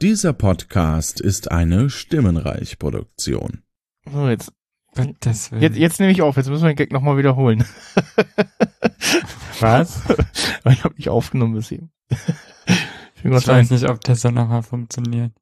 Dieser 0.00 0.32
Podcast 0.32 1.20
ist 1.20 1.50
eine 1.50 1.90
Stimmenreich-Produktion. 1.90 3.62
So, 4.10 4.28
jetzt, 4.28 4.52
Willen. 4.94 5.16
jetzt, 5.60 5.76
jetzt 5.76 5.98
nehme 6.00 6.12
ich 6.12 6.22
auf. 6.22 6.36
Jetzt 6.36 6.48
müssen 6.48 6.62
wir 6.62 6.68
den 6.72 6.76
Gag 6.76 6.92
nochmal 6.92 7.16
wiederholen. 7.18 7.64
Was? 9.60 10.02
Weil 10.62 10.72
ich 10.74 10.84
habe 10.84 10.94
nicht 10.96 11.08
aufgenommen 11.08 11.54
bis 11.54 11.72
eben. 11.72 11.90
Ich 12.10 13.24
Ich 13.24 13.30
weiß 13.30 13.48
ein- 13.48 13.66
nicht, 13.68 13.88
ob 13.88 14.00
das 14.02 14.20
so 14.20 14.30
nochmal 14.30 14.62
funktioniert. 14.62 15.32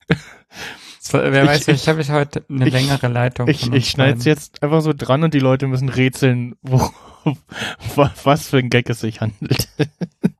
War- 1.12 1.30
Wer 1.32 1.42
Ich- 1.44 1.48
weiß, 1.50 1.64
vielleicht 1.64 1.88
habe 1.88 2.00
ich 2.00 2.10
heute 2.10 2.44
eine 2.48 2.66
ich- 2.66 2.72
längere 2.72 3.08
Leitung. 3.08 3.48
Ich, 3.48 3.70
ich 3.70 3.90
schneide 3.90 4.18
es 4.18 4.24
jetzt 4.24 4.62
einfach 4.62 4.80
so 4.80 4.94
dran 4.94 5.22
und 5.22 5.34
die 5.34 5.38
Leute 5.38 5.66
müssen 5.66 5.90
rätseln, 5.90 6.54
wo, 6.62 6.90
was 8.24 8.48
für 8.48 8.58
ein 8.58 8.70
Gag 8.70 8.88
es 8.90 9.00
sich 9.00 9.20
handelt. 9.20 9.68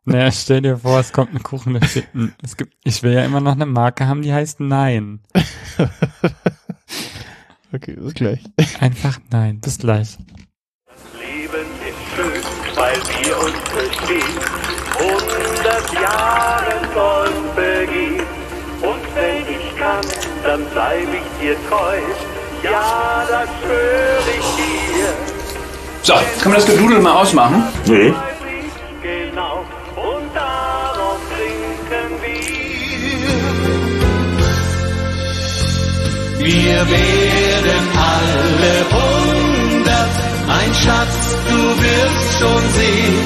Naja, 0.09 0.31
stell 0.31 0.63
dir 0.63 0.79
vor, 0.79 1.01
es 1.01 1.13
kommt 1.13 1.35
ein 1.35 1.43
Kuchen, 1.43 1.75
da 1.75 1.85
steht 1.85 2.07
es 2.43 2.57
gibt, 2.57 2.77
ich 2.85 3.03
will 3.03 3.13
ja 3.13 3.25
immer 3.25 3.41
noch 3.41 3.55
eine 3.55 3.67
Marke 3.67 4.07
haben, 4.07 4.23
die 4.23 4.33
heißt 4.33 4.61
Nein. 4.61 5.19
Okay, 7.73 7.97
bis 7.97 8.15
gleich. 8.15 8.41
Einfach 8.79 9.19
Nein. 9.31 9.61
Bis 9.61 9.79
gleich. 9.79 10.17
Leben 11.19 11.67
ist 11.83 12.15
schön, 12.15 12.43
weil 12.77 12.95
wir 12.95 13.37
uns 13.37 13.59
verstehen. 13.69 14.39
Hundert 14.97 15.93
Jahre 15.93 16.95
sollen 16.95 17.51
vergehen. 17.55 18.23
Und 18.81 19.15
wenn 19.17 19.43
ich 19.55 19.77
kann, 19.77 20.07
dann 20.45 20.65
bleib 20.71 21.09
ich 21.13 21.41
dir 21.41 21.57
treu. 21.69 21.99
Ja, 22.63 23.27
das 23.29 23.49
schwöre 23.61 24.31
ich 24.39 24.47
dir. 24.57 25.36
So, 26.07 26.15
kann 26.41 26.53
man 26.53 26.61
das 26.61 26.67
Gedudel 26.67 27.01
mal 27.01 27.17
ausmachen? 27.21 27.65
Nee. 27.87 28.15
Wir. 28.15 28.15
Wir 36.39 36.81
werden 36.91 37.85
alle 38.15 38.75
hundert, 38.95 40.15
mein 40.47 40.73
Schatz, 40.75 41.17
du 41.51 41.61
wirst 41.83 42.27
schon 42.39 42.63
sehen. 42.79 43.17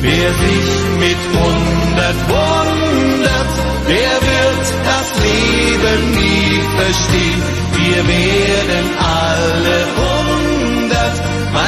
Wer 0.00 0.28
sich 0.42 0.70
mit 0.98 1.20
hundert 1.38 2.18
wundert, 2.28 3.50
der 3.86 4.14
wird 4.28 4.66
das 4.90 5.08
Leben 5.22 6.00
nie 6.10 6.50
verstehen. 6.76 7.42
Wir 7.76 8.00
werden 8.08 8.86
alle 8.98 9.78
hundert, 9.96 10.17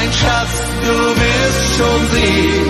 mein 0.00 0.12
Schatz, 0.12 0.54
du 0.84 0.96
wirst 1.20 1.64
schon 1.76 2.02
sehen. 2.16 2.68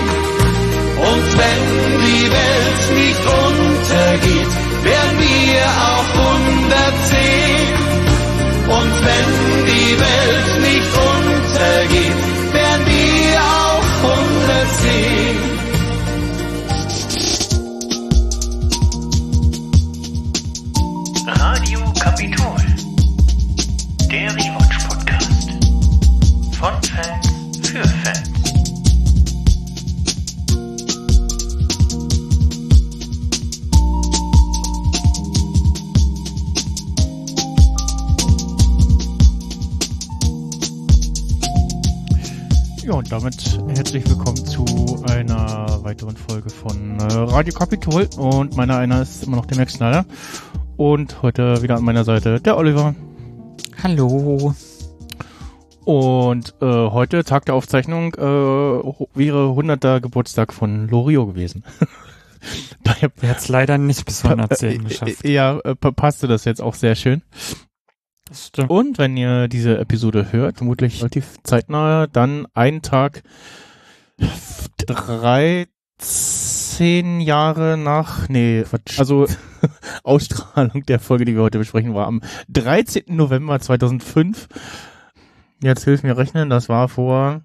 Und 1.09 1.27
wenn 1.39 1.63
die 2.05 2.25
Welt 2.37 2.81
nicht 3.01 3.23
untergeht, 3.47 4.51
werden 4.83 5.17
wir 5.19 5.63
auch 5.91 6.09
110. 6.19 7.21
Und 8.77 8.93
wenn 9.07 9.29
die 9.71 9.91
Welt 10.05 10.40
Ja, 42.91 42.97
und 42.97 43.09
damit 43.09 43.57
herzlich 43.69 44.05
willkommen 44.09 44.45
zu 44.45 45.01
einer 45.07 45.79
weiteren 45.81 46.17
Folge 46.17 46.49
von 46.49 46.99
äh, 46.99 47.03
Radio 47.13 47.53
Kapitol. 47.53 48.09
Und 48.17 48.57
meiner 48.57 48.75
einer 48.79 49.01
ist 49.01 49.23
immer 49.23 49.37
noch 49.37 49.45
der 49.45 49.57
Max 49.59 49.75
Schneider. 49.75 50.05
Und 50.75 51.21
heute 51.21 51.61
wieder 51.61 51.77
an 51.77 51.85
meiner 51.85 52.03
Seite 52.03 52.41
der 52.41 52.57
Oliver. 52.57 52.93
Hallo. 53.81 54.53
Und 55.85 56.53
äh, 56.61 56.65
heute, 56.65 57.23
Tag 57.23 57.45
der 57.45 57.55
Aufzeichnung, 57.55 58.13
äh, 58.15 58.19
wäre 58.19 59.49
100. 59.51 60.03
Geburtstag 60.03 60.51
von 60.51 60.89
Lorio 60.89 61.25
gewesen. 61.27 61.63
Daher 62.83 63.09
hat 63.23 63.37
es 63.37 63.47
leider 63.47 63.77
nicht 63.77 64.03
bis 64.05 64.25
110 64.25 64.69
äh, 64.69 64.77
geschafft. 64.89 65.23
äh, 65.23 65.31
ja, 65.31 65.59
äh, 65.59 65.75
pa- 65.75 65.91
passte 65.91 66.27
das 66.27 66.43
jetzt 66.43 66.61
auch 66.61 66.75
sehr 66.75 66.95
schön. 66.95 67.21
Das 68.31 68.47
stimmt. 68.47 68.69
Und 68.69 68.97
wenn 68.97 69.17
ihr 69.17 69.49
diese 69.49 69.77
Episode 69.77 70.31
hört, 70.31 70.55
vermutlich 70.57 70.99
relativ 71.01 71.35
zeitnah, 71.43 72.07
dann 72.07 72.47
einen 72.53 72.81
Tag 72.81 73.23
13 75.97 77.19
Jahre 77.19 77.75
nach, 77.77 78.29
nee, 78.29 78.63
Quatsch, 78.63 78.97
also 78.99 79.27
Ausstrahlung 80.03 80.85
der 80.85 80.99
Folge, 81.01 81.25
die 81.25 81.35
wir 81.35 81.41
heute 81.41 81.57
besprechen, 81.57 81.93
war 81.93 82.07
am 82.07 82.21
13. 82.47 83.03
November 83.07 83.59
2005. 83.59 84.47
Jetzt 85.61 85.83
hilf 85.83 86.03
mir 86.03 86.15
rechnen, 86.17 86.49
das 86.49 86.69
war 86.69 86.87
vor 86.87 87.41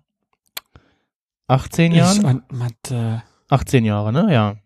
18 1.49 1.91
Ich 1.91 1.99
Jahren? 1.99 2.25
und 2.25 2.53
Mathe. 2.53 3.23
18 3.49 3.85
Jahre, 3.85 4.13
ne? 4.13 4.33
Ja. 4.33 4.57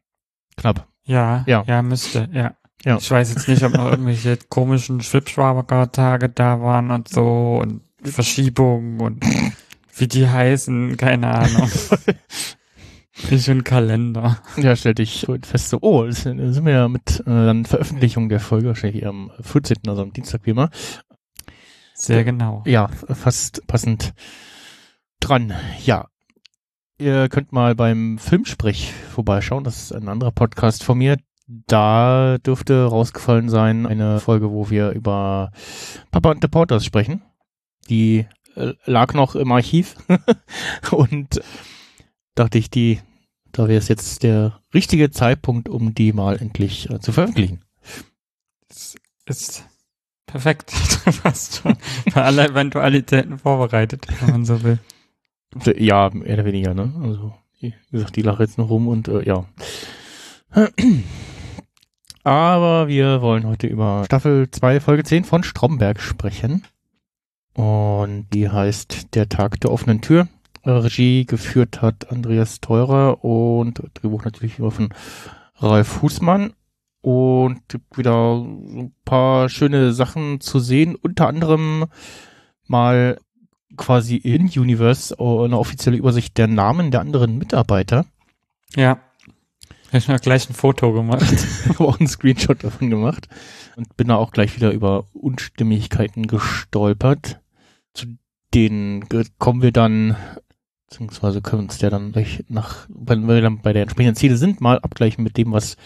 Knapp. 0.57 0.87
Ja, 1.05 1.45
Ja. 1.47 1.65
ja, 1.67 1.83
müsste, 1.83 2.29
ja. 2.33 2.55
Ja. 2.85 2.97
Ich 2.97 3.11
weiß 3.11 3.35
jetzt 3.35 3.49
nicht, 3.49 3.63
ob 3.63 3.75
noch 3.75 3.87
irgendwelche 3.91 4.39
komischen 4.49 5.01
Schwibschwager-Tage 5.01 6.29
da 6.29 6.61
waren 6.61 6.91
und 6.91 7.09
so 7.09 7.61
und 7.63 7.83
Verschiebungen 8.03 9.01
und 9.01 9.25
wie 9.97 10.09
die 10.09 10.29
heißen, 10.29 10.97
keine 10.97 11.29
Ahnung. 11.29 11.71
Ich 13.29 13.51
und 13.51 13.65
Kalender. 13.65 14.39
Ja, 14.57 14.75
stell 14.75 14.95
dich 14.95 15.27
fest 15.43 15.69
so, 15.69 15.79
oh, 15.83 16.07
das 16.07 16.23
sind 16.23 16.65
wir 16.65 16.73
ja 16.73 16.89
mit 16.89 17.21
äh, 17.21 17.25
dann 17.27 17.67
Veröffentlichung 17.67 18.31
der 18.31 18.41
Folge, 18.41 18.69
wahrscheinlich 18.69 19.07
am 19.07 19.31
14., 19.41 19.77
also 19.87 20.03
am 20.03 20.13
Dienstag 20.13 20.41
wie 20.45 20.51
immer. 20.51 20.71
Sehr 21.95 22.25
genau. 22.25 22.63
Ja, 22.67 22.89
fast 22.89 23.67
passend 23.67 24.15
dran. 25.21 25.53
Ja. 25.85 26.09
Ihr 26.97 27.29
könnt 27.29 27.53
mal 27.53 27.75
beim 27.75 28.19
Filmsprech 28.19 28.93
vorbeischauen. 28.93 29.65
Das 29.65 29.83
ist 29.83 29.93
ein 29.93 30.09
anderer 30.09 30.33
Podcast 30.33 30.83
von 30.83 30.99
mir. 30.99 31.19
Da 31.67 32.39
dürfte 32.39 32.85
rausgefallen 32.85 33.49
sein 33.49 33.85
eine 33.87 34.21
Folge, 34.21 34.53
wo 34.53 34.71
wir 34.71 34.91
über 34.91 35.51
Papa 36.13 36.31
und 36.31 36.43
the 36.43 36.49
Porters 36.49 36.85
sprechen. 36.85 37.23
Die 37.89 38.27
äh, 38.55 38.75
lag 38.85 39.15
noch 39.15 39.35
im 39.35 39.51
Archiv. 39.51 39.97
und 40.93 41.41
dachte 42.37 42.59
ich, 42.59 42.71
die, 42.71 43.01
da 43.51 43.67
wäre 43.67 43.79
es 43.79 43.89
jetzt 43.89 44.23
der 44.23 44.61
richtige 44.73 45.11
Zeitpunkt, 45.11 45.69
um 45.69 45.93
die 45.93 46.13
mal 46.13 46.37
endlich 46.37 46.89
äh, 46.89 47.01
zu 47.01 47.11
veröffentlichen. 47.11 47.65
Es 48.69 48.95
ist 49.27 49.65
perfekt. 50.27 50.71
Fast 50.73 51.57
schon. 51.57 51.77
Bei 52.15 52.23
aller 52.23 52.49
Eventualitäten 52.51 53.39
vorbereitet, 53.39 54.07
wenn 54.21 54.31
man 54.31 54.45
so 54.45 54.63
will. 54.63 54.79
Ja, 55.77 56.11
mehr 56.11 56.35
oder 56.35 56.45
weniger, 56.45 56.75
ne? 56.75 56.95
Also, 57.03 57.35
wie 57.59 57.75
gesagt, 57.91 58.15
die 58.15 58.23
lache 58.23 58.45
jetzt 58.45 58.57
noch 58.57 58.71
rum 58.71 58.87
und 58.87 59.09
äh, 59.09 59.27
ja. 59.27 59.47
Aber 62.23 62.89
wir 62.89 63.23
wollen 63.23 63.47
heute 63.47 63.67
über 63.67 64.05
Staffel 64.05 64.51
2, 64.51 64.81
Folge 64.81 65.05
10 65.05 65.25
von 65.25 65.43
Stromberg 65.43 66.01
sprechen. 66.01 66.65
Und 67.55 68.27
die 68.33 68.49
heißt 68.49 69.15
Der 69.15 69.29
Tag 69.29 69.61
der 69.61 69.73
offenen 69.73 70.01
Tür. 70.03 70.29
Regie 70.65 71.25
geführt 71.25 71.81
hat 71.81 72.11
Andreas 72.11 72.61
Teurer 72.61 73.25
und 73.25 73.83
Drehbuch 73.95 74.25
natürlich 74.25 74.59
immer 74.59 74.71
von 74.71 74.91
Ralf 75.57 76.03
Husmann. 76.03 76.53
Und 77.03 77.67
gibt 77.69 77.97
wieder 77.97 78.35
ein 78.35 78.93
paar 79.07 79.49
schöne 79.49 79.95
Sachen 79.95 80.41
zu 80.41 80.59
sehen. 80.59 80.97
Unter 80.97 81.29
anderem 81.29 81.87
mal 82.67 83.19
quasi 83.79 84.17
in 84.17 84.43
Universe 84.43 85.15
äh, 85.19 85.45
eine 85.45 85.59
offizielle 85.59 85.97
Übersicht 85.97 86.37
der 86.37 86.49
Namen 86.49 86.91
der 86.91 87.01
anderen 87.01 87.39
Mitarbeiter. 87.39 88.05
Ja. 88.77 88.99
Ich 89.93 90.09
habe 90.09 90.21
gleich 90.21 90.49
ein 90.49 90.55
Foto 90.55 90.93
gemacht. 90.93 91.23
Ich 91.65 91.69
habe 91.69 91.89
auch 91.89 91.99
einen 91.99 92.09
Screenshot 92.09 92.63
davon 92.63 92.91
gemacht 92.91 93.29
und 93.77 93.97
bin 93.97 94.09
da 94.09 94.17
auch 94.17 94.33
gleich 94.33 94.57
wieder 94.57 94.71
über 94.71 95.05
Unstimmigkeiten 95.13 96.27
gestolpert. 96.27 97.41
Zu 97.95 98.07
denen 98.55 99.05
kommen 99.39 99.63
wir 99.63 99.73
dann, 99.73 100.17
beziehungsweise 100.89 101.43
können 101.43 101.63
wir 101.63 101.65
uns 101.65 101.79
der 101.79 101.91
dann 101.91 102.13
gleich 102.13 102.45
nach, 102.49 102.87
wenn 102.89 103.27
wir 103.27 103.41
dann 103.41 103.63
bei 103.63 103.73
der 103.73 103.83
entsprechenden 103.83 104.17
Ziele 104.17 104.37
sind, 104.37 104.61
mal 104.61 104.79
abgleichen 104.79 105.25
mit 105.25 105.37
dem, 105.37 105.53
was 105.53 105.77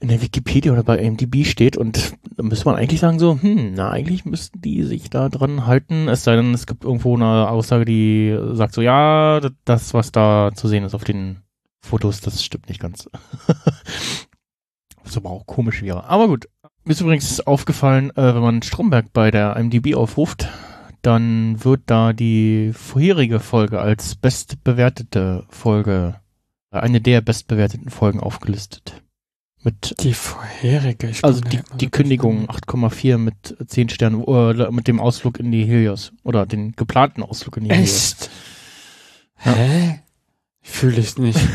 in 0.00 0.08
der 0.08 0.20
Wikipedia 0.20 0.72
oder 0.72 0.82
bei 0.82 0.98
AMDB 0.98 1.44
steht 1.44 1.76
und 1.76 2.14
da 2.36 2.42
müsste 2.42 2.64
man 2.64 2.74
eigentlich 2.74 2.98
sagen 2.98 3.20
so, 3.20 3.40
hm, 3.40 3.74
na 3.74 3.90
eigentlich 3.90 4.24
müssten 4.24 4.60
die 4.60 4.82
sich 4.82 5.10
da 5.10 5.28
dran 5.28 5.64
halten, 5.64 6.08
es 6.08 6.24
sei 6.24 6.34
denn, 6.34 6.52
es 6.52 6.66
gibt 6.66 6.82
irgendwo 6.82 7.14
eine 7.14 7.48
Aussage, 7.48 7.84
die 7.84 8.36
sagt 8.52 8.74
so, 8.74 8.82
ja, 8.82 9.40
das, 9.64 9.94
was 9.94 10.10
da 10.10 10.50
zu 10.54 10.66
sehen 10.66 10.82
ist 10.82 10.94
auf 10.94 11.04
den 11.04 11.42
Fotos, 11.82 12.20
das 12.20 12.42
stimmt 12.44 12.68
nicht 12.68 12.80
ganz. 12.80 13.08
Was 15.04 15.16
aber 15.16 15.30
auch 15.30 15.46
komisch 15.46 15.82
wäre. 15.82 16.04
Aber 16.04 16.28
gut. 16.28 16.48
Mir 16.84 16.92
ist 16.92 17.00
übrigens 17.00 17.40
aufgefallen, 17.40 18.10
äh, 18.16 18.34
wenn 18.34 18.42
man 18.42 18.62
Stromberg 18.62 19.12
bei 19.12 19.30
der 19.30 19.56
IMDb 19.56 19.94
aufruft, 19.94 20.48
dann 21.02 21.62
wird 21.64 21.82
da 21.86 22.12
die 22.12 22.72
vorherige 22.72 23.40
Folge 23.40 23.80
als 23.80 24.14
bestbewertete 24.14 25.44
Folge, 25.48 26.16
äh, 26.72 26.78
eine 26.78 27.00
der 27.00 27.20
bestbewerteten 27.20 27.90
Folgen 27.90 28.20
aufgelistet. 28.20 29.02
Mit, 29.64 29.94
Die 30.00 30.14
vorherige. 30.14 31.08
Ich 31.08 31.24
also 31.24 31.40
die, 31.40 31.60
die 31.78 31.88
Kündigung 31.88 32.42
nicht. 32.42 32.50
8,4 32.50 33.16
mit 33.18 33.56
10 33.64 33.90
Sternen, 33.90 34.24
äh, 34.24 34.70
mit 34.72 34.88
dem 34.88 34.98
Ausflug 34.98 35.38
in 35.38 35.52
die 35.52 35.64
Helios. 35.64 36.12
Oder 36.24 36.46
den 36.46 36.72
geplanten 36.72 37.22
Ausflug 37.22 37.58
in 37.58 37.64
die 37.64 37.70
Helios. 37.70 38.12
Echt? 38.22 38.30
Ja. 39.44 39.52
Hä? 39.52 40.01
Fühle 40.62 41.00
ich 41.00 41.18
nicht. 41.18 41.40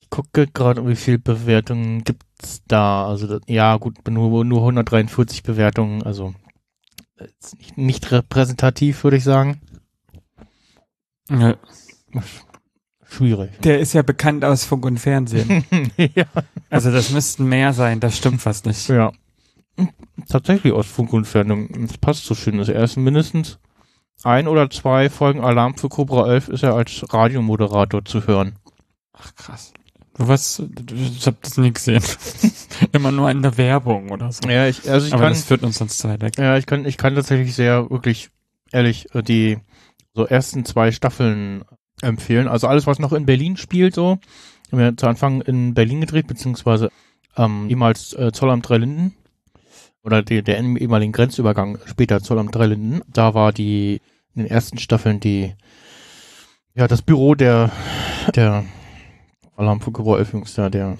Ich 0.00 0.10
gucke 0.10 0.46
gerade, 0.46 0.88
wie 0.88 0.96
viel 0.96 1.18
Bewertungen 1.18 2.02
gibt's 2.02 2.62
da. 2.66 3.06
Also 3.06 3.26
das, 3.26 3.42
ja, 3.46 3.76
gut, 3.76 4.08
nur, 4.08 4.42
nur 4.42 4.60
143 4.60 5.42
Bewertungen, 5.42 6.02
also 6.02 6.34
ist 7.16 7.58
nicht, 7.58 7.76
nicht 7.76 8.10
repräsentativ, 8.10 9.04
würde 9.04 9.18
ich 9.18 9.24
sagen. 9.24 9.60
Ja. 11.30 11.56
Schwierig. 13.06 13.60
Der 13.60 13.80
ist 13.80 13.92
ja 13.92 14.02
bekannt 14.02 14.44
aus 14.44 14.64
Funk 14.64 14.84
und 14.86 14.98
Fernsehen. 14.98 15.64
ja. 15.96 16.24
Also 16.70 16.90
das 16.90 17.10
müssten 17.10 17.44
mehr 17.44 17.72
sein, 17.72 18.00
das 18.00 18.16
stimmt 18.16 18.40
fast 18.40 18.66
nicht. 18.66 18.88
ja. 18.88 19.12
Tatsächlich 20.28 20.72
aus 20.72 20.86
Funk 20.86 21.12
und 21.12 21.26
Fernsehen. 21.26 21.86
Das 21.86 21.98
passt 21.98 22.24
so 22.24 22.34
schön. 22.34 22.58
Also 22.58 22.72
er 22.72 22.84
ist 22.84 22.96
mindestens 22.96 23.58
ein 24.24 24.48
oder 24.48 24.70
zwei 24.70 25.10
Folgen 25.10 25.40
Alarm 25.40 25.76
für 25.76 25.88
Cobra 25.88 26.32
11 26.32 26.48
ist 26.48 26.62
er 26.62 26.74
als 26.74 27.04
Radiomoderator 27.12 28.04
zu 28.04 28.26
hören. 28.26 28.56
Ach 29.12 29.34
krass. 29.34 29.72
Du 30.16 30.26
was? 30.26 30.60
Ich 30.92 31.26
hab 31.26 31.40
das 31.42 31.56
nie 31.58 31.72
gesehen. 31.72 32.02
Immer 32.92 33.12
nur 33.12 33.30
in 33.30 33.42
der 33.42 33.56
Werbung 33.56 34.10
oder 34.10 34.32
so. 34.32 34.48
Ja, 34.48 34.66
ich, 34.66 34.90
also 34.90 35.06
ich 35.06 35.12
Aber 35.12 35.24
kann, 35.24 35.32
das 35.32 35.44
führt 35.44 35.62
uns 35.62 35.78
sonst 35.78 36.02
weit 36.04 36.20
weg. 36.20 36.38
Ja, 36.38 36.56
ich 36.56 36.66
kann, 36.66 36.84
ich 36.84 36.96
kann 36.96 37.14
tatsächlich 37.14 37.54
sehr, 37.54 37.88
wirklich, 37.90 38.30
ehrlich, 38.72 39.14
äh, 39.14 39.22
die 39.22 39.58
so 40.14 40.26
ersten 40.26 40.64
zwei 40.64 40.90
Staffeln 40.90 41.64
empfehlen. 42.02 42.48
Also 42.48 42.66
alles, 42.66 42.88
was 42.88 42.98
noch 42.98 43.12
in 43.12 43.26
Berlin 43.26 43.56
spielt, 43.56 43.94
so. 43.94 44.18
Wir 44.70 44.78
haben 44.78 44.84
ja 44.84 44.96
zu 44.96 45.06
Anfang 45.06 45.40
in 45.40 45.74
Berlin 45.74 46.00
gedreht, 46.00 46.26
beziehungsweise 46.26 46.90
ähm, 47.36 47.68
ehemals 47.68 48.12
äh, 48.14 48.32
Zollamt 48.32 48.68
Dreilinden. 48.68 49.14
Oder 50.08 50.22
die, 50.22 50.42
der 50.42 50.58
ehemaligen 50.58 51.12
Grenzübergang, 51.12 51.76
später 51.84 52.22
Zollamt 52.22 52.54
Dreilinden. 52.54 53.02
Da 53.12 53.34
war 53.34 53.52
die, 53.52 54.00
in 54.34 54.42
den 54.44 54.50
ersten 54.50 54.78
Staffeln 54.78 55.20
die, 55.20 55.52
ja, 56.74 56.88
das 56.88 57.02
Büro 57.02 57.34
der, 57.34 57.70
der 58.34 58.64
Alarm 59.54 59.82
für 59.82 59.92
da, 59.92 60.70
der 60.70 60.96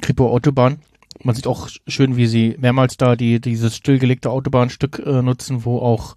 Kripo 0.00 0.30
Autobahn. 0.30 0.78
Man 1.24 1.34
sieht 1.34 1.48
auch 1.48 1.68
schön, 1.88 2.16
wie 2.16 2.28
sie 2.28 2.54
mehrmals 2.56 2.96
da 2.96 3.16
die, 3.16 3.40
dieses 3.40 3.74
stillgelegte 3.74 4.30
Autobahnstück 4.30 5.00
äh, 5.04 5.20
nutzen, 5.20 5.64
wo 5.64 5.80
auch 5.80 6.14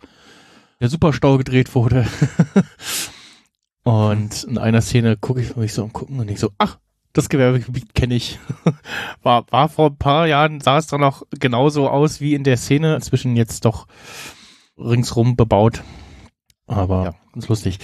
der 0.80 0.90
Superstau 0.90 1.40
gedreht 1.40 1.74
wurde. 1.74 2.06
und 3.84 4.44
in 4.44 4.60
einer 4.60 4.82
Szene 4.82 5.18
gucke 5.18 5.42
ich 5.42 5.56
mich 5.56 5.74
so 5.74 5.84
und 5.84 5.94
gucken 5.94 6.20
und 6.20 6.30
ich 6.30 6.40
so, 6.40 6.52
ach, 6.60 6.78
das 7.18 7.30
Gewerbegebiet 7.30 7.96
kenne 7.96 8.16
ich. 8.16 8.40
war, 9.24 9.46
war 9.52 9.70
vor 9.70 9.90
ein 9.90 9.98
paar 9.98 10.28
Jahren, 10.28 10.62
sah 10.62 10.78
es 10.78 10.88
dann 10.88 11.04
auch 11.04 11.24
genauso 11.32 11.90
aus 11.90 12.22
wie 12.22 12.36
in 12.36 12.44
der 12.44 12.58
Szene. 12.58 12.96
Inzwischen 12.96 13.36
jetzt 13.36 13.66
doch 13.66 13.88
ringsrum 14.78 15.36
bebaut. 15.36 15.84
Aber 16.68 17.04
ja, 17.04 17.16
ganz 17.34 17.48
lustig. 17.48 17.80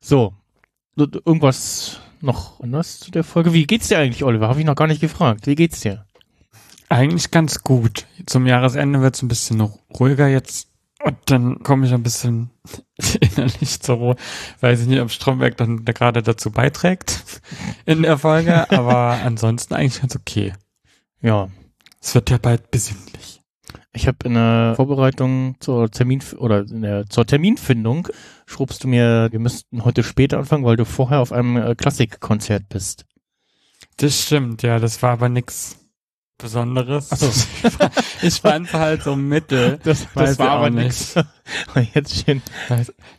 So, 0.00 0.34
irgendwas 0.96 2.00
noch 2.20 2.60
anders 2.60 3.00
zu 3.00 3.10
der 3.10 3.24
Folge? 3.24 3.52
Wie 3.52 3.66
geht's 3.66 3.88
dir 3.88 3.98
eigentlich, 3.98 4.24
Oliver? 4.24 4.48
Habe 4.48 4.60
ich 4.60 4.66
noch 4.66 4.74
gar 4.74 4.86
nicht 4.86 5.00
gefragt. 5.00 5.46
Wie 5.46 5.54
geht's 5.54 5.80
dir? 5.80 6.04
Eigentlich 6.88 7.30
ganz 7.30 7.62
gut. 7.62 8.06
Zum 8.26 8.46
Jahresende 8.46 9.00
wird 9.00 9.14
es 9.14 9.22
ein 9.22 9.28
bisschen 9.28 9.60
ruhiger 9.60 10.26
jetzt. 10.28 10.69
Und 11.02 11.16
dann 11.26 11.62
komme 11.62 11.86
ich 11.86 11.94
ein 11.94 12.02
bisschen 12.02 12.50
innerlich 13.20 13.80
zur 13.80 13.96
Ruhe. 13.96 14.16
Weiß 14.60 14.82
ich 14.82 14.86
nicht, 14.86 15.00
ob 15.00 15.10
Stromberg 15.10 15.56
dann 15.56 15.84
da 15.84 15.92
gerade 15.92 16.22
dazu 16.22 16.50
beiträgt 16.50 17.40
in 17.86 18.02
der 18.02 18.18
Folge, 18.18 18.70
aber 18.70 19.18
ansonsten 19.24 19.74
eigentlich 19.74 20.00
ganz 20.00 20.14
okay. 20.14 20.52
Ja, 21.22 21.48
Es 22.00 22.14
wird 22.14 22.30
ja 22.30 22.38
bald 22.38 22.70
besinnlich. 22.70 23.40
ich 23.92 24.06
habe 24.06 24.18
in 24.24 24.34
der 24.34 24.74
Vorbereitung 24.76 25.56
zur 25.60 25.90
Termin 25.90 26.22
oder 26.36 26.64
der, 26.64 27.06
zur 27.08 27.26
Terminfindung 27.26 28.08
schrubst 28.46 28.84
du 28.84 28.88
mir, 28.88 29.28
wir 29.30 29.38
müssten 29.40 29.84
heute 29.84 30.02
später 30.02 30.38
anfangen, 30.38 30.64
weil 30.64 30.76
du 30.76 30.84
vorher 30.84 31.20
auf 31.20 31.32
einem 31.32 31.56
äh, 31.56 31.74
Klassikkonzert 31.74 32.68
bist. 32.68 33.06
Das 33.96 34.22
stimmt, 34.22 34.62
ja, 34.62 34.78
das 34.78 35.02
war 35.02 35.12
aber 35.12 35.28
nix 35.30 35.79
Besonderes. 36.40 37.08
Ach 37.10 37.16
so. 37.16 37.30
ich 38.26 38.40
fand 38.40 38.72
halt 38.72 39.02
so 39.02 39.16
mittel. 39.16 39.78
Das, 39.84 40.06
das 40.14 40.38
war 40.38 40.50
aber 40.50 40.70
nicht. 40.70 41.14
nichts. 41.14 41.14
Jetzt 41.94 42.24
schon. 42.26 42.42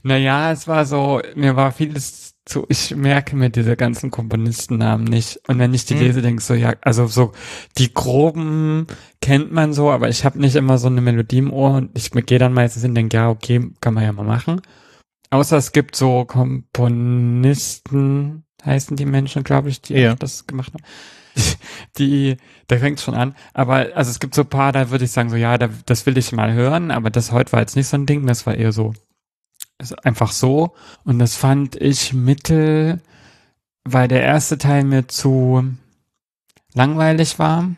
Naja, 0.03 0.51
es 0.51 0.67
war 0.67 0.85
so, 0.85 1.21
mir 1.35 1.55
war 1.55 1.71
vieles 1.71 2.35
zu, 2.45 2.65
ich 2.69 2.95
merke 2.95 3.35
mir 3.35 3.49
diese 3.49 3.75
ganzen 3.77 4.11
Komponistennamen 4.11 5.05
nicht. 5.05 5.39
Und 5.47 5.59
wenn 5.59 5.73
ich 5.73 5.85
die 5.85 5.93
Hm. 5.93 6.01
lese, 6.01 6.21
denke 6.21 6.41
ich 6.41 6.45
so, 6.45 6.53
ja, 6.53 6.73
also 6.81 7.07
so, 7.07 7.31
die 7.77 7.93
groben 7.93 8.87
kennt 9.21 9.51
man 9.51 9.73
so, 9.73 9.91
aber 9.91 10.09
ich 10.09 10.25
habe 10.25 10.39
nicht 10.39 10.55
immer 10.55 10.77
so 10.77 10.87
eine 10.87 11.01
Melodie 11.01 11.37
im 11.39 11.53
Ohr 11.53 11.75
und 11.75 11.97
ich 11.97 12.11
gehe 12.11 12.39
dann 12.39 12.53
meistens 12.53 12.81
hin 12.81 12.91
und 12.91 12.95
denke, 12.95 13.17
ja, 13.17 13.29
okay, 13.29 13.69
kann 13.79 13.93
man 13.93 14.03
ja 14.03 14.11
mal 14.11 14.25
machen. 14.25 14.61
Außer 15.29 15.57
es 15.57 15.71
gibt 15.71 15.95
so 15.95 16.25
Komponisten, 16.25 18.43
heißen 18.65 18.97
die 18.97 19.05
Menschen, 19.05 19.43
glaube 19.43 19.69
ich, 19.69 19.81
die 19.81 19.93
Ja. 19.93 20.13
auch 20.13 20.17
das 20.19 20.47
gemacht 20.47 20.73
haben. 20.73 20.83
Die, 21.97 22.37
da 22.67 22.77
fängt 22.77 22.99
schon 22.99 23.15
an. 23.15 23.35
Aber 23.53 23.89
also 23.95 24.11
es 24.11 24.19
gibt 24.19 24.35
so 24.35 24.41
ein 24.41 24.49
paar, 24.49 24.71
da 24.71 24.89
würde 24.89 25.05
ich 25.05 25.11
sagen, 25.11 25.29
so 25.29 25.35
ja, 25.35 25.57
da, 25.57 25.69
das 25.85 26.05
will 26.05 26.17
ich 26.17 26.31
mal 26.31 26.53
hören, 26.53 26.91
aber 26.91 27.09
das 27.09 27.31
heute 27.31 27.51
war 27.51 27.59
jetzt 27.59 27.75
nicht 27.75 27.87
so 27.87 27.97
ein 27.97 28.05
Ding, 28.05 28.25
das 28.25 28.45
war 28.45 28.55
eher 28.55 28.71
so 28.71 28.93
einfach 30.03 30.31
so. 30.31 30.73
Und 31.03 31.19
das 31.19 31.35
fand 31.35 31.75
ich 31.75 32.13
mittel, 32.13 33.01
weil 33.83 34.07
der 34.07 34.21
erste 34.21 34.57
Teil 34.57 34.83
mir 34.83 35.07
zu 35.07 35.75
langweilig 36.73 37.39
war. 37.39 37.75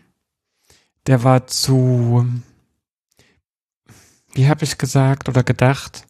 Der 1.08 1.24
war 1.24 1.48
zu, 1.48 2.26
wie 4.34 4.48
habe 4.48 4.64
ich 4.64 4.78
gesagt 4.78 5.30
oder 5.30 5.44
gedacht? 5.44 6.06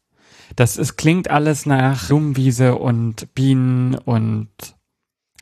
Das 0.56 0.78
ist, 0.78 0.98
klingt 0.98 1.32
alles 1.32 1.66
nach 1.66 2.08
Blumenwiese 2.08 2.76
und 2.76 3.34
Bienen 3.34 3.96
und 3.96 4.50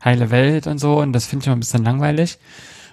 heile 0.03 0.31
Welt 0.31 0.67
und 0.67 0.79
so. 0.79 0.99
Und 0.99 1.13
das 1.13 1.25
finde 1.25 1.43
ich 1.43 1.47
immer 1.47 1.55
ein 1.55 1.61
bisschen 1.61 1.83
langweilig. 1.83 2.39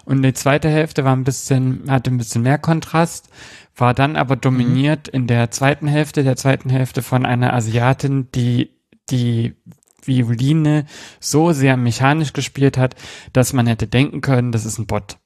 Und 0.05 0.23
die 0.23 0.33
zweite 0.33 0.69
Hälfte 0.69 1.05
war 1.05 1.15
ein 1.15 1.25
bisschen, 1.25 1.85
hatte 1.89 2.11
ein 2.11 2.19
bisschen 2.19 2.43
mehr 2.43 2.59
Kontrast, 2.59 3.29
war 3.77 3.93
dann 3.93 4.17
aber 4.17 4.37
dominiert 4.37 5.07
in 5.07 5.27
der 5.27 5.51
zweiten 5.51 5.87
Hälfte, 5.87 6.25
der 6.25 6.37
zweiten 6.37 6.71
Hälfte 6.71 7.03
von 7.03 7.27
einer 7.27 7.53
Asiatin, 7.53 8.29
die 8.35 8.71
die 9.11 9.55
Violine 10.03 10.87
so 11.21 11.53
sehr 11.53 11.77
mechanisch 11.77 12.33
gespielt 12.33 12.79
hat, 12.79 12.95
dass 13.33 13.53
man 13.53 13.67
hätte 13.67 13.87
denken 13.87 14.21
können, 14.21 14.53
das 14.53 14.65
ist 14.65 14.79
ein 14.79 14.87
Bot. 14.87 15.19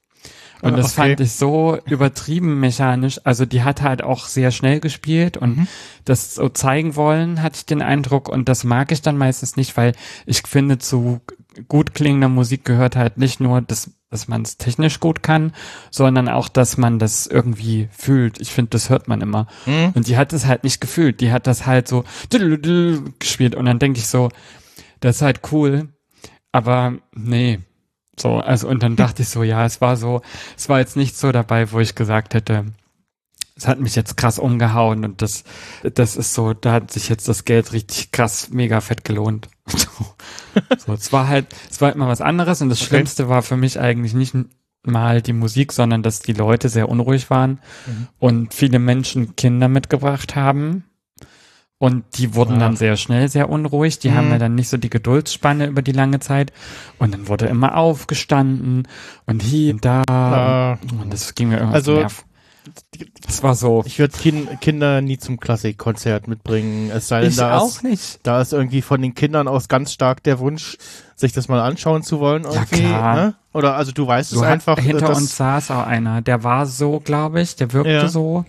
Und 0.62 0.76
das 0.76 0.92
okay. 0.98 1.08
fand 1.08 1.20
ich 1.20 1.32
so 1.32 1.78
übertrieben 1.86 2.60
mechanisch. 2.60 3.20
Also 3.24 3.44
die 3.46 3.62
hat 3.62 3.82
halt 3.82 4.02
auch 4.02 4.26
sehr 4.26 4.50
schnell 4.50 4.80
gespielt 4.80 5.36
und 5.36 5.56
Mhm. 5.58 5.68
das 6.04 6.36
so 6.36 6.48
zeigen 6.48 6.96
wollen, 6.96 7.42
hatte 7.42 7.56
ich 7.56 7.66
den 7.66 7.82
Eindruck. 7.82 8.28
Und 8.28 8.48
das 8.48 8.64
mag 8.64 8.92
ich 8.92 9.02
dann 9.02 9.18
meistens 9.18 9.56
nicht, 9.56 9.76
weil 9.76 9.92
ich 10.24 10.42
finde, 10.46 10.78
zu 10.78 11.20
gut 11.68 11.94
klingender 11.94 12.28
Musik 12.28 12.64
gehört 12.64 12.96
halt 12.96 13.18
nicht 13.18 13.40
nur, 13.40 13.60
dass, 13.60 13.90
dass 14.08 14.26
man 14.28 14.42
es 14.42 14.56
technisch 14.56 15.00
gut 15.00 15.22
kann, 15.22 15.52
sondern 15.90 16.28
auch, 16.28 16.48
dass 16.48 16.78
man 16.78 16.98
das 16.98 17.26
irgendwie 17.26 17.88
fühlt. 17.92 18.40
Ich 18.40 18.52
finde, 18.52 18.70
das 18.70 18.88
hört 18.88 19.08
man 19.08 19.20
immer. 19.20 19.48
Hm? 19.64 19.90
Und 19.94 20.06
die 20.06 20.16
hat 20.16 20.32
es 20.32 20.46
halt 20.46 20.64
nicht 20.64 20.80
gefühlt. 20.80 21.20
Die 21.20 21.30
hat 21.32 21.46
das 21.46 21.66
halt 21.66 21.88
so 21.88 22.04
gespielt. 22.30 23.54
Und 23.54 23.66
dann 23.66 23.78
denke 23.78 23.98
ich 23.98 24.06
so, 24.06 24.30
das 25.00 25.16
ist 25.16 25.22
halt 25.22 25.40
cool. 25.52 25.88
Aber 26.52 26.94
nee. 27.14 27.58
So, 28.18 28.36
also, 28.36 28.68
und 28.68 28.82
dann 28.82 28.96
dachte 28.96 29.22
ich 29.22 29.28
so, 29.28 29.42
ja, 29.42 29.64
es 29.64 29.80
war 29.80 29.96
so, 29.96 30.20
es 30.56 30.68
war 30.68 30.78
jetzt 30.80 30.96
nicht 30.96 31.16
so 31.16 31.32
dabei, 31.32 31.72
wo 31.72 31.80
ich 31.80 31.94
gesagt 31.94 32.34
hätte, 32.34 32.66
es 33.56 33.66
hat 33.68 33.80
mich 33.80 33.94
jetzt 33.96 34.16
krass 34.16 34.38
umgehauen 34.38 35.04
und 35.04 35.22
das, 35.22 35.44
das 35.94 36.16
ist 36.16 36.34
so, 36.34 36.52
da 36.54 36.72
hat 36.72 36.90
sich 36.90 37.08
jetzt 37.08 37.28
das 37.28 37.44
Geld 37.44 37.72
richtig 37.72 38.10
krass 38.12 38.48
mega 38.50 38.80
fett 38.80 39.04
gelohnt. 39.04 39.48
So, 40.84 40.92
es 40.92 41.12
war 41.12 41.28
halt, 41.28 41.46
es 41.70 41.80
war 41.80 41.88
halt 41.88 41.96
mal 41.96 42.08
was 42.08 42.20
anderes 42.20 42.60
und 42.60 42.68
das 42.68 42.80
Okay. 42.80 42.88
Schlimmste 42.88 43.28
war 43.30 43.42
für 43.42 43.56
mich 43.56 43.80
eigentlich 43.80 44.12
nicht 44.12 44.34
mal 44.84 45.22
die 45.22 45.32
Musik, 45.32 45.72
sondern 45.72 46.02
dass 46.02 46.20
die 46.20 46.32
Leute 46.34 46.68
sehr 46.68 46.88
unruhig 46.90 47.30
waren 47.30 47.60
Mhm. 47.86 48.08
und 48.18 48.54
viele 48.54 48.78
Menschen 48.78 49.34
Kinder 49.36 49.68
mitgebracht 49.68 50.36
haben. 50.36 50.84
Und 51.82 52.04
die 52.16 52.36
wurden 52.36 52.56
Ah. 52.56 52.58
dann 52.60 52.76
sehr 52.76 52.96
schnell 52.96 53.28
sehr 53.28 53.50
unruhig. 53.50 53.98
Die 53.98 54.10
Mhm. 54.10 54.14
haben 54.14 54.30
ja 54.30 54.38
dann 54.38 54.54
nicht 54.54 54.68
so 54.68 54.76
die 54.76 54.88
Geduldsspanne 54.88 55.66
über 55.66 55.82
die 55.82 55.90
lange 55.90 56.20
Zeit. 56.20 56.52
Und 57.00 57.12
dann 57.12 57.26
wurde 57.26 57.46
immer 57.46 57.76
aufgestanden 57.76 58.86
und 59.26 59.42
hier 59.42 59.74
und 59.74 59.84
da. 59.84 60.04
Ah. 60.08 60.78
Und 61.02 61.12
das 61.12 61.34
ging 61.34 61.48
mir 61.48 61.56
irgendwann 61.56 61.74
Also, 61.74 61.94
Nerv. 61.96 62.24
Das 63.26 63.42
war 63.42 63.56
so. 63.56 63.82
Ich 63.84 63.98
würde 63.98 64.16
kind, 64.16 64.60
Kinder 64.60 65.00
nie 65.00 65.18
zum 65.18 65.40
Klassikkonzert 65.40 66.28
mitbringen. 66.28 66.92
Es 66.94 67.08
sei 67.08 67.22
denn, 67.22 67.30
Ich 67.30 67.36
da 67.36 67.58
auch 67.58 67.66
ist, 67.66 67.82
nicht. 67.82 68.20
da 68.22 68.40
ist 68.40 68.52
irgendwie 68.52 68.80
von 68.82 69.02
den 69.02 69.14
Kindern 69.16 69.48
aus 69.48 69.66
ganz 69.66 69.92
stark 69.92 70.22
der 70.22 70.38
Wunsch, 70.38 70.78
sich 71.16 71.32
das 71.32 71.48
mal 71.48 71.60
anschauen 71.60 72.04
zu 72.04 72.20
wollen. 72.20 72.44
Irgendwie, 72.44 72.82
klar. 72.82 73.14
Ne? 73.16 73.34
Oder 73.52 73.74
also 73.74 73.90
du 73.90 74.06
weißt 74.06 74.30
es 74.32 74.38
Du 74.38 74.44
einfach. 74.44 74.78
hinter 74.78 75.08
uns 75.16 75.36
saß 75.36 75.72
auch 75.72 75.84
einer, 75.84 76.22
der 76.22 76.44
war 76.44 76.66
so, 76.66 77.00
glaube 77.00 77.40
ich, 77.40 77.56
der 77.56 77.72
wirkte 77.72 77.90
Ja. 77.92 78.08
so. 78.08 78.44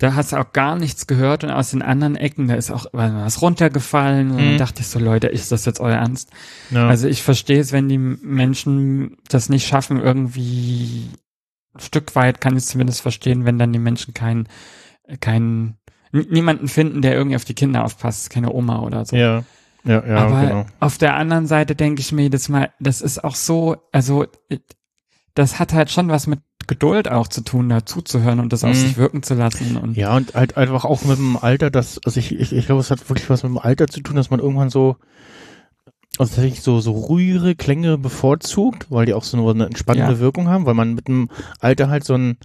Da 0.00 0.14
hast 0.14 0.32
du 0.32 0.36
auch 0.36 0.52
gar 0.52 0.76
nichts 0.76 1.06
gehört 1.06 1.44
und 1.44 1.50
aus 1.50 1.70
den 1.70 1.82
anderen 1.82 2.16
Ecken, 2.16 2.48
da 2.48 2.54
ist 2.54 2.70
auch 2.70 2.86
was 2.92 3.40
runtergefallen 3.42 4.30
und 4.30 4.36
Mhm. 4.36 4.48
dann 4.48 4.58
dachte 4.58 4.80
ich 4.80 4.88
so, 4.88 4.98
Leute, 4.98 5.28
ist 5.28 5.52
das 5.52 5.64
jetzt 5.66 5.78
euer 5.78 5.96
Ernst? 5.96 6.30
Ja. 6.70 6.88
Also 6.88 7.06
ich 7.06 7.22
verstehe 7.22 7.60
es, 7.60 7.70
wenn 7.70 7.88
die 7.88 7.98
Menschen 7.98 9.18
das 9.28 9.48
nicht 9.50 9.66
schaffen, 9.68 10.00
irgendwie 10.00 11.10
ein 11.74 11.80
Stück 11.80 12.16
weit 12.16 12.40
kann 12.40 12.54
ich 12.56 12.64
es 12.64 12.70
zumindest 12.70 13.00
verstehen, 13.02 13.44
wenn 13.44 13.58
dann 13.58 13.72
die 13.72 13.78
Menschen 13.78 14.12
keinen, 14.14 14.48
keinen, 15.20 15.76
niemanden 16.12 16.66
finden, 16.66 17.02
der 17.02 17.14
irgendwie 17.14 17.36
auf 17.36 17.44
die 17.44 17.54
Kinder 17.54 17.84
aufpasst, 17.84 18.30
keine 18.30 18.52
Oma 18.52 18.80
oder 18.80 19.04
so. 19.04 19.14
ja. 19.16 19.44
Ja, 19.82 20.06
ja, 20.06 20.16
Aber 20.16 20.40
genau. 20.42 20.66
auf 20.80 20.98
der 20.98 21.14
anderen 21.16 21.46
Seite 21.46 21.74
denke 21.74 22.02
ich 22.02 22.12
mir 22.12 22.24
jedes 22.24 22.50
Mal, 22.50 22.70
das 22.80 23.00
ist 23.00 23.24
auch 23.24 23.34
so, 23.34 23.76
also 23.92 24.26
das 25.34 25.58
hat 25.58 25.72
halt 25.72 25.90
schon 25.90 26.08
was 26.08 26.26
mit 26.26 26.40
Geduld 26.70 27.10
auch 27.10 27.26
zu 27.26 27.42
tun, 27.42 27.68
da 27.68 27.84
zuzuhören 27.84 28.38
und 28.38 28.52
das 28.52 28.62
auf 28.62 28.70
Mhm. 28.70 28.74
sich 28.74 28.96
wirken 28.96 29.22
zu 29.24 29.34
lassen. 29.34 29.76
Und 29.76 29.96
Ja, 29.96 30.14
und 30.16 30.34
halt 30.34 30.56
einfach 30.56 30.84
auch 30.84 31.02
mit 31.04 31.18
dem 31.18 31.36
Alter, 31.36 31.68
dass, 31.70 31.98
also 32.04 32.20
ich, 32.20 32.32
ich, 32.32 32.52
ich 32.52 32.66
glaube, 32.66 32.80
es 32.80 32.90
hat 32.92 33.08
wirklich 33.10 33.28
was 33.28 33.42
mit 33.42 33.50
dem 33.50 33.58
Alter 33.58 33.88
zu 33.88 34.00
tun, 34.00 34.14
dass 34.14 34.30
man 34.30 34.38
irgendwann 34.38 34.70
so, 34.70 34.96
also 36.18 36.32
tatsächlich 36.34 36.62
so, 36.62 36.80
so 36.80 36.92
ruhigere 36.92 37.54
Klänge 37.56 37.98
bevorzugt, 37.98 38.86
weil 38.90 39.04
die 39.06 39.14
auch 39.14 39.24
so 39.24 39.36
eine 39.50 39.66
entspannende 39.66 40.12
Ja. 40.14 40.18
Wirkung 40.20 40.48
haben, 40.48 40.64
weil 40.64 40.74
man 40.74 40.94
mit 40.94 41.08
dem 41.08 41.28
Alter 41.58 41.88
halt 41.88 42.04
so 42.04 42.14
ein, 42.14 42.36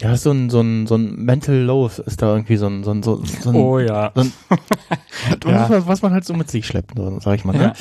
ja, 0.00 0.16
so 0.16 0.30
ein, 0.30 0.48
so 0.48 0.60
ein, 0.60 0.86
so 0.86 0.94
ein 0.94 1.16
Mental 1.16 1.56
Low 1.56 1.86
ist 2.06 2.22
da 2.22 2.32
irgendwie 2.34 2.56
so 2.56 2.68
ein, 2.68 2.84
so 2.84 2.92
ein, 2.92 3.02
so, 3.02 3.22
so 3.42 3.50
ein, 3.50 3.56
oh 3.56 3.78
ja. 3.80 4.12
so 4.14 4.22
ein 4.22 4.32
Ja. 5.44 5.68
was, 5.68 5.86
was 5.86 6.02
man 6.02 6.12
halt 6.12 6.24
so 6.24 6.32
mit 6.34 6.50
sich 6.50 6.66
schleppt, 6.66 6.92
so, 6.96 7.18
sag 7.20 7.34
ich 7.34 7.44
mal, 7.44 7.54
Ja. 7.54 7.60
ne? 7.60 7.72
Äh, 7.72 7.74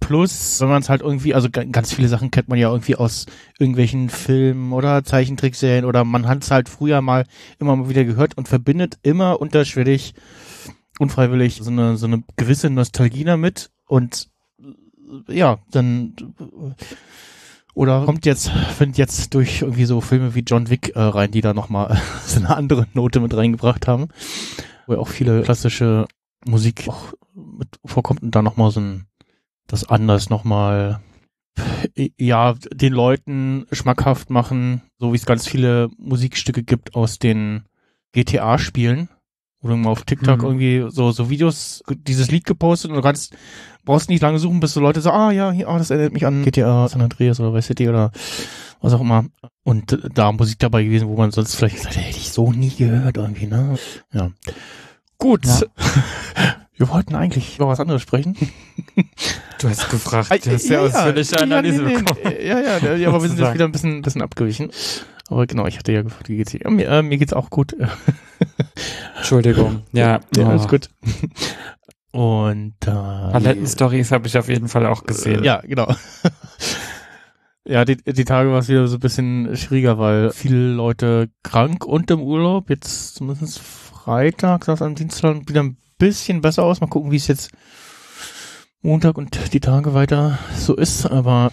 Plus, 0.00 0.60
wenn 0.60 0.68
man 0.68 0.80
es 0.82 0.88
halt 0.88 1.02
irgendwie, 1.02 1.34
also 1.34 1.50
ga- 1.50 1.64
ganz 1.64 1.92
viele 1.92 2.08
Sachen 2.08 2.30
kennt 2.30 2.48
man 2.48 2.58
ja 2.58 2.70
irgendwie 2.70 2.94
aus 2.96 3.26
irgendwelchen 3.58 4.08
Filmen 4.08 4.72
oder 4.72 5.02
Zeichentrickserien 5.04 5.84
oder 5.84 6.04
man 6.04 6.28
hat 6.28 6.44
es 6.44 6.50
halt 6.50 6.68
früher 6.68 7.02
mal 7.02 7.24
immer 7.58 7.74
mal 7.76 7.88
wieder 7.88 8.04
gehört 8.04 8.38
und 8.38 8.48
verbindet 8.48 8.98
immer 9.02 9.40
unterschwellig, 9.40 10.14
unfreiwillig 10.98 11.58
so 11.62 11.70
eine, 11.70 11.96
so 11.96 12.06
eine 12.06 12.22
gewisse 12.36 12.70
Nostalgie 12.70 13.24
damit 13.24 13.70
und 13.86 14.30
äh, 15.28 15.34
ja, 15.36 15.58
dann 15.72 16.14
äh, 16.38 16.84
oder 17.74 18.04
kommt 18.04 18.26
jetzt, 18.26 18.50
findet 18.76 18.98
jetzt 18.98 19.34
durch 19.34 19.62
irgendwie 19.62 19.84
so 19.84 20.00
Filme 20.00 20.34
wie 20.34 20.40
John 20.46 20.70
Wick 20.70 20.92
äh, 20.94 21.00
rein, 21.00 21.30
die 21.32 21.40
da 21.40 21.52
nochmal 21.52 22.00
so 22.24 22.38
eine 22.38 22.56
andere 22.56 22.86
Note 22.94 23.20
mit 23.20 23.36
reingebracht 23.36 23.88
haben, 23.88 24.08
wo 24.86 24.94
ja 24.94 25.00
auch 25.00 25.08
viele 25.08 25.42
klassische 25.42 26.06
Musik 26.46 26.84
auch 26.88 27.12
mit 27.34 27.68
vorkommt 27.84 28.22
und 28.22 28.34
da 28.34 28.42
nochmal 28.42 28.70
so 28.70 28.80
ein, 28.80 29.07
das 29.68 29.88
anders 29.88 30.30
nochmal, 30.30 31.00
ja, 32.16 32.54
den 32.72 32.92
Leuten 32.92 33.66
schmackhaft 33.70 34.30
machen, 34.30 34.82
so 34.98 35.12
wie 35.12 35.16
es 35.16 35.26
ganz 35.26 35.46
viele 35.46 35.88
Musikstücke 35.98 36.62
gibt 36.64 36.94
aus 36.94 37.18
den 37.18 37.64
GTA-Spielen, 38.12 39.08
du 39.62 39.76
mal 39.76 39.90
auf 39.90 40.02
TikTok 40.02 40.38
Mhm. 40.38 40.44
irgendwie 40.44 40.86
so, 40.88 41.10
so 41.12 41.30
Videos, 41.30 41.82
dieses 41.88 42.30
Lied 42.30 42.44
gepostet 42.44 42.90
und 42.90 42.96
du 42.96 43.02
kannst, 43.02 43.36
brauchst 43.84 44.08
nicht 44.08 44.22
lange 44.22 44.38
suchen, 44.38 44.60
bis 44.60 44.72
so 44.72 44.80
Leute 44.80 45.00
sagen, 45.00 45.16
ah 45.16 45.30
ja, 45.30 45.50
hier, 45.52 45.68
ah, 45.68 45.78
das 45.78 45.90
erinnert 45.90 46.12
mich 46.12 46.26
an 46.26 46.42
GTA 46.42 46.88
San 46.88 47.02
Andreas 47.02 47.38
oder 47.40 47.52
Vice 47.52 47.66
City 47.66 47.88
oder 47.88 48.10
was 48.80 48.92
auch 48.92 49.00
immer. 49.00 49.26
Und 49.64 49.92
äh, 49.92 50.08
da 50.14 50.32
Musik 50.32 50.58
dabei 50.60 50.84
gewesen, 50.84 51.08
wo 51.08 51.16
man 51.16 51.30
sonst 51.32 51.54
vielleicht 51.56 51.76
gesagt 51.76 51.96
hätte, 51.96 52.06
hätte 52.06 52.18
ich 52.18 52.30
so 52.30 52.52
nie 52.52 52.70
gehört 52.70 53.16
irgendwie, 53.16 53.46
ne? 53.46 53.76
Ja. 54.12 54.30
Gut. 55.18 55.44
Ja. 55.44 55.60
Wir 56.78 56.88
wollten 56.88 57.16
eigentlich 57.16 57.56
über 57.56 57.66
was 57.66 57.80
anderes 57.80 58.02
sprechen. 58.02 58.36
Du 59.60 59.68
hast 59.68 59.90
gefragt, 59.90 60.30
Äh, 60.30 60.38
du 60.38 60.52
hast 60.52 60.68
ja, 60.68 60.80
ausführliche 60.80 61.40
Analyse 61.42 61.82
nee, 61.82 61.88
nee, 61.88 61.98
bekommen. 61.98 62.20
nee. 62.24 62.46
Ja, 62.46 62.60
ja, 62.60 62.78
ja, 62.78 62.94
ja, 62.94 63.08
aber 63.08 63.20
wir 63.20 63.28
sind 63.28 63.40
jetzt 63.40 63.54
wieder 63.54 63.64
ein 63.64 63.72
bisschen, 63.72 63.96
ein 63.96 64.02
bisschen 64.02 64.22
abgewichen. 64.22 64.70
Aber 65.28 65.46
genau, 65.48 65.66
ich 65.66 65.76
hatte 65.76 65.90
ja 65.90 66.02
gefragt, 66.02 66.28
wie 66.28 66.36
geht's 66.36 66.52
dir? 66.52 66.60
Ja, 66.62 66.70
mir, 66.70 66.88
äh, 66.88 67.02
mir 67.02 67.18
geht's 67.18 67.32
auch 67.32 67.50
gut. 67.50 67.76
Entschuldigung. 69.16 69.82
Ja, 69.92 70.20
ja 70.36 70.46
oh. 70.46 70.50
alles 70.50 70.68
gut. 70.68 70.88
Und 72.12 72.74
äh, 72.82 72.90
Palettenstories 72.90 74.12
habe 74.12 74.28
ich 74.28 74.38
auf 74.38 74.48
jeden 74.48 74.68
Fall 74.68 74.86
auch 74.86 75.02
gesehen. 75.02 75.42
Äh, 75.42 75.46
ja, 75.46 75.60
genau. 75.60 75.92
ja, 77.64 77.84
die, 77.84 77.96
die 77.96 78.24
Tage 78.24 78.52
war 78.52 78.60
es 78.60 78.68
wieder 78.68 78.86
so 78.86 78.96
ein 78.96 79.00
bisschen 79.00 79.56
schwieriger, 79.56 79.98
weil 79.98 80.30
viele 80.30 80.72
Leute 80.72 81.28
krank 81.42 81.84
und 81.84 82.10
im 82.12 82.20
Urlaub. 82.20 82.70
Jetzt 82.70 83.16
zumindest 83.16 83.58
Freitag, 83.58 84.68
es 84.68 84.80
am 84.80 84.94
Dienstag 84.94 85.48
wieder 85.48 85.64
ein 85.64 85.76
bisschen 85.98 86.40
besser 86.40 86.64
aus. 86.64 86.80
Mal 86.80 86.86
gucken, 86.88 87.10
wie 87.10 87.16
es 87.16 87.26
jetzt 87.26 87.50
Montag 88.82 89.18
und 89.18 89.52
die 89.52 89.60
Tage 89.60 89.94
weiter 89.94 90.38
so 90.56 90.74
ist. 90.74 91.06
Aber 91.06 91.52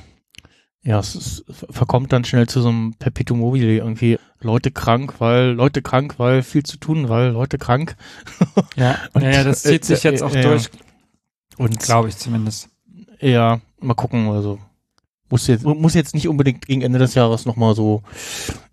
ja, 0.83 0.99
es 0.99 1.15
ist, 1.15 1.45
verkommt 1.49 2.13
dann 2.13 2.25
schnell 2.25 2.47
zu 2.47 2.61
so 2.61 2.69
einem 2.69 2.93
Perpetuum 2.93 3.39
mobile 3.39 3.75
irgendwie. 3.75 4.19
Leute 4.39 4.69
krank, 4.69 5.15
weil 5.19 5.49
Leute 5.49 5.81
krank, 5.81 6.15
weil 6.17 6.43
viel 6.43 6.63
zu 6.63 6.77
tun, 6.77 7.09
weil 7.09 7.29
Leute 7.29 7.57
krank. 7.57 7.95
Ja, 8.75 8.99
Und, 9.13 9.23
ja, 9.23 9.31
ja, 9.31 9.43
das 9.43 9.63
zieht 9.63 9.85
sich 9.85 10.05
äh, 10.05 10.11
jetzt 10.11 10.21
auch 10.21 10.35
äh, 10.35 10.41
durch, 10.41 10.69
Und 11.57 11.79
glaube 11.79 12.09
ich 12.09 12.17
zumindest. 12.17 12.69
Ja, 13.19 13.61
mal 13.79 13.93
gucken, 13.93 14.27
also 14.29 14.59
muss 15.29 15.47
jetzt 15.47 15.63
muss 15.63 15.93
jetzt 15.93 16.13
nicht 16.13 16.27
unbedingt 16.27 16.67
gegen 16.67 16.81
Ende 16.81 16.99
des 16.99 17.15
Jahres 17.15 17.45
noch 17.45 17.55
mal 17.55 17.73
so 17.73 18.03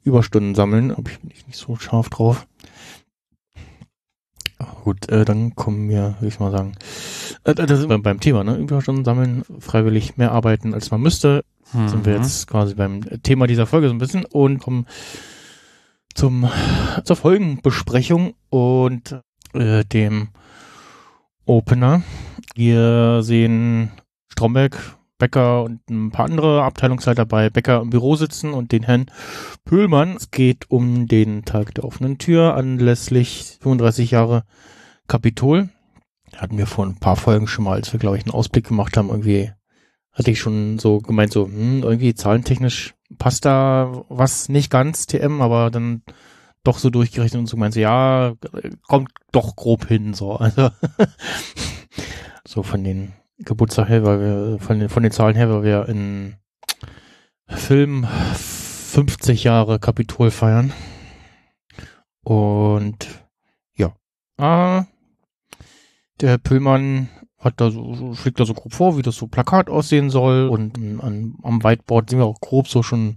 Überstunden 0.05 0.55
sammeln, 0.55 0.91
aber 0.91 1.11
ich 1.11 1.19
bin 1.21 1.29
nicht 1.29 1.47
nicht 1.47 1.59
so 1.59 1.76
scharf 1.76 2.11
drauf. 2.11 2.47
Gut, 4.85 5.09
äh, 5.09 5.25
dann 5.25 5.54
kommen 5.54 5.88
wir, 5.88 6.16
würde 6.19 6.28
ich 6.28 6.40
mal 6.40 6.50
sagen, 6.50 6.73
äh, 7.45 7.54
da 7.54 7.66
sind 7.76 7.88
wir 7.88 7.99
beim 7.99 8.21
Thema, 8.21 8.45
ne? 8.45 8.57
Überstunden 8.57 9.04
sammeln, 9.04 9.42
freiwillig 9.59 10.16
mehr 10.16 10.33
arbeiten, 10.33 10.75
als 10.75 10.90
man 10.90 11.00
müsste. 11.00 11.45
Sind 11.73 12.04
wir 12.04 12.16
Mhm. 12.19 12.23
jetzt 12.23 12.47
quasi 12.49 12.75
beim 12.75 13.00
Thema 13.23 13.47
dieser 13.47 13.64
Folge 13.66 13.88
so 13.88 13.95
ein 13.95 13.99
bisschen 13.99 14.26
und 14.26 14.59
kommen 14.59 14.87
zum 16.14 16.50
zur 17.04 17.16
Folgenbesprechung 17.16 18.35
und 18.50 19.19
äh, 19.54 19.83
dem 19.85 20.28
Opener. 21.47 22.02
Wir 22.54 23.23
sehen 23.23 23.90
Stromberg, 24.28 24.76
Becker 25.23 25.62
und 25.62 25.88
ein 25.88 26.11
paar 26.11 26.25
andere 26.25 26.64
Abteilungsleiter 26.64 27.25
bei 27.25 27.49
Becker 27.49 27.81
im 27.81 27.91
Büro 27.91 28.17
sitzen 28.17 28.52
und 28.52 28.73
den 28.73 28.83
Herrn 28.83 29.07
Pöhlmann. 29.64 30.17
Es 30.17 30.33
geht 30.33 30.69
um 30.69 31.07
den 31.07 31.45
Tag 31.45 31.76
der 31.76 31.85
offenen 31.85 32.19
Tür 32.19 32.57
anlässlich 32.57 33.59
35 33.61 34.11
Jahre 34.11 34.43
Kapitol. 35.07 35.69
Hatten 36.37 36.59
wir 36.59 36.67
vor 36.67 36.87
ein 36.87 36.99
paar 36.99 37.14
Folgen 37.14 37.47
schon 37.47 37.64
mal, 37.64 37.75
als 37.75 37.93
wir, 37.93 38.00
glaube 38.00 38.17
ich, 38.17 38.25
einen 38.25 38.35
Ausblick 38.35 38.67
gemacht 38.67 38.97
haben, 38.97 39.11
irgendwie 39.11 39.52
hatte 40.11 40.33
ich 40.33 40.41
schon 40.41 40.81
so 40.81 40.99
gemeint, 40.99 41.33
so, 41.33 41.47
hm, 41.47 41.85
irgendwie 41.85 42.14
zahlentechnisch 42.14 42.95
passt 43.17 43.45
da 43.45 44.05
was 44.09 44.49
nicht 44.49 44.71
ganz, 44.71 45.07
TM, 45.07 45.41
aber 45.41 45.71
dann 45.71 46.02
doch 46.64 46.79
so 46.79 46.91
durchgerechnet 46.91 47.38
und 47.38 47.47
so 47.47 47.57
gemeint, 47.57 47.75
so, 47.75 47.81
ja, 47.81 48.35
kommt 48.88 49.11
doch 49.31 49.55
grob 49.55 49.87
hin, 49.87 50.14
so. 50.14 50.33
Also, 50.33 50.71
so 52.45 52.64
von 52.64 52.83
den 52.83 53.12
Geburtstag 53.45 53.89
her, 53.89 54.05
weil 54.05 54.21
wir, 54.21 54.59
von 54.59 54.79
den, 54.79 54.89
von 54.89 55.03
den 55.03 55.13
Zahlen 55.13 55.37
her, 55.37 55.51
weil 55.51 55.63
wir 55.63 55.89
in 55.89 56.37
Film 57.49 58.07
50 58.35 59.45
Jahre 59.45 59.79
Kapitol 59.79 60.31
feiern. 60.31 60.73
Und 62.23 63.09
ja. 63.75 63.95
Ah, 64.39 64.85
der 66.21 66.31
Herr 66.31 66.39
Püllmann 66.39 67.09
hat 67.39 67.61
da 67.61 67.71
so, 67.71 68.15
schlägt 68.15 68.39
da 68.39 68.45
so 68.45 68.55
grob 68.55 68.73
vor, 68.73 68.97
wie 68.97 69.03
das 69.03 69.17
so 69.17 69.27
Plakat 69.27 69.69
aussehen 69.69 70.11
soll. 70.11 70.49
Und 70.49 70.79
an, 71.03 71.35
am 71.43 71.65
Whiteboard 71.65 72.11
sehen 72.11 72.21
wir 72.21 72.27
auch 72.27 72.41
grob 72.41 72.69
so 72.69 72.83
schon 72.83 73.17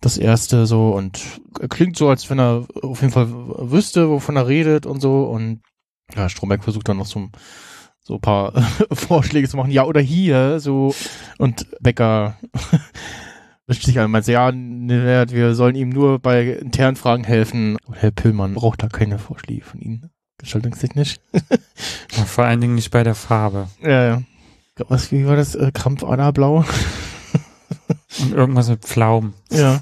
das 0.00 0.18
erste 0.18 0.66
so 0.66 0.90
und 0.90 1.22
er 1.60 1.68
klingt 1.68 1.96
so, 1.96 2.10
als 2.10 2.28
wenn 2.28 2.38
er 2.38 2.66
auf 2.82 3.00
jeden 3.00 3.12
Fall 3.12 3.28
wüsste, 3.30 4.10
wovon 4.10 4.36
er 4.36 4.46
redet 4.46 4.86
und 4.86 5.00
so. 5.00 5.24
Und 5.24 5.62
ja, 6.14 6.28
Stromberg 6.28 6.62
versucht 6.62 6.88
dann 6.88 6.98
noch 6.98 7.06
so, 7.06 7.28
so 8.04 8.14
ein 8.14 8.20
paar 8.20 8.52
Vorschläge 8.92 9.48
zu 9.48 9.56
machen. 9.56 9.70
Ja, 9.70 9.84
oder 9.84 10.00
hier, 10.00 10.60
so. 10.60 10.94
Und 11.38 11.66
Becker 11.80 12.36
wischt 13.66 13.82
sich 13.84 13.94
so, 13.94 14.32
ja, 14.32 15.30
wir 15.30 15.54
sollen 15.54 15.74
ihm 15.74 15.88
nur 15.88 16.18
bei 16.18 16.44
internen 16.44 16.96
Fragen 16.96 17.24
helfen. 17.24 17.76
Und 17.86 17.94
Herr 17.94 18.10
Pillmann 18.10 18.54
braucht 18.54 18.82
da 18.82 18.88
keine 18.88 19.18
Vorschläge 19.18 19.64
von 19.64 19.80
Ihnen. 19.80 20.10
Gestaltungstechnisch. 20.38 21.16
Vor 22.26 22.44
allen 22.44 22.60
Dingen 22.60 22.74
nicht 22.74 22.90
bei 22.90 23.02
der 23.02 23.14
Farbe. 23.14 23.68
Ja, 23.82 24.04
ja. 24.04 24.22
Was, 24.88 25.10
wie 25.12 25.26
war 25.26 25.36
das? 25.36 25.54
Äh, 25.54 25.70
Krampfaderblau? 25.72 26.64
Und 28.20 28.32
irgendwas 28.32 28.68
mit 28.68 28.82
Pflaumen. 28.82 29.34
Ja. 29.50 29.80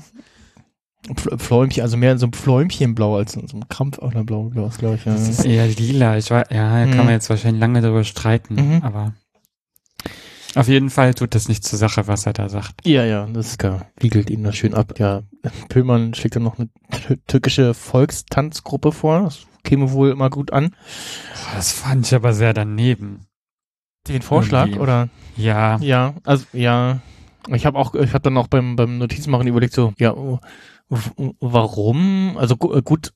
Pf- 1.09 1.37
Pfläumchen, 1.38 1.82
also 1.82 1.97
mehr 1.97 2.12
in 2.12 2.18
so 2.18 2.26
einem 2.26 2.32
Pfläumchenblau 2.32 3.16
als 3.16 3.35
in 3.35 3.47
so 3.49 3.56
einem 3.56 3.68
Krampfaderblau, 3.68 4.50
glaube 4.50 4.94
ich. 4.97 5.04
Ja. 5.04 5.12
Das 5.12 5.28
ist 5.28 5.44
eher 5.44 5.66
lila. 5.66 6.16
Ich 6.16 6.30
war, 6.30 6.50
ja, 6.52 6.71
da 6.78 6.85
kann 6.87 6.90
Mhm. 6.90 6.97
man 6.99 7.09
jetzt 7.11 7.28
wahrscheinlich 7.28 7.61
lange 7.61 7.80
darüber 7.80 8.04
streiten, 8.04 8.54
Mhm. 8.54 8.82
aber 8.82 9.12
Auf 10.54 10.68
jeden 10.68 10.90
Fall 10.90 11.14
tut 11.14 11.35
das 11.35 11.49
nicht 11.49 11.64
zur 11.64 11.78
Sache, 11.78 12.06
was 12.09 12.26
er 12.26 12.35
da 12.35 12.50
sagt. 12.50 12.87
Ja, 12.87 13.04
ja, 13.06 13.26
das 13.26 13.56
wiegelt 13.99 14.28
ihn 14.28 14.44
das 14.44 14.54
schön 14.54 14.75
ab. 14.75 14.99
Ja, 14.99 15.23
Pillmann 15.71 16.12
schlägt 16.12 16.37
dann 16.37 16.42
noch 16.42 16.59
eine 16.59 16.68
tü- 16.92 17.18
türkische 17.26 17.73
Volkstanzgruppe 17.73 18.92
vor. 18.92 19.23
Das 19.23 19.47
käme 19.64 19.92
wohl 19.92 20.11
immer 20.11 20.28
gut 20.28 20.52
an. 20.52 20.75
Das 21.54 21.73
fand 21.73 22.06
ich 22.06 22.14
aber 22.14 22.35
sehr 22.35 22.52
daneben. 22.52 23.26
Den 24.09 24.21
Vorschlag, 24.21 24.66
Irgendwie. 24.66 24.80
oder? 24.80 25.09
Ja, 25.38 25.78
Ja, 25.78 26.14
also, 26.25 26.44
ja. 26.52 27.00
Ich 27.49 27.64
habe 27.64 27.78
auch, 27.78 27.94
ich 27.94 28.12
habe 28.12 28.21
dann 28.23 28.37
auch 28.37 28.47
beim, 28.49 28.76
beim 28.76 28.99
Notizenmachen 28.99 29.47
überlegt, 29.47 29.73
so, 29.73 29.94
ja, 29.99 30.14
w- 30.14 30.37
warum? 31.40 32.37
Also 32.38 32.56
äh, 32.75 32.82
gut, 32.82 33.12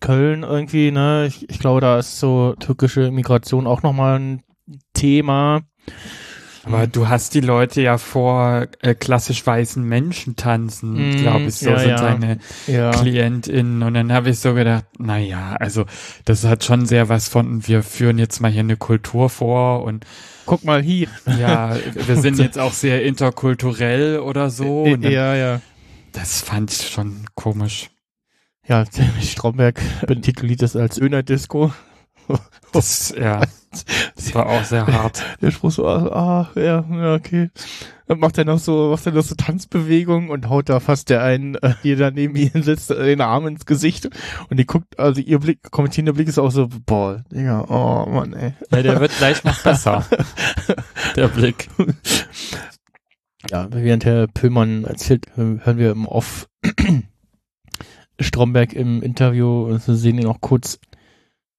Köln 0.00 0.42
irgendwie, 0.44 0.90
ne? 0.90 1.26
Ich, 1.26 1.48
ich 1.50 1.58
glaube, 1.58 1.80
da 1.80 1.98
ist 1.98 2.20
so 2.20 2.54
türkische 2.58 3.10
Migration 3.10 3.66
auch 3.66 3.82
nochmal 3.82 4.18
ein 4.20 4.42
Thema. 4.94 5.62
aber 6.64 6.86
du 6.86 7.08
hast 7.08 7.34
die 7.34 7.40
Leute 7.40 7.80
ja 7.82 7.98
vor 7.98 8.66
äh, 8.82 8.94
klassisch 8.94 9.44
weißen 9.46 9.82
Menschen 9.82 10.36
tanzen, 10.36 11.10
Mm, 11.10 11.16
glaube 11.16 11.44
ich, 11.46 11.54
so 11.56 11.70
ja, 11.70 11.78
sind 11.78 11.88
ja. 11.90 11.98
seine 11.98 12.38
Ja. 12.66 12.90
KlientInnen. 12.92 13.82
Und 13.82 13.94
dann 13.94 14.12
habe 14.12 14.30
ich 14.30 14.38
so 14.38 14.54
gedacht, 14.54 14.84
na 14.98 15.18
ja, 15.18 15.56
also 15.58 15.84
das 16.26 16.44
hat 16.44 16.62
schon 16.64 16.86
sehr 16.86 17.08
was 17.08 17.28
von, 17.28 17.66
wir 17.66 17.82
führen 17.82 18.18
jetzt 18.18 18.40
mal 18.40 18.50
hier 18.52 18.60
eine 18.60 18.76
Kultur 18.76 19.30
vor 19.30 19.82
und 19.82 20.04
Guck 20.46 20.64
mal 20.64 20.80
hier. 20.82 21.08
ja, 21.38 21.76
wir 21.94 22.16
sind 22.16 22.38
jetzt 22.38 22.58
auch 22.58 22.72
sehr 22.72 23.04
interkulturell 23.04 24.18
oder 24.20 24.48
so. 24.50 24.86
Ja, 24.86 25.34
ja. 25.34 25.60
Das 26.12 26.40
fand 26.40 26.72
ich 26.72 26.88
schon 26.88 27.26
komisch. 27.34 27.90
Ja, 28.66 28.84
Stromberg 29.22 29.80
betitelt 30.06 30.62
das 30.62 30.76
als 30.76 30.98
Öner-Disco. 30.98 31.72
Das, 32.70 33.14
ja, 33.18 33.40
das 34.14 34.34
war 34.34 34.46
auch 34.46 34.62
sehr 34.62 34.86
hart. 34.92 35.24
Der 35.40 35.50
Spruch 35.50 35.70
so, 35.70 35.86
ah, 35.88 36.50
ja, 36.54 36.84
ja, 36.90 37.14
okay. 37.14 37.50
Dann 38.06 38.18
macht 38.18 38.36
er 38.36 38.44
noch 38.44 38.58
so, 38.58 38.90
macht 38.90 39.06
er 39.06 39.12
noch 39.12 39.22
so 39.22 39.34
Tanzbewegungen 39.34 40.28
und 40.28 40.50
haut 40.50 40.68
da 40.68 40.78
fast 40.78 41.08
der 41.08 41.22
einen, 41.22 41.54
äh, 41.54 41.72
die 41.82 41.96
da 41.96 42.10
neben 42.10 42.36
ihm 42.36 42.62
sitzt, 42.62 42.90
äh, 42.90 43.06
den 43.06 43.22
Arm 43.22 43.46
ins 43.46 43.64
Gesicht. 43.64 44.10
Und 44.50 44.58
die 44.58 44.66
guckt, 44.66 44.98
also 44.98 45.22
ihr 45.22 45.38
Blick, 45.38 45.70
kommentierender 45.70 46.12
Blick 46.12 46.28
ist 46.28 46.38
auch 46.38 46.50
so, 46.50 46.68
boah, 46.84 47.24
Digga, 47.32 47.64
oh 47.68 48.06
Mann, 48.10 48.34
ey. 48.34 48.52
Ja, 48.70 48.82
der 48.82 49.00
wird 49.00 49.16
gleich 49.16 49.44
noch 49.44 49.62
besser. 49.62 50.04
Der 51.16 51.28
Blick. 51.28 51.68
Ja, 53.50 53.68
während 53.70 54.04
Herr 54.04 54.26
Pöllmann 54.26 54.84
erzählt, 54.84 55.26
äh, 55.38 55.58
hören 55.64 55.78
wir 55.78 55.90
im 55.90 56.06
Off 56.06 56.48
Stromberg 58.20 58.72
im 58.72 59.02
Interview, 59.02 59.64
und 59.64 59.80
sehen 59.80 60.18
ihn 60.18 60.26
auch 60.26 60.40
kurz. 60.40 60.78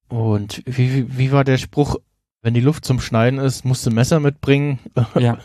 Und 0.10 0.62
wie, 0.66 0.94
wie, 0.94 1.18
wie 1.18 1.32
war 1.32 1.44
der 1.44 1.58
Spruch? 1.58 1.96
Wenn 2.42 2.54
die 2.54 2.62
Luft 2.62 2.86
zum 2.86 3.00
Schneiden 3.02 3.40
ist, 3.40 3.66
musst 3.66 3.86
du 3.86 3.90
ein 3.90 3.96
Messer 3.96 4.20
mitbringen. 4.20 4.80
Ja, 5.20 5.40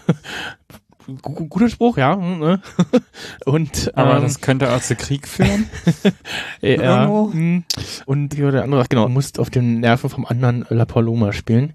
Gu- 1.21 1.49
Guter 1.49 1.69
Spruch, 1.69 1.99
ja. 1.99 2.17
Ne? 2.17 2.63
Und 3.45 3.93
aber 3.95 4.17
ähm, 4.17 4.23
das 4.23 4.41
könnte 4.41 4.73
auch 4.73 4.81
zu 4.81 4.97
Krieg 4.97 5.29
führen. 5.29 5.69
ja, 6.63 7.03
irgendwo. 7.05 7.27
mh. 7.35 7.63
und 8.07 8.37
wie 8.39 8.43
war 8.43 8.53
der 8.53 8.63
andere? 8.65 8.81
Ach, 8.81 8.89
genau, 8.89 9.09
musst 9.11 9.39
auf 9.39 9.51
den 9.51 9.81
Nerven 9.81 10.09
vom 10.09 10.25
anderen 10.25 10.65
La 10.71 10.87
Paloma 10.87 11.33
spielen. 11.33 11.75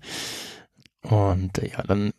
Und 1.03 1.59
äh, 1.59 1.69
ja, 1.69 1.83
dann 1.83 2.11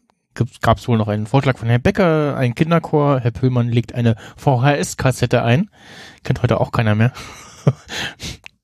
gab 0.61 0.79
es 0.79 0.89
wohl 0.89 0.97
noch 0.99 1.09
einen 1.09 1.27
Vorschlag 1.27 1.59
von 1.59 1.69
Herrn 1.69 1.83
Becker, 1.83 2.37
ein 2.37 2.55
Kinderchor. 2.55 3.21
Herr 3.21 3.31
Pöllmann 3.31 3.69
legt 3.69 3.95
eine 3.95 4.17
VHS-Kassette 4.37 5.43
ein. 5.43 5.71
Kennt 6.25 6.43
heute 6.43 6.61
auch 6.61 6.73
keiner 6.73 6.95
mehr. 6.95 7.13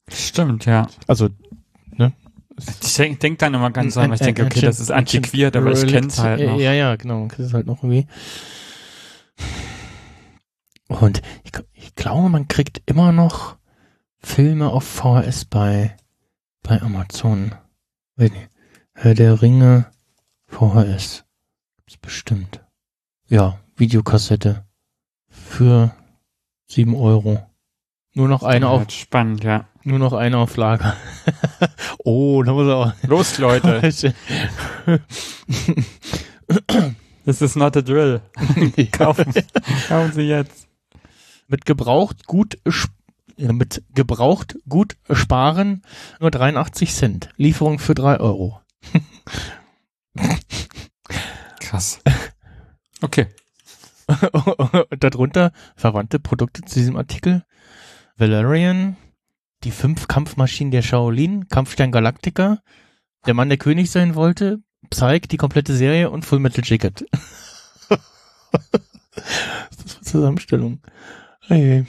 Stimmt, 0.09 0.65
ja. 0.67 0.87
Also, 1.07 1.29
ne? 1.91 2.13
Ich 2.59 2.95
denke 2.97 3.19
denk 3.19 3.39
dann 3.41 3.53
immer 3.55 3.71
ganz 3.71 3.97
Ein- 3.97 4.13
ich 4.13 4.21
denke, 4.21 4.45
okay, 4.45 4.61
das 4.61 4.81
ist 4.81 4.91
antiquiert, 4.91 5.57
aber 5.57 5.73
ich 5.73 5.79
Relikt. 5.83 5.93
kenn's 5.93 6.19
halt 6.19 6.41
noch. 6.47 6.59
Ja, 6.59 6.73
ja, 6.73 6.97
genau, 6.97 7.19
man 7.21 7.29
kennt 7.29 7.49
es 7.49 7.53
halt 7.55 7.67
noch 7.67 7.83
irgendwie. 7.83 8.07
Und 10.89 11.21
ich, 11.45 11.53
ich 11.75 11.95
glaube, 11.97 12.29
man 12.29 12.49
kriegt 12.49 12.81
immer 12.87 13.13
noch 13.13 13.57
Filme 14.19 14.71
auf 14.71 14.85
VHS 14.85 15.45
bei, 15.47 15.97
bei 16.63 16.81
Amazon. 16.81 17.55
Weiß 18.17 18.31
nicht. 18.31 18.49
Herr 18.95 19.15
der 19.15 19.43
Ringe 19.43 19.91
VHS. 20.47 21.26
Gibt's 21.87 21.99
bestimmt. 22.03 22.65
Ja, 23.29 23.61
Videokassette. 23.77 24.67
Für 25.29 25.95
sieben 26.67 26.97
Euro. 26.97 27.47
Nur 28.13 28.27
noch 28.27 28.43
eine 28.43 28.69
auf, 28.69 28.91
Spannend, 28.91 29.45
ja. 29.45 29.69
nur 29.85 30.01
noch 30.01 30.13
eine 30.13 30.39
auf 30.39 30.57
Lager. 30.57 30.97
oh, 31.99 32.43
da 32.43 32.55
muss 32.55 32.67
er 32.67 32.77
auch. 32.77 32.93
Los, 33.07 33.39
Leute. 33.39 33.81
This 37.25 37.41
is 37.41 37.55
not 37.55 37.77
a 37.77 37.83
drill. 37.83 38.21
Kaufen. 38.91 39.33
Kaufen 39.87 40.13
Sie 40.13 40.23
jetzt. 40.23 40.67
mit 41.47 41.67
gebraucht 41.67 42.27
gut 42.27 42.59
mit 43.37 43.85
gebraucht 43.95 44.59
gut 44.69 44.97
sparen 45.13 45.83
nur 46.19 46.33
83 46.33 46.93
Cent. 46.93 47.29
Lieferung 47.37 47.79
für 47.79 47.95
3 47.95 48.19
Euro. 48.19 48.61
Krass. 51.67 52.01
Okay. 53.03 53.27
Und 54.09 55.05
darunter 55.05 55.53
verwandte 55.77 56.19
Produkte 56.19 56.63
zu 56.63 56.79
diesem 56.79 56.97
Artikel. 56.97 57.45
Valerian, 58.17 58.97
die 59.65 59.71
fünf 59.71 60.09
Kampfmaschinen 60.09 60.71
der 60.71 60.81
Shaolin, 60.81 61.47
Kampfstern 61.49 61.93
Galactica, 61.93 62.63
der 63.27 63.35
Mann, 63.35 63.51
der 63.51 63.59
König 63.59 63.91
sein 63.91 64.15
wollte, 64.15 64.61
Psyche, 64.89 65.29
die 65.29 65.37
komplette 65.37 65.77
Serie 65.77 66.09
und 66.09 66.25
Full 66.25 66.39
Metal 66.39 66.65
Jacket. 66.65 67.05
das 67.91 68.01
eine 69.97 70.03
Zusammenstellung. 70.03 70.81
Hey. 71.43 71.85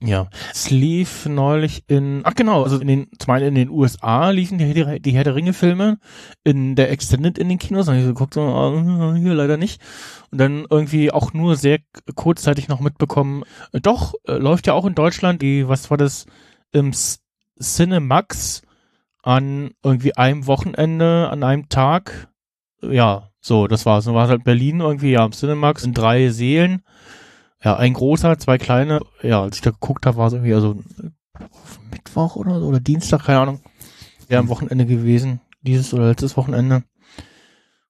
Ja, 0.00 0.28
es 0.52 0.68
lief 0.68 1.24
neulich 1.24 1.84
in, 1.86 2.20
ach 2.24 2.34
genau, 2.34 2.64
also 2.64 2.78
in 2.78 2.86
den, 2.86 3.06
zum 3.18 3.32
einen 3.32 3.48
in 3.48 3.54
den 3.54 3.70
USA 3.70 4.28
liefen 4.28 4.58
die, 4.58 4.74
die, 4.74 5.00
die 5.00 5.12
Herr 5.12 5.24
der 5.24 5.34
Ringe 5.34 5.54
Filme, 5.54 5.98
in 6.44 6.76
der 6.76 6.90
Extended 6.90 7.38
in 7.38 7.48
den 7.48 7.58
Kinos, 7.58 7.88
und 7.88 7.96
ich 7.96 8.02
so 8.02 8.08
geguckt, 8.08 8.34
so, 8.34 8.42
ah, 8.42 9.14
hier 9.14 9.32
leider 9.32 9.56
nicht. 9.56 9.80
Und 10.30 10.38
dann 10.38 10.66
irgendwie 10.68 11.10
auch 11.12 11.32
nur 11.32 11.56
sehr 11.56 11.78
kurzzeitig 12.14 12.68
noch 12.68 12.80
mitbekommen, 12.80 13.44
äh, 13.72 13.80
doch, 13.80 14.14
äh, 14.26 14.34
läuft 14.34 14.66
ja 14.66 14.74
auch 14.74 14.84
in 14.84 14.94
Deutschland 14.94 15.40
die, 15.40 15.66
was 15.66 15.90
war 15.90 15.96
das, 15.96 16.26
im 16.72 16.92
Cinemax 17.58 18.62
an 19.22 19.70
irgendwie 19.82 20.14
einem 20.16 20.46
Wochenende, 20.46 21.28
an 21.30 21.42
einem 21.42 21.70
Tag. 21.70 22.28
Ja, 22.82 23.30
so, 23.40 23.66
das 23.66 23.86
war's. 23.86 24.04
Dann 24.04 24.14
war 24.14 24.24
es 24.24 24.30
halt 24.30 24.44
Berlin 24.44 24.80
irgendwie, 24.80 25.12
ja, 25.12 25.24
im 25.24 25.32
Cinemax 25.32 25.84
in 25.84 25.94
drei 25.94 26.28
Seelen. 26.28 26.82
Ja, 27.66 27.76
ein 27.78 27.94
großer, 27.94 28.38
zwei 28.38 28.58
kleine. 28.58 29.00
Ja, 29.24 29.42
als 29.42 29.56
ich 29.56 29.62
da 29.62 29.72
geguckt 29.72 30.06
habe, 30.06 30.18
war 30.18 30.28
es 30.28 30.34
irgendwie 30.34 30.54
also 30.54 30.78
Mittwoch 31.90 32.36
oder 32.36 32.60
so, 32.60 32.66
oder 32.68 32.78
Dienstag, 32.78 33.24
keine 33.24 33.40
Ahnung. 33.40 33.60
Ja, 34.28 34.38
am 34.38 34.48
Wochenende 34.48 34.86
gewesen. 34.86 35.40
Dieses 35.62 35.92
oder 35.92 36.06
letztes 36.06 36.36
Wochenende. 36.36 36.84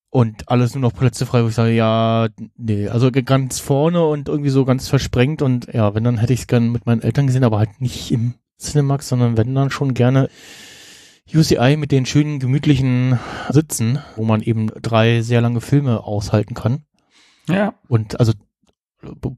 Und 0.08 0.48
alles 0.48 0.74
nur 0.74 0.80
noch 0.80 0.94
Plätze 0.94 1.26
frei, 1.26 1.44
wo 1.44 1.48
ich 1.48 1.54
sage, 1.54 1.72
ja, 1.72 2.28
nee, 2.56 2.88
also 2.88 3.10
ganz 3.10 3.60
vorne 3.60 4.02
und 4.02 4.30
irgendwie 4.30 4.48
so 4.48 4.64
ganz 4.64 4.88
versprengt 4.88 5.42
und 5.42 5.66
ja, 5.74 5.94
wenn, 5.94 6.04
dann 6.04 6.16
hätte 6.16 6.32
ich 6.32 6.40
es 6.40 6.46
gern 6.46 6.72
mit 6.72 6.86
meinen 6.86 7.02
Eltern 7.02 7.26
gesehen, 7.26 7.44
aber 7.44 7.58
halt 7.58 7.78
nicht 7.78 8.10
im 8.12 8.32
Cinemax, 8.58 9.10
sondern 9.10 9.36
wenn 9.36 9.54
dann 9.54 9.68
schon 9.68 9.92
gerne 9.92 10.30
UCI 11.34 11.76
mit 11.76 11.92
den 11.92 12.06
schönen, 12.06 12.38
gemütlichen 12.38 13.18
Sitzen, 13.50 13.98
wo 14.16 14.24
man 14.24 14.40
eben 14.40 14.68
drei 14.80 15.20
sehr 15.20 15.42
lange 15.42 15.60
Filme 15.60 16.02
aushalten 16.02 16.54
kann. 16.54 16.86
Ja. 17.46 17.74
Und 17.88 18.18
also 18.18 18.32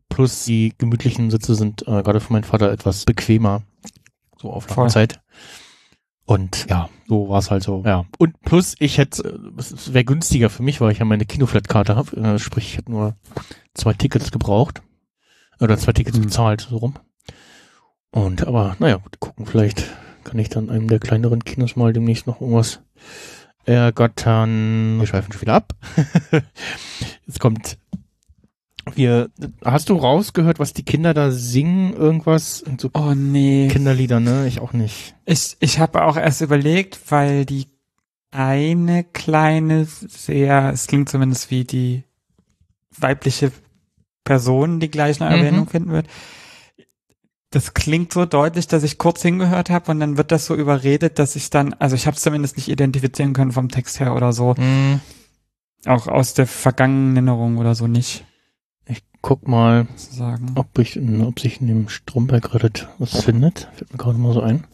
plus 0.09 0.45
die 0.45 0.75
gemütlichen 0.79 1.31
Sitze 1.31 1.55
sind 1.55 1.83
äh, 1.83 2.03
gerade 2.03 2.21
für 2.21 2.33
meinen 2.33 2.45
Vater 2.45 2.71
etwas 2.73 3.05
bequemer. 3.05 3.63
So 4.41 4.53
auf 4.53 4.65
lange 4.69 4.75
Voll. 4.75 4.91
Zeit. 4.91 5.21
Und 6.25 6.67
ja, 6.69 6.91
so 7.07 7.29
war 7.31 7.39
es 7.39 7.51
halt 7.51 7.63
so. 7.63 7.83
Ja. 7.87 8.05
Und 8.19 8.39
plus, 8.43 8.75
ich 8.79 8.99
hätte, 8.99 9.25
äh, 9.25 9.59
es 9.59 9.93
wäre 9.95 10.05
günstiger 10.05 10.51
für 10.51 10.63
mich, 10.63 10.81
weil 10.81 10.93
ich 10.93 10.99
ja 10.99 11.05
meine 11.05 11.25
Kinoflat-Karte 11.25 11.97
habe. 11.97 12.17
Äh, 12.17 12.39
sprich, 12.39 12.67
ich 12.73 12.77
hätte 12.77 12.91
nur 12.91 13.17
zwei 13.75 13.95
Tickets 13.95 14.31
gebraucht. 14.31 14.83
Oder 15.61 15.77
zwei 15.79 15.93
Tickets 15.93 16.19
Mhm. 16.19 16.23
bezahlt, 16.23 16.61
so 16.71 16.77
rum. 16.77 16.95
Und 18.11 18.47
aber, 18.47 18.77
naja, 18.79 18.97
gut, 18.97 19.19
gucken, 19.21 19.47
vielleicht 19.47 19.85
kann 20.25 20.39
ich 20.39 20.49
dann 20.51 20.71
einem 20.71 20.89
der 20.89 20.99
kleineren 20.99 21.43
Kinos 21.45 21.77
mal 21.77 21.93
demnächst 21.93 22.27
noch 22.27 22.41
irgendwas 22.41 22.81
ergattern. 23.65 24.99
Wir 24.99 25.07
schweifen 25.07 25.33
schon 25.33 25.41
wieder 25.43 25.55
ab. 25.55 25.75
Jetzt 27.27 27.41
kommt 27.41 27.79
wir, 28.97 29.31
hast 29.65 29.89
du 29.89 29.97
rausgehört, 29.97 30.59
was 30.59 30.73
die 30.73 30.85
Kinder 30.85 31.15
da 31.15 31.31
singen? 31.31 31.93
Irgendwas? 31.93 32.63
Und 32.63 32.81
so 32.81 32.91
Oh 32.95 33.15
nee. 33.15 33.69
Kinderlieder, 33.71 34.21
ne? 34.21 34.47
Ich 34.47 34.61
auch 34.61 34.73
nicht. 34.73 35.15
Ich, 35.25 35.57
ich 35.61 35.79
habe 35.79 36.05
auch 36.05 36.17
erst 36.17 36.41
überlegt, 36.41 36.99
weil 37.11 37.45
die 37.45 37.67
eine 38.31 39.05
kleine, 39.05 39.87
sehr, 39.87 40.71
es 40.73 40.87
klingt 40.87 41.09
zumindest 41.09 41.51
wie 41.51 41.65
die 41.65 42.05
weibliche 42.97 43.53
Person, 44.25 44.81
die 44.81 44.91
gleich 44.91 45.21
eine 45.21 45.35
Mhm. 45.35 45.43
Erwähnung 45.43 45.69
finden 45.69 45.91
wird. 45.91 46.07
Das 47.51 47.73
klingt 47.73 48.13
so 48.13 48.27
deutlich, 48.27 48.67
dass 48.67 48.83
ich 48.83 48.99
kurz 48.99 49.23
hingehört 49.23 49.71
habe 49.71 49.91
und 49.91 50.01
dann 50.01 50.19
wird 50.19 50.33
das 50.33 50.45
so 50.45 50.55
überredet, 50.55 51.19
dass 51.19 51.35
ich 51.35 51.49
dann, 51.49 51.73
also 51.75 51.97
ich 51.97 52.07
habe 52.07 52.15
es 52.17 52.23
zumindest 52.23 52.59
nicht 52.59 52.69
identifizieren 52.69 53.33
können 53.33 53.53
vom 53.53 53.71
Text 53.71 54.01
her 54.01 54.15
oder 54.15 54.35
so. 54.35 54.55
Auch 55.87 56.09
aus 56.09 56.35
der 56.35 56.47
vergangenen 56.47 57.17
Erinnerung 57.17 57.57
oder 57.57 57.75
so 57.75 57.87
nicht, 57.87 58.27
Guck 59.21 59.49
mal, 59.49 59.87
sozusagen. 59.97 60.53
ob, 60.55 60.79
ich, 60.79 60.99
ob 60.99 61.41
sich 61.41 61.61
in 61.61 61.67
dem 61.67 61.89
Stromberg-Reddit 61.89 62.89
was 62.99 63.25
findet. 63.25 63.69
Fällt 63.75 63.93
mir 63.93 63.99
gerade 63.99 64.19
mal 64.19 64.33
so 64.33 64.41
ein. 64.41 64.65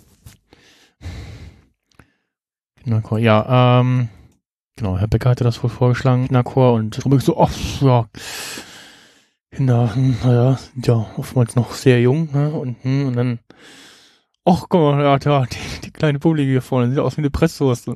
Kinderchor, 2.85 3.18
ja, 3.18 3.80
ähm, 3.80 4.09
genau, 4.76 4.98
Herr 4.98 5.09
Becker 5.09 5.30
hatte 5.30 5.44
das 5.44 5.62
wohl 5.62 5.70
vorgeschlagen, 5.70 6.26
Kinderchor, 6.26 6.74
und 6.74 6.94
Stromberg 6.94 7.22
so, 7.22 7.40
ach, 7.40 7.50
ja, 7.80 8.07
Kinder, 9.50 9.90
naja, 9.96 10.57
sind 10.57 10.87
ja 10.87 11.07
oftmals 11.16 11.57
noch 11.57 11.72
sehr 11.72 12.02
jung, 12.02 12.28
ne, 12.33 12.50
und, 12.50 12.76
hm, 12.85 13.07
und 13.07 13.16
dann, 13.16 13.38
ach, 14.44 14.66
guck 14.68 14.80
mal, 14.80 15.02
ja, 15.02 15.16
ja 15.16 15.46
die, 15.46 15.80
die 15.85 15.90
kleine 15.92 16.18
Publike 16.18 16.50
hier 16.50 16.61
vorne, 16.61 16.90
sieht 16.90 16.98
aus 16.98 17.16
wie 17.16 17.22
eine 17.22 17.30
Presswurst. 17.30 17.88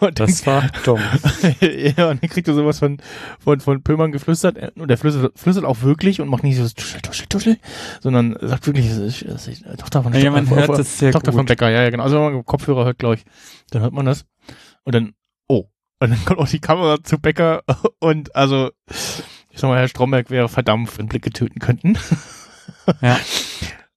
Und, 0.00 0.18
Das 0.20 0.46
war 0.46 0.62
dumm. 0.84 1.00
ja, 1.60 2.10
und 2.10 2.22
dann 2.22 2.30
kriegt 2.30 2.48
er 2.48 2.54
sowas 2.54 2.78
von, 2.78 2.98
von, 3.38 3.60
von 3.60 3.82
Pöllmann 3.82 4.12
geflüstert. 4.12 4.56
äh, 4.56 4.70
Und 4.76 4.88
der 4.88 4.98
flüstert, 4.98 5.38
flüstert 5.38 5.64
auch 5.64 5.82
wirklich 5.82 6.20
und 6.20 6.28
macht 6.28 6.42
nicht 6.42 6.56
so 6.56 6.68
tuschel, 6.68 7.00
tuschel, 7.00 7.26
tuschel, 7.28 7.56
sondern 8.00 8.36
sagt 8.40 8.66
wirklich, 8.66 8.88
das 8.88 8.98
ist, 8.98 9.24
das 9.28 9.48
ist 9.48 9.64
die 9.64 9.76
Tochter 9.76 10.02
von 10.02 10.12
Ja, 10.14 10.30
man 10.30 10.46
von- 10.46 10.56
hört 10.56 10.66
von- 10.66 10.76
das 10.78 10.98
sehr 10.98 11.12
Tochter 11.12 11.32
von 11.32 11.40
gut. 11.42 11.48
Becker, 11.48 11.68
ja, 11.70 11.82
ja, 11.82 11.90
genau. 11.90 12.04
Also 12.04 12.16
wenn 12.16 12.32
man 12.34 12.44
Kopfhörer 12.44 12.84
hört, 12.84 12.98
glaube 12.98 13.16
ich, 13.16 13.24
dann 13.70 13.82
hört 13.82 13.92
man 13.92 14.06
das. 14.06 14.24
Und 14.84 14.94
dann, 14.94 15.12
oh. 15.48 15.64
Und 16.00 16.10
dann 16.10 16.24
kommt 16.24 16.38
auch 16.40 16.48
die 16.48 16.60
Kamera 16.60 17.02
zu 17.02 17.18
Becker 17.18 17.62
und 18.00 18.34
also, 18.36 18.70
ich 19.50 19.58
sag 19.60 19.68
mal, 19.68 19.78
Herr 19.78 19.88
Stromberg 19.88 20.30
wäre 20.30 20.48
verdampft, 20.48 20.98
wenn 20.98 21.06
Blicke 21.08 21.30
töten 21.30 21.58
könnten. 21.60 21.96
Ja. 23.00 23.18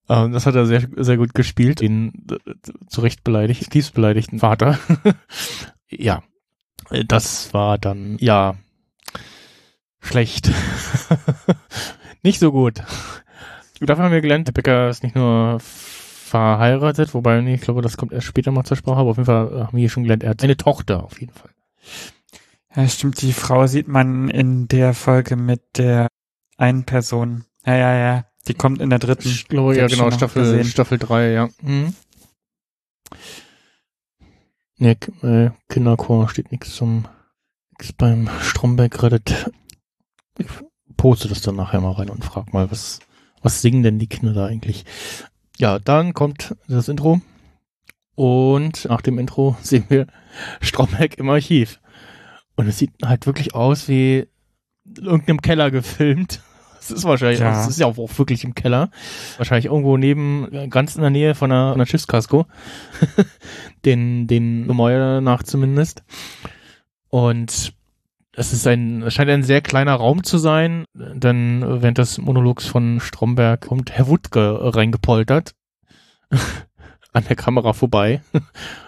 Ähm, 0.10 0.32
das 0.32 0.46
hat 0.46 0.56
er 0.56 0.66
sehr, 0.66 0.88
sehr 0.96 1.18
gut 1.18 1.34
gespielt, 1.34 1.82
den 1.82 2.14
äh, 2.32 2.38
zu 2.88 3.02
Recht 3.02 3.26
beleidigt, 3.26 3.70
tiefst 3.70 3.94
beleidigten 3.94 4.40
Vater. 4.40 4.80
Ja, 5.90 6.24
äh, 6.90 7.06
das 7.06 7.54
war 7.54 7.78
dann, 7.78 8.18
ja, 8.20 8.56
schlecht. 10.02 10.52
nicht 12.24 12.40
so 12.40 12.52
gut. 12.52 12.82
Dafür 13.80 14.06
haben 14.06 14.12
wir 14.12 14.22
gelernt, 14.22 14.48
der 14.48 14.54
Becker 14.54 14.90
ist 14.90 15.04
nicht 15.04 15.16
nur 15.16 15.60
verheiratet, 15.60 17.14
wobei, 17.14 17.42
nee, 17.42 17.56
ich 17.56 17.62
glaube, 17.62 17.82
das 17.82 17.96
kommt 17.98 18.12
erst 18.12 18.28
später 18.28 18.52
mal 18.52 18.64
zur 18.64 18.78
Sprache, 18.78 19.00
aber 19.00 19.12
auf 19.12 19.18
jeden 19.18 19.28
Fall 19.28 19.48
äh, 19.48 19.60
haben 19.64 19.74
wir 19.74 19.80
hier 19.80 19.90
schon 19.90 20.04
gelernt, 20.04 20.24
er 20.24 20.32
hat 20.32 20.44
eine 20.44 20.58
Tochter, 20.58 21.04
auf 21.04 21.20
jeden 21.20 21.34
Fall. 21.34 21.52
Ja, 22.76 22.88
stimmt, 22.88 23.22
die 23.22 23.34
Frau 23.34 23.66
sieht 23.68 23.88
man 23.88 24.30
in 24.30 24.68
der 24.68 24.94
Folge 24.94 25.36
mit 25.36 25.78
der 25.78 26.08
einen 26.58 26.84
Person. 26.84 27.46
Ja, 27.66 27.76
ja, 27.76 27.98
ja. 27.98 28.26
Die 28.48 28.54
kommt 28.54 28.82
in 28.82 28.90
der 28.90 29.00
dritten. 29.00 29.28
Ich 29.28 29.48
glaube, 29.48 29.76
ja, 29.76 29.88
genau, 29.88 30.10
Staffel. 30.12 30.64
Staffel 30.64 30.98
3, 30.98 31.32
ja. 31.32 31.50
Mhm. 31.62 31.94
Nee, 34.78 34.96
K- 34.96 35.12
äh, 35.28 35.52
Kinderchor 35.70 36.30
steht 36.30 36.52
nichts 36.52 36.76
zum, 36.76 37.06
nix 37.72 37.94
beim 37.94 38.30
Stromberg 38.42 39.02
Reddit. 39.02 39.52
Ich 40.38 40.48
poste 40.98 41.28
das 41.28 41.42
dann 41.42 41.56
nachher 41.56 41.82
mal 41.82 41.92
rein 41.94 42.10
und 42.10 42.24
frag 42.24 42.54
mal, 42.54 42.70
was, 42.72 43.00
was 43.42 43.62
singen 43.62 43.84
denn 43.84 44.00
die 44.00 44.08
Kinder 44.08 44.34
da 44.34 44.46
eigentlich? 44.46 44.86
Ja, 45.58 45.80
dann 45.80 46.14
kommt 46.14 46.56
das 46.68 46.88
Intro. 46.90 47.22
Und 48.16 48.86
nach 48.86 49.02
dem 49.02 49.20
Intro 49.20 49.58
sehen 49.62 49.86
wir 49.90 50.08
Stromberg 50.62 51.18
im 51.18 51.30
Archiv. 51.30 51.80
Und 52.56 52.68
es 52.68 52.78
sieht 52.78 52.92
halt 53.04 53.26
wirklich 53.26 53.54
aus 53.56 53.88
wie 53.88 54.28
in 54.98 55.04
irgendeinem 55.06 55.42
Keller 55.42 55.70
gefilmt. 55.72 56.42
Es 56.90 57.00
ist 57.00 57.04
wahrscheinlich, 57.06 57.40
Ja. 57.40 57.62
es 57.62 57.68
ist 57.68 57.80
ja 57.80 57.86
auch, 57.88 57.98
wirklich 57.98 58.44
im 58.44 58.56
Keller. 58.56 58.90
Wahrscheinlich 59.38 59.66
irgendwo 59.66 59.98
neben, 59.98 60.52
äh, 60.54 60.68
ganz 60.68 60.96
in 60.96 61.02
der 61.02 61.10
Nähe 61.12 61.36
von 61.36 61.52
einer, 61.52 61.72
von 61.72 61.82
einer 61.82 61.86
Schiffskasko. 61.86 62.46
den, 63.86 64.28
den 64.28 64.68
Gemäuer 64.68 65.22
nach 65.22 65.44
zumindest. 65.44 66.04
Und 67.10 67.74
es 68.34 68.54
ist 68.54 68.68
ein, 68.68 69.02
es 69.02 69.14
scheint 69.14 69.30
ein 69.30 69.44
sehr 69.44 69.62
kleiner 69.62 69.96
Raum 69.96 70.24
zu 70.24 70.38
sein, 70.38 70.86
denn 70.94 71.64
während 71.66 71.98
des 71.98 72.18
Monologs 72.20 72.68
von 72.68 73.00
Stromberg 73.00 73.68
kommt 73.68 73.92
Herr 73.92 74.08
Wuttke 74.08 74.60
reingepoltert. 74.76 75.54
an 77.18 77.26
der 77.28 77.36
Kamera 77.36 77.74
vorbei. 77.74 78.22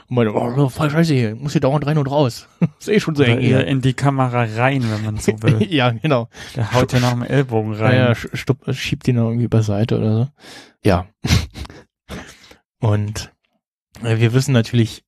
Und 0.07 0.15
meinte, 0.15 0.33
oh, 0.33 0.69
voll 0.69 0.89
scheiße 0.89 1.13
hier, 1.13 1.35
muss 1.35 1.51
hier 1.51 1.61
dauernd 1.61 1.85
rein 1.85 1.99
und 1.99 2.07
raus. 2.07 2.47
ist 2.79 2.89
eh 2.89 2.99
schon 2.99 3.15
so 3.15 3.21
Oder 3.21 3.33
eng 3.33 3.41
hier. 3.41 3.67
in 3.67 3.81
die 3.81 3.93
Kamera 3.93 4.47
rein, 4.55 4.83
wenn 4.89 5.05
man 5.05 5.17
so 5.17 5.33
will. 5.43 5.61
ja, 5.71 5.91
genau. 5.91 6.29
Der 6.55 6.73
haut 6.73 6.93
ja 6.93 6.99
noch 6.99 7.13
im 7.13 7.21
Ellbogen 7.21 7.73
Ja, 7.73 7.79
rein. 7.79 7.95
ja, 7.95 8.15
stupp, 8.15 8.73
schiebt 8.73 9.07
ihn 9.07 9.17
noch 9.17 9.27
irgendwie 9.27 9.47
beiseite 9.47 9.99
oder 9.99 10.15
so. 10.15 10.27
Ja. 10.83 11.05
Und 12.79 13.31
äh, 14.03 14.17
wir 14.17 14.33
wissen 14.33 14.53
natürlich, 14.53 15.03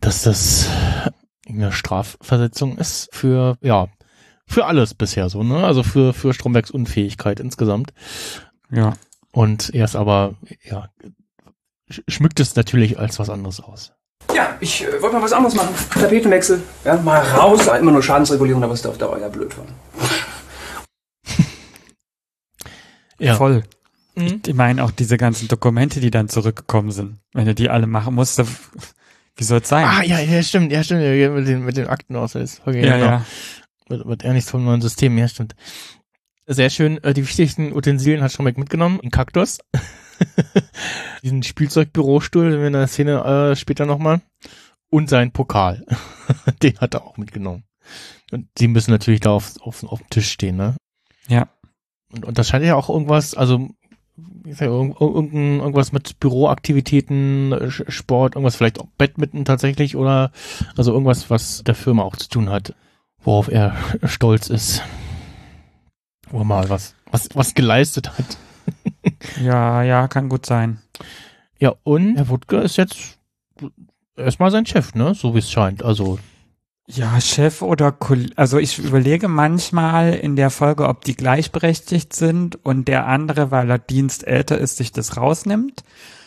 dass 0.00 0.22
das 0.22 0.68
eine 1.46 1.70
Strafversetzung 1.72 2.78
ist 2.78 3.08
für, 3.12 3.58
ja, 3.60 3.88
für 4.46 4.64
alles 4.64 4.94
bisher 4.94 5.28
so, 5.28 5.42
ne? 5.42 5.64
Also 5.66 5.82
für, 5.82 6.14
für 6.14 6.32
Strombergs 6.32 6.70
Unfähigkeit 6.70 7.38
insgesamt. 7.40 7.92
ja. 8.70 8.94
Und 9.30 9.74
er 9.74 9.84
ist 9.84 9.94
aber, 9.94 10.36
ja, 10.64 10.88
schmückt 12.08 12.40
es 12.40 12.56
natürlich 12.56 12.98
als 12.98 13.18
was 13.18 13.30
anderes 13.30 13.60
aus. 13.60 13.92
Ja, 14.34 14.56
ich 14.60 14.84
äh, 14.84 15.00
wollte 15.00 15.16
mal 15.16 15.22
was 15.22 15.32
anderes 15.32 15.54
machen. 15.54 15.74
Tapetenwechsel. 15.90 16.62
Ja, 16.84 16.96
mal 16.96 17.20
raus. 17.20 17.66
Immer 17.66 17.92
nur 17.92 18.02
Schadensregulierung, 18.02 18.62
aber 18.62 18.74
ist 18.74 18.86
auf 18.86 18.98
Dauer 18.98 19.18
ja 19.18 19.28
blöd 19.28 19.52
von. 19.54 19.66
Ja. 23.20 23.34
Voll. 23.34 23.64
Mhm. 24.14 24.42
Ich 24.46 24.54
meine 24.54 24.84
auch 24.84 24.90
diese 24.90 25.16
ganzen 25.16 25.48
Dokumente, 25.48 26.00
die 26.00 26.10
dann 26.10 26.28
zurückgekommen 26.28 26.90
sind. 26.90 27.18
Wenn 27.32 27.46
du 27.46 27.54
die 27.54 27.68
alle 27.68 27.86
machen 27.86 28.14
musst, 28.14 28.38
wie 29.36 29.44
soll 29.44 29.60
es 29.60 29.68
sein? 29.68 29.84
Ah, 29.84 30.02
ja, 30.02 30.20
ja, 30.20 30.42
stimmt, 30.42 30.72
ja, 30.72 30.82
stimmt, 30.82 31.02
ja, 31.02 31.30
mit 31.30 31.46
den, 31.46 31.64
mit 31.64 31.76
den 31.76 31.88
Aktenausweis. 31.88 32.60
Okay, 32.64 32.86
ja, 32.86 32.96
genau. 32.96 33.06
ja. 33.06 33.24
Wird, 33.88 34.06
wird 34.06 34.24
eher 34.24 34.32
nichts 34.32 34.50
vom 34.50 34.64
neuen 34.64 34.80
System, 34.80 35.16
ja, 35.18 35.28
stimmt. 35.28 35.54
Sehr 36.46 36.70
schön, 36.70 37.02
äh, 37.04 37.12
die 37.12 37.26
wichtigsten 37.26 37.72
Utensilien 37.72 38.22
hat 38.22 38.32
Stromberg 38.32 38.58
mitgenommen. 38.58 39.00
Ein 39.02 39.10
Kaktus. 39.10 39.58
Diesen 41.22 41.42
Spielzeugbürostuhl, 41.42 42.52
in 42.52 42.72
der 42.72 42.86
Szene 42.86 43.24
äh, 43.24 43.56
später 43.56 43.86
nochmal. 43.86 44.20
Und 44.90 45.08
sein 45.10 45.32
Pokal. 45.32 45.84
Den 46.62 46.78
hat 46.78 46.94
er 46.94 47.04
auch 47.04 47.16
mitgenommen. 47.16 47.64
Und 48.30 48.48
die 48.58 48.68
müssen 48.68 48.90
natürlich 48.90 49.20
da 49.20 49.30
auf, 49.30 49.60
auf, 49.60 49.82
auf 49.84 50.00
dem 50.00 50.10
Tisch 50.10 50.30
stehen, 50.30 50.56
ne? 50.56 50.76
Ja. 51.28 51.48
Und, 52.12 52.24
und 52.24 52.38
das 52.38 52.48
scheint 52.48 52.64
ja 52.64 52.74
auch 52.74 52.88
irgendwas, 52.88 53.34
also 53.34 53.68
gesagt, 54.42 54.70
irg- 54.70 55.00
irgendein, 55.00 55.60
irgendwas 55.60 55.92
mit 55.92 56.18
Büroaktivitäten, 56.20 57.52
äh, 57.52 57.70
Sport, 57.70 58.34
irgendwas 58.34 58.56
vielleicht 58.56 58.80
auch 58.80 58.86
Badminton 58.96 59.44
tatsächlich 59.44 59.94
oder 59.96 60.32
also 60.76 60.92
irgendwas, 60.92 61.30
was 61.30 61.62
der 61.64 61.74
Firma 61.74 62.02
auch 62.02 62.16
zu 62.16 62.28
tun 62.28 62.50
hat, 62.50 62.74
worauf 63.22 63.48
er 63.48 63.76
stolz 64.04 64.48
ist. 64.48 64.82
Wo 66.30 66.38
er 66.38 66.44
mal 66.44 66.68
was, 66.68 66.94
was, 67.10 67.28
was 67.34 67.54
geleistet 67.54 68.18
hat. 68.18 68.38
Ja, 69.42 69.82
ja, 69.82 70.08
kann 70.08 70.28
gut 70.28 70.46
sein. 70.46 70.80
Ja, 71.58 71.74
und 71.82 72.16
Herr 72.16 72.28
Wuttke 72.28 72.58
ist 72.58 72.76
jetzt 72.76 73.18
erstmal 74.16 74.50
sein 74.50 74.66
Chef, 74.66 74.94
ne? 74.94 75.14
So 75.14 75.34
wie 75.34 75.38
es 75.38 75.50
scheint. 75.50 75.82
Also, 75.84 76.18
Ja, 76.86 77.20
Chef 77.20 77.62
oder 77.62 77.92
Koll 77.92 78.30
also 78.36 78.58
ich 78.58 78.78
überlege 78.78 79.28
manchmal 79.28 80.14
in 80.14 80.36
der 80.36 80.50
Folge, 80.50 80.88
ob 80.88 81.04
die 81.04 81.14
gleichberechtigt 81.16 82.14
sind 82.14 82.64
und 82.64 82.88
der 82.88 83.06
andere, 83.06 83.50
weil 83.50 83.68
er 83.70 83.78
dienstälter 83.78 84.56
ist, 84.58 84.76
sich 84.76 84.92
das 84.92 85.16
rausnimmt 85.16 85.82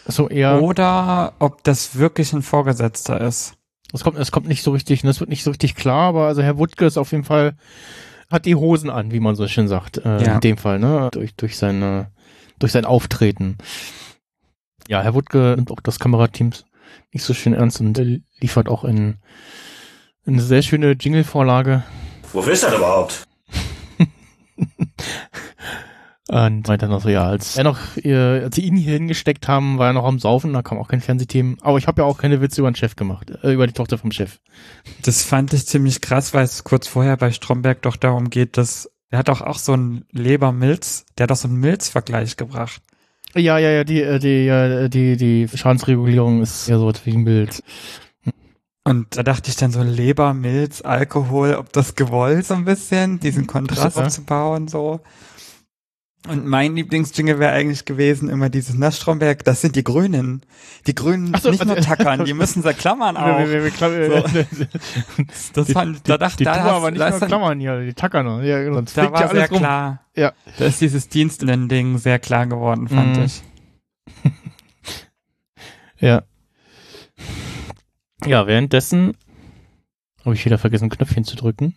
so 0.06 0.30
eher, 0.30 0.62
oder 0.62 1.34
ob 1.40 1.64
das 1.64 1.98
wirklich 1.98 2.34
ein 2.34 2.42
Vorgesetzter 2.42 3.22
ist. 3.22 3.54
es 3.94 4.04
kommt, 4.04 4.18
es 4.18 4.32
kommt 4.32 4.48
nicht 4.48 4.64
so 4.64 4.72
richtig, 4.72 5.04
ne? 5.04 5.10
es 5.10 5.20
wird 5.20 5.30
nicht 5.30 5.44
so 5.44 5.52
richtig 5.52 5.76
klar, 5.76 6.10
aber 6.10 6.28
also 6.28 6.42
Herr 6.42 6.58
Wuttke 6.58 6.86
ist 6.86 6.98
auf 6.98 7.12
jeden 7.12 7.24
Fall, 7.24 7.56
hat 8.30 8.46
die 8.46 8.56
Hosen 8.56 8.90
an, 8.90 9.12
wie 9.12 9.20
man 9.20 9.36
so 9.36 9.48
schön 9.48 9.68
sagt, 9.68 9.98
äh, 9.98 10.24
Ja. 10.24 10.36
in 10.36 10.42
dem 10.42 10.58
Fall, 10.58 10.80
ne? 10.80 11.10
Durch, 11.12 11.36
durch 11.36 11.58
seine, 11.58 12.12
durch 12.62 12.72
sein 12.72 12.86
Auftreten. 12.86 13.58
Ja, 14.88 15.02
Herr 15.02 15.14
Wuttke 15.14 15.54
nimmt 15.56 15.72
auch 15.72 15.82
das 15.82 16.00
Kamerateam 16.00 16.52
nicht 17.12 17.24
so 17.24 17.34
schön 17.34 17.54
ernst 17.54 17.82
und 17.82 17.98
äh, 18.00 18.22
liefert 18.40 18.70
auch 18.70 18.84
in, 18.84 19.18
eine 20.26 20.42
sehr 20.42 20.62
schöne 20.62 20.92
Jingle-Vorlage. 20.92 21.84
Wofür 22.32 22.54
ist 22.54 22.64
das 22.64 22.74
überhaupt? 22.76 23.28
Und 26.28 26.66
meinte 26.68 26.86
dann 26.86 26.92
noch 26.92 27.02
so, 27.02 27.10
ja, 27.10 27.26
als 27.26 27.58
er 27.58 27.66
noch, 27.66 27.98
äh, 27.98 28.44
als 28.44 28.56
sie 28.56 28.62
ihn 28.62 28.78
hier 28.78 28.94
hingesteckt 28.94 29.50
haben, 29.50 29.78
war 29.80 29.88
er 29.88 29.94
noch 29.94 30.06
am 30.06 30.18
Saufen, 30.18 30.54
da 30.54 30.62
kam 30.62 30.78
auch 30.78 30.88
kein 30.88 31.02
Fernsehthemen. 31.02 31.58
Aber 31.62 31.78
ich 31.78 31.88
habe 31.88 32.02
ja 32.04 32.08
auch 32.08 32.18
keine 32.18 32.40
Witze 32.40 32.62
über 32.62 32.72
den 32.72 32.76
Chef 32.76 32.96
gemacht, 32.96 33.32
äh, 33.44 33.52
über 33.52 33.68
die 33.68 33.74
Tochter 33.74 33.98
vom 33.98 34.14
Chef. 34.14 34.40
Das 35.02 35.24
fand 35.24 35.52
ich 35.52 35.68
ziemlich 35.68 36.00
krass, 36.00 36.34
weil 36.34 36.46
es 36.46 36.64
kurz 36.64 36.88
vorher 36.88 37.18
bei 37.18 37.34
Stromberg 37.34 37.82
doch 37.82 37.98
darum 37.98 38.30
geht, 38.30 38.56
dass 38.56 38.90
er 39.12 39.20
hat 39.20 39.30
auch 39.30 39.42
auch 39.42 39.60
so 39.60 39.74
einen 39.74 40.06
Lebermilz, 40.12 41.06
der 41.18 41.24
hat 41.24 41.32
doch 41.32 41.36
so 41.36 41.48
einen 41.48 41.60
Milzvergleich 41.60 42.38
gebracht. 42.38 42.82
Ja, 43.36 43.58
ja, 43.58 43.70
ja, 43.70 43.84
die, 43.84 44.02
äh, 44.02 44.20
die, 44.20 44.48
äh, 44.48 44.90
die, 44.90 45.16
die 45.16 45.48
Schadensregulierung 45.48 46.42
ist 46.42 46.68
ja 46.68 46.78
so 46.78 46.92
wie 47.06 47.14
ein 47.14 47.24
Bild. 47.26 47.64
Und 48.84 49.16
da 49.16 49.24
dachte 49.24 49.50
ich 49.50 49.56
dann 49.58 49.72
so 49.72 49.84
Leber, 49.84 50.34
Milz, 50.34 50.82
Alkohol, 50.82 51.54
ob 51.56 51.72
das 51.72 51.96
gewollt 51.96 52.46
so 52.48 52.56
ein 52.56 52.66
bisschen, 52.66 53.20
diesen 53.20 53.48
Kontrast 53.48 53.96
Ja. 53.98 54.06
aufzubauen 54.06 54.68
so. 54.68 55.02
Und 56.28 56.46
mein 56.46 56.76
Lieblingsjingle 56.76 57.40
wäre 57.40 57.52
eigentlich 57.52 57.84
gewesen 57.86 58.30
immer 58.30 58.50
dieses 58.50 58.76
Na 58.76 58.92
Stromberg, 58.92 59.44
das 59.44 59.62
sind 59.62 59.76
die 59.76 59.84
Grünen. 59.84 60.44
Die 60.86 60.94
Grünen 60.94 61.34
so, 61.42 61.50
nicht 61.50 61.66
nur 61.66 61.76
tackern, 61.78 62.26
die 62.26 62.36
müssen 62.36 62.62
sie 62.62 62.74
klammern 62.76 63.18
auch. 63.18 63.40
Wir- 63.40 63.50
wir- 63.50 63.64
wir 63.64 63.72
klam- 63.72 64.08
So. 64.08 64.66
Das 65.54 65.66
die, 65.68 65.74
fand, 65.74 66.08
da 66.08 66.20
dachte 66.20 66.38
die 66.38 66.44
da 66.44 66.54
tun 66.54 66.64
hast- 66.64 66.72
aber 66.74 66.92
nicht 66.92 67.00
nur 67.20 67.28
Klammern 67.28 67.60
hier, 67.60 67.80
die 67.82 67.94
tackern 67.96 68.26
nur. 68.28 68.44
Ja, 68.44 68.62
genau. 68.62 68.76
sonst 68.76 68.96
Da 68.96 69.12
war 69.12 69.22
ja 69.22 69.28
alles 69.30 69.40
sehr 69.40 69.50
rum. 69.50 69.58
klar. 69.60 70.06
Ja. 70.16 70.32
Da 70.60 70.66
ist 70.66 70.80
dieses 70.80 71.10
Dienstenden-Ding 71.10 71.98
sehr 71.98 72.20
klar 72.20 72.46
geworden, 72.46 72.88
fand 72.88 73.18
Mhm. 73.18 73.24
ich. 73.24 73.42
Ja. 76.00 76.24
Ja, 78.26 78.48
währenddessen 78.48 79.16
habe 80.26 80.34
ich 80.36 80.46
wieder 80.46 80.58
vergessen, 80.60 80.90
Knöpfchen 80.90 81.24
zu 81.24 81.36
drücken. 81.36 81.76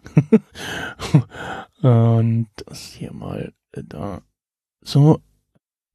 Und 1.83 2.49
das 2.67 2.81
hier 2.93 3.13
mal 3.13 3.53
äh, 3.73 3.83
da. 3.85 4.23
So. 4.85 5.21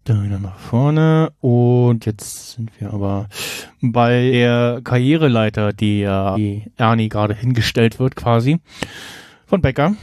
Da 0.03 0.23
wieder 0.23 0.39
nach 0.39 0.57
vorne. 0.57 1.31
Und 1.39 2.05
jetzt 2.07 2.53
sind 2.53 2.71
wir 2.79 2.91
aber 2.91 3.27
bei 3.81 4.31
der 4.31 4.81
Karriereleiter, 4.83 5.71
die 5.73 5.99
ja 5.99 6.35
die 6.35 6.71
Ernie 6.77 7.09
gerade 7.09 7.35
hingestellt 7.35 7.99
wird, 7.99 8.15
quasi. 8.15 8.59
Von 9.45 9.61
Becker, 9.61 9.95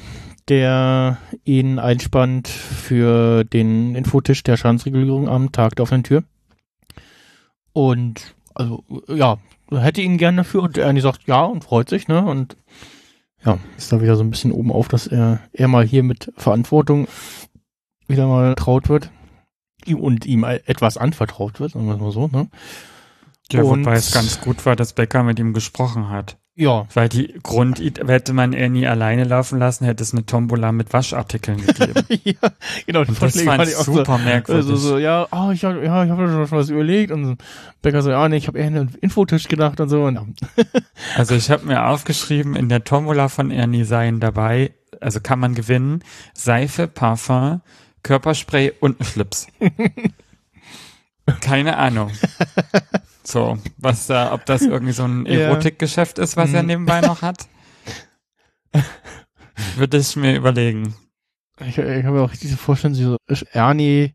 der 0.49 1.19
ihn 1.45 1.81
einspannt 1.81 2.47
für 2.47 3.43
den 3.43 3.97
Infotisch 3.97 4.45
der 4.45 4.57
Schadensregulierung 4.57 5.29
am 5.29 5.51
Tag 5.51 5.75
der 5.75 5.83
offenen 5.83 6.05
Tür. 6.05 6.23
Und 7.73 8.37
also 8.55 8.85
ja, 9.09 9.39
hätte 9.71 10.03
ihn 10.03 10.19
gerne 10.19 10.39
dafür 10.39 10.63
und 10.63 10.79
Ernie 10.79 11.01
sagt 11.01 11.27
ja 11.27 11.45
und 11.45 11.65
freut 11.65 11.89
sich, 11.89 12.07
ne? 12.07 12.25
Und 12.25 12.57
ja, 13.45 13.59
ist 13.77 13.93
da 13.93 14.01
wieder 14.01 14.17
so 14.17 14.25
ein 14.25 14.31
bisschen 14.31 14.53
oben 14.53 14.73
auf, 14.73 14.89
dass 14.89 15.07
er, 15.07 15.41
er 15.53 15.69
mal 15.69 15.85
hier 15.85 16.03
mit 16.03 16.33
Verantwortung 16.37 17.07
wieder 18.09 18.27
mal 18.27 18.55
traut 18.55 18.89
wird. 18.89 19.11
Und 19.87 20.27
ihm 20.27 20.43
etwas 20.45 20.97
anvertraut 20.97 21.61
wird, 21.61 21.73
sagen 21.73 21.87
wir 21.87 21.97
mal 21.97 22.11
so, 22.11 22.27
ne? 22.29 22.49
Ja, 23.53 23.63
Und- 23.63 23.85
wobei 23.85 23.95
es 23.95 24.11
ganz 24.13 24.41
gut 24.41 24.67
war, 24.67 24.75
dass 24.75 24.95
Becker 24.95 25.23
mit 25.23 25.39
ihm 25.39 25.53
gesprochen 25.53 26.09
hat. 26.09 26.37
Ja, 26.59 26.87
Weil 26.95 27.11
die 27.11 27.35
Grund, 27.43 27.79
hätte 27.81 28.33
man 28.33 28.55
er 28.55 28.71
nie 28.71 28.87
alleine 28.87 29.25
laufen 29.25 29.59
lassen, 29.59 29.85
hätte 29.85 30.03
es 30.03 30.15
eine 30.15 30.25
Tombola 30.25 30.73
mit 30.73 30.91
Waschartikeln 30.95 31.59
gegeben. 31.59 31.93
ja, 32.25 32.51
genau, 32.87 33.01
Und 33.01 33.21
das 33.23 33.39
fand 33.43 33.69
ich 33.69 33.77
auch 33.77 33.85
super 33.85 34.17
so, 34.17 34.25
merkwürdig. 34.25 34.65
also 34.65 34.77
so, 34.77 34.97
ja, 34.97 35.27
ah, 35.31 35.51
ich 35.53 35.67
hab, 35.67 35.77
ja, 35.83 36.03
ich 36.05 36.11
habe 36.11 36.27
schon 36.27 36.51
was 36.51 36.71
überlegt 36.71 37.13
und 37.13 37.37
Becker 37.83 38.01
so, 38.01 38.09
ja, 38.11 38.27
nee, 38.31 38.39
ich 38.39 38.49
habe 38.49 38.59
eher 38.59 38.69
an 38.69 38.75
einen 38.77 38.95
Infotisch 39.03 39.49
gedacht 39.49 39.81
und 39.81 39.91
so 39.91 40.05
und. 40.05 40.19
Also 41.17 41.35
ich 41.35 41.51
habe 41.51 41.67
mir 41.67 41.87
aufgeschrieben, 41.89 42.57
in 42.57 42.71
der 42.71 42.85
Tombola 42.85 43.29
von 43.29 43.51
Ernie 43.51 43.85
seien 43.85 44.19
dabei, 44.19 44.73
also 44.99 45.21
kann 45.21 45.39
man 45.39 45.55
gewinnen, 45.55 46.03
Seife, 46.33 46.89
Parfum, 46.89 47.61
Körperspray 48.07 48.73
und 48.79 49.01
ein 49.01 49.05
Schlips. 49.05 49.49
Keine 51.41 51.77
Ahnung. 51.77 52.13
So, 53.25 53.59
was 53.79 54.07
da, 54.07 54.33
ob 54.33 54.47
das 54.47 54.63
irgendwie 54.63 54.93
so 54.93 55.03
ein. 55.05 55.27
Erotikgeschäft 55.27 56.19
ist, 56.21 56.37
was 56.37 56.53
er 56.53 56.63
Mhm. 56.63 56.69
nebenbei 56.69 57.01
noch 57.01 57.23
hat? 57.23 57.49
Würde 59.75 59.97
ich 59.97 60.15
mir 60.15 60.37
überlegen. 60.37 60.95
Ich, 61.61 61.79
ich 61.79 62.05
habe 62.05 62.19
mir 62.19 62.23
auch 62.23 62.31
diese 62.33 62.57
Vorstellung, 62.57 62.95
so 62.95 63.17
Ernie 63.51 64.15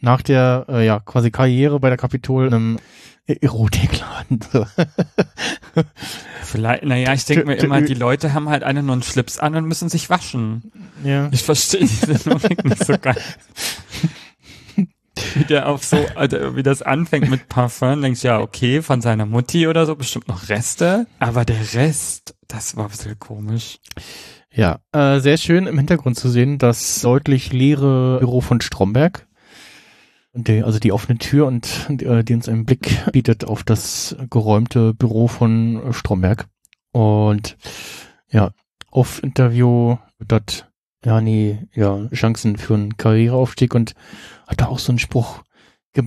nach 0.00 0.22
der 0.22 0.66
äh, 0.68 0.84
ja 0.86 1.00
quasi 1.00 1.30
Karriere 1.30 1.80
bei 1.80 1.88
der 1.88 1.98
Kapitol 1.98 2.46
in 2.48 2.54
einem 2.54 2.78
E- 3.26 3.38
Erotikladen. 3.40 4.40
So. 4.52 4.66
Vielleicht, 6.42 6.84
naja, 6.84 7.14
ich 7.14 7.24
denke 7.24 7.46
mir 7.46 7.56
immer, 7.56 7.80
die 7.80 7.94
Leute 7.94 8.34
haben 8.34 8.48
halt 8.48 8.62
alle 8.62 8.82
nur 8.82 8.92
einen 8.92 9.02
Schlips 9.02 9.38
an 9.38 9.56
und 9.56 9.66
müssen 9.66 9.88
sich 9.88 10.10
waschen. 10.10 10.70
ja. 11.02 11.28
Ich 11.32 11.42
verstehe 11.42 11.80
diese 11.80 12.28
Logik 12.28 12.64
nicht 12.66 12.84
so 12.84 12.94
geil. 13.00 13.16
Wie 15.34 15.44
der 15.44 15.68
auf 15.68 15.84
so, 15.84 15.96
also 16.16 16.56
wie 16.56 16.62
das 16.62 16.82
anfängt 16.82 17.30
mit 17.30 17.48
Parfum, 17.48 18.02
denkst 18.02 18.20
du, 18.22 18.28
ja, 18.28 18.40
okay, 18.40 18.82
von 18.82 19.00
seiner 19.00 19.26
Mutti 19.26 19.66
oder 19.68 19.86
so, 19.86 19.96
bestimmt 19.96 20.28
noch 20.28 20.48
Reste. 20.48 21.06
Aber 21.18 21.44
der 21.44 21.72
Rest, 21.74 22.34
das 22.48 22.76
war 22.76 22.84
ein 22.84 22.90
bisschen 22.90 23.18
komisch. 23.18 23.78
Ja, 24.52 24.78
äh, 24.92 25.18
sehr 25.20 25.36
schön 25.36 25.66
im 25.66 25.78
Hintergrund 25.78 26.16
zu 26.16 26.28
sehen, 26.28 26.58
das 26.58 27.00
deutlich 27.00 27.52
leere 27.52 28.18
Büro 28.20 28.40
von 28.40 28.60
Stromberg. 28.60 29.26
Die, 30.36 30.64
also 30.64 30.80
die 30.80 30.92
offene 30.92 31.18
Tür 31.18 31.46
und 31.46 31.88
äh, 32.02 32.24
die 32.24 32.34
uns 32.34 32.48
einen 32.48 32.64
Blick 32.64 33.04
bietet 33.12 33.44
auf 33.44 33.62
das 33.62 34.16
geräumte 34.30 34.92
Büro 34.92 35.28
von 35.28 35.80
äh, 35.80 35.92
Stromberg. 35.92 36.46
Und 36.90 37.56
ja, 38.30 38.50
auf 38.90 39.22
Interview 39.22 39.96
hat 40.30 40.68
Jani 41.04 41.58
ja 41.72 42.08
Chancen 42.12 42.56
für 42.56 42.74
einen 42.74 42.96
Karriereaufstieg 42.96 43.74
und 43.74 43.94
hat 44.46 44.60
da 44.60 44.66
auch 44.66 44.80
so 44.80 44.90
einen 44.90 44.98
Spruch 44.98 45.42
ge 45.92 46.04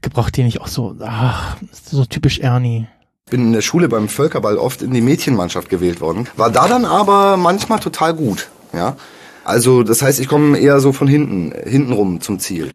gebracht, 0.00 0.36
den 0.36 0.46
ich 0.46 0.60
auch 0.60 0.68
so, 0.68 0.96
ach, 1.00 1.56
so 1.70 2.04
typisch 2.06 2.38
Ernie. 2.38 2.86
bin 3.30 3.46
in 3.46 3.52
der 3.52 3.60
Schule 3.60 3.88
beim 3.88 4.08
Völkerball 4.08 4.56
oft 4.56 4.80
in 4.80 4.92
die 4.92 5.02
Mädchenmannschaft 5.02 5.68
gewählt 5.68 6.00
worden. 6.00 6.28
War 6.36 6.50
da 6.50 6.66
dann 6.66 6.86
aber 6.86 7.36
manchmal 7.36 7.80
total 7.80 8.14
gut, 8.14 8.48
ja. 8.72 8.96
Also, 9.44 9.82
das 9.82 10.02
heißt, 10.02 10.20
ich 10.20 10.28
komme 10.28 10.58
eher 10.58 10.80
so 10.80 10.92
von 10.92 11.08
hinten, 11.08 11.52
hintenrum 11.66 12.20
zum 12.20 12.38
Ziel. 12.38 12.70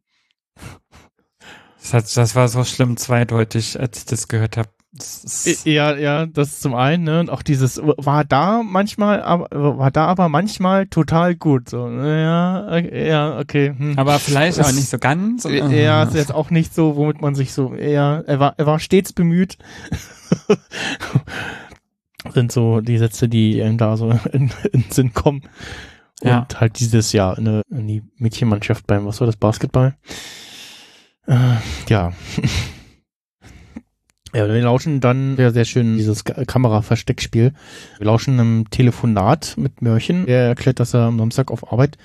Das, 1.85 1.93
hat, 1.93 2.17
das 2.17 2.35
war 2.35 2.47
so 2.47 2.63
schlimm 2.63 2.97
zweideutig, 2.97 3.79
als 3.79 3.99
ich 3.99 4.05
das 4.05 4.27
gehört 4.27 4.57
habe. 4.57 4.69
Ja, 5.65 5.95
ja, 5.95 6.25
das 6.25 6.59
zum 6.59 6.73
einen, 6.73 7.03
ne? 7.03 7.19
Und 7.19 7.29
auch 7.29 7.43
dieses 7.43 7.79
war 7.79 8.25
da 8.25 8.63
manchmal, 8.63 9.21
aber 9.21 9.77
war 9.77 9.91
da 9.91 10.07
aber 10.07 10.27
manchmal 10.27 10.87
total 10.87 11.35
gut. 11.35 11.69
So, 11.69 11.87
ja, 11.87 12.75
ja, 12.79 13.37
okay. 13.37 13.75
Hm. 13.77 13.99
Aber 13.99 14.17
vielleicht 14.17 14.59
auch 14.59 14.71
nicht 14.71 14.89
so 14.89 14.97
ganz. 14.97 15.43
ja, 15.43 16.01
ist 16.03 16.15
jetzt 16.15 16.33
auch 16.33 16.49
nicht 16.49 16.73
so, 16.73 16.95
womit 16.95 17.21
man 17.21 17.35
sich 17.35 17.53
so, 17.53 17.75
ja, 17.75 18.21
er 18.21 18.39
war, 18.39 18.55
er 18.57 18.65
war 18.65 18.79
stets 18.79 19.13
bemüht. 19.13 19.59
Sind 22.33 22.51
so 22.51 22.81
die 22.81 22.97
Sätze, 22.97 23.29
die 23.29 23.61
einem 23.61 23.77
da 23.77 23.95
so 23.95 24.09
in, 24.31 24.49
in 24.71 24.85
Sinn 24.89 25.13
kommen. 25.13 25.43
Und 26.21 26.29
Ja. 26.29 26.47
halt 26.55 26.79
dieses 26.79 27.11
Jahr 27.11 27.37
in, 27.37 27.61
in 27.69 27.87
die 27.87 28.01
Mädchenmannschaft 28.17 28.87
beim, 28.87 29.05
was 29.05 29.19
war 29.19 29.27
das, 29.27 29.35
Basketball? 29.35 29.95
Äh, 31.27 31.55
ja. 31.89 32.13
Ja, 34.33 34.49
wir 34.53 34.61
lauschen 34.61 34.99
dann 34.99 35.37
sehr, 35.37 35.53
sehr 35.53 35.63
schön 35.63 35.95
dieses 35.95 36.25
Ka- 36.25 36.43
Kamera-Versteckspiel. 36.43 37.53
Wir 37.99 38.05
lauschen 38.05 38.37
einem 38.37 38.69
Telefonat 38.69 39.53
mit 39.57 39.81
Mörchen. 39.81 40.27
Er 40.27 40.41
erklärt, 40.47 40.81
dass 40.81 40.93
er 40.93 41.03
am 41.03 41.17
Samstag 41.17 41.51
auf 41.51 41.71
Arbeit 41.71 41.97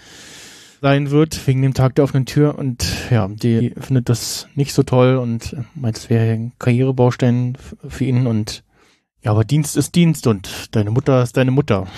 sein 0.81 1.11
wird, 1.11 1.45
wegen 1.49 1.61
dem 1.61 1.75
Tag 1.75 1.97
der 1.97 2.05
offenen 2.05 2.27
Tür. 2.27 2.57
Und 2.57 2.87
ja, 3.11 3.27
die 3.27 3.75
findet 3.81 4.09
das 4.09 4.47
nicht 4.55 4.75
so 4.75 4.85
toll 4.85 5.17
und 5.17 5.57
meint, 5.75 5.99
es 5.99 6.09
wäre 6.09 6.33
ein 6.33 6.53
Karrierebaustein 6.61 7.59
für 7.89 8.05
ihn. 8.05 8.29
Und 8.29 8.63
ja, 9.23 9.33
aber 9.33 9.43
Dienst 9.45 9.77
ist 9.77 9.97
Dienst 9.97 10.29
und 10.29 10.69
deine 10.71 10.93
Mutter 10.93 11.25
ist 11.25 11.37
deine 11.37 11.51
Mutter. 11.51 11.89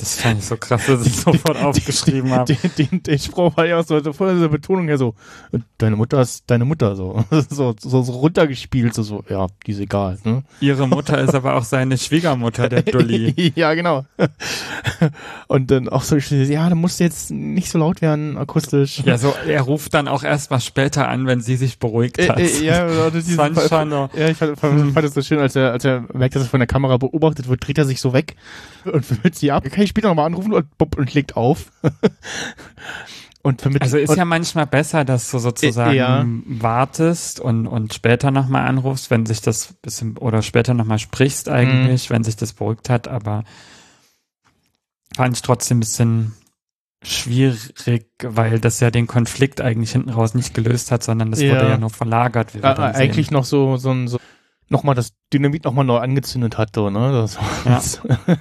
Das 0.00 0.16
fand 0.20 0.38
ich 0.38 0.46
so 0.46 0.56
krass, 0.56 0.86
dass 0.86 1.04
ich 1.06 1.14
sofort 1.16 1.58
aufgeschrieben 1.58 2.30
habe. 2.30 2.54
Den, 2.54 2.88
den, 2.90 3.02
den 3.02 3.18
Spruch 3.18 3.54
war 3.56 3.66
ja 3.66 3.78
auch 3.78 3.84
so, 3.84 4.00
voll 4.14 4.34
dieser 4.34 4.48
Betonung 4.48 4.88
her 4.88 4.96
so, 4.96 5.14
deine 5.76 5.94
Mutter 5.96 6.22
ist 6.22 6.44
deine 6.46 6.64
Mutter, 6.64 6.96
so. 6.96 7.22
So, 7.50 7.74
so, 7.78 8.02
so 8.02 8.12
runtergespielt, 8.12 8.94
so, 8.94 9.02
so, 9.02 9.24
ja, 9.28 9.46
die 9.66 9.72
ist 9.72 9.80
egal, 9.80 10.18
ne? 10.24 10.42
Ihre 10.60 10.88
Mutter 10.88 11.18
ist 11.20 11.34
aber 11.34 11.54
auch 11.56 11.64
seine 11.64 11.98
Schwiegermutter, 11.98 12.68
der 12.68 12.82
Dulli. 12.82 13.52
ja, 13.56 13.74
genau. 13.74 14.04
Und 15.48 15.70
dann 15.70 15.88
auch 15.88 16.02
so, 16.02 16.16
ja, 16.16 16.68
du 16.68 16.76
musst 16.76 17.00
jetzt 17.00 17.30
nicht 17.30 17.70
so 17.70 17.78
laut 17.78 18.00
werden, 18.02 18.36
akustisch. 18.38 19.02
Ja, 19.04 19.18
so, 19.18 19.34
er 19.46 19.62
ruft 19.62 19.92
dann 19.94 20.08
auch 20.08 20.22
erst 20.22 20.50
mal 20.50 20.60
später 20.60 21.08
an, 21.08 21.26
wenn 21.26 21.40
sie 21.40 21.56
sich 21.56 21.78
beruhigt 21.78 22.18
Äh, 22.18 22.28
hat. 22.28 22.38
äh, 22.40 22.64
ja, 22.64 22.86
oder 22.86 23.10
dieses- 23.10 23.36
Das 23.36 23.70
noch. 23.86 24.10
Ja, 24.14 24.28
ich 24.28 24.36
fand, 24.36 24.58
fand, 24.58 24.92
fand 24.92 25.06
es 25.06 25.14
so 25.14 25.22
schön, 25.22 25.38
als 25.40 25.56
er, 25.56 25.72
als 25.72 25.84
er 25.84 26.04
merkt, 26.12 26.36
dass 26.36 26.44
er 26.44 26.48
von 26.48 26.60
der 26.60 26.66
Kamera 26.66 26.96
beobachtet 26.96 27.48
wird, 27.48 27.66
dreht 27.66 27.78
er 27.78 27.84
sich 27.84 28.00
so 28.00 28.12
weg 28.12 28.36
und 28.84 29.04
vermittelt 29.04 29.34
sie 29.36 29.50
ab. 29.50 29.64
Kann 29.70 29.82
später 29.90 30.08
nochmal 30.08 30.26
anrufen 30.26 30.52
und, 30.52 30.66
und 30.96 31.14
legt 31.14 31.36
auf. 31.36 31.70
und 33.42 33.60
vermittelt. 33.62 33.82
Also 33.82 33.98
ist 33.98 34.16
ja 34.16 34.24
manchmal 34.24 34.66
besser, 34.66 35.04
dass 35.04 35.30
du 35.30 35.38
sozusagen 35.38 35.94
ja. 35.94 36.24
wartest 36.46 37.40
und, 37.40 37.66
und 37.66 37.94
später 37.94 38.30
nochmal 38.30 38.66
anrufst, 38.66 39.10
wenn 39.10 39.26
sich 39.26 39.40
das 39.40 39.74
bisschen, 39.82 40.16
oder 40.18 40.42
später 40.42 40.74
nochmal 40.74 40.98
sprichst 40.98 41.48
eigentlich, 41.48 42.08
Mhm. 42.08 42.14
wenn 42.14 42.24
sich 42.24 42.36
das 42.36 42.52
beruhigt 42.52 42.88
hat, 42.90 43.08
aber 43.08 43.44
fand 45.16 45.36
ich 45.36 45.42
trotzdem 45.42 45.78
ein 45.78 45.80
bisschen 45.80 46.32
schwierig, 47.02 48.04
weil 48.22 48.60
das 48.60 48.80
ja 48.80 48.90
den 48.90 49.06
Konflikt 49.06 49.60
eigentlich 49.62 49.92
hinten 49.92 50.10
raus 50.10 50.34
nicht 50.34 50.52
gelöst 50.52 50.90
hat, 50.92 51.02
sondern 51.02 51.30
das 51.30 51.40
Ja. 51.40 51.54
wurde 51.54 51.70
ja 51.70 51.78
nur 51.78 51.90
verlagert. 51.90 52.54
Wie 52.54 52.60
dann 52.60 52.76
eigentlich 52.78 53.28
sehen. 53.28 53.34
noch 53.34 53.44
so, 53.44 53.78
so 53.78 53.90
ein, 53.90 54.06
so, 54.06 54.18
nochmal 54.68 54.94
das 54.94 55.14
Dynamit 55.32 55.64
nochmal 55.64 55.86
neu 55.86 55.96
angezündet 55.96 56.58
hat, 56.58 56.74
so, 56.74 56.90
ne? 56.90 57.10
Das, 57.12 57.38
Ja. 57.64 58.36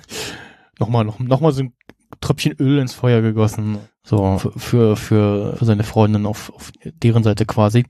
nochmal, 0.80 1.06
noch, 1.06 1.20
noch 1.20 1.42
mal 1.42 1.52
so 1.52 1.64
ein 1.64 1.74
Tröpfchen 2.22 2.54
Öl 2.60 2.80
ins 2.80 2.94
Feuer 2.94 3.22
gegossen. 3.22 3.78
So, 4.04 4.40
für, 4.40 4.96
für, 4.96 5.56
für, 5.56 5.66
seine 5.66 5.84
Freundin 5.84 6.26
auf, 6.26 6.52
auf 6.54 6.72
deren 6.84 7.24
Seite 7.24 7.46
quasi. 7.46 7.86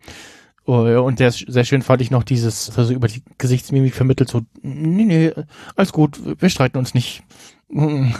Oh, 0.65 0.81
Und 0.81 1.17
sehr, 1.17 1.31
sehr 1.31 1.63
schön 1.63 1.81
fand 1.81 2.01
ich 2.01 2.11
noch 2.11 2.23
dieses, 2.23 2.77
also 2.77 2.93
über 2.93 3.07
die 3.07 3.23
Gesichtsmimik 3.37 3.95
vermittelt, 3.95 4.29
so, 4.29 4.41
nee, 4.61 5.05
nee, 5.05 5.31
alles 5.75 5.93
gut, 5.93 6.19
wir 6.39 6.49
streiten 6.49 6.77
uns 6.77 6.93
nicht. 6.93 7.23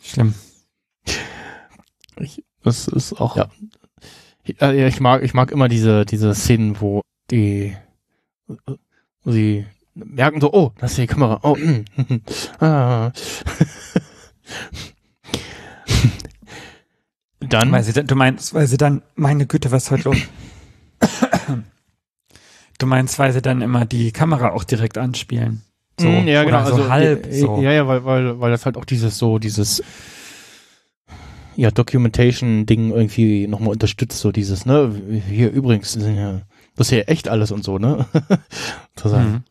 Schlimm. 0.00 0.34
Ich, 2.18 2.44
Das 2.62 2.88
ist 2.88 3.20
auch, 3.20 3.36
ja. 3.36 3.50
Ja, 4.44 4.72
ja, 4.72 4.86
ich 4.86 5.00
mag, 5.00 5.22
ich 5.22 5.34
mag 5.34 5.50
immer 5.52 5.68
diese, 5.68 6.06
diese 6.06 6.34
Szenen, 6.34 6.80
wo 6.80 7.02
die, 7.30 7.76
wo 9.22 9.30
sie 9.30 9.66
merken 9.94 10.40
so, 10.40 10.52
oh, 10.52 10.72
das 10.78 10.92
ist 10.92 10.98
die 10.98 11.06
Kamera, 11.06 11.40
oh, 11.42 11.56
ah. 12.60 13.10
Dann, 17.40 17.72
Weil 17.72 17.82
sie, 17.82 17.92
dann- 17.92 18.06
du 18.06 18.14
meinst, 18.16 18.52
weil 18.54 18.66
sie 18.66 18.76
dann, 18.76 19.02
meine 19.14 19.46
Güte, 19.46 19.70
was 19.72 19.84
ist 19.84 19.90
heute 19.90 20.04
los? 20.10 20.18
Du 22.78 22.86
meinst, 22.86 23.18
weil 23.18 23.30
sie 23.30 23.42
dann 23.42 23.60
immer 23.60 23.84
die 23.84 24.10
Kamera 24.10 24.52
auch 24.52 24.64
direkt 24.64 24.96
anspielen. 24.96 25.60
So, 26.00 26.08
Mm, 26.08 26.26
ja, 26.26 26.44
genau, 26.44 26.64
so 26.64 26.72
also 26.76 26.88
halb. 26.90 27.26
äh, 27.26 27.38
so. 27.40 27.60
Ja, 27.60 27.72
ja, 27.72 27.86
weil, 27.86 28.06
weil, 28.06 28.40
weil 28.40 28.50
das 28.50 28.64
halt 28.64 28.78
auch 28.78 28.86
dieses 28.86 29.18
so, 29.18 29.38
dieses 29.38 29.82
ja, 31.56 31.70
Documentation-Ding 31.70 32.90
irgendwie 32.90 33.46
nochmal 33.48 33.72
unterstützt, 33.72 34.18
so 34.18 34.32
dieses, 34.32 34.64
ne, 34.64 34.94
hier 35.28 35.50
übrigens, 35.50 35.92
das 35.92 36.86
ist 36.86 36.90
ja 36.90 37.00
echt 37.00 37.28
alles 37.28 37.50
und 37.50 37.64
so, 37.64 37.76
ne? 37.78 38.06
Zu 38.96 39.10
sagen. 39.10 39.44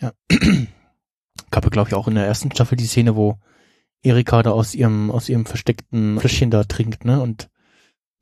Mhm. 0.00 0.68
Gab 1.50 1.64
ja, 1.64 1.70
glaube 1.70 1.88
ich, 1.88 1.94
auch 1.94 2.08
in 2.08 2.14
der 2.14 2.26
ersten 2.26 2.50
Staffel 2.52 2.76
die 2.76 2.86
Szene, 2.86 3.16
wo 3.16 3.38
Erika 4.02 4.42
da 4.42 4.50
aus 4.52 4.74
ihrem, 4.74 5.10
aus 5.10 5.28
ihrem 5.28 5.46
versteckten 5.46 6.18
Fläschchen 6.20 6.50
da 6.50 6.64
trinkt, 6.64 7.04
ne? 7.04 7.20
Und 7.20 7.48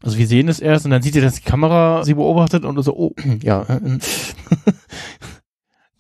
also 0.02 0.16
wir 0.16 0.26
sehen 0.26 0.48
es 0.48 0.60
erst 0.60 0.84
und 0.84 0.92
dann 0.92 1.02
sieht 1.02 1.16
ihr, 1.16 1.22
dass 1.22 1.34
die 1.34 1.48
Kamera 1.48 2.04
sie 2.04 2.14
beobachtet 2.14 2.64
und 2.64 2.80
so, 2.82 2.96
oh, 2.96 3.14
ja. 3.42 3.66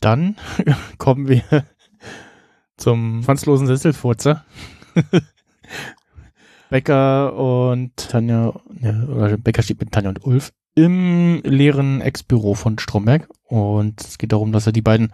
dann 0.00 0.36
kommen 0.98 1.28
wir 1.28 1.42
zum 2.76 3.22
schwanzlosen 3.22 3.66
Sesselfurzer. 3.66 4.44
Becker 6.70 7.34
und 7.34 7.96
Tanja, 7.96 8.60
ja, 8.80 9.04
oder 9.04 9.36
Becker 9.36 9.62
steht 9.62 9.80
mit 9.80 9.92
Tanja 9.92 10.10
und 10.10 10.24
Ulf 10.24 10.52
im 10.74 11.40
leeren 11.42 12.00
Ex-Büro 12.00 12.54
von 12.54 12.78
Stromberg 12.78 13.28
und 13.44 14.00
es 14.00 14.18
geht 14.18 14.32
darum, 14.32 14.52
dass 14.52 14.66
er 14.66 14.72
die 14.72 14.82
beiden 14.82 15.12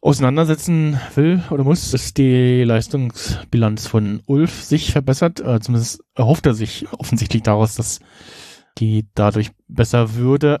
auseinandersetzen 0.00 0.98
will 1.14 1.42
oder 1.50 1.64
muss, 1.64 1.90
dass 1.90 2.14
die 2.14 2.64
Leistungsbilanz 2.64 3.86
von 3.86 4.22
Ulf 4.26 4.62
sich 4.64 4.92
verbessert. 4.92 5.40
Äh, 5.40 5.60
zumindest 5.60 6.02
erhofft 6.14 6.46
er 6.46 6.54
sich 6.54 6.86
offensichtlich 6.92 7.42
daraus, 7.42 7.74
dass 7.74 8.00
die 8.78 9.06
dadurch 9.14 9.50
besser 9.68 10.14
würde. 10.14 10.58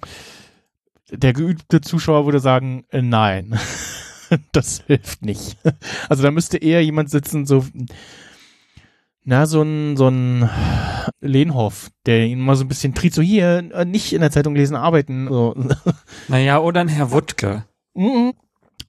Der 1.10 1.32
geübte 1.32 1.80
Zuschauer 1.80 2.26
würde 2.26 2.40
sagen, 2.40 2.84
äh, 2.90 3.02
nein, 3.02 3.58
das 4.52 4.82
hilft 4.86 5.24
nicht. 5.24 5.56
Also 6.08 6.22
da 6.22 6.30
müsste 6.30 6.58
eher 6.58 6.84
jemand 6.84 7.10
sitzen, 7.10 7.46
so, 7.46 7.64
na, 9.24 9.46
so 9.46 9.62
ein, 9.62 9.96
so 9.96 10.08
ein 10.08 10.50
Lehnhoff, 11.20 11.90
der 12.04 12.26
ihn 12.26 12.40
mal 12.40 12.56
so 12.56 12.64
ein 12.64 12.68
bisschen 12.68 12.94
tritt, 12.94 13.14
so 13.14 13.22
hier, 13.22 13.70
äh, 13.72 13.84
nicht 13.86 14.12
in 14.12 14.20
der 14.20 14.30
Zeitung 14.30 14.54
lesen, 14.54 14.76
arbeiten. 14.76 15.28
So. 15.28 15.56
Naja, 16.28 16.58
oder 16.58 16.82
ein 16.82 16.88
Herr 16.88 17.10
Wuttke. 17.10 17.64
Mhm. 17.94 18.34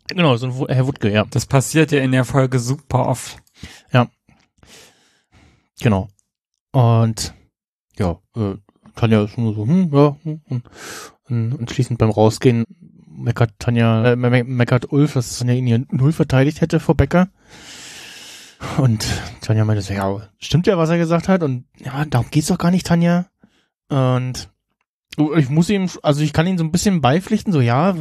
Genau, 0.08 0.36
so 0.38 0.48
ein 0.48 0.56
Wu- 0.56 0.68
Herr 0.68 0.88
Wuttke, 0.88 1.12
ja. 1.12 1.26
Das 1.30 1.46
passiert 1.46 1.92
ja 1.92 2.02
in 2.02 2.12
der 2.12 2.26
Folge 2.26 2.60
super 2.60 3.08
oft. 3.08 3.38
Genau. 5.82 6.10
Und 6.72 7.34
ja, 7.98 8.20
äh, 8.36 8.56
Tanja 8.96 9.24
ist 9.24 9.38
nur 9.38 9.56
so, 9.56 9.66
hm, 9.66 9.90
ja, 9.94 10.16
hm, 10.24 10.42
hm. 10.48 10.62
Und 11.28 11.60
anschließend 11.60 11.98
beim 11.98 12.12
Rausgehen 12.12 12.66
meckert 13.08 13.52
Tanja, 13.58 14.12
äh, 14.12 14.16
me- 14.16 14.44
meckert 14.44 14.92
Ulf, 14.92 15.14
dass 15.14 15.40
Tanja 15.40 15.56
ihn 15.56 15.66
hier 15.66 15.84
null 15.92 16.12
verteidigt 16.12 16.62
hätte 16.62 16.80
vor 16.80 16.96
Becker. 16.96 17.30
Und 18.78 19.08
Tanja 19.42 19.66
meinte 19.66 19.82
so, 19.82 19.94
ja, 19.94 20.22
stimmt 20.38 20.68
ja, 20.68 20.78
was 20.78 20.90
er 20.92 20.98
gesagt 21.00 21.28
hat. 21.28 21.42
Und 21.42 21.66
ja, 21.80 22.06
darum 22.06 22.28
geht's 22.30 22.48
doch 22.48 22.60
gar 22.60 22.70
nicht, 22.72 22.86
Tanja. 22.86 23.26
Und 23.90 24.50
ich 25.36 25.50
muss 25.50 25.70
ihm, 25.70 25.90
also 26.04 26.22
ich 26.22 26.32
kann 26.32 26.46
ihn 26.48 26.58
so 26.60 26.64
ein 26.64 26.72
bisschen 26.72 27.02
beipflichten, 27.02 27.52
so 27.52 27.60
ja, 27.60 27.96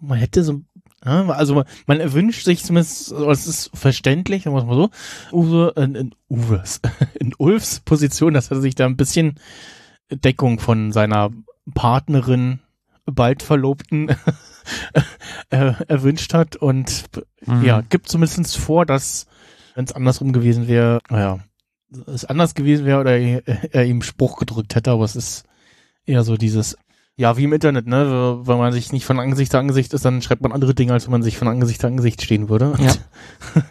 man 0.00 0.18
hätte 0.18 0.44
so, 0.44 0.52
ja, 0.52 0.75
also 1.06 1.64
man, 1.86 2.00
erwünscht 2.00 2.44
sich 2.44 2.64
zumindest, 2.64 3.12
es 3.12 3.46
ist 3.46 3.70
verständlich, 3.74 4.44
sagen 4.44 4.56
wir 4.56 4.60
es 4.60 4.66
mal 4.66 4.76
so, 4.76 4.90
Uwe, 5.32 5.72
in, 5.76 5.94
in 5.94 6.14
Uwes, 6.28 6.80
in 7.20 7.32
Ulfs 7.38 7.80
Position, 7.80 8.34
dass 8.34 8.50
er 8.50 8.60
sich 8.60 8.74
da 8.74 8.86
ein 8.86 8.96
bisschen 8.96 9.36
Deckung 10.10 10.58
von 10.58 10.92
seiner 10.92 11.30
Partnerin, 11.74 12.60
bald 13.06 13.42
Verlobten, 13.42 14.08
äh, 15.50 15.72
erwünscht 15.86 16.34
hat 16.34 16.56
und 16.56 17.04
Mhm. 17.46 17.64
ja, 17.64 17.80
gibt 17.80 18.08
zumindest 18.08 18.56
vor, 18.58 18.84
dass 18.86 19.26
wenn 19.74 19.84
es 19.84 19.92
andersrum 19.92 20.32
gewesen 20.32 20.68
wäre, 20.68 21.00
naja, 21.10 21.38
es 22.06 22.24
anders 22.24 22.54
gewesen 22.54 22.86
wäre 22.86 23.00
oder 23.00 23.16
er, 23.16 23.74
er 23.74 23.84
ihm 23.84 24.02
Spruch 24.02 24.38
gedrückt 24.38 24.74
hätte, 24.74 24.90
aber 24.90 25.04
es 25.04 25.16
ist 25.16 25.44
eher 26.04 26.24
so 26.24 26.36
dieses, 26.36 26.76
ja, 27.16 27.36
wie 27.36 27.44
im 27.44 27.52
Internet, 27.52 27.86
ne, 27.86 28.40
wenn 28.42 28.58
man 28.58 28.72
sich 28.72 28.92
nicht 28.92 29.06
von 29.06 29.18
Angesicht 29.18 29.50
zu 29.50 29.58
Angesicht 29.58 29.92
ist, 29.94 30.04
dann 30.04 30.22
schreibt 30.22 30.42
man 30.42 30.52
andere 30.52 30.74
Dinge, 30.74 30.92
als 30.92 31.06
wenn 31.06 31.12
man 31.12 31.22
sich 31.22 31.38
von 31.38 31.48
Angesicht 31.48 31.80
zu 31.80 31.86
Angesicht 31.86 32.22
stehen 32.22 32.48
würde. 32.48 32.74
Ja. 32.78 32.92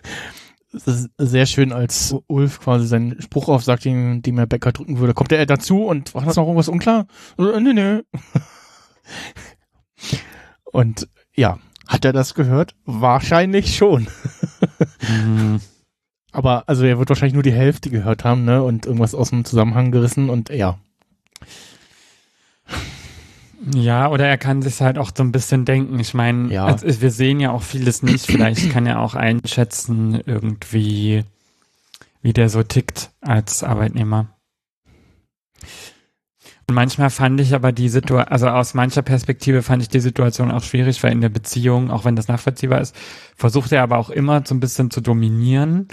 Es 0.75 0.87
ist 0.87 1.09
sehr 1.17 1.45
schön, 1.45 1.71
als 1.71 2.13
Ulf 2.27 2.59
quasi 2.59 2.85
seinen 2.85 3.21
Spruch 3.21 3.47
aufsagt, 3.47 3.85
den, 3.85 4.21
den 4.21 4.37
er 4.37 4.45
Becker 4.45 4.73
drücken 4.73 4.99
würde. 4.99 5.13
Kommt 5.13 5.31
er 5.31 5.45
dazu 5.45 5.85
und 5.85 6.13
war 6.13 6.25
das 6.25 6.35
noch 6.35 6.43
irgendwas 6.43 6.67
unklar? 6.67 7.07
Äh, 7.37 7.59
Nö, 7.61 7.73
nö. 7.73 8.01
Und 10.65 11.07
ja, 11.33 11.59
hat 11.87 12.03
er 12.03 12.11
das 12.11 12.33
gehört? 12.33 12.75
Wahrscheinlich 12.85 13.77
schon. 13.77 14.07
Mhm. 15.07 15.61
Aber 16.33 16.67
also 16.67 16.83
er 16.83 16.99
wird 16.99 17.07
wahrscheinlich 17.07 17.33
nur 17.33 17.43
die 17.43 17.53
Hälfte 17.53 17.89
gehört 17.89 18.25
haben, 18.25 18.43
ne? 18.43 18.61
Und 18.61 18.85
irgendwas 18.85 19.15
aus 19.15 19.29
dem 19.29 19.45
Zusammenhang 19.45 19.91
gerissen 19.91 20.29
und 20.29 20.49
ja. 20.49 20.77
Ja, 23.73 24.09
oder 24.09 24.27
er 24.27 24.37
kann 24.37 24.61
sich 24.61 24.81
halt 24.81 24.97
auch 24.97 25.11
so 25.15 25.23
ein 25.23 25.31
bisschen 25.31 25.65
denken. 25.65 25.99
Ich 25.99 26.13
meine, 26.13 26.51
Ja. 26.53 26.65
also 26.65 27.01
wir 27.01 27.11
sehen 27.11 27.39
ja 27.39 27.51
auch 27.51 27.63
vieles 27.63 28.03
nicht. 28.03 28.25
Vielleicht 28.25 28.69
kann 28.71 28.85
er 28.85 28.99
auch 28.99 29.15
einschätzen, 29.15 30.21
irgendwie, 30.25 31.23
wie 32.21 32.33
der 32.33 32.49
so 32.49 32.61
tickt 32.63 33.11
als 33.21 33.63
Arbeitnehmer. 33.63 34.27
Und 36.67 36.73
manchmal 36.73 37.11
fand 37.11 37.39
ich 37.41 37.53
aber 37.53 37.71
die 37.71 37.89
Situation, 37.89 38.27
also 38.27 38.47
aus 38.47 38.73
mancher 38.73 39.03
Perspektive 39.03 39.61
fand 39.61 39.83
ich 39.83 39.89
die 39.89 39.99
Situation 39.99 40.51
auch 40.51 40.63
schwierig, 40.63 41.01
weil 41.03 41.11
in 41.11 41.21
der 41.21 41.29
Beziehung, 41.29 41.91
auch 41.91 42.05
wenn 42.05 42.15
das 42.15 42.27
nachvollziehbar 42.27 42.81
ist, 42.81 42.95
versucht 43.35 43.71
er 43.71 43.83
aber 43.83 43.97
auch 43.99 44.09
immer 44.09 44.43
so 44.45 44.55
ein 44.55 44.59
bisschen 44.59 44.89
zu 44.89 45.01
dominieren, 45.01 45.87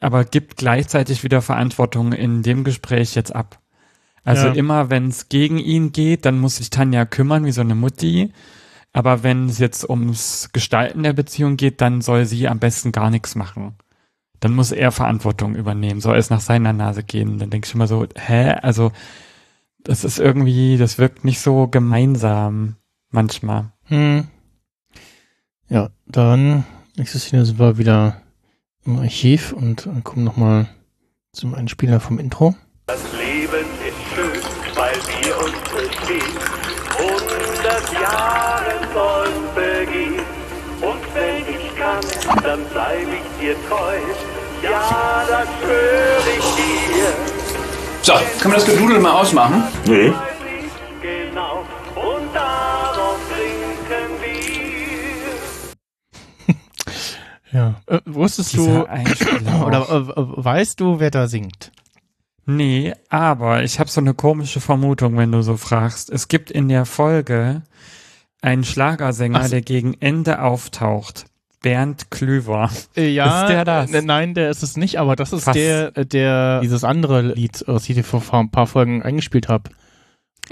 aber 0.00 0.24
gibt 0.24 0.56
gleichzeitig 0.56 1.22
wieder 1.22 1.40
Verantwortung 1.40 2.12
in 2.12 2.42
dem 2.42 2.64
Gespräch 2.64 3.14
jetzt 3.14 3.34
ab. 3.34 3.60
Also 4.24 4.46
Ja. 4.48 4.52
immer, 4.52 4.88
wenn 4.90 5.08
es 5.08 5.28
gegen 5.28 5.58
ihn 5.58 5.92
geht, 5.92 6.24
dann 6.24 6.38
muss 6.38 6.56
sich 6.56 6.70
Tanja 6.70 7.04
kümmern, 7.04 7.44
wie 7.44 7.52
so 7.52 7.60
eine 7.60 7.74
Mutti. 7.74 8.32
Aber 8.92 9.22
wenn 9.22 9.48
es 9.48 9.58
jetzt 9.58 9.88
ums 9.88 10.50
Gestalten 10.52 11.02
der 11.02 11.12
Beziehung 11.14 11.56
geht, 11.56 11.80
dann 11.80 12.02
soll 12.02 12.26
sie 12.26 12.46
am 12.48 12.58
besten 12.58 12.92
gar 12.92 13.10
nichts 13.10 13.34
machen. 13.34 13.74
Dann 14.40 14.54
muss 14.54 14.70
er 14.72 14.92
Verantwortung 14.92 15.54
übernehmen, 15.54 16.00
soll 16.00 16.16
es 16.18 16.30
nach 16.30 16.40
seiner 16.40 16.72
Nase 16.72 17.02
gehen. 17.02 17.38
Dann 17.38 17.50
denke 17.50 17.66
ich 17.66 17.74
immer 17.74 17.86
so, 17.86 18.06
hä? 18.16 18.50
Also, 18.62 18.92
das 19.82 20.04
ist 20.04 20.18
irgendwie, 20.18 20.76
das 20.76 20.98
wirkt 20.98 21.24
nicht 21.24 21.40
so 21.40 21.68
gemeinsam 21.68 22.76
manchmal. 23.10 23.72
Hm. 23.84 24.28
Ja, 25.68 25.90
dann 26.06 26.64
nächste 26.96 27.18
Szene 27.18 27.46
sind 27.46 27.58
wir 27.58 27.78
wieder 27.78 28.20
im 28.84 28.98
Archiv 28.98 29.52
und 29.52 29.88
kommen 30.04 30.24
nochmal 30.24 30.68
zum 31.32 31.54
Einspieler 31.54 31.98
vom 32.00 32.18
Intro. 32.18 32.54
Das 32.86 33.00
Sollen 38.94 39.48
vergehen. 39.54 40.20
Und 40.80 41.02
wenn 41.14 41.54
ich 41.54 41.76
kann, 41.76 42.04
dann 42.42 42.60
bleib 42.72 43.06
ich 43.08 43.40
dir 43.40 43.56
treu. 43.68 43.96
Ja, 44.62 45.24
das 45.28 45.48
schwöre 45.60 46.30
ich 46.38 46.44
dir. 46.56 47.08
So, 48.02 48.12
kann 48.40 48.50
man 48.50 48.60
das 48.60 48.66
Gedudel 48.66 48.98
mal 48.98 49.12
ausmachen? 49.12 49.64
Nee. 49.86 50.12
Genau. 51.00 51.64
Und 51.94 52.34
darauf 52.34 53.18
trinken 53.30 54.10
wir. 54.20 54.32
Ja. 57.52 57.80
Äh, 57.86 58.00
wusstest 58.06 58.54
du 58.54 58.66
Dieser 58.66 58.88
Einspieler 58.88 59.66
oder 59.66 59.88
äh, 59.88 60.20
äh, 60.20 60.44
weißt 60.44 60.80
du, 60.80 61.00
wer 61.00 61.10
da 61.10 61.28
singt? 61.28 61.72
Nee, 62.44 62.92
aber 63.08 63.62
ich 63.62 63.78
habe 63.78 63.88
so 63.88 64.00
eine 64.00 64.14
komische 64.14 64.60
Vermutung, 64.60 65.16
wenn 65.16 65.30
du 65.30 65.42
so 65.42 65.56
fragst. 65.56 66.10
Es 66.10 66.26
gibt 66.26 66.50
in 66.50 66.68
der 66.68 66.86
Folge 66.86 67.62
einen 68.42 68.64
Schlagersänger, 68.64 69.44
so. 69.44 69.50
der 69.50 69.62
gegen 69.62 69.94
Ende 70.00 70.42
auftaucht. 70.42 71.24
Bernd 71.62 72.10
Klüver. 72.10 72.70
Äh, 72.96 73.08
ja, 73.08 73.42
Ist 73.42 73.50
der 73.50 73.64
das? 73.64 73.92
äh, 73.92 74.02
nein, 74.02 74.34
der 74.34 74.50
ist 74.50 74.64
es 74.64 74.76
nicht, 74.76 74.98
aber 74.98 75.14
das 75.14 75.32
ist 75.32 75.44
Fast. 75.44 75.56
der, 75.56 75.96
äh, 75.96 76.04
der 76.04 76.60
dieses 76.60 76.82
andere 76.82 77.22
Lied, 77.22 77.62
was 77.66 77.88
ich 77.88 77.94
dir 77.94 78.02
vor 78.02 78.20
vor 78.20 78.40
ein 78.40 78.50
paar 78.50 78.66
Folgen 78.66 79.02
eingespielt 79.02 79.48
habe. 79.48 79.70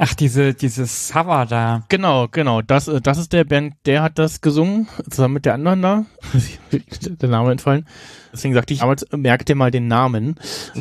Ach, 0.02 0.14
diese, 0.14 0.54
dieses 0.54 1.10
Cover 1.12 1.44
da. 1.44 1.84
Genau, 1.90 2.26
genau. 2.26 2.62
Das, 2.62 2.88
äh, 2.88 3.02
das 3.02 3.18
ist 3.18 3.34
der 3.34 3.44
Band, 3.44 3.74
der 3.84 4.02
hat 4.02 4.18
das 4.18 4.40
gesungen, 4.40 4.88
zusammen 5.10 5.34
mit 5.34 5.44
der 5.44 5.52
anderen 5.52 5.82
da. 5.82 6.06
der 7.02 7.28
Name 7.28 7.52
entfallen. 7.52 7.86
Deswegen 8.32 8.54
sagte 8.54 8.72
ich 8.72 8.80
damals, 8.80 9.04
merkt 9.14 9.50
ihr 9.50 9.56
mal 9.56 9.70
den 9.70 9.88
Namen, 9.88 10.36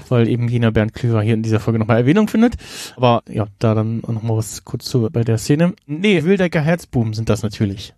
weil 0.07 0.29
eben 0.29 0.47
jener 0.47 0.71
Bernd 0.71 0.93
Klüver 0.93 1.21
hier 1.21 1.33
in 1.33 1.43
dieser 1.43 1.59
Folge 1.59 1.79
nochmal 1.79 1.97
Erwähnung 1.97 2.29
findet. 2.29 2.55
Aber 2.95 3.23
ja, 3.27 3.47
da 3.59 3.75
dann 3.75 3.97
nochmal 4.07 4.37
was 4.37 4.63
kurz 4.63 4.85
zu 4.85 5.09
bei 5.11 5.25
der 5.25 5.37
Szene. 5.37 5.73
Nee, 5.85 6.23
Wildecker 6.23 6.61
Herzbuben 6.61 7.13
sind 7.13 7.27
das 7.27 7.43
natürlich. 7.43 7.93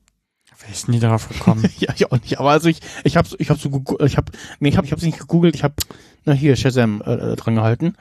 Wäre 0.59 0.71
ich 0.71 0.87
nie 0.87 0.99
darauf 0.99 1.29
gekommen. 1.29 1.69
ja, 1.77 1.93
ich 1.95 2.11
auch 2.11 2.19
nicht. 2.19 2.39
Aber 2.39 2.49
also 2.49 2.67
ich, 2.67 2.79
ich 3.03 3.15
hab's, 3.15 3.35
ich 3.37 3.51
hab's 3.51 3.61
so 3.61 3.83
ich 4.03 4.17
hab, 4.17 4.31
nee, 4.59 4.69
ich 4.69 4.77
hab, 4.77 4.85
ich 4.85 4.91
hab's 4.91 5.03
nicht 5.03 5.19
gegoogelt, 5.19 5.53
ich 5.53 5.63
hab, 5.63 5.73
na 6.25 6.33
hier, 6.33 6.55
Shazam, 6.55 7.03
äh, 7.05 7.35
dran 7.35 7.53
gehalten. 7.53 7.95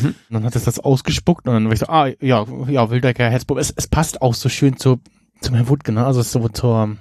Mhm. 0.00 0.06
Und 0.08 0.14
dann 0.30 0.44
hat 0.44 0.56
es 0.56 0.64
das 0.64 0.78
ausgespuckt 0.78 1.46
und 1.46 1.54
dann 1.54 1.64
war 1.66 1.72
ich 1.72 1.80
so, 1.80 1.86
ah, 1.86 2.08
ja, 2.20 2.44
ja, 2.68 2.90
Wildecker 2.90 3.28
Herzbub. 3.28 3.58
Es, 3.58 3.72
es 3.74 3.86
passt 3.86 4.22
auch 4.22 4.34
so 4.34 4.48
schön 4.48 4.76
zu, 4.76 5.00
zum 5.40 5.54
Herrn 5.54 5.68
Wutke, 5.68 5.92
ne? 5.92 6.04
Also 6.04 6.20
es 6.20 6.26
ist 6.26 6.32
so 6.32 6.48
zur, 6.48 6.96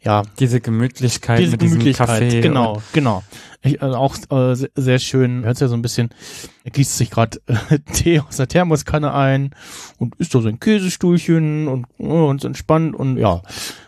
ja. 0.00 0.22
Diese 0.38 0.60
Gemütlichkeit 0.60 1.40
Diese 1.40 1.52
mit 1.52 1.60
Gemütlichkeit, 1.60 2.08
diesem 2.08 2.28
Kaffee. 2.28 2.40
genau, 2.40 2.82
genau. 2.92 3.22
Ich, 3.62 3.82
also 3.82 3.96
auch 3.96 4.16
äh, 4.30 4.54
sehr, 4.54 4.70
sehr 4.76 4.98
schön, 5.00 5.44
hört 5.44 5.60
ja 5.60 5.66
so 5.66 5.74
ein 5.74 5.82
bisschen, 5.82 6.10
er 6.62 6.70
gießt 6.70 6.96
sich 6.96 7.10
gerade 7.10 7.40
äh, 7.46 7.78
Tee 7.92 8.20
aus 8.20 8.36
der 8.36 8.46
Thermoskanne 8.46 9.12
ein 9.12 9.54
und 9.98 10.14
isst 10.16 10.34
da 10.34 10.40
so 10.40 10.48
ein 10.48 10.60
Käsestuhlchen 10.60 11.66
und, 11.66 11.86
und 11.98 12.38
ist 12.38 12.44
entspannt 12.44 12.94
und 12.94 13.16
ja, 13.18 13.42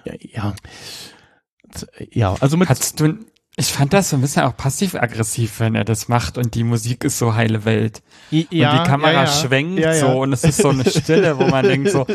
ja, 0.05 0.15
ja. 0.21 0.55
Ja, 2.11 2.35
also 2.41 2.57
mit 2.57 2.69
Hattest 2.69 2.99
du, 2.99 3.17
ich 3.61 3.73
fand 3.73 3.93
das 3.93 4.11
so 4.11 4.17
ein 4.17 4.23
bisschen 4.23 4.43
auch 4.45 4.57
passiv-aggressiv, 4.57 5.61
wenn 5.61 5.75
er 5.75 5.85
das 5.85 6.09
macht 6.09 6.39
und 6.39 6.55
die 6.55 6.65
Musik 6.65 7.05
ist 7.05 7.19
so 7.19 7.35
heile 7.35 7.67
Welt. 7.67 8.03
ja, 8.31 8.73
und 8.73 8.79
die 8.79 8.89
Kamera 8.89 9.13
ja, 9.13 9.25
ja. 9.25 9.27
schwenkt 9.27 9.95
so 9.97 10.23
und 10.23 10.33
es 10.33 10.45
ist 10.45 10.57
so 10.63 10.71
eine 10.71 10.89
Stille, 10.89 11.39
wo 11.39 11.47
man 11.47 11.65
denkt 11.65 11.91
so, 11.91 12.07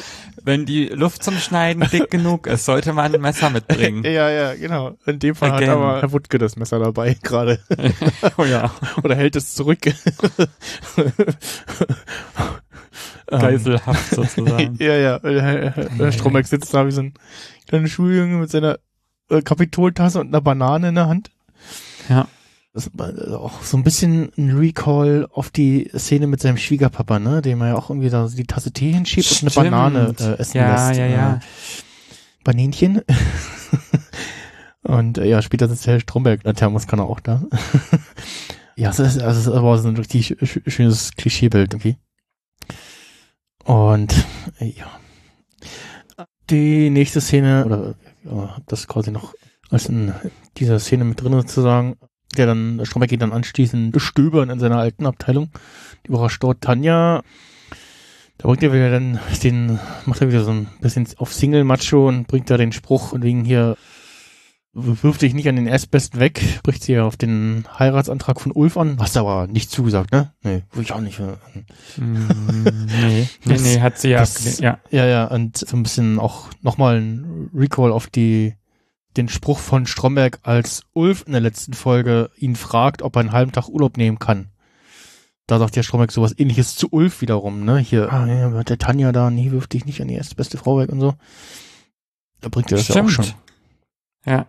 wenn 0.44 0.66
die 0.66 0.88
Luft 0.88 1.24
zum 1.24 1.36
Schneiden 1.38 1.88
dick 1.92 2.10
genug 2.10 2.48
ist, 2.48 2.66
sollte 2.66 2.94
man 2.94 3.14
ein 3.14 3.22
Messer 3.22 3.50
mitbringen. 3.50 4.04
Ja, 4.16 4.30
ja, 4.30 4.56
genau. 4.56 4.98
In 5.06 5.20
dem 5.20 5.36
Fall 5.36 5.52
Again. 5.52 5.70
hat 5.70 5.76
aber 5.78 6.02
Herr 6.02 6.12
Wutke 6.12 6.38
das 6.38 6.56
Messer 6.56 6.80
dabei 6.80 7.16
gerade. 7.24 7.60
oh 8.38 8.44
ja, 8.46 8.72
Oder 9.04 9.16
hält 9.16 9.36
es 9.36 9.54
zurück. 9.56 9.80
Geiselhaft 13.28 14.16
sozusagen. 14.16 14.78
ja, 14.80 14.96
ja. 14.96 15.20
Herr 15.24 16.12
Stromberg 16.12 16.48
sitzt 16.48 16.74
da 16.74 16.86
wie 16.88 16.92
so 16.92 17.02
ein 17.02 17.14
kleiner 17.68 17.88
Schuljunge 17.88 18.38
mit 18.38 18.50
seiner 18.52 18.80
äh, 19.30 19.42
Kapitoltasse 19.42 20.20
und 20.20 20.28
einer 20.28 20.42
Banane 20.42 20.90
in 20.90 20.96
der 20.96 21.08
Hand. 21.08 21.32
Ja. 22.10 22.28
Das 22.74 22.90
war 22.94 23.10
äh, 23.18 23.34
auch 23.34 23.64
so 23.64 23.78
ein 23.78 23.84
bisschen 23.84 24.32
ein 24.38 24.58
Recall 24.58 25.28
auf 25.32 25.50
die 25.50 25.90
Szene 25.96 26.28
mit 26.28 26.42
seinem 26.42 26.58
Schwiegerpapa, 26.58 27.20
ne, 27.20 27.42
dem 27.42 27.62
er 27.62 27.70
ja 27.70 27.76
auch 27.76 27.90
irgendwie 27.90 28.10
da 28.10 28.28
so 28.28 28.36
die 28.36 28.44
Tasse 28.46 28.72
Tee 28.74 28.92
hinschiebt 28.92 29.32
und 29.32 29.42
eine 29.44 29.50
Stimmt. 29.52 29.72
Banane 29.72 30.16
äh, 30.20 30.40
essen 30.40 30.58
Ja, 30.58 30.88
lässt. 30.90 31.00
ja, 31.00 31.06
ja. 31.06 31.34
Äh, 31.36 31.40
Banänchen. 32.44 33.02
und 34.84 35.18
äh, 35.18 35.26
ja, 35.26 35.42
später 35.42 35.68
sitzt 35.70 35.88
Herr 35.88 36.00
Stromberg 36.00 36.44
der 36.44 36.54
Thermoskanne 36.54 37.04
auch 37.04 37.20
da. 37.22 37.44
ja, 38.76 38.90
es 38.90 39.00
ist, 39.00 39.22
also 39.22 39.40
es 39.40 39.48
ist 39.48 39.54
aber 39.54 39.78
so 39.78 39.88
ein 39.88 39.96
richtig 39.98 40.36
sch 40.44 40.60
schönes 40.68 41.12
Klischeebild 41.16 41.74
irgendwie. 41.74 41.98
Und 43.64 44.14
äh, 44.60 44.66
ja. 44.66 44.88
Die 46.50 46.90
nächste 46.92 47.22
Szene, 47.22 47.66
oder 47.66 47.96
ja, 48.26 48.56
hab 48.58 48.68
das 48.68 48.88
quasi 48.88 49.12
noch 49.12 49.34
als 49.72 49.88
in 49.88 50.14
dieser 50.58 50.80
Szene 50.80 51.04
mit 51.06 51.22
drin 51.22 51.34
sozusagen, 51.34 51.96
der 52.38 52.46
dann, 52.48 52.82
Stromberg 52.84 53.10
geht 53.10 53.22
dann 53.22 53.32
anschließend 53.34 54.00
stöbern 54.02 54.50
in 54.50 54.60
seiner 54.60 54.78
alten 54.78 55.06
Abteilung. 55.06 55.50
Die 56.06 56.10
überrascht 56.10 56.44
dort 56.44 56.62
Tanja. 56.62 57.22
Da 58.38 58.48
bringt 58.50 58.64
er 58.64 58.74
wieder 58.74 58.92
dann 58.92 59.20
den, 59.44 59.80
macht 60.06 60.20
er 60.22 60.28
wieder 60.30 60.44
so 60.44 60.52
ein 60.52 60.68
bisschen 60.82 61.08
auf 61.18 61.34
Single-Macho 61.34 62.08
und 62.10 62.28
bringt 62.28 62.50
da 62.50 62.58
den 62.58 62.74
Spruch 62.74 63.14
und 63.14 63.24
wegen 63.24 63.46
hier, 63.46 63.78
wirf 64.74 65.18
dich 65.18 65.34
nicht 65.34 65.48
an 65.48 65.56
den 65.56 65.68
Erstbesten 65.68 66.20
weg, 66.20 66.42
bricht 66.64 66.84
sie 66.84 66.92
ja 66.94 67.06
auf 67.06 67.16
den 67.16 67.64
Heiratsantrag 67.80 68.42
von 68.42 68.52
Ulf 68.52 68.76
an. 68.76 68.98
Hast 69.00 69.16
du 69.16 69.22
aber 69.22 69.48
nicht 69.48 69.72
zugesagt, 69.72 70.12
ne? 70.12 70.34
Nee, 70.44 70.64
würde 70.74 70.82
ich 70.82 70.92
auch 70.92 71.00
nicht. 71.00 71.18
Mm, 71.20 71.26
nee, 71.98 73.28
nee, 73.46 73.54
Das- 73.54 73.64
nee, 73.64 73.80
hat 73.80 73.98
sie 74.00 74.10
ja 74.10 74.20
das-. 74.20 74.60
Ja, 74.60 74.80
Ja, 74.92 75.06
ja, 75.06 75.26
und 75.28 75.58
so 75.58 75.78
ein 75.78 75.84
bisschen 75.84 76.20
auch 76.20 76.50
nochmal 76.62 76.98
ein 77.00 77.50
Recall 77.56 77.94
auf 77.94 78.08
die, 78.08 78.56
den 79.18 79.30
Spruch 79.30 79.60
von 79.60 79.86
Stromberg, 79.86 80.40
als 80.44 80.84
Ulf 80.94 81.24
in 81.26 81.32
der 81.32 81.42
letzten 81.42 81.74
Folge 81.74 82.30
ihn 82.38 82.56
fragt, 82.56 83.02
ob 83.02 83.16
er 83.16 83.22
einen 83.22 83.32
halben 83.32 83.52
Tag 83.52 83.68
Urlaub 83.70 83.98
nehmen 83.98 84.20
kann. 84.20 84.50
Da 85.48 85.60
sagt 85.60 85.76
ja 85.76 85.84
Stromberg 85.84 86.12
sowas 86.12 86.34
ähnliches 86.38 86.76
zu 86.76 86.88
Ulf 86.92 87.22
wiederum, 87.22 87.64
ne? 87.66 87.78
Hier, 87.78 88.12
ah, 88.12 88.26
ja, 88.26 88.64
der 88.64 88.78
Tanja 88.78 89.12
da, 89.12 89.30
nee, 89.30 89.52
wirf 89.52 89.68
dich 89.68 89.86
nicht 89.86 90.02
an 90.02 90.08
die 90.08 90.16
erste 90.16 90.36
beste 90.36 90.58
Frau 90.58 90.80
weg 90.80 90.90
und 90.90 91.00
so. 91.00 91.14
Da 92.42 92.50
bringt 92.50 92.72
er 92.72 92.78
das 92.78 92.88
ja 92.88 93.04
auch 93.04 93.10
schon. 93.10 93.26
Ja, 94.26 94.48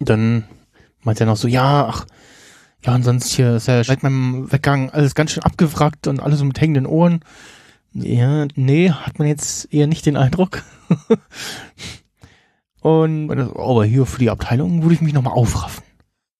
Dann 0.00 0.44
meint 1.02 1.20
er 1.20 1.26
noch 1.26 1.36
so, 1.36 1.48
ja, 1.48 1.86
ach, 1.86 2.06
ja, 2.84 2.94
und 2.94 3.02
sonst 3.02 3.32
hier 3.32 3.56
ist 3.56 3.68
ja 3.68 3.82
seit 3.82 4.02
meinem 4.02 4.52
Weggang 4.52 4.90
alles 4.90 5.14
ganz 5.14 5.30
schön 5.30 5.42
abgewrackt 5.42 6.06
und 6.06 6.20
alles 6.20 6.38
so 6.38 6.44
mit 6.44 6.60
hängenden 6.60 6.86
Ohren. 6.86 7.20
Ja, 7.94 8.46
nee, 8.56 8.90
hat 8.90 9.18
man 9.18 9.28
jetzt 9.28 9.72
eher 9.72 9.86
nicht 9.86 10.04
den 10.04 10.16
Eindruck. 10.16 10.62
und, 12.80 13.30
aber 13.30 13.84
hier 13.84 14.04
für 14.06 14.18
die 14.18 14.30
Abteilung 14.30 14.82
würde 14.82 14.94
ich 14.94 15.00
mich 15.00 15.14
nochmal 15.14 15.34
aufraffen. 15.34 15.82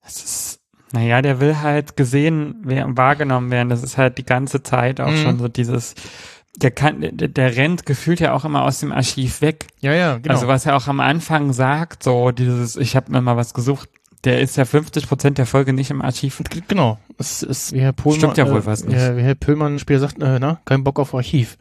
das 0.02 0.22
ist, 0.22 0.60
naja, 0.92 1.22
der 1.22 1.40
will 1.40 1.60
halt 1.60 1.96
gesehen 1.96 2.56
werden, 2.64 2.96
wahrgenommen 2.96 3.50
werden. 3.50 3.68
Das 3.68 3.82
ist 3.82 3.96
halt 3.98 4.18
die 4.18 4.24
ganze 4.26 4.62
Zeit 4.62 5.00
auch 5.00 5.10
Mhm. 5.10 5.16
schon 5.22 5.38
so 5.38 5.48
dieses, 5.48 5.94
der 6.56 6.70
kann, 6.70 7.00
der, 7.00 7.28
der 7.28 7.56
rennt 7.56 7.86
gefühlt 7.86 8.20
ja 8.20 8.32
auch 8.32 8.44
immer 8.44 8.62
aus 8.62 8.80
dem 8.80 8.92
Archiv 8.92 9.40
weg. 9.40 9.66
Ja, 9.80 9.92
ja, 9.94 10.18
genau. 10.18 10.34
Also 10.34 10.46
was 10.46 10.66
er 10.66 10.76
auch 10.76 10.86
am 10.86 11.00
Anfang 11.00 11.52
sagt, 11.52 12.02
so 12.02 12.30
dieses, 12.30 12.76
ich 12.76 12.94
habe 12.94 13.10
mir 13.10 13.20
mal 13.22 13.36
was 13.36 13.54
gesucht, 13.54 13.88
der 14.24 14.40
ist 14.40 14.56
ja 14.56 14.64
50 14.64 15.06
Prozent 15.06 15.38
der 15.38 15.46
Folge 15.46 15.72
nicht 15.72 15.90
im 15.90 16.02
Archiv. 16.02 16.42
genau. 16.68 16.98
Es 17.18 17.42
ist, 17.42 17.72
wie 17.72 17.80
Herr 17.80 17.92
Pohlmann, 17.92 18.18
Stimmt 18.18 18.38
ja 18.38 18.50
wohl 18.50 18.60
äh, 18.60 18.66
was 18.66 18.84
nicht. 18.84 18.96
Wie 18.96 19.22
Herr 19.22 19.34
Pöhlmann 19.34 19.78
später 19.78 20.00
sagt, 20.00 20.20
äh, 20.20 20.38
na, 20.38 20.60
kein 20.64 20.82
Bock 20.82 20.98
auf 20.98 21.14
Archiv. 21.14 21.58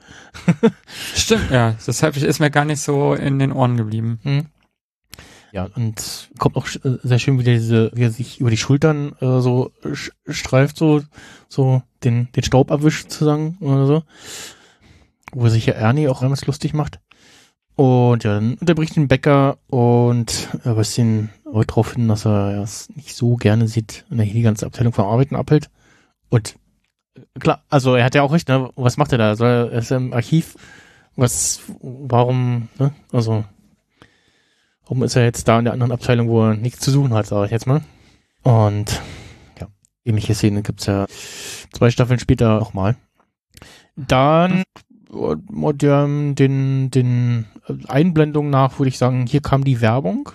Stimmt, 1.15 1.51
ja. 1.51 1.75
Deshalb 1.85 2.17
ist 2.17 2.39
mir 2.39 2.49
gar 2.49 2.65
nicht 2.65 2.79
so 2.79 3.13
in 3.13 3.39
den 3.39 3.51
Ohren 3.51 3.77
geblieben. 3.77 4.19
Hm. 4.23 4.45
Ja, 5.51 5.67
und 5.75 6.31
kommt 6.39 6.55
auch 6.55 6.67
äh, 6.67 6.97
sehr 7.03 7.19
schön, 7.19 7.37
wie 7.37 7.43
diese, 7.43 7.91
wie 7.93 8.03
er 8.03 8.11
sich 8.11 8.39
über 8.39 8.49
die 8.49 8.57
Schultern 8.57 9.13
äh, 9.19 9.39
so 9.39 9.71
streift, 10.27 10.77
so, 10.77 11.01
so 11.47 11.83
den, 12.03 12.29
den 12.35 12.43
Staub 12.43 12.71
abwischt 12.71 13.11
sozusagen 13.11 13.57
oder 13.59 13.85
so. 13.85 14.03
Wo 15.31 15.49
sich 15.49 15.67
ja 15.67 15.73
Ernie 15.73 16.07
auch 16.07 16.21
einmal 16.23 16.39
lustig 16.45 16.73
macht. 16.73 16.99
Und 17.75 18.23
ja, 18.23 18.35
dann 18.35 18.55
unterbricht 18.55 18.95
den 18.95 19.07
Bäcker 19.07 19.57
und 19.67 20.49
er 20.63 20.77
weist 20.77 20.97
ihn 20.97 21.29
heute 21.53 21.67
darauf 21.67 21.93
hin, 21.93 22.07
dass 22.07 22.25
er 22.25 22.61
es 22.61 22.89
nicht 22.95 23.15
so 23.15 23.35
gerne 23.35 23.67
sieht, 23.67 24.05
wenn 24.09 24.19
er 24.19 24.25
hier 24.25 24.33
die 24.33 24.41
ganze 24.41 24.65
Abteilung 24.65 24.93
vom 24.93 25.05
Arbeiten 25.05 25.35
abhält. 25.35 25.69
Und 26.29 26.55
äh, 27.15 27.39
klar, 27.39 27.63
also 27.69 27.95
er 27.95 28.05
hat 28.05 28.15
ja 28.15 28.23
auch 28.23 28.33
recht, 28.33 28.47
ne? 28.49 28.69
Was 28.75 28.97
macht 28.97 29.11
er 29.11 29.17
da? 29.17 29.35
Soll 29.35 29.49
er, 29.49 29.71
ist 29.71 29.91
im 29.91 30.13
Archiv. 30.13 30.55
Was, 31.15 31.61
warum, 31.79 32.69
ne? 32.79 32.93
Also, 33.11 33.45
Warum 34.85 35.03
ist 35.03 35.15
er 35.15 35.23
jetzt 35.23 35.47
da 35.47 35.59
in 35.59 35.65
der 35.65 35.73
anderen 35.73 35.91
Abteilung, 35.91 36.27
wo 36.27 36.43
er 36.43 36.55
nichts 36.55 36.81
zu 36.81 36.91
suchen 36.91 37.13
hat, 37.13 37.25
sage 37.25 37.45
ich 37.45 37.51
jetzt 37.51 37.67
mal. 37.67 37.81
Und 38.43 39.01
ja, 39.59 39.67
ähnliche 40.03 40.35
Szene 40.35 40.61
gibt's 40.61 40.85
ja 40.87 41.05
zwei 41.71 41.89
Staffeln 41.89 42.19
später 42.19 42.59
nochmal. 42.59 42.97
Dann 43.95 44.63
äh, 45.13 46.33
den, 46.33 46.35
den 46.91 47.45
Einblendungen 47.87 48.51
nach 48.51 48.77
würde 48.79 48.89
ich 48.89 48.97
sagen, 48.97 49.25
hier 49.25 49.41
kam 49.41 49.63
die 49.63 49.79
Werbung. 49.79 50.29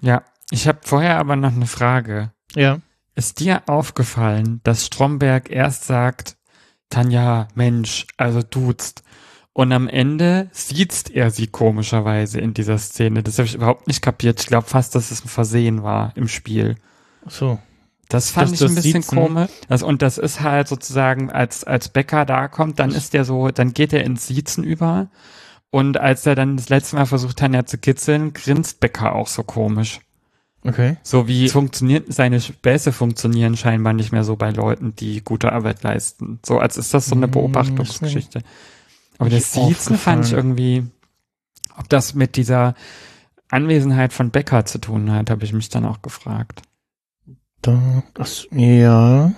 Ja. 0.00 0.22
Ich 0.54 0.68
habe 0.68 0.78
vorher 0.82 1.18
aber 1.18 1.34
noch 1.34 1.52
eine 1.52 1.66
Frage. 1.66 2.30
Ja. 2.54 2.78
Ist 3.16 3.40
dir 3.40 3.62
aufgefallen, 3.66 4.60
dass 4.62 4.86
Stromberg 4.86 5.50
erst 5.50 5.84
sagt, 5.84 6.36
Tanja, 6.90 7.48
Mensch, 7.56 8.06
also 8.16 8.40
duzt. 8.40 9.02
Und 9.52 9.72
am 9.72 9.88
Ende 9.88 10.48
sieht 10.52 11.10
er 11.10 11.32
sie 11.32 11.48
komischerweise 11.48 12.38
in 12.40 12.54
dieser 12.54 12.78
Szene. 12.78 13.24
Das 13.24 13.38
habe 13.38 13.46
ich 13.48 13.56
überhaupt 13.56 13.88
nicht 13.88 14.00
kapiert. 14.00 14.40
Ich 14.40 14.46
glaube 14.46 14.68
fast, 14.68 14.94
dass 14.94 15.10
es 15.10 15.24
ein 15.24 15.28
Versehen 15.28 15.82
war 15.82 16.12
im 16.14 16.28
Spiel. 16.28 16.76
So. 17.26 17.58
Das 18.08 18.30
fand 18.30 18.52
Das- 18.52 18.60
ich 18.60 18.68
ein 18.68 18.74
bisschen 18.76 19.04
komisch. 19.04 19.50
Das, 19.68 19.82
und 19.82 20.02
das 20.02 20.18
ist 20.18 20.40
halt 20.40 20.68
sozusagen, 20.68 21.32
als, 21.32 21.64
als 21.64 21.88
Becker 21.88 22.24
da 22.24 22.46
kommt, 22.46 22.78
dann 22.78 22.92
ist 22.92 23.12
der 23.12 23.24
so, 23.24 23.48
dann 23.50 23.74
geht 23.74 23.92
er 23.92 24.04
ins 24.04 24.28
Siezen 24.28 24.62
über. 24.62 25.08
Und 25.70 25.98
als 25.98 26.24
er 26.26 26.36
dann 26.36 26.56
das 26.56 26.68
letzte 26.68 26.94
Mal 26.94 27.06
versucht, 27.06 27.38
Tanja 27.38 27.66
zu 27.66 27.76
kitzeln, 27.78 28.34
grinst 28.34 28.78
Becker 28.78 29.16
auch 29.16 29.26
so 29.26 29.42
komisch. 29.42 29.98
Okay. 30.66 30.96
So 31.02 31.28
wie 31.28 31.48
funktioniert, 31.50 32.12
seine 32.12 32.40
Späße 32.40 32.92
funktionieren 32.92 33.56
scheinbar 33.56 33.92
nicht 33.92 34.12
mehr 34.12 34.24
so 34.24 34.36
bei 34.36 34.50
Leuten, 34.50 34.96
die 34.96 35.22
gute 35.22 35.52
Arbeit 35.52 35.82
leisten. 35.82 36.40
So 36.44 36.58
als 36.58 36.78
ist 36.78 36.94
das 36.94 37.06
so 37.06 37.14
eine 37.14 37.26
Hm, 37.26 37.32
Beobachtungsgeschichte. 37.32 38.42
Aber 39.18 39.28
das 39.28 39.52
Siezen 39.52 39.96
fand 39.96 40.24
ich 40.26 40.32
irgendwie, 40.32 40.86
ob 41.76 41.88
das 41.88 42.14
mit 42.14 42.36
dieser 42.36 42.74
Anwesenheit 43.48 44.12
von 44.12 44.30
Becker 44.30 44.64
zu 44.64 44.78
tun 44.78 45.12
hat, 45.12 45.30
habe 45.30 45.44
ich 45.44 45.52
mich 45.52 45.68
dann 45.68 45.84
auch 45.84 46.02
gefragt. 46.02 46.62
Da, 47.62 48.02
das, 48.14 48.48
ja. 48.50 49.32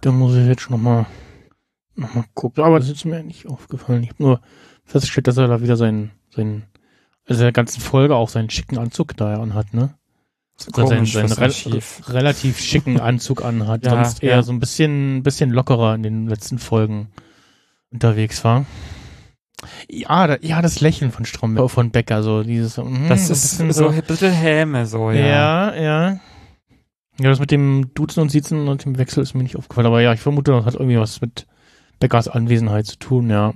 Da 0.00 0.12
muss 0.12 0.34
ich 0.34 0.46
jetzt 0.46 0.70
noch 0.70 0.78
mal, 0.78 1.06
noch 1.96 2.14
mal 2.14 2.24
gucken. 2.34 2.62
Aber 2.64 2.78
das 2.78 2.90
ist 2.90 3.04
mir 3.04 3.22
nicht 3.24 3.46
aufgefallen. 3.46 4.02
Ich 4.02 4.10
habe 4.10 4.22
nur 4.22 4.40
festgestellt, 4.84 5.26
dass 5.26 5.38
er 5.38 5.48
da 5.48 5.62
wieder 5.62 5.76
seinen, 5.76 6.10
seinen, 6.30 6.64
also 7.26 7.42
der 7.42 7.52
ganzen 7.52 7.80
Folge 7.80 8.16
auch 8.16 8.28
seinen 8.28 8.50
schicken 8.50 8.78
Anzug 8.78 9.16
da 9.16 9.34
anhat, 9.34 9.72
ne? 9.74 9.94
Oder 10.68 10.86
seinen, 10.86 10.98
Komisch 10.98 11.12
seinen 11.14 11.28
fürs 11.28 11.66
re 11.66 12.14
relativ 12.14 12.60
schicken 12.60 13.00
Anzug 13.00 13.44
anhat. 13.44 13.84
Ja, 13.84 13.90
sonst 13.90 14.22
eher 14.22 14.36
ja. 14.36 14.42
so 14.42 14.52
ein 14.52 14.60
bisschen, 14.60 15.22
bisschen 15.22 15.50
lockerer 15.50 15.94
in 15.94 16.02
den 16.02 16.26
letzten 16.28 16.58
Folgen 16.58 17.08
unterwegs 17.90 18.44
war. 18.44 18.66
Ja, 19.88 20.26
da, 20.26 20.36
ja, 20.42 20.62
das 20.62 20.80
Lächeln 20.80 21.10
von 21.10 21.24
Stromberg, 21.24 21.70
von 21.70 21.90
Becker, 21.90 22.22
so 22.22 22.42
dieses, 22.42 22.76
mm, 22.76 23.08
Das 23.08 23.26
so 23.26 23.32
ein 23.32 23.36
ist 23.36 23.42
bisschen 23.42 23.72
so 23.72 23.88
ein 23.88 24.02
bisschen 24.02 24.32
Häme, 24.32 24.86
so, 24.86 25.10
ja. 25.10 25.72
ja, 25.72 25.74
ja. 25.74 26.20
Ja, 27.18 27.30
das 27.30 27.38
mit 27.38 27.50
dem 27.50 27.92
Duzen 27.94 28.20
und 28.20 28.30
Siezen 28.30 28.68
und 28.68 28.84
dem 28.84 28.98
Wechsel 28.98 29.22
ist 29.22 29.34
mir 29.34 29.44
nicht 29.44 29.56
aufgefallen. 29.56 29.86
Aber 29.86 30.02
ja, 30.02 30.12
ich 30.12 30.20
vermute, 30.20 30.50
das 30.52 30.64
hat 30.64 30.74
irgendwie 30.74 30.98
was 30.98 31.20
mit 31.20 31.46
Beckers 32.00 32.28
Anwesenheit 32.28 32.86
zu 32.86 32.98
tun, 32.98 33.30
ja. 33.30 33.52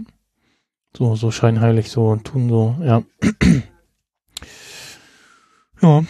So, 0.96 1.16
so 1.16 1.30
scheinheilig, 1.30 1.90
so 1.90 2.08
und 2.08 2.24
tun 2.24 2.48
so, 2.48 2.76
ja. 2.82 3.02
ja. 5.82 6.02
Was 6.02 6.04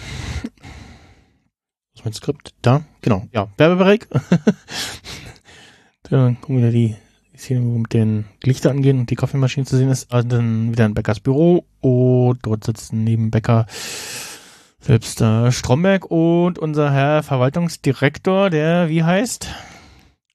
ist 1.94 2.04
mein 2.04 2.12
Skript? 2.12 2.54
Da, 2.62 2.84
genau. 3.00 3.26
Ja, 3.32 3.48
Werbebreak. 3.56 4.08
Dann 6.04 6.40
kommen 6.40 6.58
wieder 6.58 6.70
die, 6.70 6.96
Szene, 7.38 7.64
wo 7.64 7.78
mit 7.78 7.92
den 7.92 8.24
Lichter 8.42 8.70
angehen 8.70 8.98
und 8.98 9.10
die 9.10 9.14
Kaffeemaschine 9.14 9.64
zu 9.64 9.76
sehen 9.76 9.90
ist. 9.90 10.12
Also 10.12 10.28
dann 10.28 10.72
wieder 10.72 10.86
in 10.86 10.94
Beckers 10.94 11.20
Büro 11.20 11.64
und 11.80 12.38
dort 12.42 12.64
sitzen 12.64 13.04
neben 13.04 13.30
Becker 13.30 13.66
selbst 14.80 15.20
äh, 15.20 15.52
Stromberg 15.52 16.10
und 16.10 16.58
unser 16.58 16.92
Herr 16.92 17.22
Verwaltungsdirektor, 17.22 18.50
der 18.50 18.88
wie 18.88 19.04
heißt? 19.04 19.48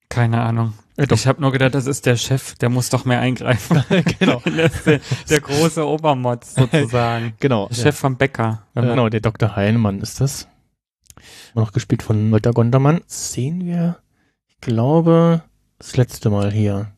Keine 0.10 0.42
Ahnung. 0.42 0.74
Äh, 0.96 1.08
doch. 1.08 1.18
Ich 1.18 1.28
habe 1.28 1.42
nur 1.42 1.52
gedacht, 1.52 1.74
das 1.74 1.88
ist 1.88 2.06
der 2.06 2.18
Chef, 2.18 2.56
der 2.56 2.70
muss 2.70 2.90
doch 2.90 3.06
mehr 3.06 3.20
eingreifen. 3.20 3.84
genau, 4.20 4.42
das 4.46 4.76
ist 4.76 4.86
der, 4.86 5.00
der 5.30 5.40
große 5.42 5.86
Obermotz 5.86 6.56
sozusagen. 6.56 7.34
genau. 7.40 7.68
Der 7.68 7.76
Chef 7.76 7.98
vom 7.98 8.18
Bäcker. 8.18 8.68
Äh, 8.76 8.82
genau, 8.82 9.10
der 9.10 9.22
Dr. 9.22 9.56
Heinemann 9.56 10.02
ist 10.02 10.22
das. 10.22 10.48
Noch 11.56 11.72
gespielt 11.72 12.04
von 12.04 12.32
Walter 12.32 12.52
Gondermann. 12.52 13.02
Sehen 13.08 13.66
wir, 13.66 14.00
ich 14.48 14.60
glaube, 14.62 15.44
das 15.80 15.98
letzte 15.98 16.30
Mal 16.30 16.52
hier. 16.52 16.92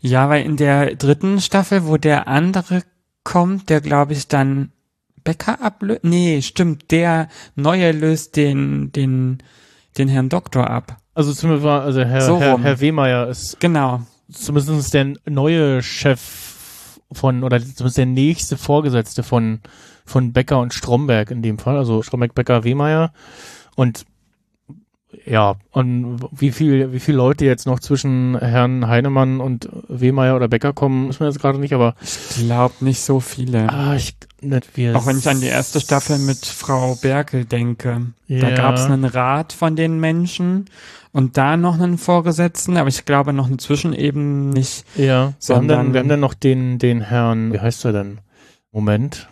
Ja, 0.00 0.28
weil 0.28 0.44
in 0.44 0.56
der 0.56 0.94
dritten 0.94 1.40
Staffel, 1.40 1.86
wo 1.86 1.96
der 1.96 2.28
andere 2.28 2.82
kommt, 3.24 3.68
der 3.68 3.80
glaube 3.80 4.12
ich 4.12 4.28
dann 4.28 4.72
Bäcker 5.24 5.60
ablöst. 5.60 6.04
Nee, 6.04 6.40
stimmt, 6.42 6.90
der 6.90 7.28
Neue 7.56 7.92
löst 7.92 8.36
den, 8.36 8.92
den, 8.92 9.38
den 9.96 10.08
Herrn 10.08 10.28
Doktor 10.28 10.70
ab. 10.70 10.98
Also 11.18 11.32
zumindest 11.32 11.64
war, 11.64 11.82
also 11.82 12.00
Herr, 12.04 12.20
So 12.20 12.38
Herr. 12.38 12.60
Herr 12.60 12.78
Wehmeier 12.80 13.26
ist 13.26 13.58
Genau. 13.58 14.02
zumindest 14.32 14.94
der 14.94 15.14
neue 15.28 15.82
Chef 15.82 17.00
von, 17.10 17.42
oder 17.42 17.58
zumindest 17.58 17.98
der 17.98 18.06
nächste 18.06 18.56
Vorgesetzte 18.56 19.24
von, 19.24 19.58
von 20.06 20.32
Becker 20.32 20.60
und 20.60 20.72
Stromberg 20.72 21.32
in 21.32 21.42
dem 21.42 21.58
Fall. 21.58 21.76
Also 21.76 22.02
Stromberg, 22.02 22.36
Becker, 22.36 22.62
Wehmeier. 22.62 23.12
Und 23.74 24.04
ja, 25.24 25.56
und 25.70 26.18
wie 26.32 26.50
viel, 26.52 26.92
wie 26.92 27.00
viele 27.00 27.16
Leute 27.16 27.44
jetzt 27.46 27.66
noch 27.66 27.80
zwischen 27.80 28.38
Herrn 28.38 28.86
Heinemann 28.88 29.40
und 29.40 29.68
Wehmeier 29.88 30.36
oder 30.36 30.48
Becker 30.48 30.72
kommen, 30.74 31.08
wissen 31.08 31.20
wir 31.20 31.28
jetzt 31.28 31.40
gerade 31.40 31.58
nicht, 31.58 31.72
aber 31.72 31.94
Ich 32.02 32.44
glaube 32.44 32.74
nicht 32.80 33.00
so 33.00 33.18
viele. 33.20 33.68
ah, 33.70 33.94
ich 33.96 34.16
nicht 34.42 34.76
wir 34.76 34.94
Auch 34.96 35.06
wenn 35.06 35.18
ich 35.18 35.28
an 35.28 35.40
die 35.40 35.46
erste 35.46 35.80
Staffel 35.80 36.18
mit 36.18 36.44
Frau 36.44 36.94
Berkel 36.96 37.44
denke. 37.46 38.02
Da 38.28 38.34
Ja. 38.34 38.54
gab 38.54 38.74
es 38.76 38.82
einen 38.84 39.04
Rat 39.06 39.52
von 39.54 39.76
den 39.76 39.98
Menschen 39.98 40.66
und 41.12 41.38
da 41.38 41.56
noch 41.56 41.74
einen 41.80 41.96
Vorgesetzten, 41.98 42.76
aber 42.76 42.88
ich 42.90 43.04
glaube 43.06 43.32
noch 43.32 43.46
eine 43.46 43.56
Zwischenebene 43.56 44.52
nicht. 44.52 44.84
Ja, 44.94 45.04
wir 45.04 45.16
haben, 45.24 45.34
sondern- 45.40 45.68
dann, 45.86 45.92
wir 45.94 46.00
haben 46.00 46.08
dann 46.08 46.20
noch 46.20 46.34
den, 46.34 46.78
den 46.78 47.00
Herrn, 47.00 47.52
wie 47.54 47.60
heißt 47.60 47.84
er 47.86 47.92
denn? 47.92 48.18
Moment. 48.72 49.28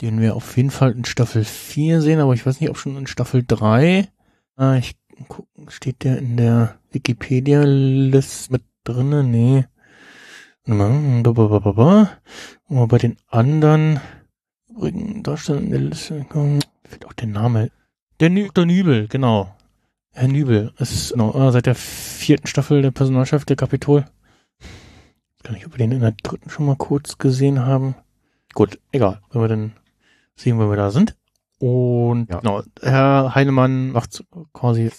Den 0.00 0.20
wir 0.20 0.34
auf 0.36 0.56
jeden 0.56 0.70
Fall 0.70 0.92
in 0.92 1.04
Staffel 1.04 1.44
4 1.44 2.00
sehen, 2.00 2.20
aber 2.20 2.34
ich 2.34 2.46
weiß 2.46 2.60
nicht, 2.60 2.70
ob 2.70 2.78
schon 2.78 2.96
in 2.96 3.06
Staffel 3.06 3.44
3. 3.46 4.08
Ah, 4.56 4.76
ich 4.76 4.94
guck, 5.28 5.46
steht 5.68 6.04
der 6.04 6.18
in 6.18 6.36
der 6.36 6.78
Wikipedia-List 6.90 8.50
mit 8.50 8.62
drinne? 8.84 9.24
Nee. 9.24 9.64
Und 10.66 11.22
bei 12.88 12.98
den 12.98 13.16
anderen 13.28 14.00
übrigen 14.68 15.22
Darstellern 15.22 15.64
in 15.64 15.70
der 15.70 15.80
Liste 15.80 16.26
fehlt 16.84 17.06
auch 17.06 17.12
der 17.14 17.28
Name. 17.28 17.70
Der, 18.20 18.30
Nü 18.30 18.48
der 18.54 18.66
Nübel, 18.66 19.08
genau. 19.08 19.56
Herr 20.12 20.28
Nübel, 20.28 20.72
ist 20.78 21.12
genau, 21.12 21.50
seit 21.50 21.66
der 21.66 21.74
vierten 21.74 22.46
Staffel 22.46 22.82
der 22.82 22.90
Personalchef 22.90 23.44
der 23.46 23.56
Kapitol. 23.56 24.04
Ich 25.38 25.44
weiß 25.44 25.52
nicht, 25.54 25.66
ob 25.66 25.72
wir 25.72 25.78
den 25.78 25.92
in 25.92 26.00
der 26.00 26.12
dritten 26.12 26.50
schon 26.50 26.66
mal 26.66 26.76
kurz 26.76 27.16
gesehen 27.18 27.64
haben. 27.64 27.94
Gut, 28.54 28.78
egal, 28.92 29.22
wenn 29.30 29.40
wir 29.40 29.48
dann 29.48 29.72
sehen, 30.36 30.58
wo 30.58 30.68
wir 30.68 30.76
da 30.76 30.90
sind. 30.90 31.16
Und 31.62 32.28
Ja. 32.28 32.40
genau, 32.40 32.62
Herr 32.82 33.36
Heinemann 33.36 33.92
macht 33.92 34.24
quasi, 34.52 34.90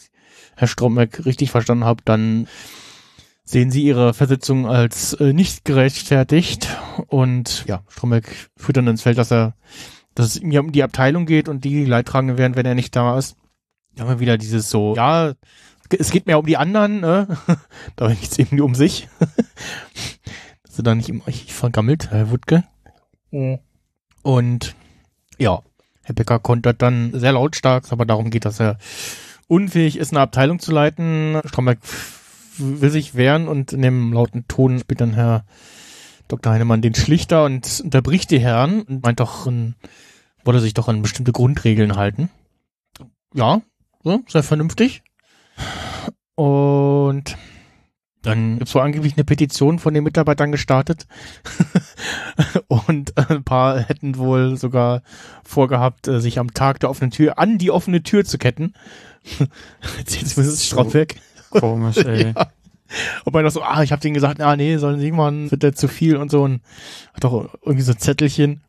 Herr 0.55 0.69
Stromberg 0.69 1.25
richtig 1.25 1.51
verstanden 1.51 1.83
habe, 1.83 2.01
dann 2.05 2.47
sehen 3.43 3.69
Sie 3.69 3.83
Ihre 3.83 4.13
Versetzung 4.13 4.65
als 4.65 5.13
äh, 5.15 5.33
nicht 5.33 5.65
gerechtfertigt. 5.65 6.69
Und 7.07 7.65
ja, 7.67 7.83
Stromberg 7.89 8.33
führt 8.55 8.77
dann 8.77 8.87
ins 8.87 9.01
Feld, 9.01 9.17
dass 9.17 9.29
er, 9.29 9.55
dass 10.15 10.27
es 10.27 10.37
ihm 10.37 10.51
ja 10.51 10.61
um 10.61 10.71
die 10.71 10.83
Abteilung 10.83 11.25
geht 11.25 11.49
und 11.49 11.65
die 11.65 11.83
Leidtragende 11.83 12.37
werden, 12.37 12.55
wenn 12.55 12.65
er 12.65 12.75
nicht 12.75 12.95
da 12.95 13.17
ist. 13.17 13.35
Da 13.95 14.03
haben 14.03 14.09
wir 14.11 14.19
wieder 14.21 14.37
dieses 14.37 14.69
so, 14.69 14.95
ja, 14.95 15.33
es 15.99 16.11
geht 16.11 16.27
mehr 16.27 16.39
um 16.39 16.45
die 16.45 16.55
anderen, 16.55 17.01
ne? 17.01 17.27
Dabei 17.97 18.15
geht's 18.15 18.39
eben 18.39 18.55
nur 18.55 18.67
um 18.67 18.73
sich. 18.75 19.09
Dass 20.63 20.77
er 20.77 20.83
da 20.83 20.95
nicht 20.95 21.09
immer 21.09 21.27
richtig 21.27 21.53
vergammelt, 21.53 22.09
Herr 22.09 22.31
Wuttke. 22.31 22.63
Und 24.21 24.75
ja, 25.37 25.61
Herr 26.03 26.15
Becker 26.15 26.39
kontert 26.39 26.81
dann 26.81 27.11
sehr 27.13 27.31
lautstark, 27.31 27.91
aber 27.91 28.05
darum 28.05 28.29
geht, 28.29 28.45
dass 28.45 28.59
er 28.59 28.77
unfähig 29.47 29.97
ist, 29.97 30.11
eine 30.11 30.21
Abteilung 30.21 30.59
zu 30.59 30.71
leiten. 30.71 31.39
Stromberg 31.45 31.79
will 32.57 32.89
sich 32.89 33.15
wehren 33.15 33.47
und 33.47 33.73
in 33.73 33.81
dem 33.81 34.13
lauten 34.13 34.47
Ton 34.47 34.79
spielt 34.79 35.01
dann 35.01 35.13
Herr 35.13 35.45
Dr. 36.27 36.53
Heinemann 36.53 36.81
den 36.81 36.95
Schlichter 36.95 37.45
und 37.45 37.81
unterbricht 37.83 38.31
die 38.31 38.39
Herren 38.39 38.81
und 38.83 39.03
meint 39.03 39.19
doch, 39.19 39.47
wolle 40.43 40.59
sich 40.59 40.73
doch 40.73 40.87
an 40.87 41.01
bestimmte 41.01 41.31
Grundregeln 41.31 41.95
halten. 41.95 42.29
Ja, 43.33 43.61
sehr 44.27 44.43
vernünftig. 44.43 45.03
Und 46.35 47.37
dann 48.23 48.57
gibt's 48.57 48.73
wohl 48.73 48.81
angeblich 48.81 49.13
eine 49.15 49.23
Petition 49.25 49.77
von 49.79 49.93
den 49.93 50.03
Mitarbeitern 50.03 50.51
gestartet. 50.51 51.05
und 52.67 53.13
ein 53.29 53.43
paar 53.43 53.79
hätten 53.79 54.17
wohl 54.17 54.57
sogar 54.57 55.01
vorgehabt, 55.43 56.07
äh, 56.07 56.19
sich 56.19 56.39
am 56.39 56.53
Tag 56.53 56.79
der 56.79 56.89
offenen 56.89 57.11
Tür 57.11 57.37
an 57.37 57.57
die 57.57 57.71
offene 57.71 58.01
Tür 58.01 58.25
zu 58.25 58.37
ketten. 58.37 58.73
Erzählt 59.97 60.27
zumindest 60.29 60.65
Stromberg. 60.65 61.15
Komisch, 61.51 61.97
ey. 62.05 62.33
Ja. 62.35 62.47
Und 63.25 63.33
man 63.33 63.43
doch 63.43 63.51
so, 63.51 63.61
ah, 63.63 63.83
ich 63.83 63.91
hab 63.91 64.01
denen 64.01 64.13
gesagt, 64.13 64.39
ah 64.41 64.55
nee, 64.55 64.77
sollen 64.77 64.99
sie 64.99 65.11
machen, 65.11 65.49
wird 65.51 65.63
der 65.63 65.73
zu 65.73 65.87
viel 65.87 66.15
und 66.17 66.29
so 66.31 66.43
und 66.43 66.61
hat 67.13 67.23
doch 67.23 67.49
irgendwie 67.63 67.83
so 67.83 67.93
Zettelchen. 67.93 68.61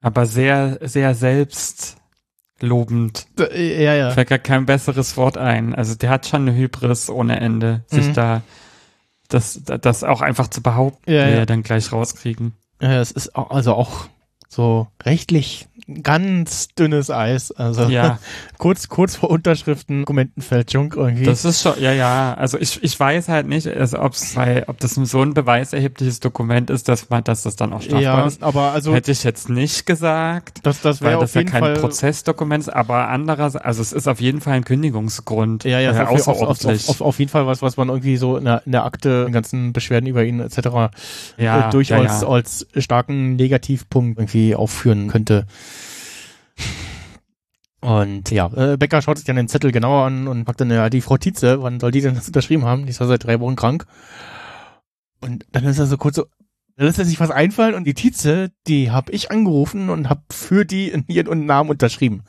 Aber 0.00 0.26
sehr, 0.26 0.78
sehr 0.80 1.14
selbstlobend. 1.14 3.26
Äh, 3.38 3.84
Ja, 3.84 3.94
ja. 3.94 4.10
Fällt 4.10 4.28
gar 4.28 4.38
kein 4.38 4.66
besseres 4.66 5.16
Wort 5.16 5.36
ein. 5.38 5.74
Also 5.74 5.94
der 5.94 6.10
hat 6.10 6.26
schon 6.26 6.42
eine 6.42 6.54
Hybris 6.56 7.10
ohne 7.10 7.40
Ende, 7.40 7.84
sich 7.86 8.08
Mhm. 8.08 8.14
da 8.14 8.42
das, 9.34 9.62
das 9.64 10.04
auch 10.04 10.20
einfach 10.20 10.48
zu 10.48 10.62
behaupten, 10.62 11.10
Ja, 11.10 11.28
ja. 11.28 11.46
dann 11.46 11.62
gleich 11.62 11.92
rauskriegen. 11.92 12.52
Ja, 12.80 13.00
es 13.00 13.10
ist 13.10 13.34
auch, 13.36 13.50
also 13.50 13.74
auch 13.74 14.06
so 14.48 14.88
rechtlich 15.04 15.68
ganz 16.02 16.68
dünnes 16.68 17.10
Eis. 17.10 17.52
Also 17.52 17.84
Ja, 17.84 18.18
kurz, 18.58 18.88
kurz 18.88 19.16
vor 19.16 19.30
Unterschriften, 19.30 20.00
Dokumentenfälschung 20.00 20.92
irgendwie. 20.96 21.24
das 21.24 21.44
ist 21.44 21.62
schon, 21.62 21.74
ja, 21.80 21.92
ja. 21.92 22.34
Also 22.34 22.58
ich, 22.58 22.82
ich 22.82 22.98
weiß 22.98 23.28
halt 23.28 23.46
nicht, 23.46 23.66
also 23.66 24.00
ob's, 24.00 24.36
weil, 24.36 24.64
ob 24.66 24.78
das 24.80 24.92
so 24.94 25.22
ein 25.22 25.34
beweiserhebliches 25.34 26.20
Dokument 26.20 26.70
ist, 26.70 26.88
dass 26.88 27.10
man, 27.10 27.24
dass 27.24 27.42
das 27.42 27.56
dann 27.56 27.72
auch 27.72 27.82
strafbar 27.82 28.02
ja, 28.02 28.26
ist. 28.26 28.42
aber 28.42 28.72
also 28.72 28.94
Hätte 28.94 29.12
ich 29.12 29.24
jetzt 29.24 29.48
nicht 29.48 29.86
gesagt, 29.86 30.60
das, 30.62 30.80
das 30.80 31.00
weil 31.00 31.10
wäre 31.10 31.20
das 31.20 31.30
auf 31.30 31.34
ja 31.34 31.40
jeden 31.40 31.50
kein 31.50 31.62
Fall. 31.62 31.74
Prozessdokument 31.74 32.64
ist, 32.64 32.68
aber 32.68 33.08
andererseits, 33.08 33.64
also 33.64 33.82
es 33.82 33.92
ist 33.92 34.06
auf 34.06 34.20
jeden 34.20 34.40
Fall 34.40 34.54
ein 34.54 34.64
Kündigungsgrund. 34.64 35.64
Ja, 35.64 35.80
ja, 35.80 35.92
äh, 35.92 36.02
auf, 36.02 36.12
auf, 36.12 36.28
auf, 36.28 36.48
außerordentlich. 36.48 36.88
auf, 36.88 37.00
auf 37.00 37.18
jeden 37.18 37.30
Fall 37.30 37.46
was, 37.46 37.62
was 37.62 37.76
man 37.76 37.88
irgendwie 37.88 38.16
so 38.16 38.36
in 38.36 38.44
der, 38.44 38.62
in 38.66 38.72
der 38.72 38.84
Akte, 38.84 39.24
den 39.24 39.32
ganzen 39.32 39.72
Beschwerden 39.72 40.06
über 40.06 40.24
ihn 40.24 40.40
etc. 40.40 40.58
ja, 41.36 41.68
äh, 41.68 41.70
durchaus 41.70 42.04
ja, 42.04 42.22
ja. 42.22 42.28
als 42.28 42.66
starken 42.76 43.36
Negativpunkt 43.36 44.18
irgendwie 44.18 44.54
aufführen 44.54 45.08
könnte. 45.08 45.46
Und 47.80 48.30
ja, 48.30 48.46
äh, 48.54 48.76
Becker 48.76 49.02
schaut 49.02 49.18
sich 49.18 49.26
dann 49.26 49.34
den 49.34 49.48
Zettel 49.48 49.72
genauer 49.72 50.06
an 50.06 50.28
und 50.28 50.44
fragt 50.44 50.60
dann, 50.60 50.70
ja, 50.70 50.88
die 50.88 51.00
Frau 51.00 51.16
Tietze, 51.16 51.62
wann 51.62 51.80
soll 51.80 51.90
die 51.90 52.00
denn 52.00 52.14
das 52.14 52.28
unterschrieben 52.28 52.64
haben? 52.64 52.84
Die 52.84 52.90
ist 52.90 53.00
ja 53.00 53.06
seit 53.06 53.24
drei 53.24 53.40
Wochen 53.40 53.56
krank. 53.56 53.86
Und 55.20 55.46
dann 55.50 55.64
ist 55.64 55.80
er 55.80 55.86
so 55.86 55.96
kurz 55.96 56.16
so, 56.16 56.26
dann 56.76 56.86
lässt 56.86 57.00
er 57.00 57.04
sich 57.04 57.18
was 57.18 57.32
einfallen 57.32 57.74
und 57.74 57.84
die 57.84 57.94
Tietze, 57.94 58.52
die 58.68 58.92
hab 58.92 59.10
ich 59.10 59.30
angerufen 59.30 59.90
und 59.90 60.08
hab 60.08 60.32
für 60.32 60.64
die 60.64 60.90
in 60.90 61.04
ihren 61.08 61.44
Namen 61.44 61.70
unterschrieben. 61.70 62.22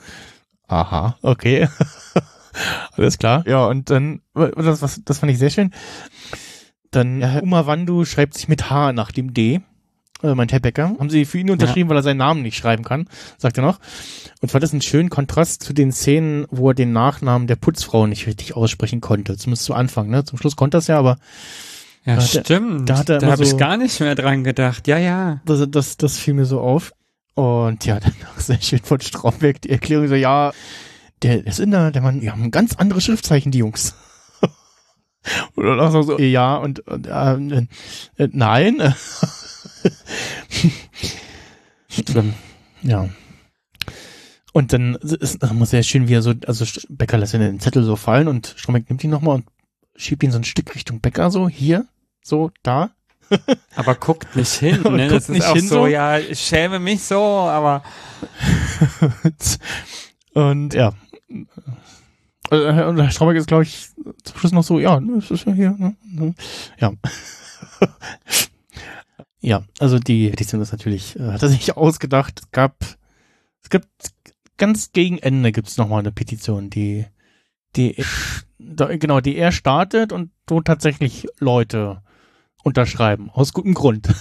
Aha, 0.68 1.18
okay. 1.22 1.70
Alles 2.94 3.18
klar. 3.20 3.44
Ja, 3.48 3.66
und 3.66 3.90
dann, 3.90 4.22
das, 4.34 4.82
was, 4.82 5.02
das 5.04 5.20
fand 5.20 5.32
ich 5.32 5.40
sehr 5.40 5.50
schön. 5.50 5.72
Dann, 6.92 7.22
ja, 7.22 7.42
Uma 7.42 7.66
Wandu 7.66 8.06
schreibt 8.06 8.34
sich 8.36 8.48
mit 8.48 8.70
H 8.70 8.94
nach 8.94 9.12
dem 9.12 9.34
D. 9.34 9.62
Äh, 10.24 10.36
mein 10.36 10.48
Herr 10.50 10.60
Becker. 10.62 10.96
Haben 11.00 11.10
sie 11.10 11.26
für 11.26 11.38
ihn 11.40 11.50
unterschrieben, 11.52 11.90
weil 11.90 11.98
er 11.98 12.04
seinen 12.04 12.18
Namen 12.18 12.42
nicht 12.42 12.58
schreiben 12.58 12.84
kann, 12.84 13.08
sagt 13.38 13.58
er 13.58 13.64
noch. 13.64 13.80
Und 14.42 14.50
fand 14.50 14.64
das 14.64 14.72
einen 14.72 14.82
schönen 14.82 15.10
Kontrast 15.10 15.62
zu 15.64 15.74
den 15.74 15.92
Szenen, 15.92 16.46
wo 16.50 16.70
er 16.70 16.74
den 16.74 16.92
Nachnamen 16.94 17.48
der 17.48 17.56
Putzfrau 17.58 18.08
nicht 18.08 18.26
richtig 18.26 18.56
aussprechen 18.56 19.02
konnte. 19.02 19.38
Zumindest 19.38 19.66
zu 19.66 19.74
Anfang, 19.74 20.10
ne? 20.10 20.24
Zum 20.24 20.38
Schluss 20.40 20.56
konnte 20.56 20.78
er 20.78 20.80
es 20.80 20.88
ja, 20.88 20.98
aber 20.98 21.18
Ja, 22.06 22.16
Da 22.16 22.22
er- 22.22 22.28
stimmt. 22.28 22.90
da 22.90 22.98
er 23.00 23.04
da 23.04 23.18
immer 23.20 23.32
habe 23.34 23.46
so- 23.46 23.54
ich 23.56 23.60
gar 23.60 23.78
nicht 23.78 24.00
mehr 24.00 24.16
dran 24.16 24.44
gedacht. 24.44 24.88
Ja, 24.88 24.98
ja. 24.98 25.42
das, 25.46 25.66
das, 25.70 25.98
das 25.98 26.18
fiel 26.18 26.34
mir 26.34 26.46
so 26.46 26.60
auf. 26.62 26.94
Und 27.36 27.86
ja, 27.86 28.00
dann 28.02 28.14
auch 28.36 28.40
sehr 28.40 28.62
schön 28.62 28.80
von 28.80 29.00
Stromberg 29.02 29.62
die 29.62 29.70
Erklärung 29.72 30.08
so, 30.08 30.16
ja, 30.16 30.52
der, 31.22 31.38
der 31.38 31.48
ist 31.48 31.60
Inder, 31.60 31.92
der 31.92 32.02
Mann, 32.02 32.20
die 32.20 32.30
haben 32.32 32.52
ganz 32.52 32.76
anderes 32.76 33.04
Schriftzeichen, 33.06 33.52
die 33.52 33.60
Jungs. 33.60 33.96
Dann 35.56 35.80
auch 35.80 35.92
so, 35.92 36.02
so, 36.02 36.20
ja, 36.20 36.58
und, 36.58 36.80
und 36.82 37.08
äh, 37.08 37.66
äh, 38.24 38.28
nein. 38.32 38.94
Schlimm. 41.90 42.34
Ja. 42.82 43.10
Und 44.52 44.74
dann 44.74 44.96
ist 44.96 45.42
das 45.42 45.54
muss 45.54 45.72
sehr 45.72 45.84
schön, 45.84 46.08
wie 46.08 46.14
er 46.14 46.22
so, 46.22 46.34
also 46.46 46.66
Becker 46.90 47.18
lässt 47.18 47.34
den 47.34 47.60
Zettel 47.60 47.84
so 47.84 47.96
fallen 47.96 48.28
und 48.28 48.54
Stromberg 48.56 48.90
nimmt 48.90 49.04
ihn 49.04 49.10
nochmal 49.10 49.36
und 49.36 49.46
schiebt 49.96 50.24
ihn 50.24 50.32
so 50.32 50.38
ein 50.38 50.44
Stück 50.44 50.76
Richtung 50.76 51.00
Becker, 51.02 51.32
so, 51.32 51.50
hier, 51.50 51.88
so, 52.22 52.52
da. 52.62 52.92
Aber 53.76 53.96
guckt 53.96 54.36
nicht 54.36 54.54
hin, 54.54 54.82
ne? 54.84 55.08
guckt 55.08 55.12
Das 55.12 55.24
ist 55.24 55.30
nicht 55.30 55.46
auch 55.46 55.56
hin 55.56 55.68
so, 55.68 55.76
so? 55.76 55.88
ja, 55.88 56.20
ich 56.20 56.40
schäme 56.40 56.80
mich 56.80 57.04
so, 57.04 57.20
aber 57.20 57.84
Und 60.34 60.74
ja. 60.74 60.94
Und 61.30 63.00
Herr 63.00 63.12
Strauberg 63.12 63.38
ist, 63.38 63.48
glaube 63.48 63.64
ich, 63.64 63.90
zum 64.24 64.38
Schluss 64.38 64.52
noch 64.52 64.64
so, 64.64 64.80
ja, 64.80 65.00
ne, 65.00 65.18
es 65.18 65.32
ist 65.32 65.46
ja 65.46 65.54
hier, 65.54 65.72
ne, 65.72 65.96
ne. 66.04 66.36
Ja. 66.80 66.92
ja, 69.44 69.64
also 69.80 70.00
die 70.00 70.30
Petition 70.30 70.62
ist 70.62 70.72
natürlich, 70.72 71.20
äh, 71.20 71.34
hat 71.34 71.44
er 71.44 71.50
sich 71.50 71.76
ausgedacht. 71.78 72.40
Es 72.42 72.52
gab, 72.52 72.78
es 73.62 73.70
gibt 73.70 73.88
ganz 74.58 74.94
gegen 74.94 75.18
Ende 75.18 75.52
gibt 75.52 75.68
es 75.68 75.78
nochmal 75.78 76.00
eine 76.00 76.14
Petition, 76.14 76.70
die, 76.70 77.06
die, 77.76 78.04
da, 78.58 78.96
genau, 78.96 79.20
die 79.20 79.36
er 79.36 79.52
startet 79.52 80.14
und 80.14 80.32
wo 80.48 80.62
tatsächlich 80.62 81.28
Leute 81.40 82.02
unterschreiben. 82.64 83.30
Aus 83.32 83.52
gutem 83.52 83.74
Grund. 83.74 84.08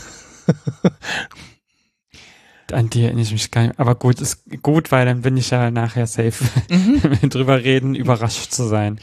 an 2.72 2.90
die 2.90 3.02
erinnere 3.02 3.22
ich 3.22 3.32
mich 3.32 3.50
gar 3.50 3.62
nicht. 3.62 3.78
Aber 3.78 3.94
gut, 3.94 4.20
ist 4.20 4.44
gut, 4.62 4.90
weil 4.90 5.06
dann 5.06 5.22
bin 5.22 5.36
ich 5.36 5.50
ja 5.50 5.70
nachher 5.70 6.06
safe, 6.06 6.44
wenn 6.68 7.22
wir 7.22 7.28
drüber 7.28 7.62
reden, 7.62 7.94
überrascht 7.94 8.50
zu 8.50 8.66
sein. 8.66 8.98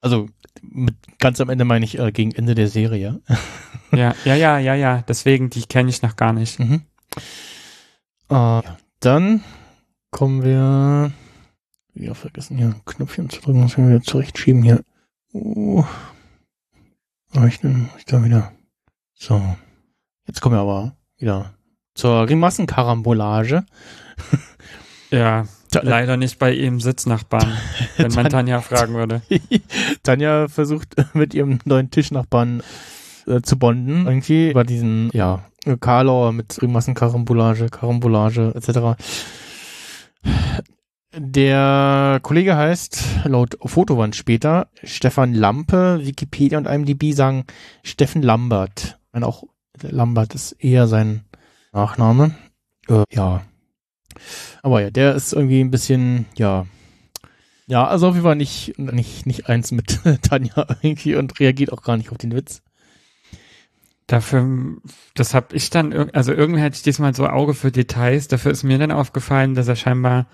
Also 0.00 0.28
mit 0.62 0.96
ganz 1.18 1.40
am 1.40 1.48
Ende 1.48 1.64
meine 1.64 1.84
ich 1.84 1.98
äh, 1.98 2.12
gegen 2.12 2.32
Ende 2.32 2.54
der 2.54 2.68
Serie. 2.68 3.20
Ja, 3.92 4.14
ja, 4.24 4.34
ja, 4.34 4.58
ja, 4.58 4.74
ja. 4.74 5.02
Deswegen, 5.08 5.48
die 5.50 5.62
kenne 5.62 5.88
ich 5.90 6.02
noch 6.02 6.16
gar 6.16 6.32
nicht. 6.32 6.58
Mhm. 6.58 6.82
Äh, 8.30 8.34
ja. 8.34 8.62
Dann 9.00 9.42
kommen 10.10 10.42
wir. 10.42 11.12
Wieder 11.94 12.14
vergessen, 12.14 12.58
hier 12.58 12.66
ein 12.66 12.84
Knöpfchen 12.84 13.30
zu 13.30 13.40
drücken, 13.40 13.62
muss 13.62 13.72
ich 13.72 13.78
mir 13.78 13.88
wieder 13.88 14.02
zurechtschieben 14.02 14.62
hier. 14.62 14.84
Oh, 15.32 15.84
ich, 17.46 17.60
ich 17.96 18.04
da 18.04 18.24
wieder. 18.24 18.52
So. 19.14 19.42
Jetzt 20.26 20.40
kommen 20.40 20.54
wir 20.54 20.60
aber 20.60 20.96
wieder 21.16 21.54
zur 21.94 22.26
Grimassenkarambolage. 22.26 23.64
Ja, 25.10 25.46
leider 25.74 26.16
nicht 26.16 26.38
bei 26.38 26.52
ihrem 26.52 26.80
Sitznachbarn, 26.80 27.52
wenn 27.96 28.12
man 28.12 28.28
Tanja 28.28 28.60
fragen 28.60 28.94
würde. 28.94 29.22
Tanja 30.02 30.48
versucht 30.48 30.96
mit 31.14 31.34
ihrem 31.34 31.58
neuen 31.64 31.90
Tischnachbarn 31.90 32.62
äh, 33.26 33.40
zu 33.42 33.58
bonden. 33.58 34.06
Irgendwie 34.06 34.50
über 34.50 34.64
diesen, 34.64 35.10
ja, 35.12 35.44
Karlauer 35.80 36.32
mit 36.32 36.56
Grimassenkarambolage, 36.56 37.68
Karambolage 37.68 38.52
etc. 38.54 39.00
Der 41.16 42.20
Kollege 42.22 42.56
heißt 42.56 43.24
laut 43.24 43.58
Fotowand 43.64 44.14
später 44.14 44.68
Stefan 44.84 45.34
Lampe, 45.34 46.00
Wikipedia 46.02 46.58
und 46.58 46.66
IMDb 46.66 47.12
sagen 47.12 47.44
Steffen 47.82 48.22
Lambert. 48.22 48.98
Ich 49.06 49.12
meine 49.12 49.26
auch 49.26 49.44
Lambert 49.82 50.34
ist 50.34 50.52
eher 50.52 50.86
sein 50.86 51.24
Nachname. 51.72 52.34
Äh, 52.88 53.04
ja. 53.10 53.42
Aber 54.62 54.80
ja, 54.82 54.90
der 54.90 55.14
ist 55.14 55.32
irgendwie 55.32 55.60
ein 55.60 55.70
bisschen, 55.70 56.26
ja. 56.36 56.66
Ja, 57.66 57.86
also 57.86 58.08
auf 58.08 58.14
jeden 58.14 58.24
Fall 58.24 58.36
nicht, 58.36 58.78
nicht, 58.78 59.26
nicht 59.26 59.48
eins 59.48 59.72
mit 59.72 60.00
Tanja 60.22 60.66
irgendwie 60.82 61.14
und 61.16 61.38
reagiert 61.38 61.72
auch 61.72 61.82
gar 61.82 61.96
nicht 61.96 62.10
auf 62.10 62.18
den 62.18 62.34
Witz. 62.34 62.62
Dafür, 64.06 64.78
das 65.14 65.34
habe 65.34 65.54
ich 65.54 65.68
dann, 65.68 65.92
also 66.12 66.32
irgendwie 66.32 66.62
hatte 66.62 66.76
ich 66.76 66.82
diesmal 66.82 67.14
so 67.14 67.26
Auge 67.26 67.52
für 67.52 67.70
Details. 67.70 68.26
Dafür 68.26 68.52
ist 68.52 68.62
mir 68.62 68.78
dann 68.78 68.90
aufgefallen, 68.90 69.54
dass 69.54 69.68
er 69.68 69.76
scheinbar, 69.76 70.26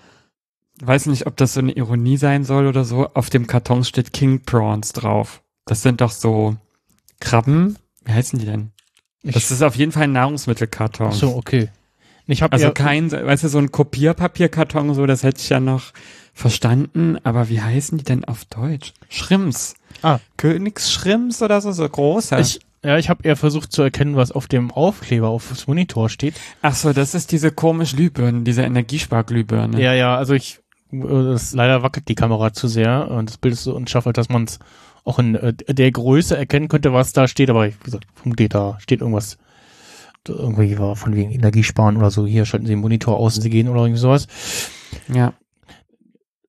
weiß 0.79 1.07
nicht, 1.07 1.27
ob 1.27 1.35
das 1.35 1.55
so 1.55 1.59
eine 1.59 1.73
Ironie 1.73 2.15
sein 2.15 2.45
soll 2.45 2.67
oder 2.67 2.85
so, 2.85 3.09
auf 3.13 3.29
dem 3.29 3.47
Karton 3.47 3.83
steht 3.83 4.13
King 4.13 4.43
Prawns 4.43 4.93
drauf. 4.93 5.41
Das 5.65 5.81
sind 5.81 5.99
doch 5.99 6.11
so 6.11 6.55
Krabben. 7.19 7.77
Wie 8.05 8.13
heißen 8.13 8.39
die 8.39 8.45
denn? 8.45 8.71
Das 9.23 9.51
ist 9.51 9.61
auf 9.61 9.75
jeden 9.75 9.91
Fall 9.91 10.03
ein 10.03 10.13
Nahrungsmittelkarton. 10.13 11.07
Ach 11.09 11.13
so, 11.13 11.35
okay. 11.35 11.69
Ich 12.27 12.41
habe 12.41 12.53
Also 12.53 12.71
kein, 12.71 13.11
weißt 13.11 13.43
du, 13.43 13.47
so 13.49 13.59
ein 13.59 13.71
Kopierpapierkarton, 13.71 14.93
so, 14.93 15.05
das 15.05 15.23
hätte 15.23 15.41
ich 15.41 15.49
ja 15.49 15.59
noch 15.59 15.93
verstanden. 16.33 17.17
Aber 17.23 17.49
wie 17.49 17.61
heißen 17.61 17.97
die 17.97 18.03
denn 18.03 18.25
auf 18.25 18.45
Deutsch? 18.45 18.93
Schrimps. 19.09 19.75
Ah. 20.01 20.19
Königsschrimps 20.37 21.41
oder 21.41 21.61
so, 21.61 21.71
so 21.71 21.87
großer. 21.87 22.39
ich, 22.39 22.59
ja, 22.83 22.97
ich 22.97 23.09
habe 23.09 23.23
eher 23.23 23.35
versucht 23.35 23.71
zu 23.71 23.81
erkennen, 23.81 24.15
was 24.15 24.31
auf 24.31 24.47
dem 24.47 24.71
Aufkleber 24.71 25.29
auf 25.29 25.47
das 25.49 25.67
Monitor 25.67 26.09
steht. 26.09 26.35
Ach 26.61 26.75
so, 26.75 26.93
das 26.93 27.15
ist 27.15 27.31
diese 27.31 27.51
komische 27.51 27.95
Glühbirne, 27.95 28.41
diese 28.41 28.63
Energiesparglühbirne. 28.63 29.81
Ja, 29.81 29.93
ja, 29.93 30.15
also 30.15 30.33
ich, 30.33 30.59
das, 30.91 31.53
leider 31.53 31.83
wackelt 31.83 32.07
die 32.07 32.15
Kamera 32.15 32.53
zu 32.53 32.67
sehr 32.67 33.09
und 33.09 33.29
das 33.29 33.37
Bild 33.37 33.53
ist 33.53 33.63
so 33.63 33.75
unscharf, 33.75 34.05
dass 34.13 34.29
man 34.29 34.43
es 34.43 34.59
auch 35.03 35.19
in 35.19 35.35
äh, 35.35 35.53
der 35.53 35.91
Größe 35.91 36.35
erkennen 36.35 36.67
könnte, 36.67 36.93
was 36.93 37.13
da 37.13 37.27
steht, 37.27 37.49
aber 37.49 37.67
ich, 37.67 37.75
wie 37.79 37.85
gesagt, 37.85 38.05
vermute, 38.13 38.49
da 38.49 38.77
steht 38.79 39.01
irgendwas, 39.01 39.37
irgendwie 40.27 40.77
war 40.79 40.95
von 40.95 41.15
wegen 41.15 41.31
Energiesparen 41.31 41.97
oder 41.97 42.11
so, 42.11 42.25
hier 42.25 42.45
schalten 42.45 42.65
Sie 42.65 42.73
den 42.73 42.79
Monitor 42.81 43.17
aus, 43.17 43.35
Sie 43.35 43.49
gehen 43.49 43.67
oder 43.69 43.81
irgendwie 43.81 43.99
sowas. 44.01 44.27
ja. 45.13 45.33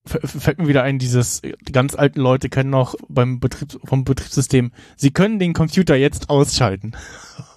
F- 0.09 0.21
fällt 0.41 0.59
mir 0.59 0.69
wieder 0.69 0.85
ein, 0.85 1.01
dieses, 1.01 1.43
die 1.43 1.73
ganz 1.73 1.97
alten 1.97 2.21
Leute 2.21 2.49
kennen 2.49 2.71
noch 2.71 2.95
beim 3.09 3.41
Betrieb, 3.41 3.77
vom 3.85 4.05
Betriebssystem, 4.05 4.71
sie 4.97 5.11
können 5.11 5.41
den 5.41 5.53
Computer 5.53 5.97
jetzt 5.97 6.31
ausschalten. 6.31 6.93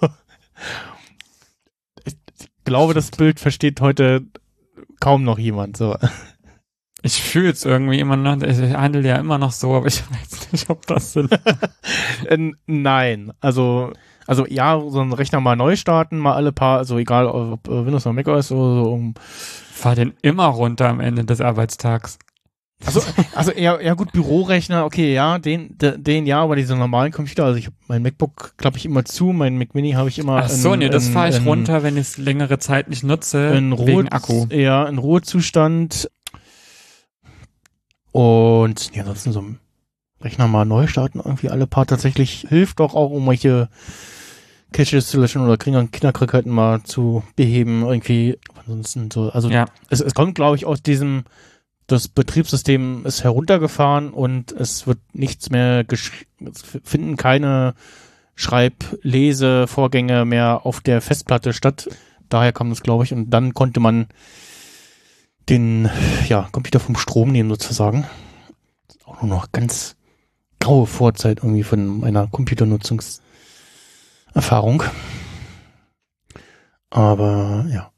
ich 2.06 2.16
glaube, 2.66 2.94
das 2.96 3.12
Bild 3.12 3.40
versteht 3.40 3.82
heute 3.82 4.24
kaum 5.00 5.24
noch 5.24 5.38
jemand, 5.38 5.78
so. 5.78 5.96
Ich 7.02 7.22
fühle 7.22 7.52
es 7.52 7.64
irgendwie 7.66 8.00
immer 8.00 8.18
noch, 8.18 8.42
ich 8.42 8.58
handle 8.74 9.08
ja 9.08 9.18
immer 9.18 9.38
noch 9.38 9.52
so, 9.52 9.76
aber 9.76 9.86
ich 9.88 10.02
weiß 10.10 10.52
nicht, 10.52 10.70
ob 10.70 10.86
das 10.88 11.14
Sinn 11.14 11.30
nein, 12.66 13.32
also, 13.40 13.94
also 14.30 14.46
ja, 14.48 14.80
so 14.90 15.00
einen 15.02 15.12
Rechner 15.14 15.40
mal 15.42 15.56
neu 15.56 15.76
starten, 15.76 16.18
mal 16.20 16.34
alle 16.36 16.52
paar, 16.52 16.78
also 16.78 16.98
egal 17.00 17.26
ob 17.28 17.68
äh, 17.68 17.86
Windows 17.86 18.06
oder 18.06 18.14
macOS 18.14 18.52
oder 18.52 18.84
so, 18.84 18.92
um, 18.92 19.14
Fahr 19.74 19.96
den 19.96 20.14
immer 20.22 20.46
runter 20.46 20.88
am 20.90 21.00
Ende 21.00 21.24
des 21.26 21.42
Arbeitstags. 21.42 22.20
also, 22.86 23.02
also 23.34 23.52
eher, 23.52 23.80
eher 23.80 23.96
gut 23.96 24.12
Bürorechner, 24.12 24.86
okay, 24.86 25.14
ja, 25.14 25.40
den, 25.40 25.78
de, 25.78 25.98
den 25.98 26.26
ja, 26.28 26.42
aber 26.42 26.56
diese 26.56 26.76
normalen 26.76 27.12
Computer, 27.12 27.44
also 27.46 27.58
ich 27.58 27.66
hab, 27.68 27.74
mein 27.88 28.02
MacBook 28.04 28.54
klappe 28.58 28.78
ich 28.78 28.86
immer 28.86 29.04
zu, 29.04 29.28
mein 29.34 29.58
Mac 29.58 29.74
Mini 29.74 29.92
habe 29.94 30.10
ich 30.10 30.20
immer 30.20 30.38
Ach 30.46 30.50
so, 30.50 30.74
in- 30.74 30.80
nee, 30.80 30.90
das 30.90 31.08
fahre 31.10 31.30
ich 31.30 31.38
in- 31.38 31.44
runter, 31.48 31.82
wenn 31.84 31.96
ich 31.98 32.02
es 32.02 32.18
längere 32.18 32.60
Zeit 32.60 32.88
nicht 32.88 33.04
nutze, 33.04 33.48
in 33.58 33.74
Ruhe, 33.74 33.88
wegen 33.88 34.10
Akku. 34.10 34.46
Ja, 34.52 34.86
in 34.88 34.98
Ruhezustand. 35.00 36.10
Und 38.12 38.94
ja, 38.96 39.02
ansonsten 39.02 39.32
so 39.32 39.42
ein 39.42 39.60
Rechner 40.22 40.48
mal 40.48 40.66
neu 40.66 40.88
starten, 40.88 41.20
irgendwie 41.24 41.50
alle 41.50 41.68
paar 41.68 41.86
tatsächlich 41.86 42.46
hilft 42.50 42.80
doch 42.80 42.94
auch, 42.94 43.12
um 43.12 43.28
welche 43.28 43.70
Caches 44.72 45.08
zu 45.08 45.20
löschen 45.20 45.42
oder 45.42 45.58
Kinder- 45.58 45.88
Kinderkrankheiten 45.88 46.52
mal 46.52 46.84
zu 46.84 47.24
beheben, 47.36 47.84
irgendwie. 47.84 48.38
Ansonsten 48.56 49.10
so, 49.12 49.30
also 49.30 49.50
Ja, 49.50 49.66
es, 49.90 50.00
es 50.00 50.14
kommt, 50.14 50.36
glaube 50.36 50.56
ich, 50.56 50.66
aus 50.66 50.82
diesem, 50.82 51.24
das 51.88 52.08
Betriebssystem 52.08 53.06
ist 53.06 53.24
heruntergefahren 53.24 54.12
und 54.12 54.52
es 54.52 54.86
wird 54.86 55.00
nichts 55.14 55.50
mehr 55.50 55.86
finden 56.84 57.18
keine 57.18 57.74
Schreib-Lese-Vorgänge 58.36 60.24
mehr 60.26 60.66
auf 60.66 60.82
der 60.82 61.02
Festplatte 61.02 61.52
statt. 61.52 61.90
Daher 62.30 62.54
kam 62.54 62.70
das, 62.70 62.84
glaube 62.84 63.04
ich, 63.04 63.12
und 63.12 63.32
dann 63.32 63.54
konnte 63.54 63.80
man 63.80 64.08
den 65.50 65.90
ja, 66.28 66.48
Computer 66.52 66.80
vom 66.80 66.96
Strom 66.96 67.32
nehmen, 67.32 67.50
sozusagen. 67.50 68.06
Auch 69.04 69.22
nur 69.22 69.30
noch 69.30 69.52
ganz 69.52 69.96
graue 70.60 70.86
Vorzeit 70.86 71.40
irgendwie 71.40 71.64
von 71.64 72.00
meiner 72.00 72.28
Computernutzungserfahrung. 74.34 74.84
Aber 76.90 77.66
ja, 77.70 77.92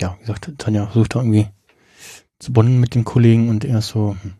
ja, 0.00 0.14
wie 0.16 0.20
gesagt, 0.20 0.50
Tanja 0.58 0.86
versucht 0.86 1.14
da 1.14 1.20
irgendwie 1.20 1.48
zu 2.38 2.52
bonden 2.52 2.80
mit 2.80 2.94
dem 2.94 3.04
Kollegen 3.04 3.48
und 3.48 3.64
er 3.64 3.78
ist 3.78 3.88
so, 3.88 4.16
hm. 4.22 4.34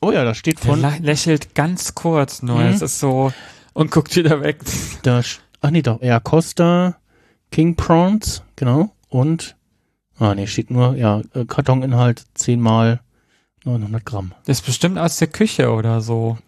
Oh 0.00 0.12
ja, 0.12 0.22
da 0.24 0.32
steht 0.34 0.58
Der 0.58 0.66
von, 0.66 0.80
lä- 0.80 1.00
lächelt 1.02 1.56
ganz 1.56 1.96
kurz 1.96 2.42
nur. 2.42 2.58
Mhm. 2.60 2.66
Es 2.68 2.82
ist 2.82 3.00
so 3.00 3.32
und 3.72 3.90
guckt 3.90 4.14
wieder 4.14 4.40
weg. 4.42 4.60
da, 5.02 5.22
ach 5.60 5.70
nee, 5.70 5.82
doch, 5.82 6.00
ja, 6.02 6.20
Costa, 6.20 6.96
King 7.50 7.74
Prawns, 7.74 8.42
genau, 8.54 8.92
und, 9.08 9.56
ah 10.20 10.34
nee, 10.36 10.46
steht 10.46 10.70
nur, 10.70 10.94
ja, 10.94 11.22
äh, 11.34 11.44
Kartoninhalt 11.46 12.24
10 12.34 12.60
mal 12.60 13.00
900 13.64 14.04
Gramm. 14.06 14.34
Das 14.46 14.58
ist 14.60 14.66
bestimmt 14.66 14.98
aus 14.98 15.16
der 15.16 15.28
Küche 15.28 15.72
oder 15.72 16.00
so. 16.00 16.38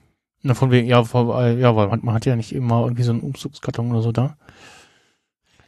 Na, 0.42 0.54
von 0.54 0.70
wegen, 0.70 0.86
ja, 0.88 1.04
von, 1.04 1.28
äh, 1.30 1.58
ja, 1.58 1.76
weil 1.76 1.88
man, 1.88 2.00
man 2.02 2.14
hat 2.14 2.24
ja 2.26 2.34
nicht 2.36 2.54
immer 2.54 2.82
irgendwie 2.82 3.02
so 3.02 3.12
einen 3.12 3.20
Umzugskarton 3.20 3.90
oder 3.90 4.00
so 4.02 4.12
da. 4.12 4.36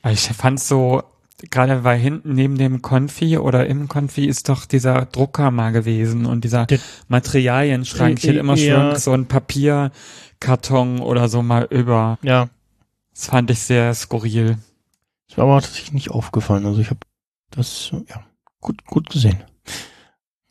Ich 0.08 0.20
fand's 0.28 0.66
so, 0.66 1.02
gerade 1.50 1.84
weil 1.84 1.98
hinten 1.98 2.34
neben 2.34 2.56
dem 2.56 2.80
Konfi 2.82 3.36
oder 3.38 3.66
im 3.66 3.88
Konfi 3.88 4.24
ist 4.26 4.48
doch 4.48 4.64
dieser 4.66 5.06
Drucker 5.06 5.50
mal 5.50 5.72
gewesen 5.72 6.24
und 6.26 6.42
dieser 6.44 6.66
Der- 6.66 6.78
Materialienschrank. 7.08 8.18
Ich 8.18 8.24
hätte 8.28 8.38
immer 8.38 8.56
Ja. 8.56 8.92
schon 8.92 9.00
so 9.00 9.12
einen 9.12 9.26
Papierkarton 9.26 11.00
oder 11.00 11.28
so 11.28 11.42
mal 11.42 11.66
über. 11.70 12.18
Ja, 12.22 12.48
Das 13.14 13.26
fand 13.26 13.50
ich 13.50 13.60
sehr 13.60 13.94
skurril. 13.94 14.56
ist 15.28 15.36
mir 15.36 15.42
aber 15.44 15.60
tatsächlich 15.60 15.92
nicht 15.92 16.10
aufgefallen. 16.10 16.64
Also 16.66 16.80
ich 16.80 16.88
habe 16.90 17.00
das, 17.50 17.90
ja, 18.08 18.24
gut, 18.60 18.84
gut 18.86 19.10
gesehen. 19.10 19.42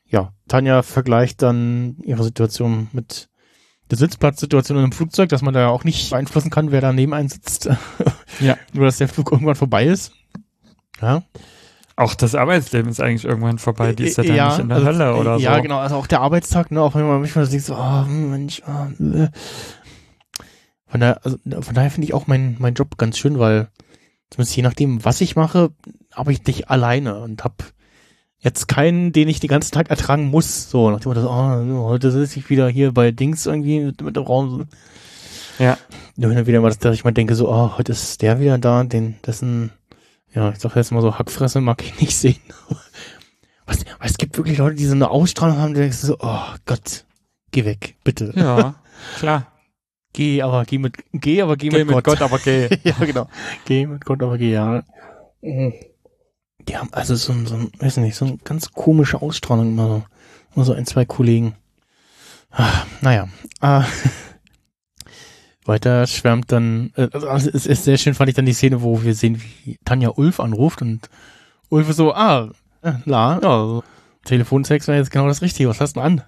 Ja, 0.08 0.34
Tanja 0.48 0.82
vergleicht 0.84 1.42
dann 1.42 1.98
ihre 2.04 2.24
Situation 2.24 2.88
mit 2.94 3.30
der 3.92 3.98
Sitzplatzsituation 3.98 4.78
in 4.78 4.84
einem 4.86 4.94
Flugzeug, 4.94 5.30
dass 5.30 5.42
man 5.42 5.54
da 5.54 5.60
ja 5.62 5.68
auch 5.68 5.84
nicht 5.84 6.10
beeinflussen 6.10 6.50
kann, 6.50 6.72
wer 6.72 6.82
da 6.82 6.94
neben 6.94 7.14
einem 7.14 7.30
sitzt. 7.30 7.70
Ja. 8.40 8.56
Nur, 8.74 8.86
dass 8.86 8.98
der 8.98 9.10
Flug 9.10 9.32
irgendwann 9.32 9.56
vorbei 9.56 9.86
ist. 9.86 10.14
Ja. 11.02 11.22
Auch 11.98 12.16
das 12.16 12.34
Arbeitsleben 12.34 12.90
ist 12.90 13.02
eigentlich 13.02 13.26
irgendwann 13.26 13.60
vorbei. 13.60 13.94
Die 13.94 14.06
ist 14.06 14.18
ja, 14.18 14.24
dann 14.24 14.36
ja, 14.36 14.48
nicht 14.48 14.60
in 14.60 14.70
der 14.70 14.78
also, 14.78 14.88
Hölle 14.88 15.16
oder 15.16 15.36
ja, 15.36 15.58
so. 15.58 15.62
genau, 15.62 15.78
also 15.80 15.96
auch 15.98 16.08
der 16.08 16.22
Arbeitstag, 16.22 16.72
ne, 16.72 16.82
auch 16.82 16.96
wenn 16.96 17.06
man 17.06 17.20
manchmal 17.20 17.46
denkt 17.46 17.66
so, 17.66 17.76
oh, 17.76 18.06
Mensch, 18.06 18.64
oh, 18.66 19.04
äh. 19.04 19.30
Von 20.88 21.02
daher, 21.02 21.24
also, 21.24 21.38
von 21.62 21.76
daher 21.76 21.92
finde 21.92 22.08
ich 22.08 22.14
auch 22.14 22.26
meinen 22.26 22.56
mein 22.58 22.74
Job 22.74 22.98
ganz 22.98 23.18
schön, 23.18 23.38
weil 23.38 23.68
zumindest 24.30 24.56
je 24.56 24.64
nachdem, 24.64 25.04
was 25.06 25.22
ich 25.22 25.36
mache, 25.36 25.72
habe 26.14 26.32
ich 26.32 26.42
dich 26.42 26.70
alleine 26.70 27.20
und 27.20 27.44
habe 27.44 27.56
jetzt 28.42 28.68
keinen, 28.68 29.14
den 29.14 29.28
ich 29.28 29.40
den 29.40 29.50
ganzen 29.50 29.72
Tag 29.72 29.90
ertragen 29.90 30.30
muss. 30.30 30.70
So, 30.70 30.90
nach 30.90 31.00
dem 31.00 31.14
Motto, 31.14 31.28
oh, 31.28 31.90
heute 31.90 32.12
sitze 32.12 32.40
ich 32.40 32.50
wieder 32.50 32.68
hier 32.68 32.92
bei 32.92 33.12
Dings 33.12 33.46
irgendwie 33.46 33.80
mit, 33.80 34.02
mit 34.02 34.16
dem 34.16 34.24
Raum. 34.24 34.68
Ja. 35.60 35.78
Nur 36.18 36.32
hin 36.32 36.40
und 36.40 36.48
wieder 36.48 36.60
mal, 36.60 36.74
dass, 36.74 36.96
ich 36.96 37.04
mal 37.04 37.12
denke, 37.12 37.36
so, 37.36 37.50
oh, 37.50 37.78
heute 37.78 37.92
ist 37.92 38.22
der 38.22 38.40
wieder 38.40 38.58
da, 38.58 38.84
den, 38.84 39.16
dessen, 39.26 39.72
ja, 40.34 40.50
ich 40.52 40.60
sag 40.60 40.76
jetzt 40.76 40.92
mal 40.92 41.02
so, 41.02 41.18
Hackfresse 41.18 41.62
mag 41.62 41.84
ich 41.84 42.00
nicht 42.02 42.16
sehen. 42.16 42.42
Was, 43.68 43.86
was, 44.00 44.12
es 44.12 44.18
gibt 44.18 44.36
wirklich 44.38 44.58
Leute, 44.58 44.76
die 44.76 44.86
so 44.86 44.96
eine 44.96 45.10
Ausstrahlung 45.12 45.58
haben, 45.58 45.74
die 45.74 45.80
denkst 45.80 46.02
du 46.02 46.08
so, 46.08 46.18
oh 46.20 46.44
Gott, 46.66 47.06
geh 47.52 47.64
weg, 47.64 47.96
bitte. 48.04 48.34
Ja, 48.36 48.76
klar. 49.20 49.48
Geh, 50.14 50.42
aber 50.42 50.66
geh 50.66 50.78
mit, 50.78 50.96
geh, 51.14 51.42
aber 51.42 51.56
geh, 51.56 51.70
Geh 51.70 51.78
mit, 51.78 51.88
mit 51.88 51.96
Gott. 51.96 52.20
Gott, 52.20 52.22
aber 52.22 52.40
geh. 52.40 52.68
ja, 52.84 52.96
genau. 53.00 53.30
Geh 53.64 53.86
mit 53.86 54.04
Gott, 54.04 54.22
aber 54.22 54.38
geh, 54.38 54.52
ja. 54.52 54.84
Die 56.68 56.78
haben 56.78 56.90
also 56.94 57.16
so 57.16 57.34
ein, 57.34 57.46
so 57.48 57.56
ein, 57.56 57.72
weiß 57.80 57.98
nicht, 57.98 58.16
so 58.16 58.26
eine 58.26 58.38
ganz 58.38 58.72
komische 58.72 59.22
Ausstrahlung 59.22 59.70
immer 59.70 59.88
so. 59.88 60.04
Nur 60.56 60.66
so 60.66 60.74
ein, 60.74 60.86
zwei 60.86 61.06
Kollegen. 61.06 61.56
Ah, 62.52 62.84
naja. 63.02 63.30
Ah. 63.62 63.86
Weiter 65.66 66.08
schwärmt 66.08 66.52
dann, 66.52 66.92
äh, 66.96 67.08
also 67.14 67.50
es 67.50 67.66
ist 67.66 67.84
sehr 67.84 67.98
schön, 67.98 68.14
fand 68.16 68.30
ich 68.30 68.36
dann 68.36 68.46
die 68.46 68.54
Szene, 68.54 68.82
wo 68.82 69.04
wir 69.04 69.14
sehen, 69.14 69.42
wie 69.64 69.78
Tanja 69.86 70.10
Ulf 70.16 70.40
anruft 70.40 70.82
und 70.82 71.10
Ulf 71.70 71.90
ist 71.90 71.98
so, 71.98 72.14
ah, 72.14 72.50
äh, 72.82 72.94
la, 73.06 73.40
ja. 73.42 73.82
Telefonsex 74.26 74.88
wäre 74.88 74.98
jetzt 74.98 75.12
genau 75.12 75.28
das 75.28 75.42
Richtige, 75.42 75.70
was 75.70 75.80
hast 75.80 75.96
du 75.96 76.02
denn 76.02 76.20
an? 76.20 76.24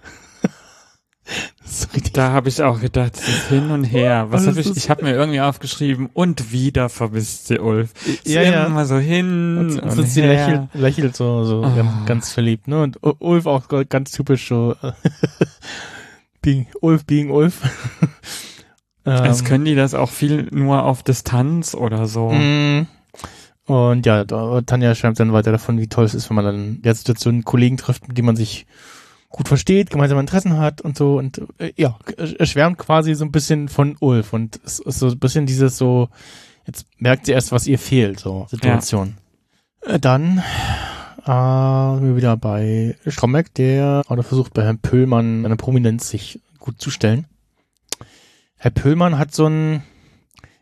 Da 2.13 2.31
habe 2.31 2.49
ich 2.49 2.61
auch 2.61 2.79
gedacht, 2.79 3.17
hin 3.49 3.71
und 3.71 3.83
her. 3.85 4.27
Was 4.29 4.47
habe 4.47 4.59
es 4.59 4.67
ich? 4.67 4.77
Ich 4.77 4.89
habe 4.89 5.03
mir 5.03 5.13
irgendwie 5.13 5.41
aufgeschrieben 5.41 6.09
und 6.13 6.51
wieder 6.51 6.89
vermisst 6.89 7.47
sie 7.47 7.59
Ulf. 7.59 7.93
Ist 8.05 8.27
Ja, 8.27 8.41
ja. 8.41 8.65
Immer 8.65 8.85
so 8.85 8.97
hin 8.97 9.57
Und, 9.57 9.79
und, 9.79 9.97
und 9.99 10.07
sie 10.07 10.21
lächelt, 10.21 10.69
lächelt 10.73 11.15
so, 11.15 11.43
so 11.43 11.63
Ah. 11.63 12.03
ganz, 12.05 12.31
verliebt, 12.31 12.67
ne? 12.67 12.83
Und 12.83 12.99
Ulf 13.01 13.45
auch 13.45 13.67
ganz 13.89 14.11
typisch 14.11 14.47
so, 14.47 14.75
äh, 14.81 14.91
being, 16.41 16.67
Ulf 16.81 17.05
being 17.05 17.31
Ulf. 17.31 17.61
Als 19.05 19.41
Ähm, 19.41 19.45
können 19.47 19.65
die 19.65 19.75
das 19.75 19.93
auch 19.95 20.09
viel 20.09 20.47
nur 20.51 20.83
auf 20.83 21.03
Distanz 21.03 21.75
oder 21.75 22.07
so. 22.07 22.29
mm. 22.31 22.87
Und 23.65 24.05
ja, 24.05 24.25
Tanja 24.25 24.93
schreibt 24.93 25.19
dann 25.21 25.31
weiter 25.31 25.51
davon, 25.53 25.79
wie 25.79 25.87
toll 25.87 26.03
es 26.03 26.13
ist, 26.13 26.29
wenn 26.29 26.35
man 26.35 26.45
dann 26.45 26.55
in 26.55 26.81
der 26.81 26.95
Situation 26.95 27.45
Kollegen 27.45 27.77
trifft, 27.77 28.07
mit 28.09 28.17
denen 28.17 28.25
man 28.25 28.35
sich 28.35 28.65
gut 29.33 29.47
versteht, 29.47 29.89
gemeinsame 29.89 30.21
Interessen 30.21 30.57
hat 30.57 30.79
und 30.79 30.95
so. 30.95 31.17
Und 31.17 31.41
äh, 31.57 31.73
ja, 31.75 31.97
er 32.15 32.45
schwärmt 32.45 32.77
quasi 32.77 33.15
so 33.15 33.25
ein 33.25 33.31
bisschen 33.31 33.67
von 33.67 33.97
Ulf. 33.99 34.31
Und 34.31 34.59
es 34.63 34.79
ist 34.79 34.99
so 34.99 35.07
ein 35.07 35.19
bisschen 35.19 35.47
dieses 35.47 35.77
so, 35.77 36.07
jetzt 36.67 36.85
merkt 36.99 37.25
sie 37.25 37.33
erst, 37.33 37.51
was 37.51 37.67
ihr 37.67 37.79
fehlt, 37.79 38.19
so 38.19 38.45
Situation. 38.49 39.17
Äh, 39.81 39.99
Dann 39.99 40.37
äh, 40.37 41.95
sind 41.95 42.07
wir 42.07 42.15
wieder 42.15 42.37
bei 42.37 42.95
Stromberg, 43.07 43.53
der 43.55 44.03
gerade 44.07 44.23
versucht, 44.23 44.53
bei 44.53 44.63
Herrn 44.63 44.79
Pöllmann 44.79 45.45
eine 45.45 45.57
Prominenz 45.57 46.09
sich 46.09 46.39
gut 46.59 46.79
zu 46.79 46.91
stellen. 46.91 47.25
Herr 48.57 48.71
Pöllmann 48.71 49.17
hat 49.17 49.33
so 49.33 49.47
ein, 49.47 49.81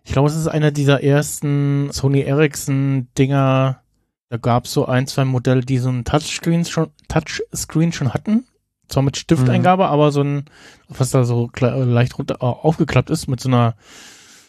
ich 0.06 0.14
glaube, 0.14 0.30
es 0.30 0.36
ist 0.36 0.48
einer 0.48 0.72
dieser 0.72 1.04
ersten 1.04 1.92
Sony 1.92 2.22
Ericsson 2.22 3.10
Dinger. 3.18 3.82
Da 4.30 4.38
gab 4.38 4.64
es 4.64 4.72
so 4.72 4.86
ein, 4.86 5.08
zwei 5.08 5.26
Modelle, 5.26 5.62
die 5.62 5.78
so 5.78 5.90
ein 5.90 6.06
Touchscreen 6.06 6.64
schon, 6.64 6.90
Touchscreen 7.10 7.92
schon 7.92 8.14
hatten. 8.14 8.46
Zwar 8.92 9.04
mit 9.04 9.18
Stifteingabe, 9.18 9.88
aber 9.88 10.12
so 10.12 10.22
ein, 10.22 10.46
was 10.90 11.12
da 11.12 11.24
so 11.24 11.50
leicht 11.56 12.18
runter 12.18 12.44
aufgeklappt 12.44 13.10
ist, 13.10 13.28
mit 13.28 13.40
so 13.40 13.50
einer 13.50 13.76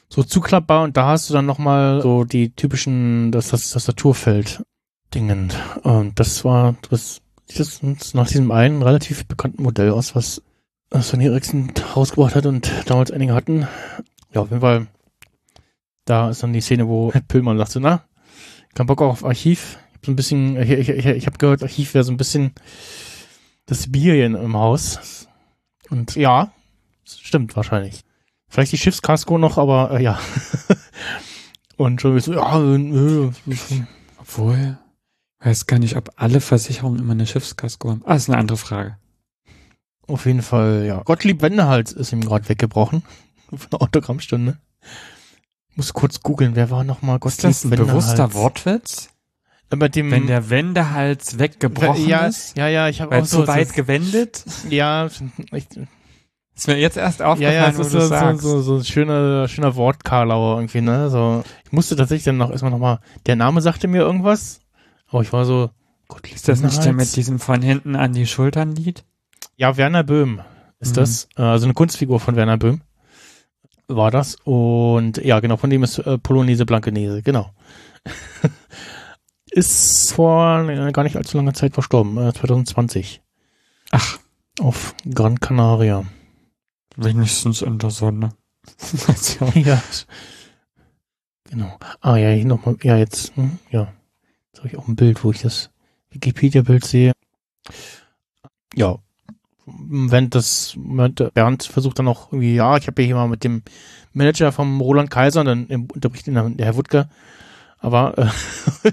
so 0.08 0.22
zuklappbar 0.22 0.82
und 0.82 0.96
da 0.96 1.06
hast 1.06 1.30
du 1.30 1.34
dann 1.34 1.46
nochmal 1.46 2.02
so 2.02 2.24
die 2.24 2.50
typischen, 2.50 3.30
das, 3.32 3.48
das 3.48 3.70
Tastaturfeld 3.70 4.62
Dingen. 5.14 5.52
Und 5.82 6.18
das 6.18 6.44
war, 6.44 6.74
das 6.90 7.20
sieht 7.46 7.60
das 7.60 8.14
nach 8.14 8.26
diesem 8.26 8.50
einen 8.50 8.82
relativ 8.82 9.26
bekannten 9.26 9.62
Modell 9.62 9.90
aus, 9.90 10.14
was 10.14 10.42
Sony 10.92 11.26
Ericsson 11.26 11.72
rausgebracht 11.96 12.34
hat 12.34 12.46
und 12.46 12.70
damals 12.86 13.10
einige 13.10 13.34
hatten. 13.34 13.66
Ja, 14.34 14.42
auf 14.42 14.50
jeden 14.50 14.60
Fall. 14.60 14.86
Da 16.04 16.30
ist 16.30 16.42
dann 16.42 16.52
die 16.52 16.60
Szene, 16.60 16.88
wo 16.88 17.12
Pillmann 17.28 17.58
sagt 17.58 17.72
so, 17.72 17.80
na, 17.80 18.02
kein 18.74 18.86
Bock 18.86 19.02
auf 19.02 19.24
Archiv. 19.24 19.78
Ich 19.90 19.94
hab 19.94 20.06
so 20.06 20.12
ein 20.12 20.16
bisschen, 20.16 20.60
ich, 20.60 20.70
ich, 20.70 20.88
ich, 20.88 21.06
ich 21.06 21.26
habe 21.26 21.38
gehört, 21.38 21.62
Archiv 21.62 21.94
wäre 21.94 22.04
so 22.04 22.12
ein 22.12 22.16
bisschen 22.16 22.52
das 23.72 23.90
Bierchen 23.90 24.34
im 24.34 24.54
Haus. 24.54 25.26
Und 25.88 26.14
ja, 26.14 26.52
das 27.04 27.18
stimmt 27.20 27.56
wahrscheinlich. 27.56 28.02
Vielleicht 28.46 28.72
die 28.72 28.78
Schiffskasko 28.78 29.38
noch, 29.38 29.56
aber 29.56 29.92
äh, 29.92 30.02
ja. 30.02 30.20
Und 31.78 32.00
schon 32.02 32.20
so, 32.20 32.34
ja, 32.34 32.62
äh, 32.62 33.30
Obwohl, 34.18 34.78
weiß 35.40 35.66
gar 35.66 35.78
nicht, 35.78 35.96
ob 35.96 36.10
alle 36.16 36.42
Versicherungen 36.42 37.00
immer 37.00 37.12
eine 37.12 37.26
Schiffskasko 37.26 37.90
haben. 37.90 38.02
Ah, 38.04 38.14
ist 38.14 38.28
eine 38.28 38.38
andere 38.38 38.58
Frage. 38.58 38.98
Auf 40.06 40.26
jeden 40.26 40.42
Fall, 40.42 40.84
ja. 40.86 41.02
Gottlieb 41.02 41.40
Wendehals 41.40 41.92
ist 41.92 42.12
ihm 42.12 42.20
gerade 42.20 42.48
weggebrochen. 42.50 43.02
Von 43.48 43.70
der 43.70 43.80
Autogrammstunde. 43.80 44.58
Muss 45.76 45.94
kurz 45.94 46.20
googeln, 46.20 46.56
wer 46.56 46.68
war 46.68 46.84
nochmal 46.84 47.16
Ist 47.16 47.22
Gottlieb 47.22 47.42
das 47.42 47.64
ein 47.64 47.70
bewusster 47.70 48.34
Wortwitz? 48.34 49.08
Bei 49.78 49.88
dem, 49.88 50.10
Wenn 50.10 50.26
der 50.26 50.50
Wendehals 50.50 51.38
weggebrochen 51.38 52.06
ja, 52.06 52.26
ist? 52.26 52.56
ja, 52.56 52.68
ja, 52.68 52.88
ich 52.88 53.00
habe 53.00 53.16
auch 53.16 53.22
zu 53.24 53.36
so, 53.38 53.46
weit 53.46 53.68
so 53.68 53.74
gewendet? 53.74 54.44
ja, 54.68 55.06
ich, 55.52 55.66
Ist 56.54 56.68
mir 56.68 56.78
jetzt 56.78 56.96
erst 56.98 57.20
ja, 57.20 57.26
aufgefallen, 57.26 57.56
ja, 57.56 57.68
es 57.70 57.78
wo 57.78 57.80
ist 57.82 57.94
du 57.94 58.00
so, 58.00 58.00
so, 58.00 58.06
sagst. 58.08 58.42
so, 58.42 58.60
so 58.62 58.76
ein 58.76 58.84
schöner, 58.84 59.48
schöner 59.48 59.74
Wortkarlauer 59.76 60.56
irgendwie, 60.58 60.82
ne? 60.82 61.08
So, 61.08 61.42
ich 61.64 61.72
musste 61.72 61.96
tatsächlich 61.96 62.24
dann 62.24 62.36
noch 62.36 62.50
erstmal 62.50 62.70
nochmal, 62.70 62.98
der 63.26 63.36
Name 63.36 63.62
sagte 63.62 63.88
mir 63.88 64.02
irgendwas, 64.02 64.60
aber 65.08 65.22
ich 65.22 65.32
war 65.32 65.44
so, 65.46 65.70
Gottlieb 66.08 66.34
Ist 66.36 66.48
das 66.48 66.60
nicht 66.60 66.84
der 66.84 66.92
mit 66.92 67.16
diesem 67.16 67.38
von 67.38 67.62
hinten 67.62 67.96
an 67.96 68.12
die 68.12 68.26
Schultern 68.26 68.74
Lied? 68.76 69.04
Ja, 69.56 69.78
Werner 69.78 70.04
Böhm 70.04 70.42
ist 70.80 70.90
Mhm. 70.90 71.00
das. 71.00 71.28
Äh, 71.36 71.42
Also 71.42 71.64
eine 71.64 71.72
Kunstfigur 71.74 72.20
von 72.20 72.36
Werner 72.36 72.58
Böhm 72.58 72.82
war 73.88 74.10
das. 74.10 74.36
Und 74.44 75.16
ja, 75.18 75.40
genau, 75.40 75.56
von 75.56 75.70
dem 75.70 75.82
ist 75.82 75.98
äh, 75.98 76.18
Polonaise 76.18 76.66
Blankenese, 76.66 77.22
genau. 77.22 77.50
ist 79.52 80.12
vor 80.12 80.68
äh, 80.68 80.92
gar 80.92 81.04
nicht 81.04 81.16
allzu 81.16 81.36
langer 81.36 81.54
Zeit 81.54 81.74
verstorben, 81.74 82.16
äh, 82.18 82.32
2020. 82.32 83.22
Ach, 83.90 84.18
Auf 84.60 84.94
Gran 85.08 85.40
Canaria. 85.40 86.04
wenigstens 86.96 87.62
in 87.62 87.78
der 87.78 87.90
Sonne. 87.90 88.30
ja. 89.54 89.82
Genau. 91.50 91.78
Ah 92.00 92.16
ja, 92.16 92.30
hier 92.30 92.46
nochmal, 92.46 92.76
ja, 92.82 92.96
jetzt, 92.96 93.36
hm, 93.36 93.58
ja. 93.70 93.92
Jetzt 94.52 94.58
habe 94.60 94.68
ich 94.68 94.78
auch 94.78 94.88
ein 94.88 94.96
Bild, 94.96 95.22
wo 95.24 95.30
ich 95.30 95.42
das 95.42 95.70
Wikipedia-Bild 96.10 96.84
sehe. 96.84 97.12
Ja. 98.74 98.96
Wenn 99.66 100.30
das 100.30 100.74
Bernd 100.76 101.62
versucht 101.64 101.98
dann 101.98 102.06
noch 102.06 102.32
irgendwie, 102.32 102.54
ja, 102.54 102.76
ich 102.76 102.86
habe 102.86 103.00
ja 103.02 103.06
hier 103.06 103.14
mal 103.14 103.28
mit 103.28 103.44
dem 103.44 103.62
Manager 104.12 104.50
vom 104.50 104.80
Roland 104.80 105.10
Kaiser, 105.10 105.44
dann 105.44 105.66
unterbricht 105.66 106.26
ihn 106.26 106.56
der 106.56 106.66
Herr 106.66 106.76
Wuttke, 106.76 107.08
aber 107.78 108.18
äh, 108.18 108.26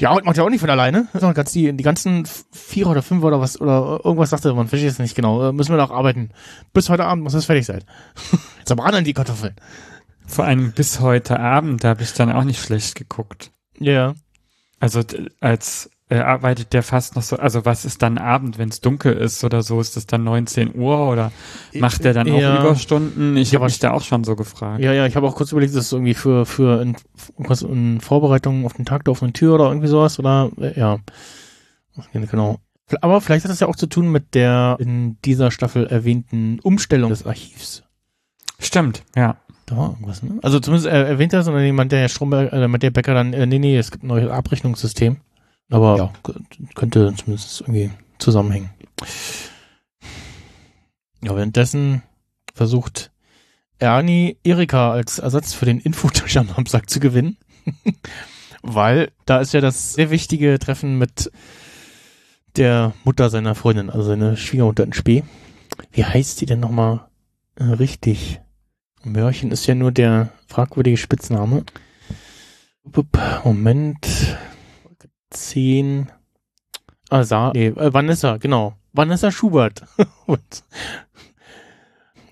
Die 0.00 0.06
Arbeit 0.06 0.24
macht 0.24 0.36
ja 0.36 0.42
auch 0.44 0.50
nicht 0.50 0.60
von 0.60 0.70
alleine. 0.70 1.06
sondern 1.12 1.34
ganz 1.34 1.52
die, 1.52 1.72
die 1.72 1.84
ganzen 1.84 2.24
Vierer 2.52 2.90
oder 2.90 3.02
Fünfer 3.02 3.26
oder 3.28 3.40
was, 3.40 3.60
oder 3.60 4.00
irgendwas 4.04 4.30
sagte, 4.30 4.52
man 4.54 4.68
versteht 4.68 4.90
es 4.90 4.98
nicht 4.98 5.14
genau. 5.14 5.48
Äh, 5.48 5.52
Müssen 5.52 5.72
wir 5.72 5.76
noch 5.76 5.90
arbeiten. 5.90 6.30
Bis 6.72 6.88
heute 6.90 7.04
Abend 7.04 7.22
muss 7.24 7.32
das 7.32 7.44
fertig 7.44 7.66
sein. 7.66 7.82
Jetzt 8.58 8.72
aber 8.72 8.84
an 8.84 9.04
die 9.04 9.12
Kartoffeln. 9.14 9.54
Vor 10.26 10.44
allem 10.44 10.72
bis 10.72 11.00
heute 11.00 11.38
Abend, 11.38 11.84
da 11.84 11.88
habe 11.90 12.02
ich 12.02 12.12
dann 12.14 12.32
auch 12.32 12.44
nicht 12.44 12.60
schlecht 12.62 12.94
geguckt. 12.94 13.50
Ja. 13.78 14.14
Also 14.80 15.02
d- 15.02 15.28
als 15.40 15.90
äh, 16.10 16.18
arbeitet 16.18 16.72
der 16.74 16.82
fast 16.82 17.16
noch 17.16 17.22
so, 17.22 17.36
also 17.36 17.64
was 17.64 17.84
ist 17.84 18.02
dann 18.02 18.18
Abend, 18.18 18.58
wenn 18.58 18.68
es 18.68 18.80
dunkel 18.80 19.14
ist 19.14 19.42
oder 19.42 19.62
so, 19.62 19.80
ist 19.80 19.96
das 19.96 20.06
dann 20.06 20.22
19 20.24 20.74
Uhr 20.74 21.08
oder 21.10 21.32
macht 21.74 22.04
der 22.04 22.12
dann 22.12 22.30
auch 22.30 22.38
Ja. 22.38 22.60
Überstunden? 22.60 23.36
Ich 23.38 23.52
Ja, 23.52 23.58
habe 23.58 23.66
mich 23.66 23.78
da 23.78 23.92
auch 23.92 24.02
schon 24.02 24.22
so 24.22 24.36
gefragt. 24.36 24.82
Ja, 24.82 24.92
ja, 24.92 25.06
ich 25.06 25.16
habe 25.16 25.26
auch 25.26 25.34
kurz 25.34 25.52
überlegt, 25.52 25.74
das 25.74 25.86
ist 25.86 25.92
irgendwie 25.92 26.14
für, 26.14 26.44
für 26.44 26.82
in, 26.82 26.96
was 27.38 27.62
in 27.62 28.00
Vorbereitung 28.00 28.66
auf 28.66 28.74
den 28.74 28.84
Tag 28.84 29.04
der 29.04 29.12
offenen 29.12 29.32
Tür 29.32 29.54
oder 29.54 29.68
irgendwie 29.68 29.88
sowas, 29.88 30.18
oder, 30.18 30.50
äh, 30.60 30.78
ja. 30.78 30.98
Genau. 32.12 32.58
Aber 33.00 33.20
vielleicht 33.20 33.44
hat 33.44 33.50
das 33.50 33.60
ja 33.60 33.66
auch 33.66 33.76
zu 33.76 33.86
tun 33.86 34.10
mit 34.12 34.34
der 34.34 34.76
in 34.80 35.16
dieser 35.24 35.50
Staffel 35.50 35.86
erwähnten 35.86 36.60
Umstellung 36.60 37.10
des 37.10 37.24
Archivs. 37.26 37.82
Stimmt, 38.58 39.02
ja. 39.16 39.36
Da 39.66 39.78
war 39.78 39.90
irgendwas, 39.90 40.22
ne? 40.22 40.38
Also 40.42 40.60
zumindest 40.60 40.86
äh, 40.86 41.04
erwähnt 41.08 41.32
das 41.32 41.48
und 41.48 41.54
dann 41.54 41.64
jemand 41.64 41.90
der 41.92 42.08
Stromberg, 42.08 42.52
äh, 42.52 42.68
meint 42.68 42.82
der 42.82 42.90
Bäcker 42.90 43.14
dann, 43.14 43.32
äh, 43.32 43.46
nee, 43.46 43.58
nee, 43.58 43.78
es 43.78 43.90
gibt 43.90 44.04
ein 44.04 44.08
neues 44.08 44.30
Abrechnungssystem. 44.30 45.16
Aber 45.70 45.96
ja, 45.96 46.12
könnte 46.74 47.14
zumindest 47.16 47.62
irgendwie 47.62 47.90
zusammenhängen. 48.18 48.70
Ja, 51.22 51.34
währenddessen 51.34 52.02
versucht 52.54 53.10
Ernie 53.78 54.38
Erika 54.44 54.92
als 54.92 55.18
Ersatz 55.18 55.54
für 55.54 55.66
den 55.66 55.80
Infotisch 55.80 56.36
am 56.36 56.48
Samstag 56.48 56.88
zu 56.88 57.00
gewinnen. 57.00 57.36
Weil 58.62 59.12
da 59.26 59.40
ist 59.40 59.52
ja 59.52 59.60
das 59.60 59.94
sehr 59.94 60.10
wichtige 60.10 60.58
Treffen 60.58 60.98
mit 60.98 61.30
der 62.56 62.94
Mutter 63.04 63.30
seiner 63.30 63.54
Freundin, 63.54 63.90
also 63.90 64.04
seine 64.04 64.36
Schwiegermutter 64.36 64.84
in 64.84 64.92
Spee. 64.92 65.24
Wie 65.92 66.04
heißt 66.04 66.40
die 66.40 66.46
denn 66.46 66.60
nochmal 66.60 67.08
äh, 67.56 67.64
richtig? 67.64 68.40
Mörchen 69.02 69.50
ist 69.50 69.66
ja 69.66 69.74
nur 69.74 69.92
der 69.92 70.30
fragwürdige 70.46 70.96
Spitzname. 70.96 71.64
Moment. 73.44 74.36
10. 75.34 76.10
Ah, 77.10 77.24
Sa 77.24 77.52
nee, 77.54 77.66
äh, 77.66 77.92
Vanessa, 77.92 78.38
genau. 78.38 78.74
Vanessa 78.92 79.30
Schubert. 79.30 79.84
und, 80.26 80.64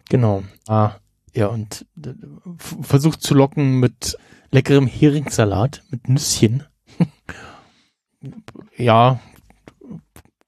genau. 0.08 0.42
Ah, 0.66 0.92
ja, 1.34 1.46
und 1.46 1.86
versucht 2.80 3.22
zu 3.22 3.34
locken 3.34 3.80
mit 3.80 4.16
leckerem 4.50 4.86
Heringssalat 4.86 5.82
mit 5.90 6.08
Nüsschen. 6.08 6.64
ja, 8.76 9.18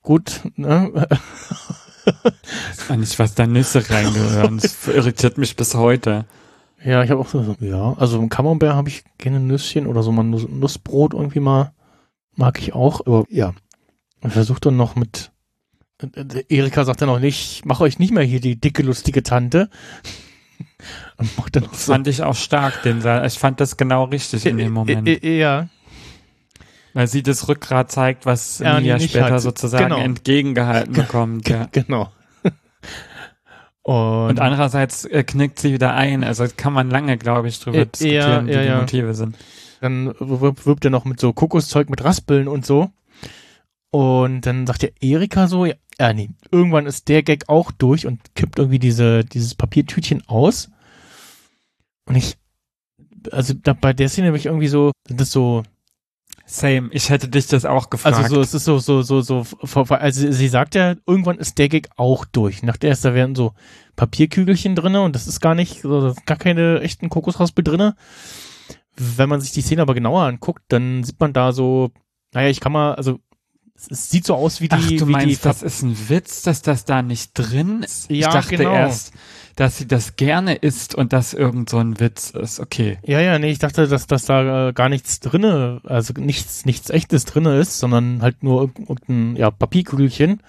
gut, 0.03 0.43
ne? 0.57 1.09
Ich 2.77 2.91
weiß 2.91 2.99
nicht, 2.99 3.19
was 3.19 3.35
da 3.35 3.47
Nüsse 3.47 3.89
reingehören. 3.89 4.59
Das 4.59 4.87
irritiert 4.87 5.39
mich 5.39 5.57
bis 5.57 5.75
heute. 5.75 6.27
Ja, 6.85 7.03
ich 7.03 7.11
habe 7.11 7.21
auch 7.21 7.29
so, 7.29 7.57
ja, 7.61 7.95
also 7.95 8.19
im 8.19 8.29
Camembert 8.29 8.75
habe 8.75 8.91
ich 8.91 9.05
gerne 9.17 9.41
Nüsschen 9.41 9.87
oder 9.87 10.03
so 10.03 10.13
mal 10.13 10.23
Nuss, 10.23 10.47
Nussbrot 10.47 11.15
irgendwie 11.15 11.41
mal, 11.41 11.73
mag 12.37 12.59
ich 12.59 12.73
auch, 12.75 13.01
aber 13.07 13.25
ja. 13.29 13.55
Versucht 14.27 14.65
dann 14.65 14.77
noch 14.77 14.97
mit, 14.97 15.33
äh, 16.03 16.45
Erika 16.49 16.85
sagt 16.85 17.03
dann 17.03 17.11
auch 17.11 17.19
nicht, 17.19 17.59
ich 17.59 17.65
mache 17.67 17.83
euch 17.85 17.99
nicht 17.99 18.13
mehr 18.13 18.23
hier 18.25 18.41
die 18.41 18.59
dicke, 18.59 18.83
lustige 18.83 19.23
Tante. 19.23 19.69
Und 21.19 21.37
macht 21.37 21.57
dann 21.57 21.65
noch 21.65 21.75
so. 21.75 21.93
Fand 21.93 22.07
ich 22.09 22.23
auch 22.23 22.35
stark, 22.37 22.83
den 22.83 23.01
Sa 23.01 23.25
Ich 23.25 23.39
fand 23.39 23.61
das 23.61 23.77
genau 23.77 24.05
richtig 24.05 24.47
in 24.47 24.57
dem 24.57 24.73
Moment. 24.73 25.07
Äh, 25.09 25.15
äh, 25.15 25.39
Ja, 25.41 25.69
Weil 26.95 27.07
sie 27.09 27.23
das 27.23 27.49
Rückgrat 27.49 27.91
zeigt, 27.93 28.25
was 28.25 28.61
Ja, 28.61 28.79
nicht 28.81 29.11
später 29.11 29.33
hat. 29.35 29.41
sozusagen 29.43 29.85
Genau. 29.85 29.99
entgegengehalten 29.99 30.93
bekommt. 30.95 31.49
Ja. 31.49 31.69
genau. 31.73 32.11
Und, 33.83 34.29
Und 34.31 34.41
andererseits 34.41 35.07
knickt 35.27 35.59
sie 35.59 35.73
wieder 35.75 35.93
ein. 35.95 36.25
Also 36.25 36.47
kann 36.57 36.73
man 36.73 36.89
lange, 36.91 37.19
glaube 37.19 37.49
ich, 37.49 37.61
drüber 37.61 37.79
Äh, 37.79 37.87
diskutieren, 37.87 38.49
ja, 38.49 38.55
ja, 38.55 38.61
wie 38.61 38.63
die 38.63 38.69
ja. 38.69 38.81
Motive 38.81 39.15
sind. 39.15 39.37
Dann 39.85 40.15
wirbt, 40.19 40.85
er 40.85 40.91
noch 40.91 41.05
mit 41.05 41.21
so 41.21 41.33
Kokoszeug 41.33 41.91
mit 41.91 42.03
Raspeln 42.03 42.49
und 42.49 42.67
so. 42.67 42.91
Und 43.91 44.43
dann 44.43 44.67
sagt 44.67 44.83
ja 44.83 44.89
Erika 45.01 45.47
so, 45.47 45.67
ja, 45.67 45.75
ja, 46.01 46.13
nee, 46.13 46.31
irgendwann 46.51 46.87
ist 46.87 47.09
der 47.09 47.23
Gag 47.23 47.49
auch 47.49 47.71
durch 47.71 48.07
und 48.07 48.35
kippt 48.35 48.59
irgendwie 48.59 48.81
diese, 48.81 49.25
dieses 49.25 49.55
Papiertütchen 49.55 50.27
aus. 50.27 50.71
Und 52.07 52.17
ich, 52.17 52.37
also 53.31 53.55
da, 53.55 53.73
bei 53.73 53.93
der 53.93 54.09
Szene 54.09 54.29
habe 54.29 54.37
ich 54.37 54.47
irgendwie 54.47 54.69
so, 54.69 54.91
sind 55.07 55.21
das 55.21 55.31
so, 55.31 55.63
Same. 56.47 56.91
Ich 56.93 57.09
hätte 57.09 57.29
dich 57.29 57.47
das 57.47 57.65
auch 57.65 57.89
gefragt. 57.89 58.17
also 58.17 58.35
so, 58.37 58.41
es 58.41 58.53
ist 58.53 58.65
so, 58.65 58.79
so, 58.79 59.03
so, 59.03 59.23
so, 59.23 59.45
also 59.89 60.33
sie 60.33 60.49
sagt 60.49 60.75
ja, 60.75 60.95
irgendwann 61.07 61.39
ist 61.39 61.59
der 61.59 61.69
Gag 61.69 61.89
auch 61.97 62.27
durch. 62.27 62.63
Nach 62.63 62.77
der 62.77 62.93
ist, 62.93 63.05
da 63.05 63.15
werden 63.15 63.35
so 63.35 63.55
Papierkügelchen 63.97 64.75
drinne 64.75 65.01
und 65.03 65.15
das 65.15 65.27
ist 65.27 65.41
gar 65.41 65.55
nicht, 65.55 65.81
so, 65.81 66.01
da 66.01 66.09
ist 66.11 66.27
gar 66.27 66.37
keine 66.37 66.81
echten 66.81 67.09
Kokosraspel 67.09 67.65
drinne. 67.65 67.97
Wenn 68.97 69.29
man 69.29 69.41
sich 69.41 69.53
die 69.53 69.63
Szene 69.63 69.83
aber 69.83 69.95
genauer 69.95 70.23
anguckt, 70.23 70.63
dann 70.69 71.03
sieht 71.05 71.19
man 71.21 71.33
da 71.33 71.53
so, 71.53 71.91
naja, 72.33 72.49
ich 72.49 72.61
kann 72.61 72.73
mal, 72.73 72.95
also 72.95 73.21
es, 73.77 74.11
sieht 74.11 74.25
so 74.25 74.35
aus 74.35 74.61
wie 74.61 74.69
die, 74.69 74.77
Ach, 74.77 74.89
du 74.89 75.07
meinst, 75.07 75.45
die 75.45 75.49
das 75.49 75.63
ist 75.63 75.83
ein 75.83 76.09
Witz, 76.09 76.43
dass 76.43 76.63
das 76.63 76.85
da 76.85 77.03
nicht 77.03 77.33
drin 77.35 77.83
ist? 77.83 78.09
Ja, 78.11 78.29
ich 78.29 78.35
dachte 78.35 78.57
genau. 78.57 78.73
erst, 78.73 79.13
dass 79.57 79.79
sie 79.79 79.87
das 79.87 80.17
gerne 80.17 80.55
isst 80.55 80.95
und 80.95 81.13
das 81.13 81.35
irgend 81.35 81.71
so 81.71 81.79
ein 81.79 81.99
Witz 81.99 82.31
ist. 82.31 82.61
Okay. 82.61 82.99
Ja, 83.05 83.21
ja, 83.21 83.39
nee, 83.39 83.51
ich 83.51 83.59
dachte, 83.59 83.89
dass, 83.89 84.07
dass 84.07 84.27
da 84.27 84.69
äh, 84.69 84.73
gar 84.73 84.89
nichts 84.89 85.21
drinne, 85.21 85.81
also 85.85 86.13
nichts, 86.17 86.65
nichts 86.65 86.91
echtes 86.91 87.25
drinne 87.25 87.59
ist, 87.59 87.79
sondern 87.79 88.23
halt 88.23 88.43
nur 88.43 88.63
irg- 88.63 88.89
irgendein, 88.89 89.37
ja, 89.37 89.51
Papierkügelchen. 89.51 90.41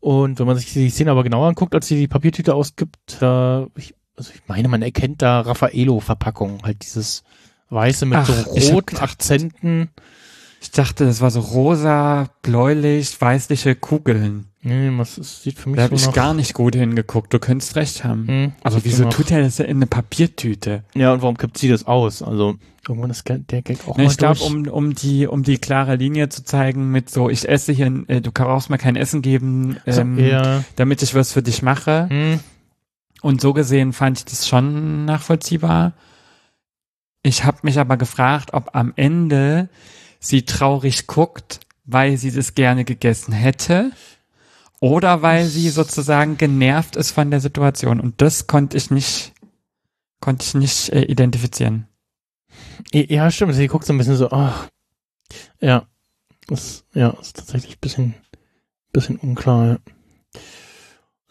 Und 0.00 0.38
wenn 0.38 0.46
man 0.46 0.56
sich 0.56 0.72
die 0.72 0.90
Szene 0.90 1.10
aber 1.10 1.24
genauer 1.24 1.48
anguckt, 1.48 1.74
als 1.74 1.86
sie 1.86 1.96
die 1.96 2.08
Papiertüte 2.08 2.54
ausgibt, 2.54 3.20
äh, 3.20 3.62
ich, 3.76 3.94
also 4.16 4.30
ich 4.34 4.42
meine, 4.46 4.68
man 4.68 4.80
erkennt 4.82 5.22
da 5.22 5.40
Raffaello-Verpackung, 5.40 6.62
halt 6.62 6.82
dieses 6.82 7.24
weiße 7.70 8.06
mit 8.06 8.18
Ach, 8.18 8.26
so 8.26 8.54
ich 8.54 8.72
roten 8.72 8.86
gedacht- 8.96 9.02
Akzenten. 9.02 9.90
Ich 10.60 10.72
dachte, 10.72 11.04
das 11.04 11.20
war 11.20 11.30
so 11.30 11.38
rosa, 11.38 12.28
bläulich, 12.42 13.20
weißliche 13.20 13.76
Kugeln. 13.76 14.46
Nee, 14.60 14.90
was 14.96 15.16
es 15.16 15.44
sieht 15.44 15.56
für 15.56 15.68
mich 15.68 15.76
Da 15.76 15.84
habe 15.84 15.96
so 15.96 16.00
ich 16.02 16.06
nach, 16.08 16.14
gar 16.14 16.34
nicht 16.34 16.52
gut 16.52 16.74
hingeguckt. 16.74 17.32
Du 17.32 17.38
könntest 17.38 17.76
recht 17.76 18.02
haben. 18.02 18.26
Hm, 18.26 18.52
Aber 18.64 18.74
sieht 18.80 18.92
so 18.92 19.04
wieso 19.04 19.08
tut 19.08 19.30
er 19.30 19.40
das 19.42 19.60
in 19.60 19.76
eine 19.76 19.86
Papiertüte? 19.86 20.82
Ja, 20.96 21.12
und 21.12 21.22
warum 21.22 21.36
kippt 21.38 21.58
sie 21.58 21.68
das 21.68 21.86
aus? 21.86 22.22
Also, 22.22 22.56
irgendwann 22.88 23.10
ist 23.10 23.22
der 23.28 23.38
Gag 23.62 23.78
auch 23.86 23.96
Ne, 23.96 24.04
mal 24.04 24.10
ich 24.10 24.16
glaube, 24.18 24.40
um, 24.42 24.66
um 24.66 24.94
die, 24.96 25.28
um 25.28 25.44
die 25.44 25.58
klare 25.58 25.94
Linie 25.94 26.28
zu 26.28 26.42
zeigen 26.42 26.90
mit 26.90 27.08
so, 27.08 27.30
ich 27.30 27.48
esse 27.48 27.70
hier, 27.72 28.04
äh, 28.08 28.20
du 28.20 28.32
brauchst 28.32 28.68
mir 28.68 28.78
kein 28.78 28.96
Essen 28.96 29.22
geben, 29.22 29.76
So, 29.86 30.00
ähm, 30.00 30.18
ja, 30.18 30.64
damit 30.74 31.02
ich 31.04 31.14
was 31.14 31.30
für 31.32 31.42
dich 31.42 31.62
mache. 31.62 32.08
hm, 32.10 32.40
Und 33.22 33.40
so 33.40 33.52
gesehen 33.52 33.92
fand 33.92 34.18
ich 34.18 34.24
das 34.24 34.48
schon 34.48 35.04
nachvollziehbar. 35.04 35.92
Ich 37.22 37.44
habe 37.44 37.58
mich 37.62 37.78
aber 37.78 37.96
gefragt, 37.96 38.52
ob 38.52 38.74
am 38.74 38.92
Ende 38.96 39.68
sie 40.20 40.44
traurig 40.44 41.06
guckt, 41.06 41.60
weil 41.84 42.16
sie 42.16 42.30
das 42.30 42.54
gerne 42.54 42.84
gegessen 42.84 43.32
hätte 43.32 43.92
oder 44.80 45.22
weil 45.22 45.46
sie 45.46 45.70
sozusagen 45.70 46.36
genervt 46.36 46.96
ist 46.96 47.10
von 47.10 47.30
der 47.30 47.40
Situation. 47.40 48.00
Und 48.00 48.20
das 48.20 48.46
konnte 48.46 48.76
ich 48.76 48.90
nicht, 48.90 49.32
konnte 50.20 50.44
ich 50.44 50.54
nicht 50.54 50.90
äh, 50.90 51.02
identifizieren. 51.02 51.88
Ja, 52.92 53.30
stimmt. 53.30 53.54
Sie 53.54 53.66
guckt 53.66 53.84
so 53.84 53.92
ein 53.92 53.98
bisschen 53.98 54.16
so, 54.16 54.30
ach. 54.30 54.68
Ja. 55.60 55.86
Das, 56.46 56.84
ja, 56.94 57.10
ist 57.20 57.36
tatsächlich 57.36 57.76
ein 57.76 57.80
bisschen, 57.80 58.14
bisschen 58.92 59.16
unklar. 59.16 59.78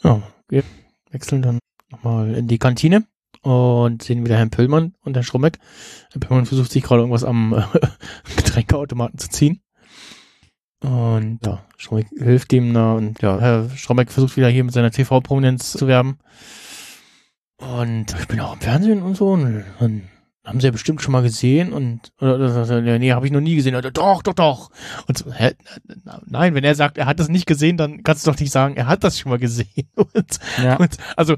Ja. 0.04 0.10
ja, 0.10 0.22
wir 0.50 0.64
wechseln 1.12 1.42
dann 1.42 1.60
nochmal 1.90 2.36
in 2.36 2.48
die 2.48 2.60
Kantine 2.60 3.08
und 3.48 4.04
sehen 4.04 4.26
wieder 4.26 4.36
Herrn 4.38 4.50
Pöllmann 4.50 4.94
und 5.02 5.16
Herrn 5.16 5.24
Schrummeck. 5.24 5.58
Herr 6.12 6.20
Pöllmann 6.20 6.46
versucht 6.46 6.72
sich 6.72 6.84
gerade 6.84 7.02
irgendwas 7.02 7.24
am 7.24 7.54
äh, 7.54 7.62
Getränkeautomaten 8.36 9.18
zu 9.18 9.30
ziehen. 9.30 9.62
Und 10.82 11.40
ja, 11.46 11.64
Schrummeck 11.78 12.08
hilft 12.18 12.52
ihm 12.54 12.74
da 12.74 12.94
und 12.94 13.22
ja, 13.22 13.40
Herr 13.40 13.70
Schrummeck 13.70 14.12
versucht 14.12 14.36
wieder 14.38 14.50
hier 14.50 14.64
mit 14.64 14.74
seiner 14.74 14.92
TV-Prominenz 14.92 15.72
zu 15.72 15.88
werben. 15.88 16.20
Und 17.58 18.16
ich 18.20 18.28
bin 18.28 18.40
auch 18.42 18.54
im 18.54 18.60
Fernsehen 18.60 19.02
und 19.02 19.16
so 19.16 19.32
und 19.32 19.64
dann 19.80 20.04
haben 20.46 20.62
sie 20.62 20.68
ja 20.68 20.72
bestimmt 20.72 21.02
schon 21.02 21.12
mal 21.12 21.24
gesehen 21.24 21.74
und 21.74 22.14
oder, 22.22 22.70
er, 22.70 23.00
nee, 23.00 23.12
habe 23.12 23.26
ich 23.26 23.32
noch 23.34 23.42
nie 23.42 23.56
gesehen. 23.56 23.76
Oder, 23.76 23.92
doch, 23.92 24.22
doch, 24.22 24.34
doch. 24.34 24.72
Und 25.08 25.18
so, 25.18 25.34
hä? 25.34 25.52
Nein, 26.26 26.54
wenn 26.56 26.64
er 26.64 26.76
sagt, 26.76 26.98
er 26.98 27.06
hat 27.06 27.20
das 27.20 27.28
nicht 27.28 27.48
gesehen, 27.48 27.76
dann 27.76 28.04
kannst 28.04 28.26
du 28.26 28.32
doch 28.32 28.40
nicht 28.40 28.52
sagen, 28.52 28.78
er 28.78 28.88
hat 28.88 29.04
das 29.04 29.20
schon 29.20 29.30
mal 29.30 29.40
gesehen. 29.40 29.90
Und, 29.96 30.40
Ja. 30.64 30.78
und 30.78 30.98
also 31.18 31.36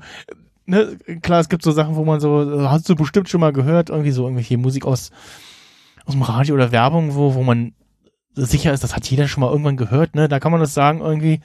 ne, 0.70 0.98
klar, 1.22 1.40
es 1.42 1.50
gibt 1.50 1.64
so 1.64 1.72
Sachen, 1.72 1.96
wo 1.96 2.06
man 2.06 2.20
so 2.20 2.70
hast 2.70 2.88
du 2.88 2.96
bestimmt 2.96 3.30
schon 3.30 3.42
mal 3.42 3.54
gehört, 3.54 3.90
irgendwie 3.90 4.12
so 4.12 4.24
irgendwelche 4.24 4.58
Musik 4.58 4.86
aus 4.86 5.12
aus 6.06 6.14
dem 6.14 6.22
Radio 6.24 6.56
oder 6.56 6.72
Werbung, 6.72 7.16
wo 7.16 7.34
wo 7.36 7.44
man 7.44 7.74
sicher 8.36 8.74
ist, 8.74 8.84
das 8.84 8.96
hat 8.96 9.10
jeder 9.10 9.28
schon 9.28 9.42
mal 9.42 9.52
irgendwann 9.52 9.78
gehört, 9.78 10.16
ne? 10.16 10.28
Da 10.30 10.40
kann 10.40 10.52
man 10.52 10.62
das 10.62 10.74
sagen 10.74 11.02
irgendwie. 11.02 11.42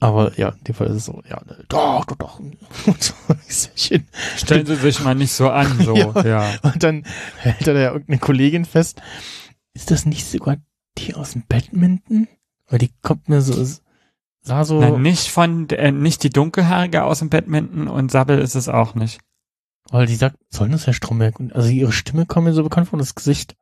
Aber 0.00 0.36
ja, 0.36 0.48
in 0.48 0.64
dem 0.64 0.74
Fall 0.74 0.88
ist 0.88 0.96
es 0.96 1.04
so, 1.04 1.22
ja, 1.28 1.40
ne, 1.46 1.64
doch, 1.68 2.04
doch, 2.06 2.16
doch. 2.16 2.40
Stellen 3.48 4.66
Sie 4.66 4.74
sich 4.74 5.00
mal 5.04 5.14
nicht 5.14 5.32
so 5.32 5.48
an, 5.50 5.78
so, 5.84 5.94
Ja. 5.94 6.22
ja. 6.24 6.50
Und 6.62 6.82
dann 6.82 7.04
hält 7.38 7.68
er 7.68 7.74
da 7.74 7.80
ja 7.80 7.92
irgendeine 7.92 8.18
Kollegin 8.18 8.64
fest. 8.64 9.00
ist 9.74 9.92
das 9.92 10.04
nicht 10.06 10.26
sogar 10.26 10.56
die 10.98 11.14
aus 11.14 11.32
dem 11.32 11.44
Badminton? 11.48 12.26
Weil 12.68 12.80
die 12.80 12.90
kommt 13.02 13.28
mir 13.28 13.42
so, 13.42 13.52
sah 14.42 14.64
so, 14.64 14.80
Nein, 14.80 15.02
nicht 15.02 15.28
von, 15.30 15.68
äh, 15.70 15.92
nicht 15.92 16.22
die 16.22 16.30
dunkelhaarige 16.30 17.04
aus 17.04 17.20
dem 17.20 17.30
Badminton 17.30 17.88
und 17.88 18.10
Sabbel 18.10 18.38
ist 18.38 18.54
es 18.54 18.68
auch 18.68 18.94
nicht. 18.94 19.20
weil 19.90 20.06
die 20.06 20.16
sagt, 20.16 20.36
soll 20.48 20.68
das 20.70 20.86
Herr 20.86 20.94
Stromberg? 20.94 21.38
Und 21.40 21.54
also 21.54 21.68
ihre 21.68 21.92
Stimme 21.92 22.26
kommt 22.26 22.46
mir 22.46 22.52
so 22.52 22.62
bekannt 22.62 22.88
vor, 22.88 22.98
das 22.98 23.14
Gesicht 23.14 23.56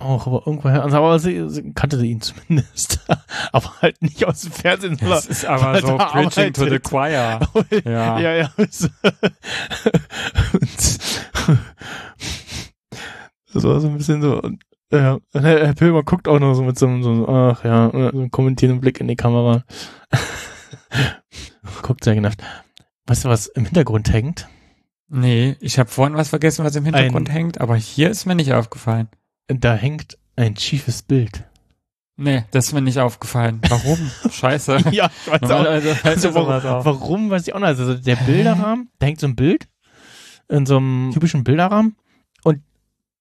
auch, 0.00 0.28
aber 0.28 0.44
irgendwoher, 0.46 0.84
also, 0.84 0.96
aber 0.98 1.18
sie, 1.18 1.48
sie 1.50 1.72
kannte 1.72 2.00
ihn 2.06 2.20
zumindest. 2.20 3.00
aber 3.50 3.72
halt 3.82 4.00
nicht 4.00 4.24
aus 4.24 4.42
dem 4.42 4.52
Fernsehen, 4.52 4.96
Das 5.00 5.26
ist 5.26 5.44
aber 5.44 5.80
so 5.80 5.98
da 5.98 6.04
preaching 6.06 6.52
to 6.52 6.68
the 6.68 6.78
choir. 6.78 7.40
Ja. 7.84 8.16
ja, 8.20 8.32
ja. 8.34 8.52
Das 8.56 8.88
das 13.52 13.64
war 13.64 13.80
so 13.80 13.88
ein 13.88 13.96
bisschen 13.98 14.22
so. 14.22 14.40
Und, 14.40 14.62
ja, 14.92 15.14
und 15.32 15.44
Herr, 15.44 15.66
Herr 15.66 15.74
Pilmer 15.74 16.02
guckt 16.02 16.28
auch 16.28 16.38
noch 16.38 16.54
so 16.54 16.62
mit 16.62 16.78
so 16.78 16.86
einem, 16.86 17.02
so, 17.02 17.28
ach 17.28 17.64
ja, 17.64 17.90
so 17.92 17.98
einem 17.98 18.30
kommentierenden 18.30 18.80
Blick 18.80 19.00
in 19.00 19.08
die 19.08 19.16
Kamera. 19.16 19.64
guckt 21.82 22.04
sehr 22.04 22.14
genervt. 22.14 22.42
Weißt 23.06 23.24
du, 23.24 23.28
was 23.28 23.46
im 23.46 23.64
Hintergrund 23.64 24.12
hängt? 24.12 24.48
Nee, 25.08 25.56
ich 25.60 25.78
habe 25.78 25.88
vorhin 25.88 26.16
was 26.16 26.28
vergessen, 26.28 26.64
was 26.64 26.76
im 26.76 26.84
Hintergrund 26.84 27.28
Ein- 27.30 27.32
hängt, 27.34 27.60
aber 27.60 27.76
hier 27.76 28.10
ist 28.10 28.26
mir 28.26 28.34
nicht 28.34 28.52
aufgefallen. 28.52 29.08
Da 29.46 29.74
hängt 29.74 30.18
ein 30.36 30.56
schiefes 30.56 31.02
Bild. 31.02 31.44
Nee, 32.16 32.44
das 32.50 32.66
ist 32.66 32.72
mir 32.72 32.82
nicht 32.82 32.98
aufgefallen. 32.98 33.60
Warum? 33.68 33.98
Scheiße. 34.30 34.78
Ja, 34.90 35.08
ich 35.24 35.30
weiß 35.32 35.42
auch. 35.42 35.48
Normalerweise 35.48 35.94
fällt 35.94 36.16
Also 36.16 36.34
warum, 36.34 36.84
warum 36.84 37.30
weiß 37.30 37.46
ich 37.46 37.54
auch 37.54 37.60
nicht. 37.60 37.68
Also 37.68 37.94
der 37.94 38.16
Bilderrahmen, 38.16 38.90
da 38.98 39.06
hängt 39.06 39.20
so 39.20 39.26
ein 39.28 39.36
Bild 39.36 39.68
in 40.48 40.66
so 40.66 40.76
einem 40.78 41.10
typischen 41.14 41.44
Bilderrahmen 41.44 41.96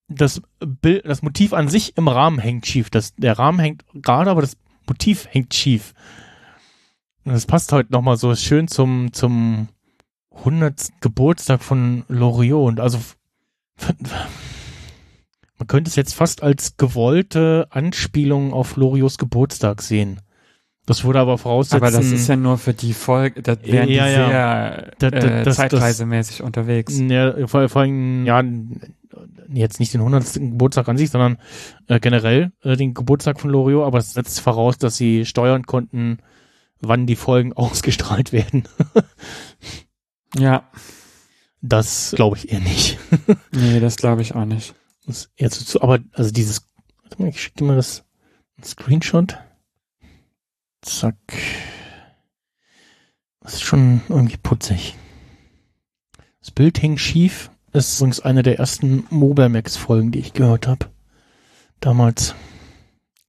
das 0.07 0.41
Bild, 0.59 1.05
das 1.05 1.21
Motiv 1.21 1.53
an 1.53 1.67
sich 1.67 1.97
im 1.97 2.07
Rahmen 2.07 2.39
hängt 2.39 2.65
schief. 2.65 2.89
Das, 2.89 3.13
der 3.15 3.37
Rahmen 3.37 3.59
hängt 3.59 3.85
gerade, 3.93 4.31
aber 4.31 4.41
das 4.41 4.57
Motiv 4.87 5.27
hängt 5.29 5.53
schief. 5.53 5.93
Und 7.25 7.33
das 7.33 7.45
passt 7.45 7.71
heute 7.71 7.91
nochmal 7.91 8.17
so 8.17 8.33
schön 8.35 8.67
zum, 8.67 9.11
zum 9.11 9.67
100. 10.31 11.01
Geburtstag 11.01 11.61
von 11.61 12.05
Loriot. 12.07 12.69
Und 12.69 12.79
also 12.79 12.99
man 15.57 15.67
könnte 15.67 15.89
es 15.89 15.95
jetzt 15.95 16.13
fast 16.13 16.41
als 16.41 16.77
gewollte 16.77 17.67
Anspielung 17.69 18.53
auf 18.53 18.77
Loriots 18.77 19.17
Geburtstag 19.17 19.81
sehen. 19.81 20.21
Das 20.87 21.03
wurde 21.03 21.19
aber 21.19 21.37
voraussetzen. 21.37 21.75
Aber 21.83 21.91
das 21.91 22.11
ist 22.11 22.27
ja 22.27 22.35
nur 22.35 22.57
für 22.57 22.73
die 22.73 22.93
Folge, 22.93 23.41
da 23.43 23.55
wären 23.61 23.89
Ja, 23.89 24.05
die 24.07 24.11
ja. 24.13 24.29
sehr 24.29 24.91
Da- 24.97 25.11
da- 25.11 25.17
äh, 25.17 25.43
das- 25.43 25.43
das- 25.43 25.55
zeitreisemäßig 25.57 26.41
unterwegs. 26.41 26.97
Ja, 26.99 27.45
vor, 27.47 27.67
vor 27.69 27.81
allem, 27.83 28.25
ja, 28.25 28.41
jetzt 29.53 29.79
nicht 29.79 29.93
den 29.93 30.01
100. 30.01 30.33
Geburtstag 30.39 30.87
an 30.87 30.97
sich, 30.97 31.09
sondern 31.09 31.37
äh, 31.87 31.99
generell 31.99 32.51
äh, 32.63 32.75
den 32.77 32.93
Geburtstag 32.93 33.39
von 33.39 33.49
Loriot, 33.51 33.85
aber 33.85 33.97
es 33.99 34.13
setzt 34.13 34.39
voraus, 34.39 34.77
dass 34.77 34.95
sie 34.97 35.25
steuern 35.25 35.63
konnten, 35.65 36.19
wann 36.79 37.05
die 37.05 37.15
Folgen 37.17 37.53
ausgestrahlt 37.53 38.31
werden. 38.31 38.63
Ja, 40.37 40.69
Das 41.61 42.13
glaube 42.15 42.37
ich 42.37 42.51
eher 42.51 42.59
nicht. 42.59 42.97
nee, 43.51 43.79
das 43.79 43.95
glaube 43.95 44.21
ich 44.21 44.35
auch 44.35 44.45
nicht. 44.45 44.75
Das 45.05 45.17
ist 45.19 45.31
eher 45.35 45.49
zu, 45.49 45.65
zu, 45.65 45.81
aber 45.81 45.99
also 46.13 46.31
dieses, 46.31 46.67
warte 47.03 47.21
mal, 47.21 47.29
ich 47.29 47.41
schicke 47.41 47.57
dir 47.59 47.65
mal 47.65 47.75
das 47.75 48.03
Screenshot. 48.63 49.37
Zack. 50.81 51.15
Das 53.41 53.55
ist 53.55 53.63
schon 53.63 54.01
irgendwie 54.09 54.37
putzig. 54.37 54.95
Das 56.39 56.51
Bild 56.51 56.81
hängt 56.81 56.99
schief. 56.99 57.49
Das 57.71 57.89
ist 57.89 57.99
übrigens 57.99 58.19
eine 58.21 58.43
der 58.43 58.59
ersten 58.59 59.05
Mobermax-Folgen, 59.09 60.11
die 60.11 60.19
ich 60.19 60.33
gehört 60.33 60.67
habe. 60.67 60.87
Damals. 61.79 62.35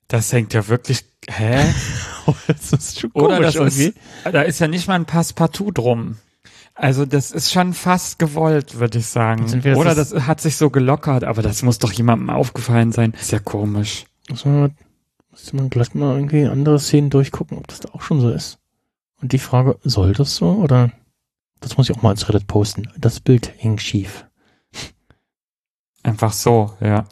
Das 0.07 0.33
hängt 0.33 0.55
ja 0.55 0.69
wirklich, 0.69 1.05
hä? 1.29 1.63
das 2.47 2.73
ist 2.73 3.01
schon 3.01 3.11
Oder 3.13 3.37
komisch 3.37 3.55
das 3.55 3.77
ist, 3.77 3.79
irgendwie. 3.81 4.01
da 4.33 4.43
ist 4.43 4.59
ja 4.59 4.69
nicht 4.69 4.89
mal 4.89 4.95
ein 4.95 5.05
Passepartout 5.05 5.73
drum. 5.73 6.17
Also 6.75 7.05
das 7.05 7.33
ist 7.33 7.53
schon 7.53 7.75
fast 7.75 8.19
gewollt, 8.21 8.79
würde 8.79 8.99
ich 8.99 9.07
sagen. 9.07 9.43
Jetzt 9.43 9.55
entweder 9.55 9.77
Oder 9.79 9.95
das 9.95 10.11
das 10.11 10.27
hat 10.27 10.41
sich 10.41 10.57
so 10.57 10.71
gelockert, 10.71 11.25
aber 11.25 11.43
das 11.43 11.63
muss 11.63 11.79
doch 11.79 11.93
jemandem 11.93 12.31
aufgefallen 12.31 12.93
sein. 12.93 13.13
Ist 13.21 13.33
ja 13.33 13.41
komisch. 13.41 14.05
Muss 14.31 14.45
man, 14.45 14.77
müsste 15.39 15.57
man 15.57 15.71
gleich 15.71 15.95
mal 15.95 16.17
irgendwie 16.17 16.47
andere 16.47 16.81
Szenen 16.81 17.11
durchgucken, 17.11 17.59
ob 17.59 17.69
das 17.69 17.81
da 17.81 17.91
auch 17.93 18.03
schon 18.03 18.21
so 18.21 18.29
ist. 18.31 18.59
Und 19.23 19.33
die 19.33 19.39
Frage, 19.39 19.79
soll 19.85 20.13
das 20.13 20.35
so 20.37 20.51
oder? 20.53 20.91
Das 21.61 21.77
muss 21.77 21.89
ich 21.89 21.97
auch 21.97 22.03
mal 22.03 22.11
als 22.11 22.29
Reddit 22.29 22.47
posten. 22.49 22.89
Das 22.99 23.21
Bild 23.21 23.47
hing 23.57 23.79
schief. 23.79 24.27
Einfach 26.03 26.33
so, 26.33 26.77
ja. 26.81 27.05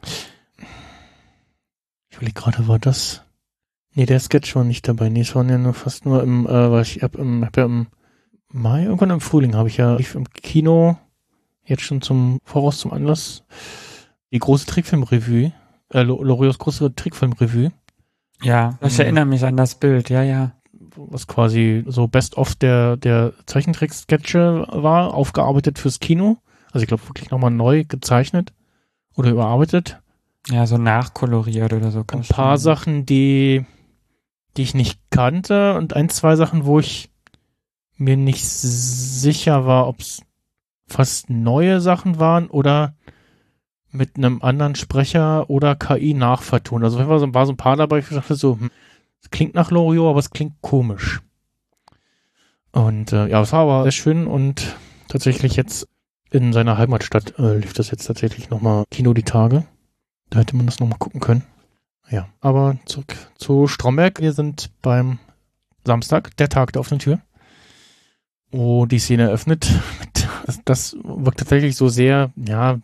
Ich 2.08 2.16
überlege 2.16 2.40
gerade, 2.40 2.66
war 2.68 2.78
das? 2.78 3.22
Nee, 3.94 4.06
der 4.06 4.20
Sketch 4.20 4.54
war 4.56 4.64
nicht 4.64 4.86
dabei. 4.88 5.08
Nee, 5.08 5.20
es 5.20 5.34
waren 5.34 5.48
ja 5.48 5.58
nur 5.58 5.74
fast 5.74 6.04
nur 6.04 6.22
im, 6.22 6.46
äh, 6.46 6.70
weil 6.70 6.82
ich 6.82 7.02
hab 7.02 7.16
im, 7.16 7.44
hab 7.44 7.56
ja 7.56 7.64
im 7.64 7.86
Mai, 8.52 8.84
irgendwann 8.84 9.10
im 9.10 9.20
Frühling 9.20 9.54
habe 9.54 9.68
ich 9.68 9.76
ja 9.76 9.96
lief 9.96 10.14
im 10.14 10.28
Kino 10.30 10.96
jetzt 11.64 11.82
schon 11.82 12.00
zum 12.02 12.38
Voraus 12.44 12.78
zum 12.78 12.92
Anlass 12.92 13.44
die 14.32 14.38
große 14.38 14.66
Trickfilmrevue, 14.66 15.52
äh, 15.92 16.02
Lo- 16.02 16.22
Loriots 16.22 16.58
große 16.58 16.94
Trickfilmrevue, 16.94 17.72
Ja, 18.42 18.78
ich 18.82 18.94
Mhm. 18.94 19.00
erinnere 19.00 19.24
mich 19.26 19.44
an 19.44 19.56
das 19.56 19.74
Bild, 19.76 20.10
ja, 20.10 20.22
ja. 20.22 20.52
was 20.98 21.26
quasi 21.26 21.84
so 21.86 22.08
Best 22.08 22.38
of 22.38 22.54
der 22.54 22.96
der 22.96 23.34
Zeichentrick-Sketche 23.46 24.66
war, 24.70 25.12
aufgearbeitet 25.14 25.78
fürs 25.78 26.00
Kino. 26.00 26.38
Also 26.72 26.82
ich 26.84 26.88
glaube 26.88 27.06
wirklich 27.08 27.30
nochmal 27.30 27.50
neu 27.50 27.84
gezeichnet 27.84 28.52
oder 29.14 29.30
überarbeitet. 29.30 30.00
Ja, 30.48 30.66
so 30.66 30.78
nachkoloriert 30.78 31.72
oder 31.74 31.90
so. 31.90 32.00
ein 32.00 32.22
paar 32.22 32.56
sagen. 32.56 32.58
Sachen, 32.58 33.06
die, 33.06 33.66
die 34.56 34.62
ich 34.62 34.74
nicht 34.74 35.00
kannte 35.10 35.74
und 35.74 35.94
ein, 35.94 36.08
zwei 36.08 36.36
Sachen, 36.36 36.64
wo 36.64 36.78
ich 36.78 37.10
mir 37.98 38.16
nicht 38.16 38.46
sicher 38.46 39.66
war, 39.66 39.88
ob 39.88 40.00
es 40.00 40.22
fast 40.86 41.28
neue 41.30 41.80
Sachen 41.80 42.18
waren 42.18 42.48
oder 42.48 42.94
mit 43.96 44.16
einem 44.16 44.42
anderen 44.42 44.74
Sprecher 44.74 45.48
oder 45.50 45.74
KI 45.74 46.14
nachvertont. 46.14 46.84
Also 46.84 46.96
auf 46.96 47.08
jeden 47.08 47.34
war 47.34 47.46
so 47.46 47.52
ein 47.52 47.56
paar 47.56 47.76
dabei, 47.76 47.98
ich 47.98 48.08
dachte 48.08 48.34
so, 48.34 48.58
hm, 48.58 48.70
klingt 49.30 49.54
nach 49.54 49.70
Loriot, 49.70 50.10
aber 50.10 50.18
es 50.18 50.30
klingt 50.30 50.54
komisch. 50.60 51.20
Und 52.72 53.12
äh, 53.12 53.28
ja, 53.28 53.40
es 53.40 53.52
war 53.52 53.60
aber 53.60 53.82
sehr 53.84 53.92
schön 53.92 54.26
und 54.26 54.76
tatsächlich 55.08 55.56
jetzt 55.56 55.88
in 56.30 56.52
seiner 56.52 56.76
Heimatstadt 56.76 57.38
äh, 57.38 57.56
lief 57.56 57.72
das 57.72 57.90
jetzt 57.90 58.04
tatsächlich 58.04 58.50
nochmal 58.50 58.84
Kino 58.90 59.14
die 59.14 59.22
Tage. 59.22 59.64
Da 60.30 60.40
hätte 60.40 60.56
man 60.56 60.66
das 60.66 60.80
nochmal 60.80 60.98
gucken 60.98 61.20
können. 61.20 61.44
Ja, 62.10 62.28
aber 62.40 62.76
zurück 62.84 63.16
zu 63.36 63.66
Stromberg. 63.66 64.20
Wir 64.20 64.32
sind 64.32 64.70
beim 64.82 65.18
Samstag, 65.84 66.36
der 66.36 66.48
Tag 66.48 66.72
der 66.72 66.80
offenen 66.80 66.98
Tür. 66.98 67.20
Wo 68.50 68.86
die 68.86 68.98
Szene 68.98 69.24
eröffnet. 69.24 69.68
Das 70.64 70.96
wirkt 71.02 71.40
tatsächlich 71.40 71.74
so 71.74 71.88
sehr, 71.88 72.30
ja, 72.36 72.78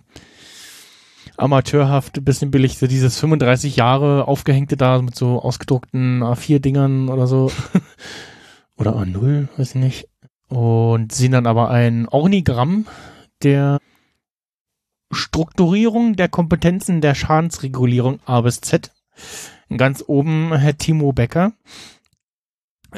amateurhaft, 1.36 2.18
ein 2.18 2.24
bisschen 2.24 2.50
billig. 2.50 2.78
So 2.78 2.86
dieses 2.86 3.18
35 3.18 3.76
Jahre 3.76 4.28
aufgehängte 4.28 4.76
da 4.76 5.00
mit 5.00 5.14
so 5.14 5.40
ausgedruckten 5.40 6.22
A4-Dingern 6.22 7.08
oder 7.08 7.26
so. 7.26 7.50
oder 8.76 8.96
A0, 8.96 9.48
weiß 9.56 9.70
ich 9.70 9.80
nicht. 9.80 10.08
Und 10.48 11.12
sehen 11.12 11.32
dann 11.32 11.46
aber 11.46 11.70
ein 11.70 12.08
Ornigramm 12.08 12.86
der 13.42 13.78
Strukturierung 15.10 16.16
der 16.16 16.28
Kompetenzen 16.28 17.00
der 17.00 17.14
Schadensregulierung 17.14 18.20
A 18.24 18.40
bis 18.40 18.60
Z. 18.60 18.92
Ganz 19.76 20.04
oben 20.06 20.54
Herr 20.54 20.76
Timo 20.76 21.12
Becker. 21.12 21.52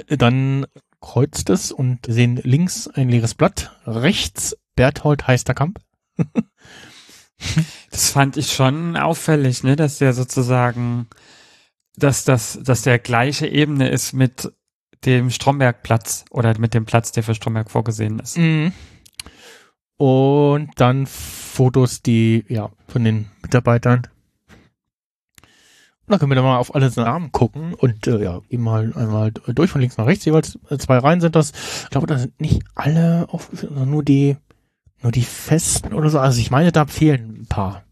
Dann 0.09 0.67
kreuzt 1.01 1.51
es 1.51 1.71
und 1.71 2.07
sehen 2.07 2.41
links 2.43 2.89
ein 2.89 3.09
leeres 3.09 3.35
Blatt, 3.35 3.79
rechts 3.87 4.57
Berthold 4.75 5.27
Heisterkamp. 5.27 5.81
Das 7.91 8.11
fand 8.11 8.37
ich 8.37 8.53
schon 8.53 8.97
auffällig, 8.97 9.63
ne, 9.63 9.77
dass 9.77 9.99
der 9.99 10.15
sozusagen, 10.15 11.07
dass 11.95 12.25
das, 12.25 12.59
dass 12.61 12.83
der 12.83 12.99
gleiche 12.99 13.47
Ebene 13.47 13.89
ist 13.89 14.13
mit 14.13 14.53
dem 15.05 15.31
Strombergplatz 15.31 16.25
oder 16.31 16.59
mit 16.59 16.75
dem 16.75 16.87
Platz, 16.87 17.13
der 17.13 17.23
für 17.23 17.37
Stromberg 17.37 17.71
vorgesehen 17.71 18.19
ist. 18.19 18.37
Mhm. 18.37 18.73
Und 19.97 20.71
dann 20.77 21.07
Fotos, 21.07 22.03
die, 22.03 22.45
ja, 22.49 22.71
von 22.89 23.05
den 23.05 23.31
Mitarbeitern. 23.43 24.09
Und 26.07 26.11
dann 26.11 26.19
können 26.19 26.33
wir 26.33 26.37
dann 26.37 26.45
mal 26.45 26.59
auf 26.59 26.75
alle 26.75 26.91
Namen 26.97 27.33
gucken 27.33 27.73
und 27.73 28.07
äh, 28.07 28.23
ja, 28.23 28.43
eben 28.51 28.63
mal 28.63 28.93
einmal 28.95 29.31
durch 29.31 29.71
von 29.71 29.81
links 29.81 29.97
nach 29.97 30.05
rechts, 30.05 30.27
jeweils 30.27 30.59
äh, 30.69 30.77
zwei 30.77 30.99
Reihen 30.99 31.23
sind 31.23 31.35
das. 31.35 31.53
Ich 31.85 31.91
glaube, 31.91 32.07
da 32.07 32.19
sind 32.19 32.39
nicht 32.41 32.63
alle 32.75 33.27
aufgeführt, 33.31 33.73
sondern 33.73 33.91
nur 33.91 34.03
die, 34.03 34.37
nur 35.05 35.13
die 35.13 35.23
festen 35.23 35.93
oder 35.93 36.11
so. 36.11 36.19
Also 36.19 36.41
ich 36.41 36.51
meine, 36.51 36.73
da 36.73 36.87
fehlen 36.87 37.43
ein 37.43 37.47
paar. 37.47 37.85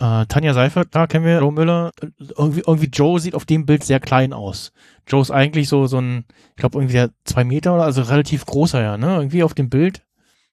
Äh, 0.00 0.26
Tanja 0.26 0.54
Seifert, 0.54 0.88
da 0.92 1.08
kennen 1.08 1.24
wir, 1.24 1.40
Joe 1.40 1.52
Müller. 1.52 1.90
Irgendwie, 2.18 2.62
irgendwie 2.64 2.86
Joe 2.86 3.18
sieht 3.18 3.34
auf 3.34 3.44
dem 3.44 3.66
Bild 3.66 3.82
sehr 3.82 3.98
klein 3.98 4.32
aus. 4.32 4.72
Joe 5.08 5.20
ist 5.20 5.32
eigentlich 5.32 5.68
so, 5.68 5.86
so 5.88 6.00
ein, 6.00 6.24
ich 6.50 6.56
glaube 6.56 6.78
irgendwie 6.78 6.92
der 6.94 7.10
zwei 7.24 7.42
Meter 7.42 7.74
oder, 7.74 7.82
also 7.82 8.02
relativ 8.02 8.46
großer 8.46 8.80
ja, 8.80 8.96
ne? 8.96 9.16
Irgendwie 9.16 9.42
auf 9.42 9.54
dem 9.54 9.68
Bild. 9.68 10.02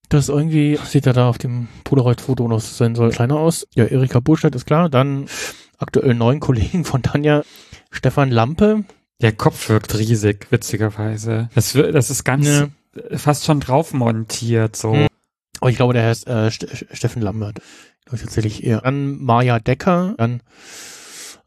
Das 0.10 0.30
irgendwie, 0.30 0.80
sieht 0.84 1.06
er 1.06 1.14
da 1.14 1.30
auf 1.30 1.38
dem 1.38 1.68
Polaroid-Foto 1.84 2.48
noch 2.48 2.60
sein 2.60 2.96
soll, 2.96 3.12
kleiner 3.12 3.38
aus. 3.38 3.68
Ja, 3.76 3.86
Erika 3.86 4.20
Burstedt 4.20 4.56
ist 4.56 4.66
klar. 4.66 4.90
Dann 4.90 5.28
aktuell 5.78 6.16
neuen 6.16 6.40
Kollegen 6.42 6.84
von 6.84 7.04
Tanja, 7.04 7.44
Stefan 7.92 8.32
Lampe. 8.32 8.84
Der 9.22 9.32
Kopf 9.32 9.70
wirkt 9.70 9.96
riesig, 9.98 10.48
witzigerweise. 10.52 11.50
Das, 11.54 11.74
das 11.74 12.10
ist 12.10 12.24
ganz 12.24 12.48
Ne. 12.48 12.72
fast 13.16 13.46
schon 13.46 13.60
drauf 13.60 13.94
montiert, 13.94 14.76
so. 14.76 14.94
Hm. 14.94 15.08
Aber 15.62 15.70
ich 15.70 15.78
glaube, 15.78 15.94
der 15.94 16.06
heißt 16.08 16.28
äh, 16.28 16.52
Ste 16.52 16.68
Steffen 16.94 17.22
Lambert. 17.22 17.60
Glaube 18.06 18.18
ich 18.18 18.22
tatsächlich 18.22 18.64
eher. 18.64 18.82
Dann 18.82 19.18
Maja 19.24 19.60
Decker, 19.60 20.14
dann 20.18 20.42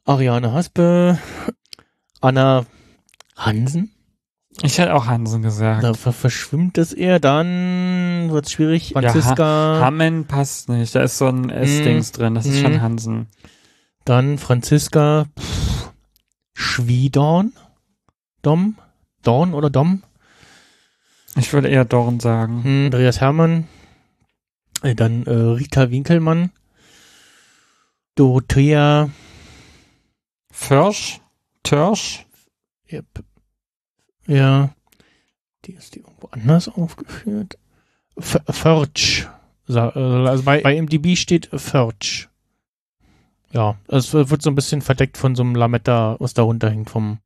Ariane 0.05 0.53
Haspe, 0.53 1.19
Anna 2.21 2.65
Hansen. 3.37 3.93
Ich 4.63 4.79
hätte 4.79 4.95
auch 4.95 5.07
Hansen 5.07 5.43
gesagt. 5.43 5.85
Da 5.85 5.95
ver 5.95 6.13
verschwimmt 6.13 6.79
es 6.79 6.93
eher. 6.93 7.21
Dann 7.21 8.29
wird's 8.31 8.51
schwierig. 8.51 8.91
Franziska. 8.93 9.79
Hammen 9.81 10.25
passt 10.25 10.69
nicht. 10.69 10.95
Da 10.97 11.03
ist 11.03 11.19
so 11.19 11.27
ein 11.29 11.49
S-Dings 11.51 12.11
drin. 12.11 12.35
Das 12.35 12.45
ist 12.47 12.57
Mhm. 12.57 12.63
schon 12.63 12.81
Hansen. 12.83 13.27
Dann 14.05 14.39
Franziska 14.39 15.27
pff, 15.39 15.93
Schwiedorn. 16.55 17.53
Dom. 18.43 18.77
Dorn 19.23 19.55
oder 19.55 19.71
Dom. 19.71 20.03
Ich 21.37 21.53
würde 21.53 21.69
eher 21.69 21.85
Dorn 21.85 22.19
sagen. 22.19 22.65
Hm, 22.65 22.85
Andreas 22.87 23.21
Hermann. 23.21 23.69
Äh, 24.83 24.95
Dann 24.95 25.25
äh, 25.27 25.31
Rita 25.33 25.91
Winkelmann. 25.91 26.51
Dorothea. 28.15 29.11
Försch? 30.51 31.21
Törsch? 31.63 32.27
Ja, 32.89 33.03
p- 33.03 33.23
ja. 34.27 34.75
Die 35.65 35.73
ist 35.73 35.95
die 35.95 36.01
irgendwo 36.01 36.29
anders 36.29 36.69
aufgeführt. 36.69 37.59
F 38.17 38.39
Förtsch. 38.49 39.27
Äh, 39.69 39.75
Also 39.75 40.43
bei, 40.45 40.61
bei 40.63 40.81
MDB 40.81 41.17
steht 41.17 41.49
Förtsch. 41.53 42.29
Ja, 43.53 43.79
es 43.89 44.13
wird 44.13 44.43
so 44.43 44.51
ein 44.51 44.55
bisschen 44.55 44.83
verdeckt 44.83 45.17
von 45.17 45.35
so 45.35 45.43
einem 45.43 45.55
Lametta, 45.55 46.17
was 46.19 46.35
da 46.35 46.43
runterhängt 46.43 46.91
vom 46.91 47.19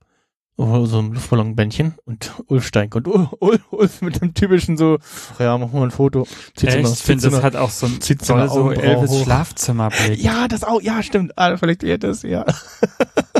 oh, 0.63 0.87
so 0.87 0.99
einem 0.99 1.13
Luftballonbändchen 1.13 1.95
und 2.05 2.33
Ulf 2.47 2.67
Steink 2.67 2.95
und 2.95 3.07
Ul- 3.09 3.29
Ul- 3.41 3.61
Ulf 3.71 4.01
mit 4.03 4.21
dem 4.21 4.35
typischen 4.35 4.77
so, 4.77 4.99
ja, 5.39 5.59
machen 5.59 5.73
wir 5.75 5.83
ein 5.83 5.91
Foto. 5.91 6.27
Zieht 6.55 6.71
Echt? 6.71 6.89
Ich 6.93 6.99
finde, 7.01 7.23
so 7.23 7.31
das 7.31 7.43
hat 7.43 7.57
auch 7.57 7.71
so 7.71 7.87
ein 7.87 8.01
zieht 8.01 8.25
so 8.25 8.47
so 8.49 8.71
Elvis. 8.71 9.23
Schlafzimmerblick. 9.23 10.19
Ja, 10.23 10.49
das 10.49 10.65
auch, 10.65 10.81
ja, 10.81 11.03
stimmt. 11.03 11.33
Ah, 11.37 11.57
vielleicht 11.57 11.83
wird 11.83 12.05
das, 12.05 12.23
ja. 12.23 12.45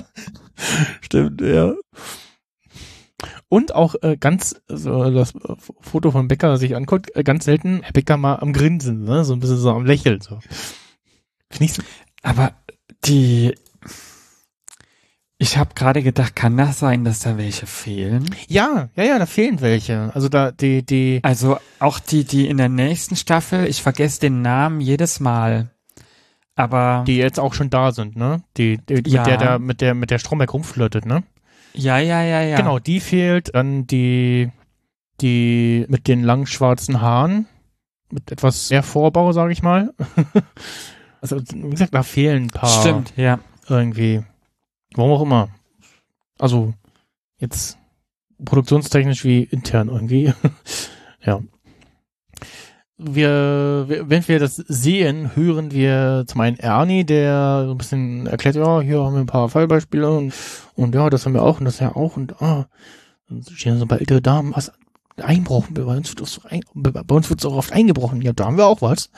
stimmt, 1.01 1.41
ja. 1.41 1.75
Und 3.49 3.75
auch 3.75 3.95
äh, 4.03 4.17
ganz, 4.17 4.57
so 4.69 5.11
das 5.11 5.35
Foto 5.81 6.11
von 6.11 6.27
Becker 6.29 6.57
sich 6.57 6.75
anguckt, 6.75 7.15
äh, 7.15 7.23
ganz 7.23 7.45
selten 7.45 7.81
Herr 7.83 7.93
Becker 7.93 8.17
mal 8.17 8.37
am 8.37 8.53
Grinsen, 8.53 9.05
ne? 9.05 9.25
so 9.25 9.35
ein 9.35 9.41
bisschen 9.41 9.59
so 9.59 9.71
am 9.71 9.85
Lächeln. 9.85 10.21
So. 10.21 10.39
Finde 11.51 11.65
ich 11.67 11.73
so. 11.75 11.83
Aber 12.23 12.53
die. 13.05 13.55
Ich 15.43 15.59
habe 15.59 15.71
gerade 15.75 16.05
gedacht, 16.05 16.37
kann 16.37 16.57
das 16.57 16.79
sein, 16.79 17.05
dass 17.05 17.19
da 17.19 17.37
welche 17.37 17.67
fehlen? 17.67 18.33
Ja, 18.47 18.91
ja, 18.95 19.03
ja, 19.03 19.19
da 19.19 19.27
fehlen 19.27 19.61
welche. 19.61 20.13
Also 20.15 20.29
da, 20.29 20.53
die, 20.53 20.87
die, 20.87 21.19
Also 21.25 21.59
auch 21.81 21.99
die, 21.99 22.23
die 22.23 22.47
in 22.47 22.59
der 22.59 22.69
nächsten 22.69 23.17
Staffel, 23.17 23.67
ich 23.67 23.83
vergesse 23.83 24.21
den 24.21 24.41
Namen 24.43 24.81
jedes 24.81 25.19
Mal. 25.19 25.73
Aber 26.55 27.03
die 27.09 27.17
jetzt 27.17 27.41
auch 27.41 27.55
schon 27.55 27.71
da 27.71 27.91
sind, 27.91 28.15
ne? 28.15 28.45
Die, 28.57 28.79
die 28.79 29.03
Ja. 29.11 29.23
mit 29.23 29.27
der, 29.27 29.37
der, 29.37 29.59
mit 29.59 29.81
der, 29.81 29.95
mit 29.95 30.11
der 30.13 30.19
Stromberg 30.21 30.55
rumflirtet, 30.55 31.07
ne? 31.07 31.25
ja, 31.75 31.99
ja, 31.99 32.23
ja, 32.23 32.43
ja. 32.43 32.57
Genau, 32.57 32.79
die 32.79 33.01
fehlt. 33.01 33.53
Dann 33.53 33.89
die, 33.89 34.49
die 35.21 35.87
mit 35.89 36.07
den 36.07 36.23
langen 36.23 36.47
schwarzen 36.47 37.01
Haaren. 37.01 37.47
Mit 38.13 38.31
etwas 38.31 38.71
mehr 38.71 38.85
Vorbau, 38.85 39.33
sage 39.33 39.53
ich 39.53 39.63
mal. 39.63 39.93
also, 41.21 41.41
wie 41.53 41.71
gesagt, 41.71 41.95
da 41.95 42.05
fehlen 42.05 42.45
ein 42.45 42.51
paar. 42.51 42.81
Stimmt, 42.81 43.13
ja. 43.17 43.41
Irgendwie. 43.69 44.23
Warum 44.95 45.13
auch 45.13 45.23
immer. 45.23 45.49
Also, 46.39 46.75
jetzt 47.39 47.79
produktionstechnisch 48.45 49.25
wie 49.25 49.43
intern 49.45 49.89
irgendwie. 49.89 50.33
ja. 51.25 51.41
Wir, 52.99 53.87
wenn 53.89 54.29
wir 54.29 54.39
das 54.39 54.57
sehen, 54.57 55.35
hören 55.35 55.73
wir 55.73 56.25
zum 56.29 56.41
einen 56.41 56.59
Ernie, 56.59 57.05
der 57.05 57.65
so 57.67 57.73
ein 57.73 57.79
bisschen 57.79 58.27
erklärt, 58.27 58.55
ja, 58.55 58.81
hier 58.81 59.03
haben 59.03 59.15
wir 59.15 59.21
ein 59.21 59.27
paar 59.27 59.49
Fallbeispiele 59.49 60.09
und, 60.09 60.33
und 60.77 60.95
ja, 60.95 61.11
das 61.11 61.27
haben 61.27 61.35
wir 61.35 61.43
auch 61.43 61.59
und 61.59 61.65
das 61.65 61.81
ja 61.81 61.97
auch 61.97 62.17
und 62.17 62.41
ah, 62.41 62.69
dann 63.29 63.43
stehen 63.43 63.79
so 63.79 63.87
ein 63.87 63.89
paar 63.89 64.01
ältere 64.01 64.23
Damen, 64.23 64.55
was 64.55 64.71
Einbruch, 65.17 65.67
bei 65.71 65.83
uns 65.83 66.11
wird 66.11 66.41
ein, 66.49 66.63
bei 66.75 67.15
uns 67.15 67.29
wird 67.29 67.41
so 67.41 67.53
oft 67.53 67.73
eingebrochen, 67.73 68.23
ja, 68.23 68.33
da 68.33 68.47
haben 68.47 68.57
wir 68.57 68.67
auch 68.67 68.83
was. 68.83 69.11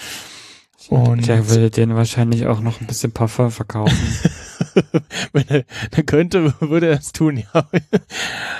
und 0.88 1.26
Der 1.26 1.48
würde 1.50 1.70
denen 1.70 1.96
wahrscheinlich 1.96 2.46
auch 2.46 2.60
noch 2.60 2.80
ein 2.80 2.86
bisschen 2.86 3.12
Parfum 3.12 3.50
verkaufen. 3.50 3.96
Wenn 5.32 5.48
er, 5.48 5.64
er 5.90 6.02
könnte, 6.02 6.54
würde 6.60 6.88
er 6.88 6.98
es 6.98 7.12
tun, 7.12 7.38
ja. 7.38 7.68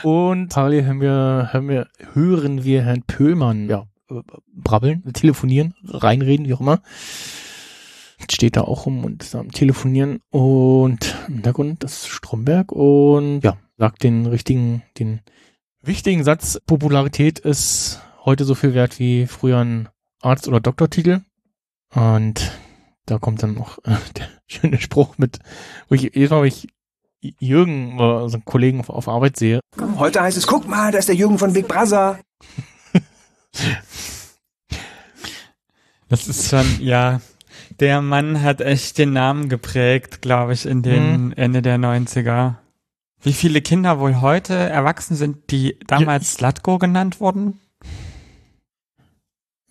Und 0.03 0.49
parallel 0.49 0.87
haben 0.87 1.01
wir, 1.01 1.51
haben 1.53 1.69
wir, 1.69 1.89
hören 2.13 2.65
wir 2.65 2.83
Herrn 2.83 3.03
Pöhlmann, 3.03 3.69
ja, 3.69 3.87
äh, 4.11 4.21
brabbeln, 4.53 5.13
telefonieren, 5.13 5.75
reinreden, 5.85 6.47
wie 6.47 6.55
auch 6.55 6.61
immer. 6.61 6.81
Steht 8.31 8.57
da 8.57 8.63
auch 8.63 8.87
rum 8.87 9.05
und 9.05 9.23
ist 9.23 9.35
am 9.35 9.53
Telefonieren 9.53 10.21
und 10.31 11.15
im 11.29 11.35
Hintergrund 11.35 11.85
das 11.85 12.07
Stromberg 12.07 12.73
und 12.73 13.41
ja, 13.43 13.59
sagt 13.77 14.03
den 14.03 14.27
richtigen, 14.27 14.83
den 14.99 15.21
wichtigen 15.83 16.25
Satz, 16.25 16.61
Popularität 16.67 17.39
ist 17.39 18.01
heute 18.25 18.45
so 18.45 18.55
viel 18.55 18.75
wert 18.75 18.99
wie 18.99 19.27
früher 19.27 19.59
ein 19.59 19.89
Arzt- 20.21 20.49
oder 20.49 20.61
Doktortitel. 20.61 21.21
Und 21.95 22.51
da 23.07 23.19
kommt 23.19 23.43
dann 23.43 23.55
noch 23.55 23.79
äh, 23.85 23.97
der 24.17 24.29
schöne 24.47 24.81
Spruch 24.81 25.19
mit, 25.19 25.39
wo 25.89 25.95
ich 25.95 26.03
jedes 26.03 26.31
Mal, 26.31 26.43
wenn 26.43 26.49
ich 26.49 26.69
Jürgen, 27.41 27.95
äh, 27.95 28.29
so 28.29 28.35
einen 28.35 28.45
Kollegen 28.45 28.81
auf, 28.81 28.91
auf 28.91 29.09
Arbeit 29.09 29.37
sehe, 29.37 29.61
Heute 29.99 30.21
heißt 30.23 30.37
es, 30.37 30.47
guck 30.47 30.67
mal, 30.67 30.93
da 30.93 30.99
ist 30.99 31.09
der 31.09 31.15
Jürgen 31.15 31.39
von 31.39 31.53
Big 31.53 31.69
Brother. 31.69 32.19
Das 36.09 36.29
ist 36.29 36.49
schon, 36.49 36.67
ja. 36.81 37.21
Der 37.81 38.01
Mann 38.01 38.43
hat 38.43 38.61
echt 38.61 38.97
den 38.97 39.13
Namen 39.13 39.49
geprägt, 39.49 40.23
glaube 40.23 40.53
ich, 40.53 40.67
in 40.67 40.83
den 40.83 41.33
Ende 41.33 41.63
der 41.63 41.79
90er. 41.79 42.55
Wie 43.23 43.33
viele 43.33 43.61
Kinder 43.61 43.99
wohl 43.99 44.21
heute 44.21 44.55
erwachsen 44.55 45.17
sind, 45.17 45.51
die 45.51 45.79
damals 45.87 46.35
Slatko 46.35 46.79
genannt 46.79 47.21
wurden? 47.21 47.61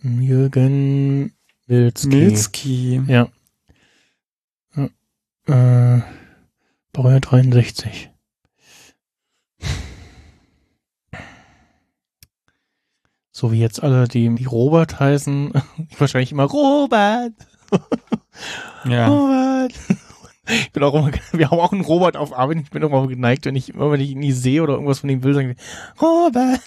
Jürgen 0.04 1.35
Milzki. 1.68 2.08
Milski. 2.08 3.02
Ja. 3.08 3.28
ja. 4.76 5.98
Äh, 5.98 6.02
Baujahr 6.94 7.20
63. 7.20 8.12
So 13.32 13.52
wie 13.52 13.60
jetzt 13.60 13.84
alle, 13.84 14.08
die, 14.08 14.34
die 14.34 14.46
Robert 14.46 14.98
heißen, 15.00 15.52
wahrscheinlich 15.98 16.32
immer 16.32 16.46
Robert. 16.46 17.34
Ja. 18.84 19.08
Robert. 19.08 19.74
Ich 20.48 20.72
bin 20.72 20.84
auch 20.84 20.94
immer, 20.94 21.12
wir 21.32 21.50
haben 21.50 21.60
auch 21.60 21.72
einen 21.72 21.82
Robert 21.82 22.18
auf 22.18 22.38
Arbeit. 22.38 22.58
Ich 22.58 22.70
bin 22.70 22.84
immer 22.84 23.08
geneigt, 23.08 23.46
wenn 23.46 23.56
ich 23.56 23.70
immer, 23.70 23.92
wenn 23.92 24.02
ich 24.02 24.12
ihn 24.12 24.20
nie 24.20 24.32
sehe 24.32 24.62
oder 24.62 24.74
irgendwas 24.74 25.00
von 25.00 25.10
ihm 25.10 25.24
will, 25.24 25.34
sagen 25.34 25.48
wir, 25.48 25.56
Robert. 26.02 26.62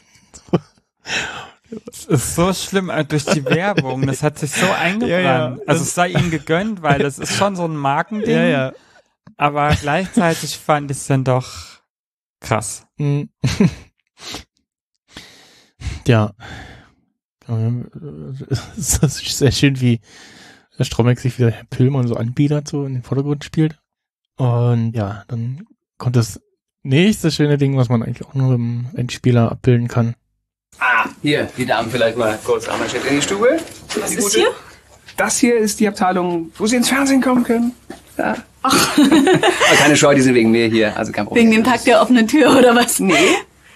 Das 1.70 2.06
ist 2.06 2.34
so 2.34 2.52
schlimm 2.52 2.88
äh, 2.88 3.04
durch 3.04 3.24
die 3.24 3.44
Werbung. 3.44 4.06
Das 4.06 4.22
hat 4.22 4.38
sich 4.38 4.52
so 4.52 4.66
eingebrannt. 4.70 5.02
Ja, 5.08 5.20
ja. 5.20 5.56
Also 5.66 5.82
es 5.82 5.94
sei 5.94 6.08
ihm 6.08 6.30
gegönnt, 6.30 6.82
weil 6.82 6.98
das 6.98 7.18
ist 7.18 7.34
schon 7.34 7.56
so 7.56 7.64
ein 7.64 7.76
Markending. 7.76 8.50
Ja. 8.50 8.72
Aber 9.36 9.74
gleichzeitig 9.74 10.56
fand 10.56 10.90
ich 10.90 10.96
es 10.98 11.06
dann 11.06 11.24
doch 11.24 11.80
krass. 12.40 12.86
Hm. 12.98 13.28
ja. 16.06 16.32
Es 18.76 18.98
ist 18.98 19.24
sehr 19.38 19.52
schön, 19.52 19.80
wie 19.80 20.00
der 20.78 20.84
Stromberg 20.84 21.18
sich 21.18 21.38
wieder 21.38 21.50
Herr 21.50 21.64
Pillmann 21.64 22.06
so 22.06 22.16
anbietet, 22.16 22.68
so 22.68 22.84
in 22.84 22.94
den 22.94 23.02
Vordergrund 23.02 23.44
spielt. 23.44 23.78
Und 24.36 24.92
ja, 24.92 25.24
dann 25.28 25.66
kommt 25.98 26.16
das 26.16 26.40
nächste 26.82 27.30
schöne 27.30 27.58
Ding, 27.58 27.76
was 27.76 27.88
man 27.88 28.02
eigentlich 28.02 28.26
auch 28.26 28.34
nur 28.34 28.54
im 28.54 28.88
Endspieler 28.94 29.50
abbilden 29.50 29.88
kann. 29.88 30.14
Ah, 30.80 31.06
hier, 31.22 31.48
die 31.56 31.66
Damen 31.66 31.90
vielleicht 31.90 32.16
mal 32.16 32.38
kurz 32.44 32.68
einmal 32.68 32.86
in 33.08 33.16
die 33.16 33.22
Stube. 33.22 33.58
Was 34.00 34.10
Die 34.10 34.16
ist 34.16 34.22
gute- 34.24 34.38
hier? 34.38 34.48
Das 35.16 35.38
hier 35.38 35.56
ist 35.56 35.80
die 35.80 35.88
Abteilung, 35.88 36.52
wo 36.56 36.66
Sie 36.66 36.76
ins 36.76 36.88
Fernsehen 36.88 37.20
kommen 37.20 37.42
können. 37.42 37.72
Ja. 38.16 38.36
Ach. 38.62 38.96
keine 39.78 39.96
Scheu, 39.96 40.14
die 40.14 40.20
sind 40.20 40.34
wegen 40.34 40.50
mir 40.50 40.66
hier, 40.68 40.96
also 40.96 41.10
kein 41.12 41.24
Problem. 41.26 41.44
Wegen 41.44 41.52
dem 41.56 41.64
Tag 41.64 41.84
der 41.84 42.00
offenen 42.02 42.26
Tür 42.28 42.56
oder 42.56 42.74
was? 42.76 42.98
Nee. 43.00 43.14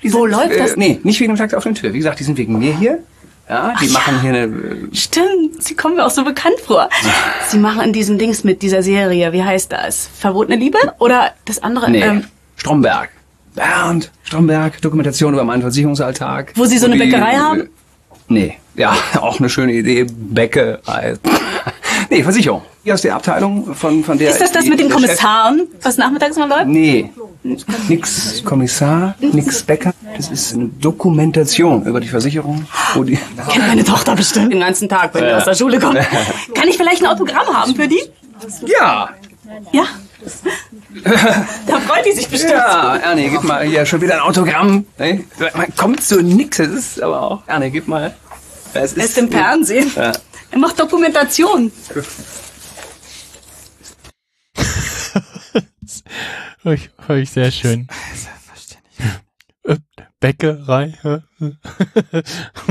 Die 0.02 0.12
Wo 0.12 0.22
sind, 0.22 0.30
läuft 0.32 0.58
das? 0.58 0.72
Äh, 0.72 0.78
nee, 0.78 1.00
nicht 1.02 1.18
wegen 1.20 1.32
dem 1.32 1.38
Tag 1.38 1.50
der 1.50 1.58
offenen 1.58 1.74
Tür. 1.76 1.92
Wie 1.92 1.98
gesagt, 1.98 2.18
die 2.20 2.24
sind 2.24 2.36
wegen 2.38 2.58
mir 2.58 2.76
hier. 2.76 2.98
Ja, 3.48 3.74
die 3.80 3.88
Ach 3.88 3.92
machen 3.94 4.14
ja. 4.16 4.20
hier 4.22 4.30
eine. 4.30 4.42
äh, 4.44 4.94
Stimmt, 4.96 5.62
Sie 5.62 5.74
kommen 5.74 5.96
mir 5.96 6.06
auch 6.06 6.10
so 6.10 6.24
bekannt 6.24 6.58
vor. 6.64 6.88
Sie 7.48 7.58
machen 7.58 7.82
in 7.82 7.92
diesem 7.92 8.18
Dings 8.18 8.44
mit 8.44 8.62
dieser 8.62 8.82
Serie, 8.82 9.32
wie 9.32 9.42
heißt 9.42 9.70
das? 9.72 10.08
Verbotene 10.18 10.56
Liebe? 10.56 10.78
Oder 11.00 11.32
das 11.44 11.62
andere? 11.62 11.90
Nee, 11.90 12.02
Ähm, 12.02 12.24
Stromberg. 12.56 13.10
Bernd 13.54 14.10
Stromberg, 14.24 14.80
Dokumentation 14.80 15.34
über 15.34 15.44
meinen 15.44 15.62
Versicherungsalltag. 15.62 16.52
Wo 16.56 16.64
Sie 16.64 16.78
so 16.78 16.86
eine 16.86 16.94
die- 16.96 17.00
Bäckerei 17.10 17.36
haben? 17.36 17.68
Nee, 18.28 18.56
ja, 18.76 18.94
auch 19.20 19.38
eine 19.40 19.48
schöne 19.48 19.72
Idee. 19.72 20.06
Bäckerei. 20.10 21.16
Nee, 22.10 22.22
Versicherung. 22.22 22.60
Hier 22.84 22.92
aus 22.94 23.00
der 23.02 23.14
Abteilung 23.14 23.74
von, 23.74 24.04
von 24.04 24.18
der... 24.18 24.30
Ist 24.30 24.40
das 24.40 24.52
das 24.52 24.64
die- 24.64 24.70
mit 24.70 24.80
den 24.80 24.90
Kommissaren, 24.90 25.62
was 25.80 25.96
nachmittags 25.96 26.36
mal 26.36 26.46
läuft? 26.48 26.66
Nee, 26.66 27.10
nix 27.88 28.42
Kommissar, 28.44 29.14
nix 29.20 29.62
Bäcker. 29.62 29.94
Das 30.16 30.30
ist 30.30 30.52
eine 30.54 30.66
Dokumentation 30.80 31.86
über 31.86 32.00
die 32.00 32.08
Versicherung, 32.08 32.66
wo 32.94 33.04
die... 33.04 33.18
Kennt 33.48 33.66
meine 33.66 33.84
Tochter 33.84 34.14
bestimmt 34.14 34.52
den 34.52 34.60
ganzen 34.60 34.88
Tag, 34.90 35.14
wenn 35.14 35.24
die 35.24 35.32
aus 35.32 35.44
der 35.44 35.54
Schule 35.54 35.78
kommt. 35.78 35.96
Kann 36.54 36.68
ich 36.68 36.76
vielleicht 36.76 37.02
ein 37.02 37.08
Autogramm 37.08 37.46
haben 37.46 37.74
für 37.74 37.88
die? 37.88 38.02
Ja, 38.66 39.10
Ja. 39.72 39.84
Da 41.66 41.80
freut 41.80 42.06
die 42.06 42.12
sich 42.12 42.28
bestimmt. 42.28 42.52
ja, 42.52 42.96
Ernie, 42.96 43.30
gib 43.30 43.42
mal 43.42 43.64
hier 43.64 43.84
schon 43.86 44.00
wieder 44.00 44.14
ein 44.14 44.20
Autogramm. 44.20 44.86
Man 44.98 45.76
kommt 45.76 46.02
zu 46.02 46.22
nix, 46.22 46.58
es 46.58 46.70
ist 46.70 47.02
aber 47.02 47.22
auch... 47.22 47.42
Ernie, 47.46 47.70
gib 47.70 47.88
mal. 47.88 48.14
Es 48.74 48.94
Er 48.94 49.04
ist 49.04 49.18
im 49.18 49.30
Fernsehen. 49.30 49.90
Ja. 49.94 50.12
Er 50.50 50.58
macht 50.58 50.78
Dokumentation. 50.78 51.72
Hör 56.62 56.72
ich, 56.74 56.90
hör 57.06 57.16
ich 57.16 57.30
sehr 57.30 57.50
schön. 57.50 57.88
Bäckerei. 60.22 60.94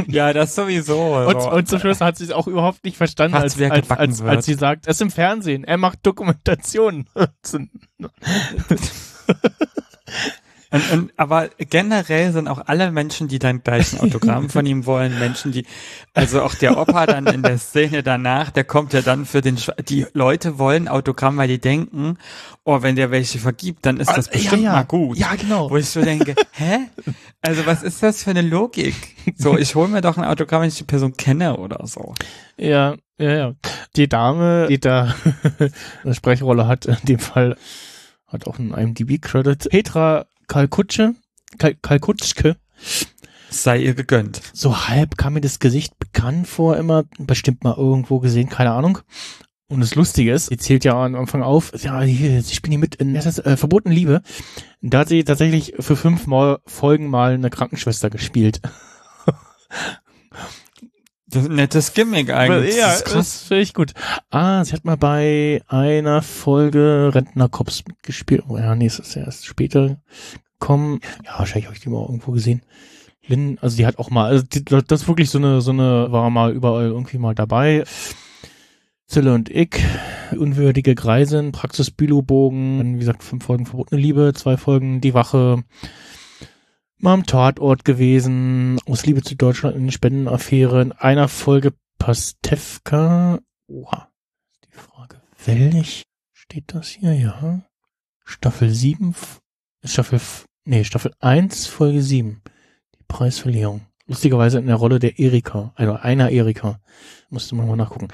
Ja, 0.07 0.31
das 0.31 0.55
sowieso. 0.55 1.15
Und, 1.15 1.41
so. 1.41 1.51
und 1.51 1.67
zum 1.67 1.79
Schluss 1.79 1.99
hat 1.99 2.15
sie 2.17 2.23
es 2.23 2.31
auch 2.31 2.47
überhaupt 2.47 2.85
nicht 2.85 2.95
verstanden, 2.95 3.35
als, 3.35 3.59
als, 3.59 3.91
als, 3.91 4.21
als 4.21 4.45
sie 4.45 4.53
sagt, 4.53 4.87
er 4.87 4.91
ist 4.91 5.01
im 5.01 5.11
Fernsehen, 5.11 5.65
er 5.65 5.75
macht 5.75 5.99
Dokumentation. 6.03 7.05
Und, 10.72 10.91
und, 10.91 11.14
aber 11.18 11.49
generell 11.57 12.31
sind 12.31 12.48
auch 12.48 12.61
alle 12.65 12.91
Menschen, 12.91 13.27
die 13.27 13.39
dann 13.39 13.61
gleich 13.61 13.93
ein 13.93 13.99
Autogramm 13.99 14.49
von 14.49 14.65
ihm 14.65 14.85
wollen, 14.85 15.19
Menschen, 15.19 15.52
die, 15.52 15.65
also 16.14 16.41
auch 16.41 16.56
der 16.56 16.77
Opa 16.77 17.06
dann 17.06 17.27
in 17.27 17.43
der 17.43 17.57
Szene 17.57 18.03
danach, 18.03 18.52
der 18.52 18.64
kommt 18.64 18.93
ja 18.93 19.02
dann 19.02 19.26
für 19.26 19.41
den, 19.41 19.57
die 19.89 20.06
Leute 20.14 20.57
wollen 20.57 20.88
Autogramm, 20.88 21.35
weil 21.38 21.49
die 21.49 21.60
denken, 21.60 22.18
oh, 22.64 22.81
wenn 22.81 22.95
der 22.95 23.11
welche 23.11 23.38
vergibt, 23.39 23.85
dann 23.85 23.98
ist 23.98 24.10
das 24.10 24.30
Ah, 24.30 24.31
ja, 24.34 24.38
bestimmt 24.39 24.64
ja. 24.64 24.72
mal 24.72 24.85
gut. 24.85 25.18
Ja, 25.18 25.35
genau. 25.35 25.69
Wo 25.69 25.76
ich 25.77 25.88
so 25.89 26.02
denke, 26.02 26.35
hä? 26.53 26.80
Also 27.41 27.65
was 27.65 27.84
ist 27.84 28.02
das 28.02 28.23
für 28.23 28.30
eine 28.30 28.41
Logik? 28.41 28.95
So, 29.35 29.57
ich 29.57 29.76
hole 29.76 29.88
mir 29.89 30.02
doch 30.02 30.18
ein 30.18 30.23
Autogramm, 30.23 30.61
wenn 30.61 30.69
ich 30.69 30.77
die 30.77 30.84
Person 30.84 31.18
kenne 31.18 31.57
oder 31.57 31.85
so. 31.85 32.14
Ja, 32.57 32.95
ja, 33.18 33.31
ja. 33.31 33.53
Die 33.95 34.07
Dame, 34.07 34.68
die 34.69 34.80
da 34.80 35.14
eine 36.03 36.14
Sprechrolle 36.14 36.68
hat, 36.68 36.85
in 36.85 36.98
dem 37.03 37.19
Fall 37.19 37.57
hat 38.27 38.48
auch 38.48 38.57
einen 38.57 38.73
IMDb-Credit. 38.73 39.69
Petra 39.69 40.26
Kalkutsche, 40.51 41.15
Kal 41.59 41.75
Kalkutschke. 41.81 42.57
Sei 43.49 43.77
ihr 43.77 43.93
gegönnt. 43.93 44.41
So 44.53 44.89
halb 44.89 45.17
kam 45.17 45.35
mir 45.35 45.39
das 45.39 45.59
Gesicht 45.59 45.97
bekannt 45.97 46.45
vor, 46.45 46.75
immer 46.75 47.05
bestimmt 47.19 47.63
mal 47.63 47.77
irgendwo 47.77 48.19
gesehen, 48.19 48.49
keine 48.49 48.71
Ahnung. 48.71 48.99
Und 49.69 49.79
das 49.79 49.95
Lustige 49.95 50.33
ist, 50.33 50.47
sie 50.47 50.57
zählt 50.57 50.83
ja 50.83 51.05
am 51.05 51.15
Anfang 51.15 51.41
auf, 51.41 51.71
ja, 51.81 52.01
hier, 52.01 52.37
ich 52.39 52.61
bin 52.61 52.73
hier 52.73 52.79
mit 52.79 52.95
in 52.95 53.13
das 53.13 53.39
äh, 53.39 53.55
Verboten 53.55 53.91
Liebe. 53.91 54.23
Da 54.81 54.99
hat 54.99 55.07
sie 55.07 55.23
tatsächlich 55.23 55.73
für 55.79 55.95
fünf 55.95 56.27
Mal 56.27 56.59
Folgen 56.65 57.07
mal 57.07 57.31
eine 57.31 57.49
Krankenschwester 57.49 58.09
gespielt. 58.09 58.59
Das 61.31 61.43
ist 61.43 61.49
ein 61.49 61.55
nettes 61.55 61.93
Gimmick 61.93 62.29
eigentlich. 62.29 62.75
ja, 62.75 62.87
das 62.87 62.97
ist 62.97 63.05
krass. 63.05 63.13
das 63.13 63.43
finde 63.43 63.63
ich 63.63 63.73
gut. 63.73 63.93
Ah, 64.29 64.65
sie 64.65 64.73
hat 64.73 64.83
mal 64.83 64.97
bei 64.97 65.61
einer 65.67 66.21
Folge 66.21 67.11
Rentnercops 67.13 67.85
mitgespielt. 67.87 68.43
Oh 68.49 68.57
ja, 68.57 68.75
nee, 68.75 68.87
es 68.87 68.99
ist 68.99 69.15
erst 69.15 69.45
später 69.45 69.97
gekommen. 70.59 70.99
Ja, 71.25 71.39
wahrscheinlich 71.39 71.65
habe 71.65 71.75
ich 71.75 71.81
die 71.81 71.89
mal 71.89 72.01
irgendwo 72.01 72.31
gesehen. 72.31 72.61
Lynn, 73.27 73.57
also 73.61 73.77
die 73.77 73.85
hat 73.85 73.97
auch 73.97 74.09
mal, 74.09 74.25
also 74.25 74.43
die, 74.43 74.63
das 74.65 75.01
ist 75.01 75.07
wirklich 75.07 75.29
so 75.29 75.37
eine, 75.37 75.61
so 75.61 75.71
eine, 75.71 76.11
war 76.11 76.29
mal 76.29 76.51
überall 76.51 76.87
irgendwie 76.87 77.17
mal 77.17 77.35
dabei. 77.35 77.85
Zille 79.07 79.33
und 79.33 79.49
ich, 79.49 79.75
unwürdige 80.37 80.95
Greisin, 80.95 81.51
Praxis 81.51 81.91
Bülowbogen, 81.91 82.77
dann, 82.77 82.95
wie 82.95 82.99
gesagt, 82.99 83.23
fünf 83.23 83.45
Folgen 83.45 83.65
Verbotene 83.65 84.01
Liebe, 84.01 84.33
zwei 84.33 84.57
Folgen 84.57 85.01
Die 85.01 85.13
Wache, 85.13 85.63
mal 87.03 87.13
am 87.13 87.25
Tatort 87.25 87.85
gewesen, 87.85 88.79
aus 88.85 89.05
Liebe 89.05 89.21
zu 89.21 89.35
Deutschland 89.35 89.75
in 89.75 89.91
Spendenaffäre, 89.91 90.81
in 90.81 90.91
einer 90.91 91.27
Folge 91.27 91.73
Pastewka. 91.97 93.39
Oha, 93.67 94.09
die 94.65 94.71
Frage, 94.77 95.21
welch 95.45 96.03
steht 96.33 96.73
das 96.73 96.87
hier, 96.89 97.13
ja? 97.13 97.61
Staffel 98.23 98.69
7, 98.69 99.11
F- 99.11 99.39
Staffel, 99.83 100.19
nee, 100.65 100.83
Staffel 100.83 101.13
1, 101.19 101.67
Folge 101.67 102.01
7. 102.01 102.41
Die 102.99 103.03
Preisverleihung. 103.07 103.81
Lustigerweise 104.07 104.59
in 104.59 104.67
der 104.67 104.75
Rolle 104.75 104.99
der 104.99 105.19
Erika, 105.19 105.73
also 105.75 105.93
einer 105.93 106.29
Erika. 106.31 106.79
Musste 107.29 107.55
man 107.55 107.67
mal 107.67 107.75
nachgucken. 107.77 108.09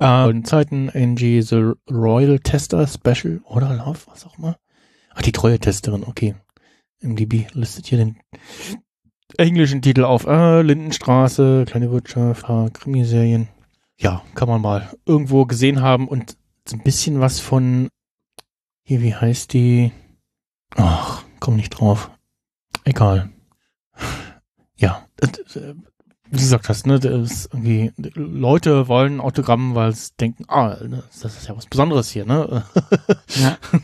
Äh, 0.00 0.30
in 0.30 0.44
Zeiten 0.44 0.90
Angie 0.90 1.42
The 1.42 1.72
Royal 1.90 2.38
Tester 2.38 2.86
Special 2.86 3.40
oder 3.44 3.74
Love, 3.74 3.98
was 4.06 4.24
auch 4.26 4.38
immer. 4.38 4.58
Ach, 5.14 5.22
die 5.22 5.32
treue 5.32 5.58
Testerin, 5.58 6.04
okay. 6.04 6.34
MDB 7.04 7.46
listet 7.52 7.86
hier 7.86 7.98
den 7.98 8.16
englischen 9.36 9.82
Titel 9.82 10.04
auf. 10.04 10.26
Äh, 10.26 10.62
Lindenstraße, 10.62 11.64
kleine 11.66 11.90
Wirtschaft, 11.90 12.48
äh, 12.48 12.70
Krimiserien. 12.70 13.48
Ja, 13.98 14.22
kann 14.34 14.48
man 14.48 14.60
mal 14.60 14.90
irgendwo 15.06 15.44
gesehen 15.46 15.80
haben 15.80 16.08
und 16.08 16.36
so 16.66 16.76
ein 16.76 16.82
bisschen 16.82 17.20
was 17.20 17.40
von 17.40 17.88
hier, 18.82 19.02
wie 19.02 19.14
heißt 19.14 19.52
die? 19.52 19.92
Ach, 20.76 21.24
komm 21.40 21.56
nicht 21.56 21.70
drauf. 21.70 22.10
Egal. 22.84 23.30
Ja, 24.76 25.06
wie 25.22 25.60
du 26.30 26.42
gesagt 26.42 26.68
hast, 26.68 26.86
ne, 26.86 26.98
das 26.98 27.46
irgendwie, 27.46 27.92
Leute 27.96 28.88
wollen 28.88 29.20
Autogramm, 29.20 29.74
weil 29.74 29.94
sie 29.94 30.10
denken, 30.20 30.44
ah, 30.48 30.76
das 30.76 31.24
ist 31.24 31.48
ja 31.48 31.56
was 31.56 31.66
Besonderes 31.66 32.10
hier, 32.10 32.26
ne? 32.26 32.64
Ja. 33.36 33.56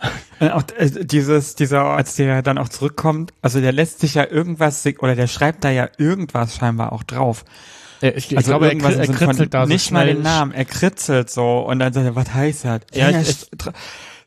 Äh, 0.40 0.50
Auch 0.50 0.62
äh, 0.76 0.88
dieses, 1.04 1.56
dieser, 1.56 1.82
als 1.84 2.14
der 2.14 2.42
dann 2.42 2.58
auch 2.58 2.68
zurückkommt, 2.68 3.32
also 3.42 3.60
der 3.60 3.72
lässt 3.72 3.98
sich 3.98 4.14
ja 4.14 4.24
irgendwas, 4.24 4.86
oder 5.00 5.16
der 5.16 5.26
schreibt 5.26 5.64
da 5.64 5.70
ja 5.70 5.88
irgendwas 5.98 6.54
scheinbar 6.54 6.92
auch 6.92 7.02
drauf. 7.02 7.44
Ja, 8.02 8.10
ich, 8.10 8.30
ich 8.30 8.36
also 8.36 8.50
glaube, 8.52 8.66
er, 8.66 8.70
irgendwas 8.72 8.94
kri- 8.94 8.98
er 8.98 9.04
von 9.06 9.14
kritzelt 9.16 9.54
da 9.54 9.66
so 9.66 9.72
nicht 9.72 9.90
mal 9.90 10.06
den 10.06 10.22
Namen, 10.22 10.52
er 10.52 10.64
kritzelt 10.64 11.28
so 11.28 11.58
und 11.66 11.80
dann 11.80 11.92
sagt 11.92 12.06
er, 12.06 12.14
was 12.14 12.32
heißt 12.32 12.64
das? 12.66 12.80
Ja, 12.94 13.10
Ja, 13.10 13.20
ich- 13.20 13.48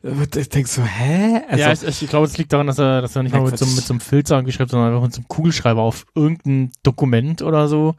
ich, 0.02 0.36
ich 0.36 0.48
denk 0.50 0.68
so, 0.68 0.82
hä? 0.82 1.40
Also, 1.48 1.60
ja, 1.64 1.72
ich, 1.72 2.02
ich 2.02 2.08
glaube, 2.10 2.26
es 2.26 2.36
liegt 2.36 2.52
daran, 2.52 2.66
dass 2.66 2.78
er, 2.78 3.00
dass 3.00 3.16
er 3.16 3.22
nicht 3.22 3.32
mal 3.32 3.40
mit 3.40 3.56
so, 3.56 3.64
einem- 3.64 3.74
mit 3.74 3.84
so 3.84 3.94
einem 3.94 4.00
Filzer 4.00 4.44
schreibt, 4.52 4.70
sondern 4.70 4.90
einfach 4.92 5.02
mit 5.04 5.14
so 5.14 5.20
einem 5.20 5.28
Kugelschreiber 5.28 5.80
auf 5.80 6.04
irgendein 6.14 6.72
Dokument 6.82 7.40
oder 7.40 7.68
so. 7.68 7.94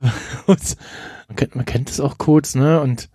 Man 0.48 1.36
kennt, 1.36 1.54
man 1.56 1.64
kennt 1.64 1.90
es 1.90 2.00
auch 2.00 2.18
kurz, 2.18 2.54
ne? 2.54 2.80
Und 2.80 3.08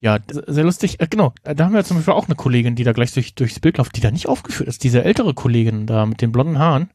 ja, 0.00 0.18
sehr 0.28 0.64
lustig. 0.64 1.00
Äh, 1.00 1.06
genau, 1.08 1.34
da 1.42 1.64
haben 1.64 1.74
wir 1.74 1.84
zum 1.84 1.98
Beispiel 1.98 2.14
auch 2.14 2.26
eine 2.26 2.34
Kollegin, 2.34 2.74
die 2.74 2.84
da 2.84 2.92
gleich 2.92 3.12
durch, 3.12 3.34
durchs 3.34 3.60
Bild 3.60 3.78
läuft, 3.78 3.96
die 3.96 4.00
da 4.00 4.10
nicht 4.10 4.28
aufgeführt 4.28 4.68
ist. 4.68 4.82
Diese 4.82 5.04
ältere 5.04 5.34
Kollegin 5.34 5.86
da 5.86 6.06
mit 6.06 6.22
den 6.22 6.32
blonden 6.32 6.58
Haaren. 6.58 6.90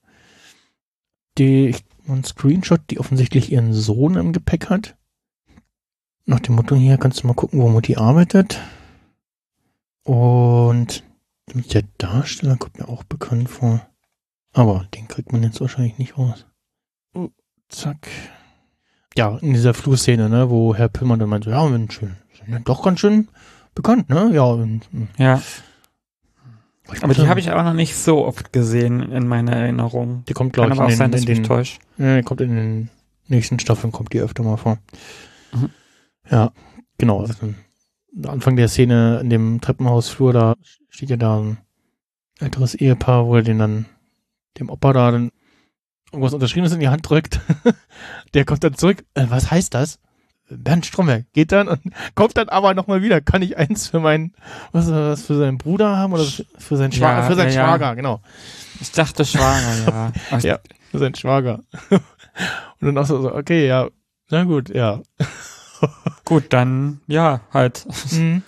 Die, 1.37 1.67
ich, 1.67 1.83
ein 2.07 2.23
Screenshot, 2.23 2.81
die 2.89 2.99
offensichtlich 2.99 3.51
ihren 3.51 3.73
Sohn 3.73 4.15
im 4.15 4.33
Gepäck 4.33 4.69
hat. 4.69 4.95
Nach 6.25 6.39
dem 6.39 6.55
Motto 6.55 6.75
hier, 6.75 6.97
kannst 6.97 7.21
du 7.21 7.27
mal 7.27 7.33
gucken, 7.33 7.59
wo 7.59 7.69
Mutti 7.69 7.95
arbeitet. 7.95 8.59
Und 10.03 11.03
der 11.53 11.83
Darsteller 11.99 12.57
kommt 12.57 12.79
mir 12.79 12.89
auch 12.89 13.03
bekannt 13.03 13.49
vor. 13.49 13.87
Aber 14.53 14.87
den 14.95 15.07
kriegt 15.07 15.31
man 15.31 15.43
jetzt 15.43 15.61
wahrscheinlich 15.61 15.99
nicht 15.99 16.17
raus. 16.17 16.47
Oh, 17.13 17.29
zack. 17.69 18.07
Ja, 19.15 19.37
in 19.37 19.53
dieser 19.53 19.73
Flurszene, 19.73 20.29
ne, 20.29 20.49
wo 20.49 20.73
Herr 20.73 20.89
Pillmann 20.89 21.19
dann 21.19 21.29
meint, 21.29 21.43
so, 21.43 21.51
ja, 21.51 21.71
wenn 21.71 21.91
schön, 21.91 22.17
doch 22.63 22.83
ganz 22.83 22.99
schön 22.99 23.27
bekannt, 23.73 24.09
ne? 24.09 24.31
Ja, 24.33 24.43
und, 24.43 24.81
ja. 25.17 25.41
Aber 27.01 27.13
die 27.13 27.27
habe 27.27 27.39
ich 27.39 27.51
auch 27.51 27.63
noch 27.63 27.73
nicht 27.73 27.95
so 27.95 28.25
oft 28.25 28.53
gesehen 28.53 29.11
in 29.11 29.27
meiner 29.27 29.53
Erinnerung. 29.53 30.23
Die 30.27 30.33
kommt, 30.33 30.53
glaube 30.53 30.73
ich, 30.73 30.79
aber 30.79 30.87
auch 30.87 30.91
in 30.91 30.97
sein, 30.97 31.11
den, 31.11 31.13
dass 31.13 31.21
in 31.21 31.23
ich 31.23 31.29
mich 31.29 31.47
den, 31.47 31.47
täusche. 31.47 31.79
ja, 31.97 32.17
die 32.17 32.23
kommt 32.23 32.41
in 32.41 32.55
den 32.55 32.89
nächsten 33.27 33.59
Staffeln, 33.59 33.91
kommt 33.91 34.13
die 34.13 34.19
öfter 34.19 34.43
mal 34.43 34.57
vor. 34.57 34.77
Mhm. 35.53 35.69
Ja, 36.29 36.51
genau. 36.97 37.21
Also, 37.21 37.53
Anfang 38.25 38.55
der 38.55 38.67
Szene 38.67 39.19
in 39.21 39.29
dem 39.29 39.61
Treppenhausflur, 39.61 40.31
da 40.31 40.55
steht 40.89 41.09
ja 41.09 41.17
da 41.17 41.39
ein 41.39 41.57
älteres 42.39 42.75
Ehepaar, 42.75 43.25
wo 43.25 43.35
er 43.35 43.41
den 43.41 43.59
dann, 43.59 43.85
dem 44.59 44.69
Opa 44.69 44.93
da 44.93 45.11
dann 45.11 45.31
irgendwas 46.11 46.33
Unterschriebenes 46.33 46.73
in 46.73 46.79
die 46.79 46.87
Hand 46.87 47.09
drückt. 47.09 47.41
der 48.33 48.45
kommt 48.45 48.63
dann 48.63 48.75
zurück. 48.75 49.03
Äh, 49.15 49.25
was 49.29 49.51
heißt 49.51 49.73
das? 49.73 49.99
Bernd 50.49 50.85
Stromberg 50.85 51.25
geht 51.33 51.51
dann 51.51 51.67
und 51.67 51.79
kommt 52.15 52.37
dann 52.37 52.49
aber 52.49 52.73
nochmal 52.73 53.01
wieder. 53.01 53.21
Kann 53.21 53.41
ich 53.41 53.57
eins 53.57 53.87
für 53.87 53.99
meinen, 53.99 54.33
was, 54.71 54.89
was 54.91 55.25
für 55.25 55.35
seinen 55.35 55.57
Bruder 55.57 55.97
haben 55.97 56.13
oder 56.13 56.25
für 56.57 56.77
seinen, 56.77 56.91
Schwa 56.91 57.19
Ja, 57.19 57.23
für 57.23 57.35
seinen 57.35 57.51
ja, 57.51 57.61
ja. 57.61 57.67
Schwager, 57.67 57.95
genau. 57.95 58.21
Ich 58.81 58.91
dachte 58.91 59.25
schwanger, 59.25 60.11
ja. 60.31 60.39
Ja. 60.39 60.59
Für 60.91 60.99
seinen 60.99 61.15
Schwager. 61.15 61.61
und 61.89 62.01
dann 62.81 62.97
auch 62.97 63.05
so, 63.05 63.33
okay, 63.33 63.67
ja, 63.67 63.87
na 64.29 64.43
gut, 64.43 64.69
ja. 64.69 65.01
Gut, 66.25 66.45
dann, 66.53 67.01
ja, 67.07 67.41
halt. 67.53 67.85
Mhm. 68.11 68.43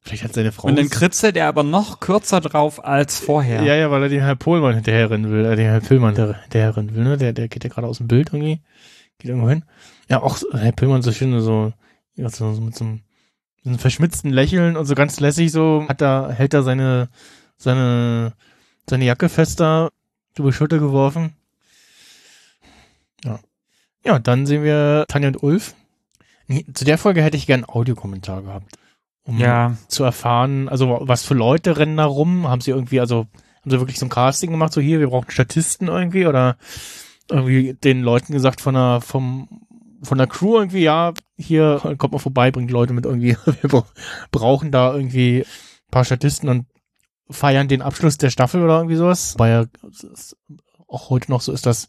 Vielleicht 0.00 0.24
hat 0.24 0.34
seine 0.34 0.50
Frau. 0.50 0.66
Und 0.68 0.76
dann 0.76 0.90
kritzelt 0.90 1.36
er 1.36 1.46
aber 1.46 1.62
noch 1.62 2.00
kürzer 2.00 2.40
drauf 2.40 2.84
als 2.84 3.20
vorher. 3.20 3.62
ja, 3.62 3.74
ja, 3.74 3.90
weil 3.90 4.02
er 4.02 4.08
den 4.08 4.20
Herr 4.22 4.34
Pohlmann 4.34 4.74
hinterherrennen 4.74 5.30
will, 5.30 5.44
äh, 5.44 5.54
den 5.54 5.66
Herr 5.66 5.80
Pillmann 5.80 6.16
hinter- 6.16 6.40
hinterherrennen 6.42 6.94
will, 6.94 7.04
ne? 7.04 7.16
Der, 7.18 7.32
der 7.32 7.46
geht 7.48 7.62
ja 7.62 7.70
gerade 7.70 7.86
aus 7.86 7.98
dem 7.98 8.08
Bild 8.08 8.30
irgendwie. 8.32 8.60
Geht 9.18 9.28
irgendwo 9.28 9.48
hin. 9.48 9.64
Ja, 10.12 10.22
auch 10.22 10.38
Herr 10.52 10.72
Pillmann 10.72 11.00
so 11.00 11.10
schön 11.10 11.40
so, 11.40 11.72
ja, 12.16 12.28
so, 12.28 12.44
mit 12.50 12.76
so 12.76 12.84
einem, 12.84 13.00
so 13.64 13.70
einem 13.70 13.78
verschmitzten 13.78 14.30
Lächeln 14.30 14.76
und 14.76 14.84
so 14.84 14.94
ganz 14.94 15.18
lässig 15.20 15.50
so, 15.50 15.86
hat 15.88 16.02
da, 16.02 16.28
hält 16.30 16.52
da 16.52 16.62
seine, 16.62 17.08
seine, 17.56 18.34
seine 18.86 19.06
Jacke 19.06 19.30
fester 19.30 19.90
über 20.36 20.50
die 20.50 20.54
Schulter 20.54 20.78
geworfen. 20.78 21.34
Ja. 23.24 23.40
Ja, 24.04 24.18
dann 24.18 24.44
sehen 24.44 24.62
wir 24.62 25.06
Tanja 25.08 25.28
und 25.28 25.42
Ulf. 25.42 25.74
Nee, 26.46 26.66
zu 26.74 26.84
der 26.84 26.98
Folge 26.98 27.22
hätte 27.22 27.38
ich 27.38 27.46
gern 27.46 27.64
einen 27.64 27.74
Audiokommentar 27.74 28.42
gehabt. 28.42 28.76
Um 29.24 29.38
Ja. 29.38 29.78
zu 29.88 30.04
erfahren, 30.04 30.68
also 30.68 30.98
was 31.00 31.24
für 31.24 31.32
Leute 31.32 31.78
rennen 31.78 31.96
da 31.96 32.04
rum? 32.04 32.48
Haben 32.48 32.60
sie 32.60 32.72
irgendwie, 32.72 33.00
also 33.00 33.28
haben 33.62 33.70
sie 33.70 33.80
wirklich 33.80 33.98
so 33.98 34.04
ein 34.04 34.10
Casting 34.10 34.50
gemacht, 34.50 34.74
so 34.74 34.82
hier, 34.82 35.00
wir 35.00 35.08
brauchen 35.08 35.30
Statisten 35.30 35.88
irgendwie 35.88 36.26
oder 36.26 36.58
irgendwie 37.30 37.72
den 37.72 38.02
Leuten 38.02 38.34
gesagt 38.34 38.60
von 38.60 38.74
der, 38.74 39.00
vom, 39.00 39.48
von 40.02 40.18
der 40.18 40.26
Crew 40.26 40.58
irgendwie, 40.58 40.82
ja, 40.82 41.12
hier 41.36 41.80
kommt 41.98 42.12
mal 42.12 42.18
vorbei, 42.18 42.50
bringt 42.50 42.70
Leute 42.70 42.92
mit 42.92 43.06
irgendwie, 43.06 43.36
wir 43.60 43.70
bra- 43.70 43.86
brauchen 44.30 44.70
da 44.70 44.94
irgendwie 44.94 45.40
ein 45.42 45.90
paar 45.90 46.04
Statisten 46.04 46.48
und 46.48 46.66
feiern 47.30 47.68
den 47.68 47.82
Abschluss 47.82 48.18
der 48.18 48.30
Staffel 48.30 48.62
oder 48.62 48.78
irgendwie 48.78 48.96
sowas. 48.96 49.34
Weil 49.38 49.52
ja 49.52 49.66
auch 50.88 51.10
heute 51.10 51.30
noch 51.30 51.40
so 51.40 51.52
ist, 51.52 51.66
dass 51.66 51.88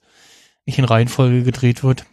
nicht 0.66 0.80
in 0.80 0.86
Reihenfolge 0.86 1.44
gedreht 1.44 1.84
wird, 1.84 2.06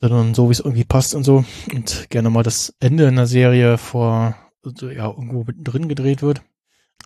sondern 0.00 0.34
so, 0.34 0.48
wie 0.48 0.52
es 0.52 0.60
irgendwie 0.60 0.84
passt 0.84 1.14
und 1.14 1.24
so. 1.24 1.44
Und 1.72 2.10
gerne 2.10 2.30
mal 2.30 2.42
das 2.42 2.74
Ende 2.80 3.06
in 3.08 3.16
der 3.16 3.26
Serie 3.26 3.78
vor, 3.78 4.36
so, 4.62 4.88
ja, 4.90 5.06
irgendwo 5.06 5.44
mittendrin 5.44 5.88
gedreht 5.88 6.22
wird. 6.22 6.42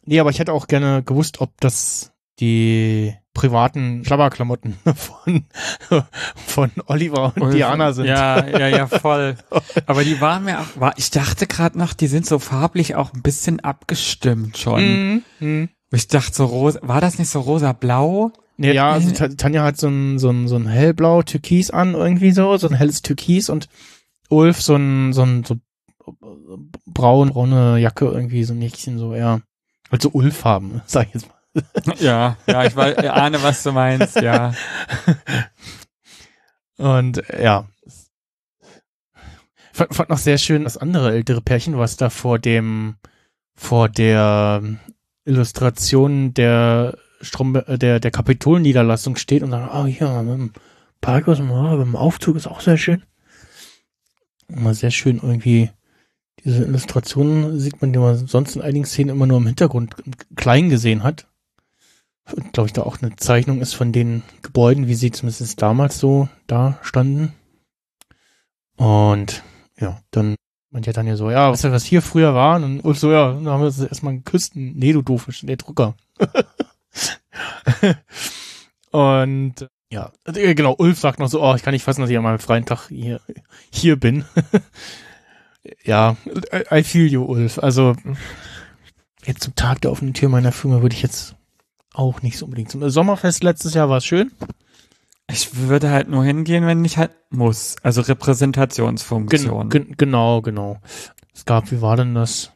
Nee, 0.05 0.20
aber 0.20 0.31
ich 0.31 0.39
hätte 0.39 0.52
auch 0.52 0.66
gerne 0.66 1.02
gewusst, 1.02 1.40
ob 1.40 1.61
das 1.61 2.12
die 2.40 3.15
privaten 3.35 4.05
Schlabberklamotten 4.05 4.77
von, 4.94 5.44
von 6.35 6.70
Oliver 6.86 7.32
und 7.39 7.55
Diana 7.55 7.93
sind. 7.93 8.07
Ja, 8.07 8.47
ja, 8.47 8.69
ja, 8.69 8.86
voll. 8.89 9.36
Aber 9.86 10.05
die 10.05 10.20
waren 10.20 10.44
mir 10.44 10.61
auch, 10.61 10.66
war, 10.77 10.94
ich 10.97 11.11
dachte 11.11 11.47
gerade 11.47 11.78
noch, 11.78 11.93
die 11.94 12.09
sind 12.09 12.27
so 12.27 12.39
farblich 12.39 12.94
auch 12.97 13.12
ein 13.15 13.23
bisschen 13.23 13.61
abgestimmt 13.61 14.59
schon. 14.59 14.82
Mhm. 14.82 15.23
Mhm. 15.40 15.69
Ich 15.93 16.09
dachte 16.09 16.35
so 16.35 16.44
rosa, 16.44 16.81
war 16.82 17.01
das 17.01 17.19
nicht 17.19 17.31
so 17.31 17.40
rosa-blau? 17.40 18.32
Nee, 18.57 18.73
ja, 18.73 18.90
also 18.93 19.11
Ta- 19.12 19.28
Tanja 19.28 19.62
hat 19.65 19.78
so 19.78 19.89
ein, 19.89 20.19
so 20.19 20.28
ein, 20.31 20.47
so 20.47 20.57
ein 20.57 20.66
hellblau 20.66 21.23
Türkis 21.23 21.70
an, 21.70 21.94
irgendwie 21.94 22.32
so, 22.32 22.57
so 22.59 22.69
ein 22.69 22.74
helles 22.74 23.01
Türkis 23.02 23.48
und 23.48 23.69
Ulf 24.28 24.61
so 24.61 24.77
ein, 24.77 25.12
so 25.12 25.23
ein, 25.23 25.44
so 25.44 25.57
braun, 26.86 27.31
braune 27.31 27.78
Jacke, 27.78 28.05
irgendwie 28.07 28.44
so 28.44 28.52
ein 28.55 28.59
Nächchen, 28.59 28.98
so, 28.98 29.15
ja. 29.15 29.40
Halt 29.90 30.02
so 30.02 30.11
Ulf-Farben, 30.11 30.82
sag 30.86 31.09
ich 31.09 31.15
jetzt 31.15 31.28
mal. 31.28 31.35
Ja, 31.98 32.36
ja, 32.47 32.64
ich 32.64 32.77
ich 32.77 33.10
ahne, 33.10 33.43
was 33.43 33.62
du 33.62 33.72
meinst, 33.72 34.20
ja. 34.20 34.55
Und 36.77 37.22
ja. 37.39 37.68
Fand, 39.72 39.94
fand 39.94 40.10
noch 40.10 40.18
sehr 40.18 40.39
schön 40.39 40.64
das 40.64 40.77
andere 40.77 41.12
ältere 41.12 41.40
Pärchen, 41.40 41.78
was 41.78 41.97
da 41.97 42.10
vor 42.10 42.39
dem, 42.39 42.97
vor 43.55 43.89
der 43.89 44.62
Illustration 45.24 46.35
der 46.35 46.97
Strombe 47.20 47.66
äh, 47.66 47.78
der, 47.78 48.01
der 48.01 48.10
Kapitolniederlassung 48.10 49.16
steht 49.16 49.43
und 49.43 49.51
sagt, 49.51 49.72
ah 49.72 49.86
ja, 49.86 50.22
mit 50.22 50.35
dem 50.35 50.52
Parkhaus, 51.01 51.39
mit 51.39 51.51
dem 51.51 51.97
Aufzug 51.97 52.36
ist 52.36 52.47
auch 52.47 52.60
sehr 52.60 52.78
schön. 52.78 53.02
Immer 54.48 54.74
sehr 54.74 54.90
schön 54.90 55.16
irgendwie 55.16 55.70
diese 56.44 56.64
Illustrationen 56.64 57.59
sieht 57.60 57.81
man, 57.81 57.93
die 57.93 57.98
man 57.98 58.27
sonst 58.27 58.56
in 58.56 58.62
einigen 58.62 58.86
Szenen 58.86 59.10
immer 59.10 59.27
nur 59.27 59.39
im 59.39 59.47
Hintergrund 59.47 59.94
klein 60.36 60.70
gesehen 60.70 61.02
hat. 61.02 61.27
Glaube 62.52 62.66
ich, 62.66 62.73
da 62.73 62.82
auch 62.82 63.01
eine 63.01 63.16
Zeichnung 63.16 63.61
ist 63.61 63.74
von 63.74 63.93
den 63.93 64.23
Gebäuden, 64.43 64.86
wie 64.86 64.94
sie 64.94 65.11
zumindest 65.11 65.61
damals 65.61 65.98
so 65.98 66.28
da 66.47 66.78
standen. 66.82 67.32
Und 68.77 69.43
ja, 69.78 70.01
dann 70.11 70.36
meint 70.70 70.86
ja 70.86 70.93
dann 70.93 71.07
ja 71.07 71.16
so, 71.16 71.31
ja, 71.31 71.51
du, 71.51 71.73
was 71.73 71.85
hier 71.85 72.02
früher 72.02 72.35
war? 72.35 72.62
Und 72.62 72.81
Ulf 72.81 72.98
so, 72.98 73.11
ja, 73.11 73.32
dann 73.32 73.47
haben 73.48 73.61
wir 73.61 73.66
uns 73.66 73.81
erstmal 73.81 74.15
geküsst. 74.15 74.52
Nee, 74.55 74.93
du 74.93 75.02
doofisch, 75.02 75.40
der 75.43 75.57
Drucker. 75.57 75.94
Und 78.90 79.69
ja, 79.93 80.12
äh, 80.24 80.55
genau, 80.55 80.74
Ulf 80.78 80.98
sagt 80.98 81.19
noch 81.19 81.28
so, 81.28 81.43
oh, 81.43 81.55
ich 81.55 81.62
kann 81.62 81.73
nicht 81.73 81.85
fassen, 81.85 82.01
dass 82.01 82.11
ich 82.11 82.16
an 82.16 82.23
meinem 82.23 82.39
freien 82.39 82.65
Tag 82.65 82.89
hier, 82.89 83.20
hier 83.70 83.97
bin. 83.97 84.24
ja, 85.85 86.16
I 86.70 86.82
feel 86.85 87.07
you, 87.07 87.24
Ulf. 87.24 87.59
Also 87.59 87.97
jetzt 89.24 89.43
zum 89.43 89.55
Tag 89.57 89.81
der 89.81 89.90
offenen 89.90 90.15
Tür 90.15 90.28
meiner 90.28 90.52
Firma 90.52 90.82
würde 90.82 90.94
ich 90.94 91.02
jetzt 91.02 91.35
auch 91.94 92.22
nicht 92.22 92.38
so 92.38 92.44
unbedingt. 92.44 92.70
Zum 92.70 92.88
Sommerfest 92.88 93.42
letztes 93.42 93.74
Jahr 93.74 93.88
war 93.88 93.98
es 93.98 94.04
schön. 94.04 94.32
Ich 95.30 95.56
würde 95.56 95.90
halt 95.90 96.08
nur 96.08 96.24
hingehen, 96.24 96.66
wenn 96.66 96.84
ich 96.84 96.98
halt 96.98 97.12
muss. 97.30 97.76
Also 97.82 98.00
Repräsentationsfunktion. 98.00 99.68
Gen, 99.70 99.86
gen, 99.86 99.96
genau, 99.96 100.42
genau. 100.42 100.80
Es 101.34 101.44
gab, 101.44 101.70
wie 101.70 101.80
war 101.80 101.96
denn 101.96 102.14
das? 102.14 102.52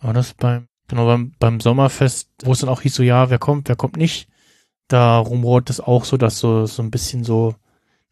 War 0.00 0.12
das 0.12 0.34
beim, 0.34 0.66
genau, 0.88 1.06
beim, 1.06 1.32
beim 1.38 1.60
Sommerfest, 1.60 2.30
wo 2.44 2.52
es 2.52 2.60
dann 2.60 2.68
auch 2.68 2.82
hieß 2.82 2.94
so, 2.94 3.02
ja, 3.02 3.30
wer 3.30 3.38
kommt, 3.38 3.68
wer 3.68 3.76
kommt 3.76 3.96
nicht. 3.96 4.28
Da 4.88 5.18
rumort 5.18 5.70
es 5.70 5.80
auch 5.80 6.04
so, 6.04 6.16
dass 6.16 6.38
so, 6.38 6.66
so 6.66 6.82
ein 6.82 6.90
bisschen 6.90 7.22
so 7.24 7.54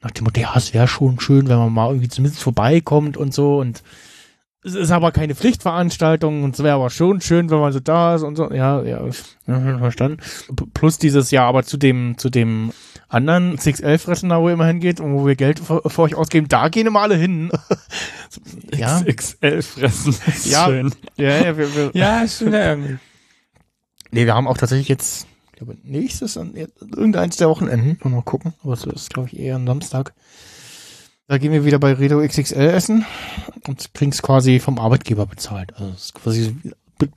nach 0.03 0.11
dem 0.11 0.25
Motto, 0.25 0.41
ja, 0.41 0.53
es 0.57 0.75
wäre 0.75 0.89
schon 0.89 1.19
schön, 1.21 1.49
wenn 1.49 1.59
man 1.59 1.73
mal 1.73 1.89
irgendwie 1.89 2.09
zumindest 2.09 2.43
vorbeikommt 2.43 3.17
und 3.17 3.35
so 3.35 3.59
und 3.59 3.83
es 4.65 4.75
ist 4.75 4.91
aber 4.91 5.13
keine 5.13 5.35
Pflichtveranstaltung 5.35 6.43
und 6.43 6.55
es 6.55 6.63
wäre 6.63 6.75
aber 6.75 6.91
schon 6.91 7.21
schön, 7.21 7.51
wenn 7.51 7.61
man 7.61 7.73
so 7.73 7.81
da 7.81 8.17
ist 8.17 8.23
und 8.23 8.37
so. 8.37 8.51
Ja, 8.53 8.83
ja, 8.83 9.01
verstanden. 9.47 10.19
Plus 10.75 10.99
dieses 10.99 11.31
Jahr 11.31 11.47
aber 11.47 11.63
zu 11.63 11.77
dem, 11.77 12.19
zu 12.19 12.31
dem 12.31 12.73
anderen 13.09 13.57
611-Fressen 13.59 14.29
da, 14.29 14.41
wo 14.41 14.49
ihr 14.49 14.55
immer 14.55 14.67
hingeht 14.67 14.99
und 14.99 15.15
wo 15.15 15.27
wir 15.27 15.37
Geld 15.37 15.61
für, 15.61 15.83
für 15.89 16.03
euch 16.03 16.17
ausgeben, 16.17 16.49
da 16.49 16.69
gehen 16.69 16.89
immer 16.89 17.03
alle 17.03 17.17
hin. 17.17 17.51
ja. 18.77 19.03
XXL 19.03 19.63
fressen. 19.63 20.15
Ist 20.27 20.47
Ja. 20.47 20.67
Schön. 20.67 20.93
Ja, 21.17 21.45
ja, 21.45 21.57
wir, 21.57 21.75
wir, 21.77 21.91
Ja, 21.95 22.27
schön 22.27 22.53
irgendwie. 22.53 22.99
Nee, 24.11 24.27
wir 24.27 24.35
haben 24.35 24.49
auch 24.49 24.59
tatsächlich 24.59 24.89
jetzt, 24.89 25.27
ich 25.53 25.59
glaube, 25.59 25.77
nächstes 25.85 26.37
an 26.37 26.55
irgendeins 26.55 27.37
der 27.37 27.49
Wochenenden, 27.49 27.99
mal 28.11 28.23
gucken, 28.23 28.55
aber 28.63 28.73
es 28.73 28.85
ist, 28.85 29.13
glaube 29.13 29.29
ich, 29.29 29.39
eher 29.39 29.57
ein 29.57 29.67
Samstag. 29.67 30.13
Da 31.29 31.39
gehen 31.39 31.53
wir 31.53 31.65
wieder 31.65 31.79
bei 31.79 31.93
Redo 31.93 32.21
XXL 32.25 32.69
essen 32.69 33.05
und 33.67 33.93
kriegen 33.95 34.13
es 34.13 34.23
quasi 34.23 34.61
vom 34.61 34.79
Arbeitgeber 34.79 35.27
bezahlt. 35.27 35.73
Also 35.75 35.91
es 35.93 36.05
ist 36.07 36.15
quasi 36.15 36.57
Be 36.99 37.09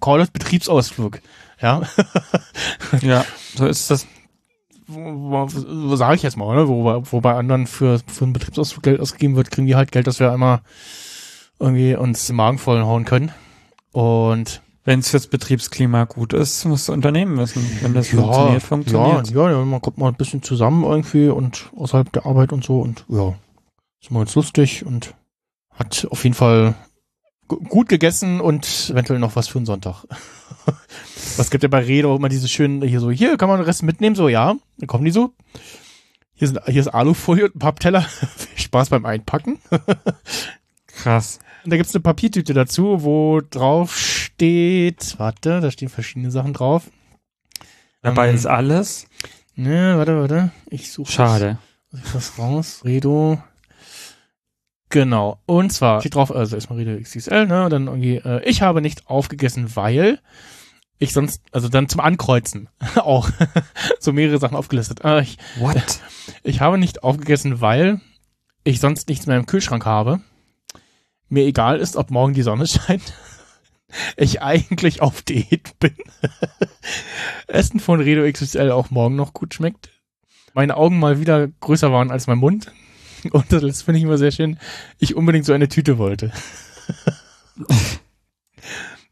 Call 0.00 0.22
it 0.22 0.32
Betriebsausflug. 0.32 1.20
Ja. 1.60 1.82
Ja, 3.02 3.24
so 3.54 3.66
ist 3.66 3.90
das. 3.90 4.06
sage 4.88 6.16
ich 6.16 6.22
jetzt 6.22 6.36
mal, 6.36 6.56
ne? 6.56 6.66
wo, 6.68 6.82
bei- 6.82 7.00
wo 7.12 7.20
bei 7.20 7.34
anderen 7.34 7.66
für, 7.66 8.00
für 8.06 8.24
einen 8.24 8.32
Betriebsausflug 8.32 8.82
Geld 8.82 9.00
ausgegeben 9.00 9.36
wird, 9.36 9.50
kriegen 9.50 9.66
wir 9.68 9.76
halt 9.76 9.92
Geld, 9.92 10.06
dass 10.06 10.18
wir 10.18 10.32
einmal 10.32 10.60
irgendwie 11.60 11.94
uns 11.94 12.26
den 12.26 12.36
Magen 12.36 12.58
vollen 12.58 12.84
hauen 12.84 13.04
können. 13.04 13.30
Und 13.92 14.60
Wenn 14.84 15.00
es 15.00 15.10
fürs 15.10 15.26
Betriebsklima 15.26 16.04
gut 16.04 16.32
ist, 16.32 16.64
muss 16.64 16.86
das 16.86 16.94
Unternehmen 16.94 17.36
wissen. 17.38 17.64
Wenn 17.82 17.92
das 17.94 18.08
funktioniert, 18.08 18.62
funktioniert. 18.62 19.30
Ja, 19.30 19.50
ja, 19.50 19.64
man 19.64 19.80
kommt 19.82 19.98
mal 19.98 20.08
ein 20.08 20.14
bisschen 20.14 20.42
zusammen 20.42 20.84
irgendwie 20.84 21.28
und 21.28 21.70
außerhalb 21.76 22.10
der 22.12 22.24
Arbeit 22.26 22.52
und 22.52 22.64
so 22.64 22.80
und 22.80 23.04
ja, 23.08 23.34
ist 24.00 24.10
mal 24.10 24.20
ganz 24.20 24.34
lustig 24.34 24.86
und 24.86 25.14
hat 25.74 26.06
auf 26.10 26.24
jeden 26.24 26.34
Fall 26.34 26.74
gu- 27.48 27.60
gut 27.60 27.88
gegessen 27.90 28.40
und 28.40 28.88
eventuell 28.90 29.18
noch 29.18 29.36
was 29.36 29.48
für 29.48 29.58
einen 29.58 29.66
Sonntag. 29.66 30.04
was 31.36 31.50
gibt 31.50 31.62
ja 31.62 31.68
bei 31.68 31.80
Rede 31.80 32.08
auch 32.08 32.16
immer 32.16 32.30
diese 32.30 32.48
schönen, 32.48 32.80
hier 32.82 33.00
so, 33.00 33.10
hier 33.10 33.36
kann 33.36 33.48
man 33.50 33.58
den 33.58 33.66
Rest 33.66 33.82
mitnehmen, 33.82 34.16
so, 34.16 34.28
ja, 34.28 34.54
dann 34.78 34.86
kommen 34.86 35.04
die 35.04 35.10
so. 35.10 35.34
Hier, 36.34 36.48
sind, 36.48 36.58
hier 36.66 36.80
ist 36.80 36.88
Alufolie 36.88 37.44
und 37.44 37.56
ein 37.56 37.58
Pappteller. 37.58 38.00
Viel 38.36 38.58
Spaß 38.64 38.88
beim 38.88 39.04
Einpacken. 39.04 39.58
Krass. 40.86 41.38
Und 41.64 41.70
da 41.70 41.76
gibt's 41.76 41.94
eine 41.94 42.02
Papiertüte 42.02 42.54
dazu, 42.54 43.02
wo 43.02 43.40
drauf 43.40 43.96
steht, 43.98 45.18
warte, 45.18 45.60
da 45.60 45.70
stehen 45.70 45.88
verschiedene 45.88 46.30
Sachen 46.30 46.52
drauf. 46.52 46.90
Dabei 48.02 48.30
Ähm, 48.30 48.34
ist 48.34 48.46
alles. 48.46 49.06
Ne, 49.54 49.98
warte, 49.98 50.18
warte. 50.18 50.52
Ich 50.70 50.90
suche 50.90 51.12
Schade. 51.12 51.58
such 51.90 52.12
das 52.12 52.38
raus. 52.38 52.80
Redo. 52.84 53.42
Genau. 54.88 55.38
Und 55.46 55.70
zwar 55.72 56.00
steht 56.00 56.14
drauf, 56.14 56.34
also 56.34 56.56
erstmal 56.56 56.78
Redo 56.78 57.00
XXL, 57.00 57.46
ne? 57.46 57.64
Und 57.64 57.70
dann 57.70 57.86
irgendwie, 57.86 58.16
äh, 58.16 58.42
ich 58.48 58.62
habe 58.62 58.80
nicht 58.80 59.06
aufgegessen, 59.06 59.76
weil 59.76 60.18
ich 60.98 61.12
sonst, 61.12 61.42
also 61.52 61.68
dann 61.68 61.88
zum 61.88 62.00
Ankreuzen 62.00 62.68
auch 62.96 63.30
so 64.00 64.12
mehrere 64.12 64.38
Sachen 64.38 64.56
aufgelistet. 64.56 65.04
Äh, 65.04 65.22
ich, 65.22 65.38
What? 65.58 66.00
ich 66.42 66.60
habe 66.60 66.78
nicht 66.78 67.02
aufgegessen, 67.02 67.60
weil 67.60 68.00
ich 68.64 68.80
sonst 68.80 69.08
nichts 69.08 69.26
mehr 69.26 69.36
im 69.36 69.46
Kühlschrank 69.46 69.84
habe. 69.86 70.20
Mir 71.30 71.44
egal 71.44 71.78
ist, 71.78 71.96
ob 71.96 72.10
morgen 72.10 72.34
die 72.34 72.42
Sonne 72.42 72.66
scheint. 72.66 73.14
Ich 74.16 74.42
eigentlich 74.42 75.00
auf 75.00 75.22
Diät 75.22 75.78
bin. 75.78 75.94
Essen 77.46 77.80
von 77.80 78.00
Redo 78.00 78.30
XXL 78.30 78.70
auch 78.70 78.90
morgen 78.90 79.16
noch 79.16 79.32
gut 79.32 79.54
schmeckt. 79.54 79.90
Meine 80.54 80.76
Augen 80.76 80.98
mal 80.98 81.20
wieder 81.20 81.48
größer 81.48 81.90
waren 81.92 82.10
als 82.10 82.26
mein 82.26 82.38
Mund. 82.38 82.72
Und 83.30 83.52
das 83.52 83.82
finde 83.82 83.98
ich 83.98 84.04
immer 84.04 84.18
sehr 84.18 84.32
schön. 84.32 84.58
Ich 84.98 85.16
unbedingt 85.16 85.44
so 85.44 85.52
eine 85.52 85.68
Tüte 85.68 85.98
wollte. 85.98 86.32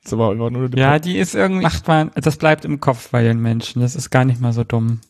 das 0.02 0.16
war 0.18 0.32
einfach 0.32 0.50
nur 0.50 0.70
Ja, 0.76 0.98
die 0.98 1.18
ist 1.18 1.34
irgendwie, 1.34 1.62
macht 1.62 1.86
man, 1.86 2.10
das 2.14 2.36
bleibt 2.36 2.64
im 2.64 2.80
Kopf 2.80 3.10
bei 3.10 3.22
den 3.22 3.40
Menschen. 3.40 3.80
Das 3.82 3.94
ist 3.94 4.10
gar 4.10 4.24
nicht 4.24 4.40
mal 4.40 4.52
so 4.52 4.64
dumm. 4.64 5.00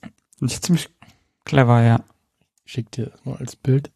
Und 0.41 0.51
ziemlich 0.51 0.89
clever, 1.45 1.83
ja. 1.83 2.05
Schick 2.65 2.91
dir 2.93 3.07
das 3.07 3.25
mal 3.25 3.37
als 3.37 3.57
Bild. 3.57 3.91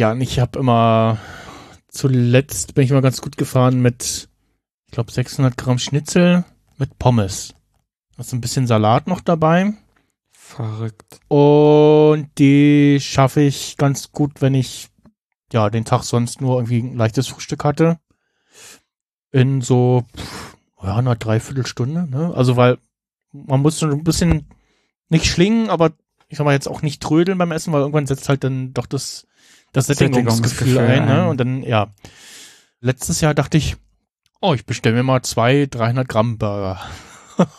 Ja, 0.00 0.12
und 0.12 0.22
ich 0.22 0.38
habe 0.38 0.58
immer 0.58 1.18
zuletzt 1.88 2.74
bin 2.74 2.84
ich 2.84 2.90
immer 2.90 3.02
ganz 3.02 3.20
gut 3.20 3.36
gefahren 3.36 3.82
mit, 3.82 4.30
ich 4.86 4.92
glaube, 4.92 5.12
600 5.12 5.58
Gramm 5.58 5.78
Schnitzel 5.78 6.46
mit 6.78 6.98
Pommes. 6.98 7.54
Da 8.16 8.22
ist 8.22 8.32
ein 8.32 8.40
bisschen 8.40 8.66
Salat 8.66 9.08
noch 9.08 9.20
dabei. 9.20 9.74
Verrückt. 10.32 11.20
Und 11.28 12.30
die 12.38 12.96
schaffe 12.98 13.42
ich 13.42 13.76
ganz 13.76 14.10
gut, 14.10 14.40
wenn 14.40 14.54
ich 14.54 14.88
ja 15.52 15.68
den 15.68 15.84
Tag 15.84 16.04
sonst 16.04 16.40
nur 16.40 16.56
irgendwie 16.56 16.78
ein 16.78 16.96
leichtes 16.96 17.28
Frühstück 17.28 17.62
hatte. 17.62 17.98
In 19.32 19.60
so 19.60 20.06
pff, 20.16 20.56
ja, 20.82 20.96
einer 20.96 21.16
Dreiviertelstunde. 21.16 22.08
Ne? 22.08 22.32
Also 22.34 22.56
weil 22.56 22.78
man 23.32 23.60
muss 23.60 23.78
schon 23.78 23.92
ein 23.92 24.02
bisschen 24.02 24.48
nicht 25.10 25.26
schlingen, 25.26 25.68
aber 25.68 25.92
ich 26.28 26.38
sag 26.38 26.46
mal 26.46 26.54
jetzt 26.54 26.68
auch 26.68 26.80
nicht 26.80 27.02
trödeln 27.02 27.36
beim 27.36 27.52
Essen, 27.52 27.74
weil 27.74 27.82
irgendwann 27.82 28.06
setzt 28.06 28.30
halt 28.30 28.44
dann 28.44 28.72
doch 28.72 28.86
das, 28.86 29.26
das 29.72 29.86
Sättigungsgefühl 29.86 30.78
ein, 30.78 31.06
ne? 31.06 31.28
Und 31.28 31.38
dann, 31.38 31.62
ja. 31.62 31.88
Letztes 32.80 33.20
Jahr 33.20 33.34
dachte 33.34 33.58
ich, 33.58 33.76
oh, 34.40 34.54
ich 34.54 34.64
bestelle 34.64 34.96
mir 34.96 35.02
mal 35.02 35.22
zwei 35.22 35.66
300 35.70 36.08
Gramm 36.08 36.38
Burger. 36.38 36.80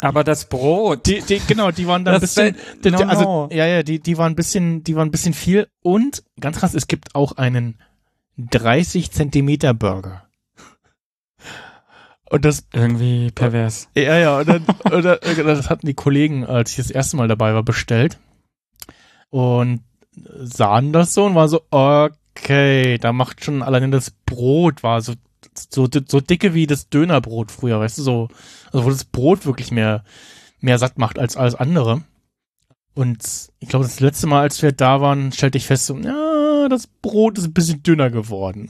Aber 0.00 0.24
das 0.24 0.48
Brot. 0.48 1.06
Die, 1.06 1.22
die, 1.22 1.40
genau, 1.46 1.70
die 1.70 1.86
waren 1.86 2.04
dann 2.04 2.14
ein 2.14 2.20
bisschen, 2.20 2.56
die, 2.84 2.90
no, 2.90 2.98
die, 2.98 3.04
also, 3.04 3.22
no. 3.22 3.48
ja, 3.52 3.66
ja, 3.66 3.82
die, 3.82 4.00
die 4.00 4.18
waren 4.18 4.32
ein 4.32 4.36
bisschen, 4.36 4.82
die 4.84 4.96
waren 4.96 5.08
ein 5.08 5.12
bisschen 5.12 5.34
viel 5.34 5.68
und 5.82 6.24
ganz 6.40 6.58
krass, 6.58 6.74
es 6.74 6.88
gibt 6.88 7.14
auch 7.14 7.32
einen 7.32 7.80
30 8.38 9.10
Zentimeter 9.10 9.72
Burger. 9.72 10.26
Und 12.28 12.44
das, 12.44 12.66
Irgendwie 12.72 13.30
pervers. 13.30 13.88
ja, 13.94 14.18
ja, 14.18 14.38
und 14.38 14.48
dann, 14.48 14.64
oder, 14.92 15.16
das 15.20 15.70
hatten 15.70 15.86
die 15.86 15.94
Kollegen, 15.94 16.44
als 16.44 16.72
ich 16.72 16.76
das 16.76 16.90
erste 16.90 17.16
Mal 17.16 17.28
dabei 17.28 17.54
war, 17.54 17.62
bestellt 17.62 18.18
und 19.30 19.80
sahen 20.16 20.92
das 20.92 21.14
so 21.14 21.24
und 21.24 21.34
war 21.34 21.48
so, 21.48 21.62
okay, 21.70 22.98
da 22.98 23.12
macht 23.12 23.44
schon 23.44 23.62
alleine 23.62 23.90
das 23.90 24.10
Brot 24.10 24.82
war 24.82 25.00
so, 25.00 25.14
so, 25.70 25.88
so 26.06 26.20
dicke 26.20 26.54
wie 26.54 26.66
das 26.66 26.88
Dönerbrot 26.88 27.50
früher, 27.50 27.80
weißt 27.80 27.98
du, 27.98 28.02
so, 28.02 28.28
also 28.72 28.84
wo 28.84 28.90
das 28.90 29.04
Brot 29.04 29.46
wirklich 29.46 29.70
mehr, 29.70 30.04
mehr 30.60 30.78
satt 30.78 30.98
macht 30.98 31.18
als 31.18 31.36
alles 31.36 31.54
andere. 31.54 32.02
Und 32.94 33.50
ich 33.58 33.68
glaube, 33.68 33.84
das 33.84 34.00
letzte 34.00 34.26
Mal, 34.26 34.40
als 34.40 34.62
wir 34.62 34.72
da 34.72 35.02
waren, 35.02 35.30
stellte 35.30 35.58
ich 35.58 35.66
fest, 35.66 35.86
so, 35.86 35.98
ja, 35.98 36.68
das 36.68 36.86
Brot 36.86 37.36
ist 37.36 37.44
ein 37.44 37.52
bisschen 37.52 37.82
dünner 37.82 38.10
geworden. 38.10 38.68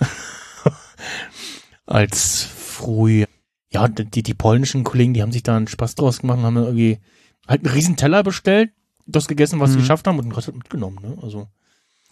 als 1.86 2.43
früher. 2.43 3.28
Ja, 3.73 3.89
die, 3.89 4.23
die 4.23 4.35
polnischen 4.35 4.85
Kollegen, 4.85 5.14
die 5.14 5.23
haben 5.23 5.32
sich 5.32 5.43
da 5.43 5.56
einen 5.56 5.68
Spaß 5.68 5.94
draus 5.94 6.20
gemacht 6.20 6.39
und 6.39 6.44
haben 6.44 6.56
irgendwie 6.56 6.98
halt 7.47 7.64
einen 7.64 7.74
riesen 7.74 7.97
Teller 7.97 8.23
bestellt, 8.23 8.70
das 9.07 9.28
gegessen, 9.28 9.61
was 9.61 9.70
sie 9.70 9.77
Mhm. 9.77 9.81
geschafft 9.83 10.07
haben 10.07 10.19
und 10.19 10.24
den 10.27 10.33
Rest 10.33 10.49
halt 10.49 10.57
mitgenommen, 10.57 10.99
ne? 11.03 11.16
Also, 11.23 11.49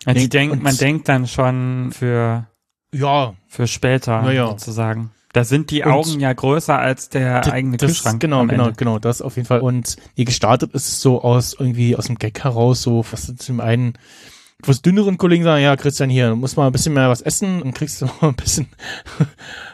Also 0.06 0.26
denk, 0.28 0.52
und- 0.52 0.62
man 0.62 0.76
denkt 0.76 1.08
dann 1.08 1.26
schon 1.26 1.90
für, 1.92 2.46
ja, 2.92 3.34
für 3.48 3.66
später 3.66 4.22
Ja, 4.24 4.30
ja. 4.32 4.46
sozusagen. 4.48 5.10
Da 5.32 5.42
sind 5.42 5.70
die 5.72 5.82
Und- 5.82 5.90
Augen 5.90 6.20
ja 6.20 6.32
größer 6.32 6.78
als 6.78 7.08
der 7.08 7.50
eigene 7.52 7.76
das, 7.76 7.88
Kühlschrank. 7.88 8.20
Genau, 8.20 8.46
genau, 8.46 8.70
genau, 8.76 8.98
das 9.00 9.20
auf 9.20 9.34
jeden 9.36 9.46
Fall. 9.48 9.60
Und 9.60 9.96
ihr 10.14 10.24
gestartet 10.26 10.72
ist 10.74 10.86
es 10.88 11.00
so 11.00 11.22
aus 11.22 11.56
irgendwie 11.58 11.96
aus 11.96 12.06
dem 12.06 12.16
Gag 12.18 12.44
heraus, 12.44 12.82
so 12.82 13.02
fast 13.02 13.42
zum 13.42 13.60
einen 13.60 13.94
etwas 14.64 14.82
dünneren 14.82 15.18
Kollegen 15.18 15.44
sagen, 15.44 15.62
ja, 15.62 15.76
Christian, 15.76 16.08
hier, 16.10 16.30
du 16.30 16.36
musst 16.36 16.56
mal 16.56 16.66
ein 16.66 16.72
bisschen 16.72 16.94
mehr 16.94 17.08
was 17.10 17.20
essen 17.20 17.60
und 17.62 17.74
kriegst 17.74 18.00
du 18.02 18.06
mal 18.06 18.28
ein 18.28 18.34
bisschen, 18.34 18.66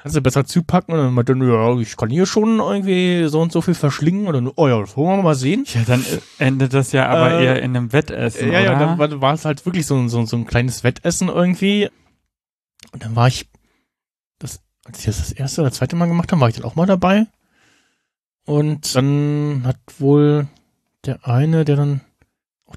kannst 0.03 0.17
du 0.17 0.21
besser 0.21 0.45
zupacken 0.45 0.95
und 0.95 1.01
dann 1.01 1.15
meint 1.15 1.29
er, 1.29 1.37
ja, 1.37 1.79
ich 1.79 1.97
kann 1.97 2.11
hier 2.11 2.27
schon 2.27 2.59
irgendwie 2.59 3.29
so 3.29 3.41
und 3.41 3.53
so 3.53 3.61
viel 3.63 3.75
verschlingen 3.75 4.27
dann, 4.33 4.51
oh 4.57 4.69
ja, 4.69 4.81
das 4.81 4.97
wollen 4.97 5.19
wir 5.19 5.23
mal 5.23 5.35
sehen. 5.35 5.65
Ja, 5.73 5.83
dann 5.87 6.03
äh, 6.03 6.19
endet 6.45 6.75
das 6.75 6.93
ja 6.93 7.07
aber 7.09 7.31
Äh, 7.39 7.45
eher 7.45 7.63
in 7.63 7.77
einem 7.77 7.93
Wettessen, 7.93 8.51
ja, 8.53 8.61
ja, 8.61 8.71
oder? 8.71 8.79
dann 8.81 8.99
war, 8.99 9.21
war 9.21 9.35
es 9.35 9.45
halt 9.45 9.65
wirklich 9.65 9.87
so, 9.87 9.97
ein- 9.97 10.09
so, 10.09 10.19
ein- 10.19 10.27
so 10.27 10.37
ein 10.37 10.47
kleines 10.47 10.83
Wettessen 10.85 11.29
irgendwie. 11.29 11.89
Und 12.93 13.05
dann 13.05 13.15
war 13.15 13.29
ich, 13.29 13.49
das, 14.41 14.61
als 14.85 14.99
ich 14.99 15.05
das 15.07 15.19
das 15.19 15.33
erste 15.33 15.61
oder 15.61 15.71
zweite 15.71 15.95
Mal 15.97 16.07
gemacht 16.07 16.33
habe, 16.33 16.41
war 16.41 16.49
ich 16.49 16.57
dann 16.57 16.65
auch 16.65 16.75
mal 16.75 16.87
dabei. 16.87 17.27
Und 18.47 18.95
dann 18.97 19.63
hat 19.65 19.77
wohl 19.99 20.49
der 21.07 21.27
eine, 21.29 21.65
der 21.65 21.77
dann 21.77 22.01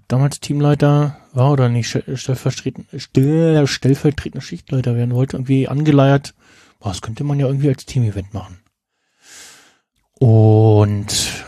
damals 0.07 0.39
Teamleiter 0.39 1.17
war 1.33 1.51
oder 1.51 1.69
nicht 1.69 1.87
stell- 1.89 2.17
stellvertretend, 2.17 2.87
stell, 2.97 3.67
stellvertretender 3.67 4.41
Schichtleiter 4.41 4.95
werden 4.95 5.13
wollte, 5.13 5.37
irgendwie 5.37 5.67
angeleiert, 5.67 6.33
boah, 6.79 6.89
das 6.89 7.01
könnte 7.01 7.23
man 7.23 7.39
ja 7.39 7.47
irgendwie 7.47 7.69
als 7.69 7.85
Team-Event 7.85 8.33
machen. 8.33 8.59
Und 10.19 11.45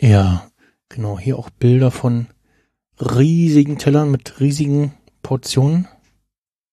ja, 0.00 0.46
genau, 0.88 1.18
hier 1.18 1.38
auch 1.38 1.50
Bilder 1.50 1.90
von 1.90 2.28
riesigen 2.98 3.78
Tellern 3.78 4.10
mit 4.10 4.40
riesigen 4.40 4.94
Portionen. 5.22 5.88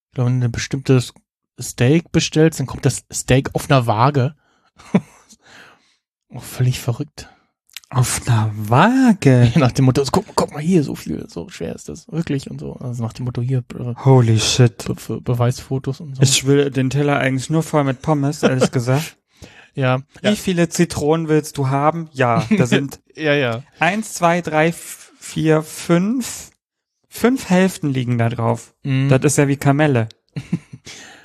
Ich 0.10 0.16
glaube, 0.16 0.30
wenn 0.30 0.42
du 0.42 0.48
ein 0.48 0.52
bestimmtes 0.52 1.14
Steak 1.60 2.12
bestellst, 2.12 2.60
dann 2.60 2.68
kommt 2.68 2.86
das 2.86 3.06
Steak 3.12 3.54
auf 3.54 3.70
einer 3.70 3.88
Waage. 3.88 4.36
auch 6.34 6.44
völlig 6.44 6.80
verrückt. 6.80 7.30
Auf 7.94 8.26
einer 8.26 8.50
Waage. 8.56 9.52
Nach 9.58 9.74
dem 9.74 9.84
Motto, 9.84 10.02
guck, 10.10 10.26
guck 10.34 10.54
mal 10.54 10.62
hier, 10.62 10.82
so 10.82 10.96
viel, 10.96 11.26
so 11.28 11.50
schwer 11.50 11.76
ist 11.76 11.90
das 11.90 12.10
wirklich 12.10 12.50
und 12.50 12.60
so. 12.62 12.74
Also 12.76 13.04
nach 13.04 13.12
dem 13.12 13.26
Motto 13.26 13.42
hier 13.42 13.64
Be 13.64 13.96
Holy 14.06 14.40
shit. 14.40 14.86
Be 14.86 15.20
Beweisfotos 15.20 16.00
und 16.00 16.16
so. 16.16 16.22
Ich 16.22 16.46
will 16.46 16.72
den 16.72 16.90
Teller 16.90 17.18
eigentlich 17.18 17.50
nur 17.50 17.64
voll 17.64 17.84
mit 17.84 18.02
Pommes, 18.02 18.44
ehrlich 18.44 18.72
gesagt. 18.72 19.18
ja, 19.76 20.00
Wie 20.22 20.28
ja, 20.30 20.36
viele 20.36 20.70
Zitronen 20.70 21.28
willst 21.28 21.58
du 21.58 21.68
haben? 21.68 22.10
Ja, 22.14 22.48
da 22.58 22.66
sind 22.66 23.02
ja, 23.16 23.34
ja. 23.34 23.64
eins, 23.80 24.14
zwei, 24.14 24.40
drei, 24.40 24.72
vier, 24.72 25.62
fünf. 25.62 26.52
Fünf 27.10 27.50
Hälften 27.50 27.90
liegen 27.90 28.18
da 28.18 28.30
drauf. 28.30 28.74
Mhm. 28.84 29.10
Das 29.10 29.20
ist 29.24 29.38
ja 29.38 29.48
wie 29.50 29.58
Kamelle. 29.58 30.08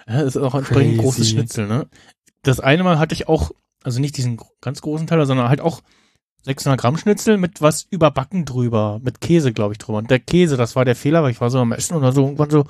Ja, 0.08 0.22
das 0.22 0.36
ist 0.36 0.42
auch 0.42 0.54
entsprechend 0.54 0.94
ein 0.94 0.98
großes 0.98 1.30
Schnitzel, 1.30 1.66
ne? 1.66 1.88
Das 2.42 2.60
eine 2.60 2.84
Mal 2.84 3.00
hatte 3.00 3.12
ich 3.12 3.26
auch, 3.26 3.50
also 3.82 4.00
nicht 4.00 4.16
diesen 4.16 4.38
ganz 4.60 4.80
großen 4.80 5.08
Teller, 5.08 5.26
sondern 5.26 5.48
halt 5.48 5.60
auch 5.60 5.80
600 6.46 6.80
Gramm 6.80 6.96
Schnitzel 6.96 7.38
mit 7.38 7.60
was 7.60 7.88
überbacken 7.90 8.44
drüber, 8.44 9.00
mit 9.02 9.20
Käse, 9.20 9.52
glaube 9.52 9.74
ich, 9.74 9.78
drüber. 9.78 9.98
Und 9.98 10.12
der 10.12 10.20
Käse, 10.20 10.56
das 10.56 10.76
war 10.76 10.84
der 10.84 10.94
Fehler, 10.94 11.24
weil 11.24 11.32
ich 11.32 11.40
war 11.40 11.50
so 11.50 11.58
am 11.58 11.72
Essen 11.72 11.96
und 11.96 12.02
war 12.02 12.12
so 12.12 12.22
irgendwann 12.22 12.50
so, 12.50 12.66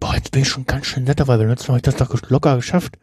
boah, 0.00 0.16
jetzt 0.16 0.32
bin 0.32 0.42
ich 0.42 0.48
schon 0.48 0.66
ganz 0.66 0.86
schön 0.86 1.04
netter, 1.04 1.28
weil 1.28 1.38
beim 1.38 1.48
letzten 1.48 1.68
Mal 1.68 1.78
habe 1.78 1.88
ich 1.88 1.94
das 1.94 2.08
doch 2.08 2.28
locker 2.28 2.56
geschafft. 2.56 2.98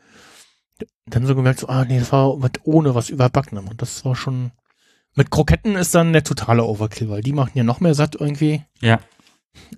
Dann 1.05 1.26
so 1.26 1.34
gemerkt, 1.34 1.61
so, 1.61 1.69
ah, 1.69 1.85
nee, 1.85 1.97
das 1.97 2.11
war 2.11 2.35
mit 2.35 2.59
ohne 2.65 2.93
was 2.93 3.09
überbacken. 3.09 3.57
Und 3.57 3.81
das 3.81 4.03
war 4.03 4.17
schon, 4.17 4.51
mit 5.15 5.31
Kroketten 5.31 5.77
ist 5.77 5.95
dann 5.95 6.11
der 6.11 6.26
totale 6.26 6.65
Overkill, 6.65 7.09
weil 7.09 7.22
die 7.22 7.31
machen 7.31 7.53
ja 7.53 7.63
noch 7.63 7.80
mehr 7.80 7.95
satt 7.95 8.15
irgendwie. 8.15 8.63
Ja. 8.81 8.99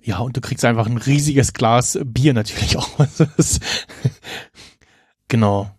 Ja, 0.02 0.18
und 0.18 0.36
du 0.36 0.40
kriegst 0.40 0.64
einfach 0.64 0.86
ein 0.86 0.98
riesiges 0.98 1.52
Glas 1.52 1.96
Bier 2.04 2.34
natürlich 2.34 2.76
auch. 2.76 2.98
Also 2.98 3.24
genau. 5.28 5.70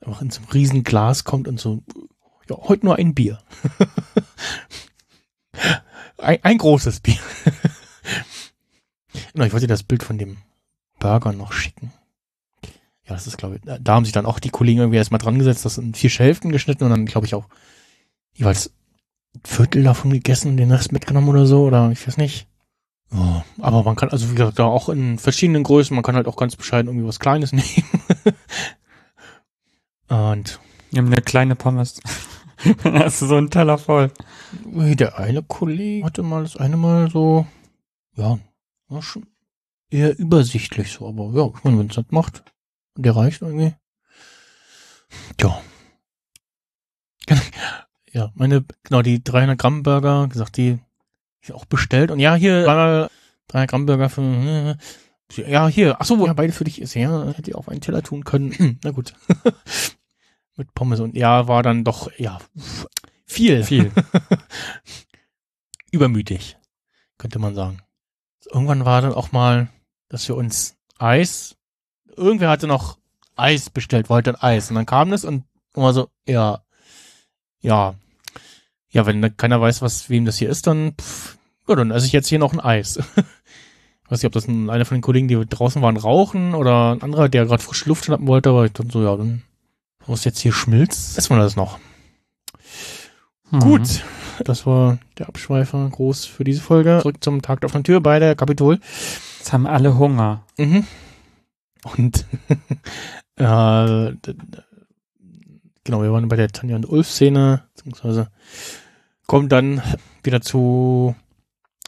Einfach 0.00 0.22
in 0.22 0.30
so 0.30 0.40
einem 0.40 0.50
riesen 0.52 0.84
Glas 0.84 1.24
kommt 1.24 1.48
und 1.48 1.60
so, 1.60 1.82
ja, 2.50 2.56
heute 2.56 2.86
nur 2.86 2.96
ein 2.96 3.14
Bier. 3.14 3.38
ein, 6.18 6.38
ein 6.42 6.58
großes 6.58 7.00
Bier. 7.00 7.18
genau, 9.32 9.44
ich 9.44 9.52
wollte 9.52 9.66
dir 9.66 9.72
das 9.72 9.82
Bild 9.82 10.02
von 10.02 10.18
dem 10.18 10.38
Burger 10.98 11.32
noch 11.32 11.52
schicken. 11.52 11.92
Ja, 13.06 13.14
das 13.14 13.26
ist, 13.26 13.36
glaube 13.36 13.56
ich, 13.56 13.62
da- 13.62 13.94
haben 13.94 14.04
sich 14.04 14.14
dann 14.14 14.26
auch 14.26 14.38
die 14.38 14.50
Kollegen 14.50 14.80
irgendwie 14.80 14.96
erstmal 14.96 15.20
dran 15.20 15.38
gesetzt, 15.38 15.64
das 15.64 15.78
in 15.78 15.94
vier 15.94 16.10
Hälften 16.10 16.50
geschnitten 16.52 16.84
und 16.84 16.90
dann, 16.90 17.06
glaube 17.06 17.26
ich, 17.26 17.34
auch 17.34 17.46
jeweils 18.34 18.72
ein 19.34 19.40
Viertel 19.44 19.82
davon 19.82 20.10
gegessen 20.10 20.52
und 20.52 20.56
den 20.56 20.72
Rest 20.72 20.92
mitgenommen 20.92 21.28
oder 21.28 21.46
so, 21.46 21.64
oder 21.64 21.90
ich 21.90 22.06
weiß 22.06 22.16
nicht. 22.16 22.46
Ja, 23.12 23.44
aber 23.60 23.82
man 23.82 23.96
kann, 23.96 24.08
also 24.08 24.30
wie 24.30 24.34
gesagt, 24.34 24.58
da 24.58 24.64
auch 24.64 24.88
in 24.88 25.18
verschiedenen 25.18 25.62
Größen, 25.62 25.94
man 25.94 26.02
kann 26.02 26.16
halt 26.16 26.26
auch 26.26 26.36
ganz 26.36 26.56
bescheiden 26.56 26.88
irgendwie 26.88 27.06
was 27.06 27.20
Kleines 27.20 27.52
nehmen. 27.52 27.84
Und 30.08 30.60
Nimm 30.90 31.06
eine 31.06 31.20
kleine 31.22 31.56
Pommes. 31.56 32.00
Dann 32.82 32.98
hast 32.98 33.22
du 33.22 33.26
so 33.26 33.36
einen 33.36 33.50
Teller 33.50 33.78
voll. 33.78 34.10
der 34.64 35.18
eine 35.18 35.42
Kollege 35.42 36.04
hatte 36.04 36.22
mal 36.22 36.42
das 36.42 36.56
eine 36.56 36.76
Mal 36.76 37.10
so, 37.10 37.46
ja, 38.16 38.38
war 38.88 39.02
schon 39.02 39.26
eher 39.90 40.18
übersichtlich 40.18 40.92
so, 40.92 41.08
aber 41.08 41.30
ja, 41.34 41.50
ich 41.56 41.64
meine, 41.64 41.78
wenn 41.78 41.88
es 41.88 41.96
das 41.96 42.06
macht, 42.10 42.44
der 42.96 43.16
reicht 43.16 43.42
irgendwie. 43.42 43.74
Tja. 45.36 45.60
Ja, 48.12 48.30
meine, 48.36 48.64
genau, 48.84 49.02
die 49.02 49.24
300 49.24 49.58
Gramm 49.58 49.82
Burger, 49.82 50.28
gesagt, 50.28 50.56
die 50.56 50.78
ich 51.40 51.52
auch 51.52 51.64
bestellt. 51.64 52.12
Und 52.12 52.20
ja, 52.20 52.36
hier 52.36 52.58
einmal 52.60 53.10
300 53.48 53.68
Gramm 53.68 53.86
Burger 53.86 54.08
für, 54.08 54.78
ja, 55.36 55.66
hier, 55.66 56.00
ach 56.00 56.04
so, 56.04 56.24
ja, 56.24 56.32
beide 56.32 56.52
für 56.52 56.62
dich 56.62 56.80
ist, 56.80 56.94
ja, 56.94 57.32
hätte 57.32 57.50
ich 57.50 57.56
auf 57.56 57.68
einen 57.68 57.80
Teller 57.80 58.02
tun 58.02 58.22
können. 58.22 58.78
Na 58.84 58.92
gut. 58.92 59.14
Mit 60.56 60.72
Pommes 60.74 61.00
und 61.00 61.16
ja, 61.16 61.48
war 61.48 61.62
dann 61.62 61.84
doch, 61.84 62.10
ja, 62.16 62.38
viel. 63.26 63.64
Viel. 63.64 63.92
Übermütig, 65.90 66.56
könnte 67.18 67.38
man 67.38 67.54
sagen. 67.54 67.78
Irgendwann 68.52 68.84
war 68.84 69.02
dann 69.02 69.14
auch 69.14 69.32
mal, 69.32 69.68
dass 70.08 70.28
wir 70.28 70.36
uns 70.36 70.76
Eis, 70.98 71.56
irgendwer 72.16 72.50
hatte 72.50 72.66
noch 72.66 72.98
Eis 73.36 73.70
bestellt, 73.70 74.08
wollte 74.08 74.30
ein 74.30 74.40
Eis. 74.40 74.70
Und 74.70 74.76
dann 74.76 74.86
kam 74.86 75.10
das 75.10 75.24
und 75.24 75.44
war 75.72 75.92
so, 75.92 76.08
ja, 76.26 76.62
ja, 77.60 77.94
ja, 78.90 79.06
wenn 79.06 79.36
keiner 79.36 79.60
weiß, 79.60 79.82
was, 79.82 80.08
wem 80.08 80.24
das 80.24 80.38
hier 80.38 80.48
ist, 80.48 80.68
dann, 80.68 80.94
pff, 81.00 81.36
ja, 81.68 81.74
dann 81.74 81.90
esse 81.90 82.06
ich 82.06 82.12
jetzt 82.12 82.28
hier 82.28 82.38
noch 82.38 82.52
ein 82.52 82.60
Eis. 82.60 82.96
Ich 82.96 83.04
weiß 84.10 84.22
nicht, 84.22 84.26
ob 84.26 84.32
das 84.32 84.46
ein, 84.46 84.70
einer 84.70 84.84
von 84.84 84.98
den 84.98 85.02
Kollegen, 85.02 85.26
die 85.26 85.46
draußen 85.46 85.82
waren, 85.82 85.96
rauchen 85.96 86.54
oder 86.54 86.92
ein 86.92 87.02
anderer, 87.02 87.28
der 87.28 87.46
gerade 87.46 87.62
frische 87.62 87.88
Luft 87.88 88.04
schnappen 88.04 88.28
wollte, 88.28 88.50
aber 88.50 88.66
ich 88.66 88.72
dachte 88.72 88.92
so, 88.92 89.02
ja, 89.02 89.16
dann, 89.16 89.42
wo 90.06 90.14
es 90.14 90.24
jetzt 90.24 90.40
hier 90.40 90.52
schmilzt, 90.52 91.18
essen 91.18 91.36
wir 91.36 91.42
das 91.42 91.56
noch. 91.56 91.78
Mhm. 93.50 93.60
Gut, 93.60 94.04
das 94.44 94.66
war 94.66 94.98
der 95.18 95.28
Abschweifer 95.28 95.88
groß 95.88 96.24
für 96.24 96.44
diese 96.44 96.60
Folge. 96.60 96.98
Zurück 97.02 97.22
zum 97.22 97.42
Tag 97.42 97.60
der 97.60 97.68
offenen 97.68 97.84
Tür 97.84 98.00
bei 98.00 98.18
der 98.18 98.34
Kapitol. 98.34 98.80
Jetzt 99.38 99.52
haben 99.52 99.66
alle 99.66 99.98
Hunger. 99.98 100.44
Mhm. 100.58 100.86
Und 101.84 102.26
äh, 103.36 104.12
genau, 105.84 106.02
wir 106.02 106.12
waren 106.12 106.28
bei 106.28 106.36
der 106.36 106.48
Tanja 106.48 106.76
und 106.76 106.88
Ulf-Szene, 106.88 107.62
beziehungsweise 107.74 108.30
kommen 109.26 109.48
dann 109.48 109.82
wieder 110.22 110.40
zu 110.40 111.14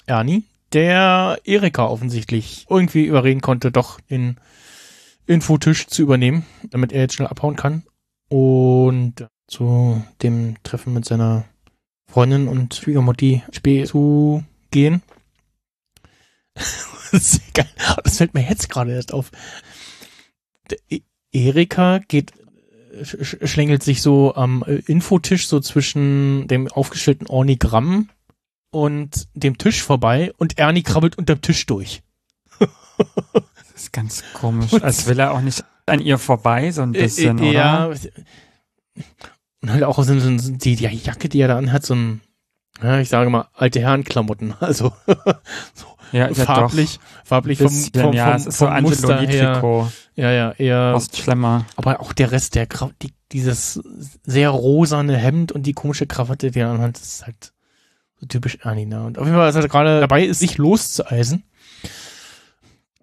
Ernie, 0.07 0.45
der 0.73 1.39
Erika 1.45 1.87
offensichtlich 1.87 2.67
irgendwie 2.69 3.07
überreden 3.07 3.41
konnte, 3.41 3.73
doch 3.73 4.01
den 4.01 4.37
Infotisch 5.27 5.89
zu 5.89 6.03
übernehmen, 6.03 6.47
damit 6.71 6.93
er 6.93 7.01
jetzt 7.01 7.15
schnell 7.15 7.29
abhauen 7.29 7.57
kann. 7.57 7.83
Und 8.29 9.27
zu 9.47 10.03
dem 10.23 10.57
Treffen 10.65 10.93
mit 10.93 11.05
seiner 11.05 11.45
Freundin 12.11 12.49
und 12.49 12.75
Schwiegermutti 12.75 13.43
Spee 13.53 13.85
zu 13.85 14.45
gehen. 14.71 15.03
das, 17.13 17.41
das 18.05 18.17
fällt 18.17 18.35
mir 18.35 18.43
jetzt 18.49 18.69
gerade 18.69 18.93
erst 18.93 19.13
auf. 19.13 19.31
E- 20.91 21.01
Erika 21.33 21.99
geht, 21.99 22.33
sch 23.03 23.15
sch- 23.17 23.47
schlängelt 23.47 23.83
sich 23.83 24.03
so 24.03 24.35
am 24.35 24.65
äh, 24.67 24.77
Infotisch 24.87 25.47
so 25.49 25.61
zwischen 25.61 26.49
dem 26.49 26.67
aufgestellten 26.69 27.27
Ornigramm 27.27 28.09
und 28.71 29.29
dem 29.35 29.59
Tisch 29.59 29.83
vorbei 29.83 30.33
und 30.39 30.59
Ernie 30.59 30.83
krabbelt 30.83 31.19
unterm 31.19 31.41
Tisch 31.43 31.67
durch. 31.67 32.03
Das 32.59 33.71
ist 33.75 33.93
ganz 33.93 34.25
komisch. 34.33 34.73
Als 34.83 35.07
will 35.07 35.19
er 35.19 35.33
auch 35.33 35.41
nicht 35.43 35.65
an 35.87 36.01
ihr 36.01 36.19
vorbei, 36.19 36.71
so 36.71 36.83
ein 36.83 36.93
bisschen, 36.93 37.39
Äh, 37.39 37.47
äh, 37.47 37.49
oder? 37.51 37.59
Ja. 37.59 37.91
Und 39.63 39.71
halt 39.73 39.85
auch 39.85 40.03
so, 40.03 40.19
so, 40.19 40.39
so 40.39 40.53
die, 40.53 40.77
die 40.77 40.85
Jacke, 40.85 41.29
die 41.29 41.41
er 41.41 41.49
da 41.49 41.59
anhat, 41.59 41.85
so 41.85 41.95
ein, 41.95 42.21
ja, 42.83 43.01
ich 43.01 43.09
sage 43.09 43.31
mal, 43.31 43.49
alte 43.55 43.81
Herrenklamotten. 43.81 44.55
Also 44.61 44.93
so 45.75 45.87
Ja, 46.13 46.29
ja, 46.29 46.35
farblich, 46.35 47.01
farblich 47.25 47.59
vom, 47.59 47.67
Bisschen, 47.67 48.01
vom, 48.01 48.13
ja, 48.13 48.27
vom, 48.27 48.37
es 48.37 48.47
ist 48.47 48.59
so 48.59 48.67
vom 48.67 48.83
Muster 48.83 49.19
Angelo 49.19 49.33
her. 49.33 49.93
Ja, 50.15 50.31
ja, 50.31 50.53
eher. 50.53 50.93
Ostschlemmer. 50.95 51.67
Aber 51.77 52.01
auch 52.01 52.13
der 52.13 52.33
Rest, 52.33 52.55
der 52.55 52.67
die, 53.03 53.13
dieses 53.33 53.81
sehr 54.25 54.51
rosane 54.51 55.17
Hemd 55.17 55.53
und 55.53 55.65
die 55.65 55.73
komische 55.73 56.07
Krawatte, 56.07 56.51
die 56.51 56.61
er 56.61 56.71
anhat, 56.71 56.99
ist 56.99 57.27
halt 57.27 57.53
so 58.21 58.27
typisch 58.27 58.59
Ernie. 58.63 58.87
Ne? 58.87 59.05
Und 59.05 59.19
auf 59.19 59.25
jeden 59.25 59.37
Fall, 59.37 59.47
als 59.47 59.57
er 59.57 59.69
gerade 59.69 60.01
dabei 60.01 60.25
ist, 60.25 60.39
sich 60.39 60.59
loszueisen, 60.59 61.45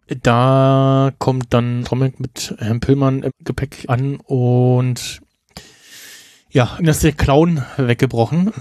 da 0.08 1.12
kommt 1.18 1.54
dann 1.54 1.86
Tomek 1.86 2.20
mit 2.20 2.56
Herrn 2.60 2.80
Pillmann 2.80 3.24
im 3.24 3.32
Gepäck 3.44 3.86
an 3.88 4.18
und 4.18 5.22
ja, 6.50 6.78
ihm 6.80 6.88
ist 6.88 7.04
der 7.04 7.14
Clown 7.14 7.64
weggebrochen 7.78 8.54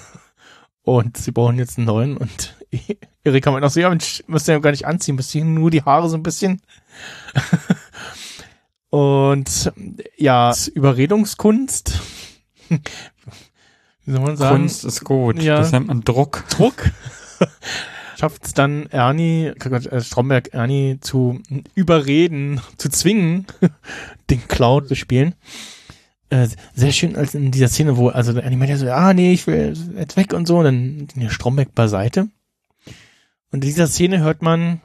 und 0.82 1.16
sie 1.16 1.32
brauchen 1.32 1.58
jetzt 1.58 1.78
einen 1.78 1.86
neuen 1.86 2.16
und 2.16 2.56
Erika 3.24 3.50
meint 3.50 3.64
auch 3.64 3.70
so, 3.70 3.80
ja 3.80 3.88
Mensch, 3.88 4.22
müsst 4.26 4.48
ihr 4.48 4.54
ja 4.54 4.60
gar 4.60 4.70
nicht 4.70 4.86
anziehen, 4.86 5.16
müsst 5.16 5.34
ihr 5.34 5.44
nur 5.44 5.70
die 5.70 5.82
Haare 5.82 6.08
so 6.08 6.16
ein 6.16 6.22
bisschen 6.22 6.62
und 8.90 9.72
ja, 10.16 10.54
Überredungskunst. 10.74 12.00
Wie 14.04 14.10
soll 14.10 14.20
man 14.20 14.36
sagen? 14.36 14.56
Kunst 14.56 14.84
ist 14.84 15.04
gut. 15.04 15.40
Ja. 15.40 15.58
Das 15.58 15.72
nennt 15.72 15.86
man 15.86 16.02
Druck. 16.02 16.44
Druck. 16.50 16.90
Schafft 18.22 18.46
es 18.46 18.54
dann 18.54 18.86
Ernie, 18.86 19.46
äh, 19.46 20.00
Stromberg 20.00 20.54
Ernie 20.54 20.98
zu 21.00 21.40
überreden, 21.74 22.60
zu 22.76 22.88
zwingen, 22.88 23.48
den 24.30 24.46
Clown 24.46 24.86
zu 24.86 24.94
spielen. 24.94 25.34
Äh, 26.30 26.46
sehr 26.72 26.92
schön 26.92 27.16
als 27.16 27.34
in 27.34 27.50
dieser 27.50 27.66
Szene, 27.66 27.96
wo 27.96 28.10
also 28.10 28.38
Ernie 28.38 28.54
meint 28.54 28.70
ja 28.70 28.76
so, 28.76 28.88
ah 28.88 29.12
nee, 29.12 29.32
ich 29.32 29.48
will 29.48 29.76
jetzt 29.96 30.16
weg 30.16 30.34
und 30.34 30.46
so, 30.46 30.58
und 30.58 30.64
dann 30.66 31.08
der 31.16 31.30
Stromberg 31.30 31.74
beiseite. 31.74 32.28
Und 33.50 33.54
in 33.54 33.60
dieser 33.62 33.88
Szene 33.88 34.20
hört 34.20 34.40
man, 34.40 34.80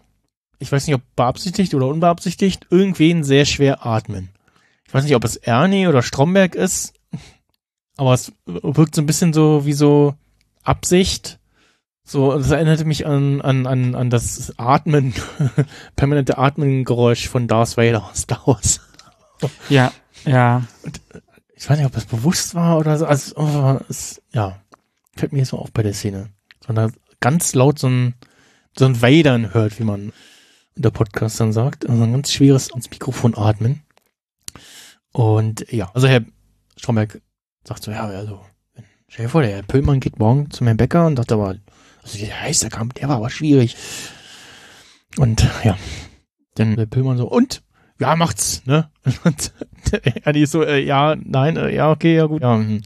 ich 0.57 0.71
weiß 0.71 0.87
nicht, 0.87 0.95
ob 0.95 1.03
beabsichtigt 1.15 1.75
oder 1.75 1.89
unbeabsichtigt, 1.89 2.65
irgendwen 2.71 3.23
sehr 3.23 3.45
schwer 3.45 3.85
atmen. 3.85 4.29
Ich 4.87 4.93
weiß 4.95 5.03
nicht, 5.03 5.15
ob 5.15 5.23
es 5.23 5.35
Ernie 5.35 5.85
oder 5.85 6.01
Stromberg 6.01 6.55
ist, 6.55 6.95
aber 7.97 8.15
es 8.15 8.31
wirkt 8.47 8.95
so 8.95 9.01
ein 9.03 9.05
bisschen 9.05 9.31
so 9.31 9.67
wie 9.67 9.73
so 9.73 10.15
Absicht. 10.63 11.36
So, 12.09 12.37
das 12.37 12.51
erinnerte 12.51 12.85
mich 12.85 13.05
an, 13.05 13.41
an, 13.41 13.67
an, 13.67 13.93
an 13.93 14.09
das 14.09 14.57
Atmen, 14.57 15.13
permanente 15.97 16.37
Atmengeräusch 16.37 17.27
von 17.27 17.49
Darth 17.49 17.75
Vader 17.75 18.05
aus 18.05 18.21
Star 18.21 18.47
Wars. 18.47 18.79
Ja, 19.69 19.91
ja. 20.25 20.63
Ich 21.53 21.69
weiß 21.69 21.77
nicht, 21.77 21.85
ob 21.85 21.91
das 21.91 22.05
bewusst 22.05 22.55
war 22.55 22.79
oder 22.79 22.97
so. 22.97 23.05
Also, 23.05 23.35
oh, 23.35 23.79
es, 23.87 24.19
ja, 24.33 24.59
fällt 25.15 25.31
mir 25.31 25.45
so 25.45 25.59
auf 25.59 25.71
bei 25.71 25.83
der 25.83 25.93
Szene. 25.93 26.29
Sondern 26.65 26.93
ganz 27.19 27.53
laut 27.53 27.77
so 27.77 27.87
ein, 27.87 28.15
so 28.75 28.85
ein 28.85 28.99
Vadern 28.99 29.53
hört, 29.53 29.77
wie 29.77 29.83
man 29.83 30.11
unter 30.75 30.89
Podcast 30.89 31.39
dann 31.39 31.53
sagt. 31.53 31.87
Also 31.87 32.01
ein 32.01 32.13
ganz 32.13 32.31
schweres 32.31 32.71
ans 32.71 32.89
Mikrofon 32.89 33.37
atmen. 33.37 33.83
Und 35.11 35.71
ja, 35.71 35.91
also 35.93 36.07
Herr 36.07 36.21
Stromberg 36.77 37.21
sagt 37.63 37.83
so, 37.83 37.91
ja, 37.91 38.05
also, 38.05 38.43
stell 39.07 39.25
dir 39.25 39.29
vor, 39.29 39.41
der 39.43 39.51
Herr 39.51 39.63
Pöllmann 39.63 39.99
geht 39.99 40.17
morgen 40.17 40.49
zu 40.49 40.63
meinem 40.63 40.77
Bäcker 40.77 41.05
und 41.05 41.17
sagt 41.17 41.31
aber, 41.31 41.57
der 42.13 42.41
heiße 42.41 42.69
Kampf, 42.69 42.93
der 42.93 43.09
war 43.09 43.17
aber 43.17 43.29
schwierig. 43.29 43.75
Und 45.17 45.47
ja, 45.63 45.77
dann 46.55 46.75
der 46.75 46.85
Pöllmann 46.85 47.17
so, 47.17 47.27
und? 47.27 47.63
Ja, 47.99 48.15
macht's, 48.15 48.63
ne? 48.65 48.91
Und 49.23 49.53
er 50.23 50.31
die 50.31 50.45
so, 50.45 50.63
äh, 50.63 50.79
ja, 50.79 51.15
nein, 51.19 51.57
äh, 51.57 51.73
ja, 51.73 51.89
okay, 51.89 52.15
ja, 52.15 52.27
gut. 52.27 52.43
Ja, 52.43 52.55
hm. 52.55 52.81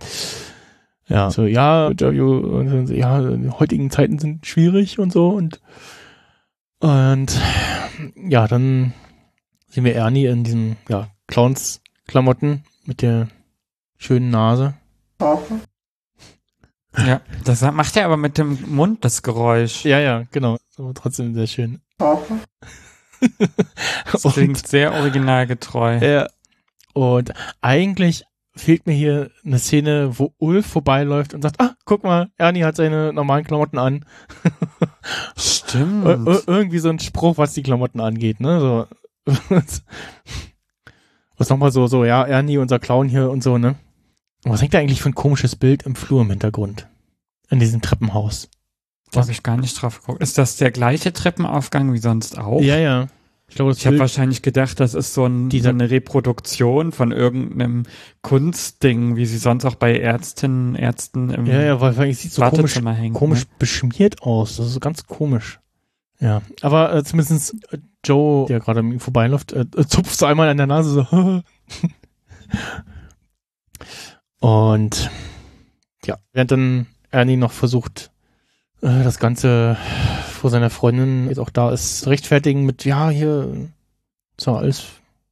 ja 1.08 1.32
so, 1.32 1.46
ja, 1.46 1.90
Interview, 1.90 2.86
so, 2.86 2.94
ja, 2.94 3.20
die 3.20 3.50
heutigen 3.50 3.92
Zeiten 3.92 4.20
sind 4.20 4.46
schwierig 4.46 5.00
und 5.00 5.12
so 5.12 5.30
und 5.30 5.60
und 6.80 7.40
ja, 8.16 8.48
dann 8.48 8.94
sehen 9.68 9.84
wir 9.84 9.96
Ernie 9.96 10.26
in 10.26 10.44
diesem, 10.44 10.78
ja, 10.90 11.10
Clowns-Klamotten 11.28 12.64
mit 12.86 13.04
der 13.04 13.28
schönen 13.98 14.32
Nase. 14.32 14.74
Ja, 16.98 17.22
das 17.46 17.62
macht 17.62 17.96
er 17.96 18.06
aber 18.06 18.18
mit 18.18 18.38
dem 18.38 18.58
Mund 18.68 19.06
das 19.06 19.24
Geräusch. 19.24 19.86
Ja, 19.86 20.00
ja, 20.00 20.24
genau. 20.32 20.58
Aber 20.78 20.94
trotzdem 20.94 21.34
sehr 21.34 21.48
schön. 21.48 21.82
Das 24.12 24.24
klingt 24.34 24.68
sehr 24.68 24.94
originalgetreu. 24.94 25.98
Ja. 26.00 26.28
Und 26.94 27.34
eigentlich 27.62 28.24
fehlt 28.56 28.86
mir 28.88 28.94
hier 28.94 29.32
eine 29.46 29.60
Szene, 29.60 30.20
wo 30.20 30.34
Ulf 30.38 30.66
vorbeiläuft 30.66 31.34
und 31.34 31.42
sagt, 31.42 31.62
ah, 31.62 31.76
guck 31.86 32.04
mal, 32.04 32.30
Ernie 32.38 32.64
hat 32.66 32.76
seine 32.76 33.14
normalen 33.14 33.46
Klamotten 33.46 33.78
an. 33.78 34.04
Stimmt. 35.38 36.06
Ir- 36.06 36.26
ir- 36.28 36.44
irgendwie 36.48 36.80
so 36.80 36.90
ein 36.90 37.00
Spruch, 37.00 37.38
was 37.38 37.54
die 37.54 37.64
Klamotten 37.64 38.02
angeht, 38.02 38.40
ne? 38.42 38.60
So. 38.60 38.88
Was 41.38 41.50
nochmal 41.50 41.72
so, 41.72 41.88
so, 41.88 42.06
ja, 42.06 42.24
Ernie, 42.24 42.58
unser 42.60 42.78
Clown 42.78 43.08
hier 43.10 43.30
und 43.32 43.42
so, 43.42 43.58
ne? 43.58 43.76
Was 44.44 44.62
hängt 44.62 44.74
da 44.74 44.80
eigentlich 44.80 45.02
für 45.02 45.10
ein 45.10 45.16
komisches 45.16 45.56
Bild 45.56 45.84
im 45.84 45.96
Flur 45.96 46.22
im 46.22 46.30
Hintergrund? 46.30 46.88
In 47.50 47.60
diesem 47.60 47.82
Treppenhaus. 47.82 48.50
Da 49.12 49.22
habe 49.22 49.32
ich 49.32 49.44
gar 49.44 49.58
nicht 49.58 49.82
drauf 49.82 50.00
geguckt. 50.00 50.22
Ist 50.24 50.38
das 50.38 50.56
der 50.56 50.72
gleiche 50.72 51.12
Treppenaufgang 51.14 51.92
wie 51.94 51.98
sonst 52.00 52.38
auch? 52.38 52.62
Ja, 52.62 52.78
ja. 52.78 53.08
Ich 53.50 53.56
glaube, 53.56 53.74
Ich 53.74 53.86
habe 53.86 54.00
wahrscheinlich 54.00 54.42
gedacht, 54.42 54.80
das 54.80 54.94
ist 54.94 55.14
so, 55.14 55.26
ein, 55.26 55.52
so 55.52 55.68
eine 55.68 55.90
Reproduktion 55.90 56.94
von 56.94 57.12
irgendeinem 57.12 57.84
Kunstding, 58.22 59.18
wie 59.18 59.26
sie 59.26 59.38
sonst 59.38 59.66
auch 59.66 59.76
bei 59.76 60.00
Ärztinnen, 60.00 60.76
Ärzten 60.76 61.30
im 61.32 61.46
ja, 61.46 61.62
ja, 61.62 61.82
weil, 61.82 62.10
es 62.10 62.22
sieht 62.22 62.32
so 62.32 62.42
komisch, 62.44 62.78
hängt. 62.78 63.14
komisch 63.14 63.42
Ne? 63.42 63.52
beschmiert 63.60 64.22
aus. 64.22 64.56
Das 64.56 64.68
ist 64.68 64.74
so 64.74 64.80
ganz 64.80 65.06
komisch. 65.06 65.60
Ja, 66.22 66.42
aber 66.62 66.96
äh, 66.96 67.04
zumindest 67.04 67.56
äh, 67.72 67.80
Joe, 68.06 68.48
der 68.48 68.62
gerade 68.62 69.00
vorbeiläuft, 69.00 69.52
äh, 69.52 69.66
äh, 69.76 69.86
zupft 69.86 70.18
so 70.18 70.26
einmal 70.26 70.48
an 70.48 70.56
der 70.56 70.68
Nase 70.68 70.92
so. 70.92 71.06
Und 74.42 75.12
ja, 76.04 76.18
während 76.34 76.52
dann 76.52 76.88
Ernie 77.12 77.38
noch 77.38 77.52
versucht, 77.52 78.12
äh, 78.82 79.04
das 79.04 79.20
Ganze 79.20 79.78
vor 80.34 80.50
seiner 80.50 80.72
Freundin 80.72 81.28
jetzt 81.28 81.38
auch 81.38 81.52
da 81.52 81.72
ist, 81.72 82.02
zu 82.02 82.10
rechtfertigen 82.10 82.66
mit, 82.66 82.84
ja, 82.84 83.10
hier, 83.12 83.70
so 84.40 84.56
alles, 84.56 84.88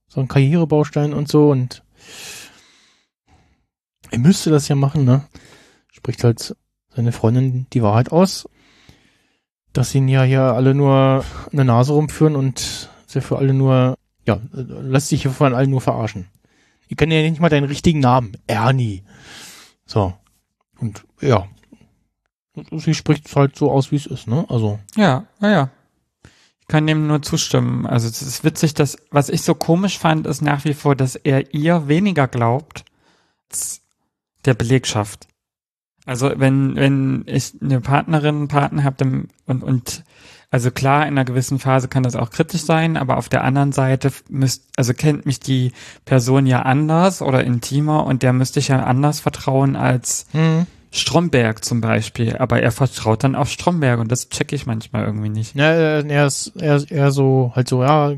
so 0.08 0.22
ein 0.22 0.28
Karrierebaustein 0.28 1.14
und 1.14 1.28
so 1.28 1.50
und 1.50 1.84
er 4.12 4.20
müsste 4.20 4.52
das 4.52 4.68
ja 4.68 4.76
machen, 4.76 5.06
ne? 5.06 5.26
Spricht 5.92 6.24
halt 6.24 6.56
seine 6.96 7.12
Freundin 7.12 7.66
die 7.74 7.82
Wahrheit 7.82 8.12
aus, 8.12 8.48
dass 9.74 9.94
ihn 9.96 10.08
ja 10.08 10.22
hier 10.22 10.42
alle 10.42 10.76
nur 10.76 11.26
der 11.52 11.64
Nase 11.64 11.94
rumführen 11.94 12.36
und 12.36 12.90
sie 13.08 13.22
für 13.22 13.40
alle 13.40 13.56
nur, 13.56 13.98
ja, 14.28 14.40
lässt 14.54 15.08
sich 15.10 15.24
hier 15.24 15.32
von 15.32 15.56
allen 15.56 15.72
nur 15.72 15.82
verarschen. 15.82 16.28
Die 16.90 16.96
kennen 16.96 17.12
ja 17.12 17.22
nicht 17.22 17.40
mal 17.40 17.50
deinen 17.50 17.68
richtigen 17.68 18.00
Namen. 18.00 18.34
Ernie. 18.48 19.04
So. 19.86 20.14
Und 20.80 21.04
ja. 21.22 21.48
Sie 22.72 22.94
spricht 22.94 23.36
halt 23.36 23.56
so 23.56 23.72
aus, 23.72 23.92
wie 23.92 23.96
es 23.96 24.06
ist, 24.06 24.28
ne? 24.28 24.46
Also. 24.50 24.80
Ja, 24.96 25.26
naja. 25.40 25.70
kann 26.68 26.88
dem 26.88 27.08
nur 27.08 27.22
zustimmen. 27.22 27.86
Also 27.86 28.08
es 28.08 28.22
ist 28.22 28.44
witzig, 28.44 28.74
dass, 28.74 28.98
was 29.12 29.30
ich 29.30 29.42
so 29.42 29.56
komisch 29.56 29.98
fand, 29.98 30.28
ist 30.28 30.42
nach 30.42 30.66
wie 30.66 30.74
vor, 30.74 30.96
dass 30.96 31.16
er 31.16 31.54
ihr 31.54 31.88
weniger 31.88 32.28
glaubt 32.28 32.86
als 33.50 33.82
der 34.46 34.54
Belegschaft. 34.54 35.28
Also 36.06 36.32
wenn, 36.38 36.76
wenn 36.76 37.24
ich 37.28 37.54
eine 37.62 37.82
Partnerin, 37.82 38.36
einen 38.36 38.48
Partner 38.48 38.84
habe 38.84 39.28
und, 39.46 39.64
und 39.64 40.04
also 40.52 40.72
klar, 40.72 41.04
in 41.04 41.10
einer 41.10 41.26
gewissen 41.26 41.60
Phase 41.60 41.88
kann 41.88 42.04
das 42.04 42.16
auch 42.16 42.32
kritisch 42.32 42.64
sein, 42.64 42.98
aber 42.98 43.18
auf 43.18 43.30
der 43.30 43.44
anderen 43.44 43.72
Seite 43.72 44.12
müsst, 44.30 44.64
also 44.76 44.94
kennt 44.94 45.26
mich 45.26 45.40
die 45.40 45.74
Person 46.06 46.46
ja 46.48 46.64
anders 46.64 47.22
oder 47.22 47.44
intimer 47.44 48.06
und 48.06 48.24
der 48.24 48.34
müsste 48.34 48.60
ich 48.60 48.70
ja 48.70 48.84
anders 48.84 49.20
vertrauen 49.20 49.76
als 49.76 50.26
Mhm. 50.34 50.66
Stromberg 50.92 51.64
zum 51.64 51.82
Beispiel. 51.82 52.36
Aber 52.38 52.60
er 52.64 52.72
vertraut 52.72 53.24
dann 53.24 53.36
auf 53.36 53.50
Stromberg 53.52 54.00
und 54.00 54.12
das 54.12 54.30
checke 54.30 54.56
ich 54.56 54.66
manchmal 54.66 55.06
irgendwie 55.06 55.30
nicht. 55.30 55.54
Ja, 55.56 55.72
er, 55.72 56.26
ist 56.26 56.54
er, 56.60 56.78
ist 56.78 56.92
eher 56.92 57.12
so, 57.12 57.52
halt 57.56 57.68
so, 57.70 57.84
ja, 57.84 58.14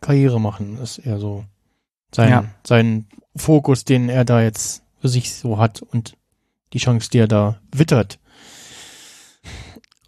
Karriere 0.00 0.40
machen 0.40 0.78
ist 0.78 0.98
eher 0.98 1.18
so 1.18 1.44
sein, 2.14 2.30
Ja. 2.30 2.44
sein 2.66 3.06
Fokus, 3.36 3.84
den 3.84 4.08
er 4.08 4.24
da 4.24 4.40
jetzt 4.40 4.82
für 5.02 5.08
sich 5.08 5.34
so 5.34 5.58
hat 5.58 5.82
und 5.82 6.16
die 6.72 6.78
Chance, 6.78 7.10
die 7.10 7.18
er 7.18 7.28
da 7.28 7.58
wittert. 7.72 8.18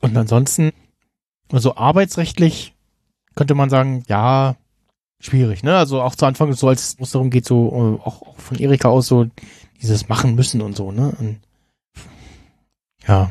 Und 0.01 0.17
ansonsten, 0.17 0.73
also 1.53 1.77
arbeitsrechtlich 1.77 2.75
könnte 3.35 3.55
man 3.55 3.71
sagen, 3.71 4.03
ja, 4.09 4.57
schwierig, 5.21 5.63
ne? 5.63 5.77
Also 5.77 6.03
auch 6.03 6.15
zu 6.15 6.27
Anfang 6.27 6.53
so, 6.53 6.69
als 6.69 6.97
es 6.99 7.11
darum 7.11 7.31
geht, 7.31 7.45
so 7.45 7.99
äh, 8.03 8.07
auch, 8.07 8.23
auch 8.23 8.39
von 8.39 8.59
Erika 8.59 8.89
aus 8.89 9.07
so 9.07 9.27
dieses 9.81 10.09
machen 10.09 10.35
müssen 10.35 10.61
und 10.61 10.77
so, 10.77 10.93
ne? 10.93 11.15
Und, 11.19 11.41
ja. 13.07 13.31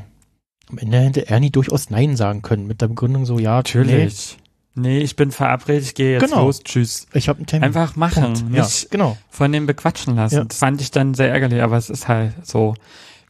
Am 0.69 0.77
Ende 0.77 0.99
hätte 0.99 1.29
Ernie 1.29 1.51
durchaus 1.51 1.89
Nein 1.89 2.15
sagen 2.15 2.41
können 2.41 2.65
mit 2.65 2.81
der 2.81 2.87
Begründung 2.87 3.25
so, 3.25 3.37
ja, 3.39 3.57
Natürlich. 3.57 4.37
Nee, 4.77 4.99
ich 4.99 5.15
bin 5.15 5.31
verabredet, 5.31 5.83
ich 5.83 5.95
gehe 5.95 6.13
jetzt 6.13 6.29
Genau. 6.29 6.45
los, 6.45 6.61
tschüss. 6.61 7.07
Nee, 7.13 7.19
ich 7.19 7.29
habe 7.29 7.37
einen 7.37 7.45
Termin. 7.45 7.63
Einfach 7.63 7.95
machen, 7.95 8.23
Punkt. 8.23 8.53
Ja, 8.53 8.63
nicht 8.63 8.91
genau. 8.91 9.17
von 9.29 9.51
dem 9.51 9.67
bequatschen 9.67 10.15
lassen. 10.15 10.35
Ja. 10.35 10.43
Das 10.43 10.57
fand 10.57 10.81
ich 10.81 10.91
dann 10.91 11.13
sehr 11.13 11.29
ärgerlich, 11.29 11.61
aber 11.61 11.77
es 11.77 11.89
ist 11.89 12.09
halt 12.09 12.33
so, 12.45 12.75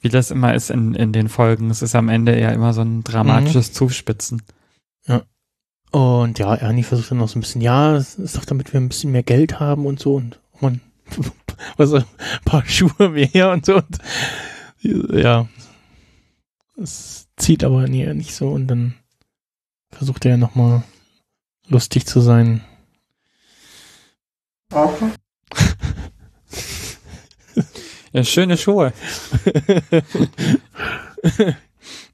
wie 0.02 0.10
das 0.10 0.32
immer 0.32 0.56
ist 0.56 0.72
in, 0.72 0.96
in 0.96 1.12
den 1.14 1.30
Folgen. 1.30 1.70
Es 1.70 1.84
ist 1.84 1.94
am 1.94 2.10
Ende 2.10 2.40
ja 2.40 2.50
immer 2.50 2.74
so 2.74 2.82
ein 2.82 3.04
dramatisches 3.04 3.74
Zuspitzen. 3.74 4.42
Und 5.92 6.40
ja, 6.40 6.56
Ernie 6.56 6.84
versucht 6.84 7.12
dann 7.12 7.20
noch 7.20 7.30
so 7.30 7.40
ein 7.40 7.42
bisschen, 7.42 7.62
ja, 7.62 7.96
es 7.96 8.16
ist 8.16 8.38
doch 8.38 8.46
damit 8.46 8.74
wir 8.74 8.82
ein 8.82 8.90
bisschen 8.90 9.12
mehr 9.12 9.24
Geld 9.24 9.60
haben 9.60 9.86
und 9.86 10.00
so. 10.00 10.16
Und 10.16 10.40
man, 10.60 10.82
was, 11.78 11.94
ein 11.94 12.04
paar 12.44 12.66
Schuhe 12.66 13.10
mehr 13.10 13.52
und 13.52 13.66
so. 13.66 13.78
Und 13.78 13.98
ja, 14.82 15.48
es 16.82 17.28
zieht 17.38 17.64
aber 17.64 17.88
nie, 17.88 18.06
nicht 18.14 18.36
so. 18.36 18.50
Und 18.50 18.68
dann 18.68 18.96
versucht 19.92 20.26
er 20.26 20.32
ja 20.32 20.38
nochmal 20.38 20.84
lustig 21.68 22.06
zu 22.06 22.20
sein. 22.20 22.62
Ja, 28.16 28.24
schöne 28.24 28.58
Schuhe. 28.58 28.94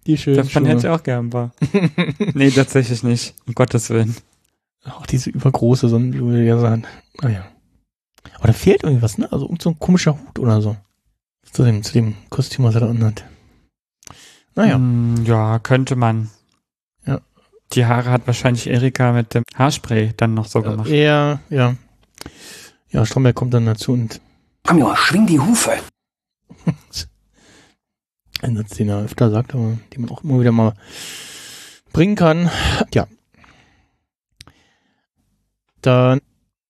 Die 0.08 0.18
schönen 0.18 0.38
Davon 0.38 0.66
hätte 0.66 0.78
ich 0.78 0.82
Schuhe. 0.84 0.94
auch 0.94 1.04
gern 1.04 1.28
ein 1.28 1.30
paar. 1.30 1.52
nee, 2.34 2.50
tatsächlich 2.50 3.04
nicht. 3.04 3.36
Um 3.48 3.54
Gottes 3.54 3.90
Willen. 3.90 4.16
Auch 4.86 5.06
diese 5.06 5.30
übergroße 5.30 5.88
Sonnenblume, 5.90 6.44
ja, 6.44 6.58
sagen. 6.58 6.86
Naja. 7.22 7.46
Aber 8.36 8.48
da 8.48 8.54
fehlt 8.54 8.84
irgendwie 8.84 9.04
was, 9.04 9.18
ne? 9.18 9.32
Also 9.32 9.46
irgend 9.46 9.62
so 9.62 9.70
ein 9.70 9.80
komischer 9.80 10.14
Hut 10.20 10.40
oder 10.40 10.62
so. 10.62 10.76
Zu 11.52 11.64
dem, 11.64 11.84
zu 11.84 11.94
dem 11.94 12.16
Kostüm, 12.30 12.66
was 12.66 12.76
er 12.76 12.82
da 12.82 12.90
anhat. 12.90 13.24
Naja. 14.56 14.78
Mm, 14.78 15.24
ja, 15.26 15.60
könnte 15.60 15.96
man. 15.96 16.30
Ja. 17.06 17.22
Die 17.74 17.86
Haare 17.86 18.10
hat 18.10 18.26
wahrscheinlich 18.26 18.68
Erika 18.68 19.12
mit 19.12 19.34
dem 19.36 19.44
Haarspray 19.54 20.14
dann 20.18 20.34
noch 20.34 20.46
so 20.48 20.62
gemacht. 20.62 20.90
Äh, 20.90 21.06
ja, 21.06 21.40
ja. 21.50 21.76
Ja, 22.90 23.06
Stromberg 23.06 23.36
kommt 23.36 23.54
dann 23.54 23.66
dazu 23.66 23.94
und 23.94 24.20
Komm, 24.64 24.80
Junge, 24.80 24.98
schwing 24.98 25.28
die 25.28 25.40
Hufe. 25.40 25.72
ein 28.44 28.58
Satz, 28.58 28.76
den 28.78 28.90
er 28.90 29.04
öfter 29.04 29.30
sagt, 29.30 29.54
aber 29.54 29.78
den 29.94 30.02
man 30.02 30.10
auch 30.12 30.24
immer 30.24 30.40
wieder 30.40 30.52
mal 30.52 30.74
bringen 31.94 32.16
kann. 32.16 32.50
Ja. 32.94 33.08
Dann 35.82 36.22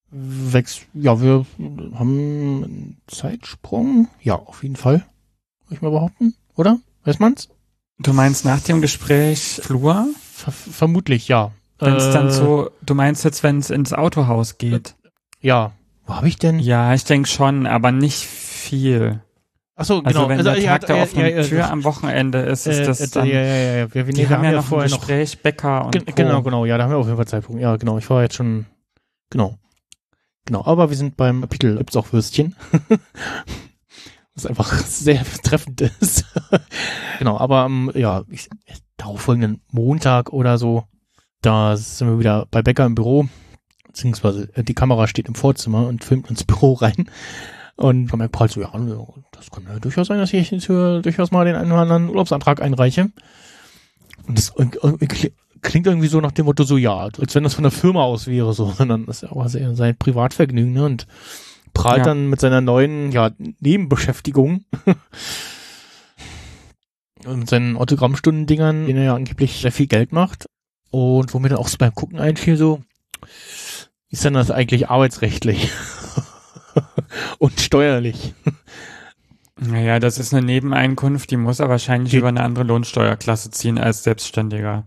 wächst, 0.10 0.86
ja, 0.94 1.22
wir 1.22 1.46
haben 1.96 2.64
einen 2.64 3.02
Zeitsprung. 3.08 4.08
Ja, 4.22 4.36
auf 4.36 4.64
jeden 4.64 4.76
Fall. 4.76 5.06
Würde 5.66 5.76
ich 5.76 5.82
mal 5.82 5.92
behaupten, 5.92 6.36
oder? 6.56 6.80
Weiß 7.04 7.20
man's? 7.20 7.50
Du 8.00 8.14
meinst 8.14 8.46
nach 8.46 8.62
dem 8.62 8.82
Gespräch 8.82 9.60
Flur? 9.64 10.08
Ver 10.34 10.52
vermutlich, 10.52 11.28
ja. 11.28 11.52
Wenn 11.80 11.96
es 11.96 12.12
dann 12.12 12.28
Äh, 12.28 12.32
so, 12.32 12.72
du 12.82 12.94
meinst 12.96 13.24
jetzt, 13.24 13.44
wenn 13.44 13.58
es 13.60 13.70
ins 13.70 13.94
Autohaus 13.94 14.58
geht? 14.58 14.96
Ja. 15.40 15.74
Wo 16.06 16.16
habe 16.16 16.28
ich 16.28 16.38
denn? 16.38 16.60
Ja, 16.60 16.94
ich 16.94 17.04
denke 17.06 17.28
schon, 17.30 17.66
aber 17.68 17.92
nicht 17.92 18.26
viel. 18.26 19.22
Achso, 19.82 20.00
Also 20.00 20.20
genau. 20.20 20.30
wenn 20.30 20.44
der 20.44 20.58
ja, 20.58 20.72
Tag 20.78 20.88
der 20.88 20.96
ja, 20.98 21.04
offenen 21.04 21.26
ja, 21.28 21.36
ja, 21.38 21.44
Tür 21.44 21.72
am 21.72 21.84
Wochenende 21.84 22.40
ist, 22.40 22.68
ist 22.68 22.80
äh, 22.80 22.86
das 22.86 23.02
äh, 23.02 23.08
dann, 23.12 23.28
ja, 23.28 23.42
ja, 23.42 23.56
ja. 23.78 23.94
Wir, 23.94 24.08
wir, 24.08 24.14
die 24.14 24.20
wir 24.22 24.30
haben 24.30 24.44
ja 24.44 24.52
noch 24.52 24.64
ein 24.64 24.64
vorher 24.64 24.90
Gespräch, 24.90 25.42
Bäcker 25.42 25.86
und 25.86 26.06
Co. 26.06 26.14
Genau, 26.16 26.42
genau, 26.42 26.66
ja, 26.66 26.78
da 26.78 26.84
haben 26.86 26.92
wir 26.92 26.98
auf 26.98 27.06
jeden 27.06 27.18
Fall 27.18 27.28
Zeitpunkt. 27.28 27.62
Ja, 27.62 27.76
genau, 27.76 27.98
ich 27.98 28.10
war 28.10 28.22
jetzt 28.22 28.36
schon, 28.36 28.66
genau. 29.30 29.58
Genau, 30.46 30.66
aber 30.66 30.90
wir 30.90 30.98
sind 30.98 31.18
beim 31.18 31.42
Kapitel, 31.42 31.78
gibt's 31.78 31.96
auch 31.96 32.12
Würstchen. 32.14 32.56
Was 34.36 34.46
einfach 34.46 34.72
sehr 34.86 35.24
treffend 35.44 35.82
ist. 35.82 36.26
genau, 37.20 37.38
aber 37.38 37.60
am, 37.60 37.92
ja, 37.94 38.24
ich, 38.30 38.50
darauffolgenden 38.98 39.62
Montag 39.72 40.32
oder 40.32 40.58
so, 40.58 40.86
da 41.42 41.76
sind 41.76 42.08
wir 42.08 42.20
wieder 42.20 42.48
bei 42.50 42.62
Becker 42.62 42.86
im 42.86 42.96
Büro, 42.96 43.28
beziehungsweise 43.88 44.50
äh, 44.56 44.64
die 44.64 44.74
Kamera 44.74 45.08
steht 45.08 45.28
im 45.28 45.36
Vorzimmer 45.36 45.88
und 45.88 46.04
filmt 46.04 46.30
ins 46.30 46.44
Büro 46.44 46.74
rein. 46.74 47.10
Und 47.82 48.10
man 48.10 48.20
merkt 48.20 48.40
halt 48.40 48.52
so, 48.52 48.62
ja, 48.62 48.72
das 49.32 49.50
kann 49.50 49.64
ja 49.68 49.80
durchaus 49.80 50.08
sein, 50.08 50.20
dass 50.20 50.34
ich 50.34 50.52
jetzt 50.52 50.66
hier 50.68 51.02
durchaus 51.02 51.32
mal 51.32 51.46
den 51.46 51.56
einen 51.56 51.72
oder 51.72 51.82
anderen 51.82 52.10
Urlaubsantrag 52.10 52.62
einreiche. 52.62 53.10
Und 54.28 54.38
das 54.38 54.54
klingt 55.62 55.88
irgendwie 55.88 56.08
so 56.08 56.22
nach 56.22 56.32
dem 56.32 56.46
Motto 56.46 56.64
so, 56.64 56.78
ja, 56.78 56.96
als 56.96 57.36
wenn 57.36 57.44
das 57.44 57.56
von 57.56 57.64
der 57.64 57.72
Firma 57.72 58.04
aus 58.04 58.28
wäre, 58.28 58.54
so, 58.54 58.72
sondern 58.78 59.06
das 59.06 59.18
ist 59.18 59.22
ja 59.24 59.32
auch 59.36 59.48
sehr 59.48 59.76
sein 59.76 59.98
Privatvergnügen, 59.98 60.74
ne, 60.74 60.86
und 60.86 61.08
prahlt 61.74 62.00
Ja. 62.00 62.04
dann 62.06 62.28
mit 62.28 62.40
seiner 62.40 62.62
neuen, 62.62 63.12
ja, 63.12 63.32
Nebenbeschäftigung 63.60 64.66
und 67.26 67.50
seinen 67.50 67.78
Autogrammstundendingern, 67.78 68.86
denen 68.86 69.00
er 69.00 69.06
ja 69.06 69.16
angeblich 69.16 69.62
sehr 69.62 69.72
viel 69.72 69.88
Geld 69.88 70.12
macht 70.12 70.48
und 70.90 71.34
wo 71.34 71.40
mir 71.40 71.50
dann 71.50 71.60
auch 71.60 71.68
so 71.68 71.78
beim 71.78 71.94
Gucken 71.96 72.20
einfiel, 72.20 72.58
so, 72.58 72.82
ist 74.10 74.26
denn 74.26 74.34
das 74.34 74.52
eigentlich 74.52 74.90
arbeitsrechtlich 74.90 75.70
und 77.40 77.60
steuerlich? 77.60 78.34
Naja, 79.60 80.00
das 80.00 80.18
ist 80.18 80.34
eine 80.34 80.46
Nebeneinkunft, 80.46 81.30
die 81.32 81.38
muss 81.38 81.60
er 81.60 81.70
wahrscheinlich 81.70 82.12
Die- 82.12 82.18
über 82.18 82.30
eine 82.30 82.44
andere 82.44 82.64
Lohnsteuerklasse 82.64 83.52
ziehen 83.52 83.78
als 83.78 84.04
Selbstständiger. 84.04 84.86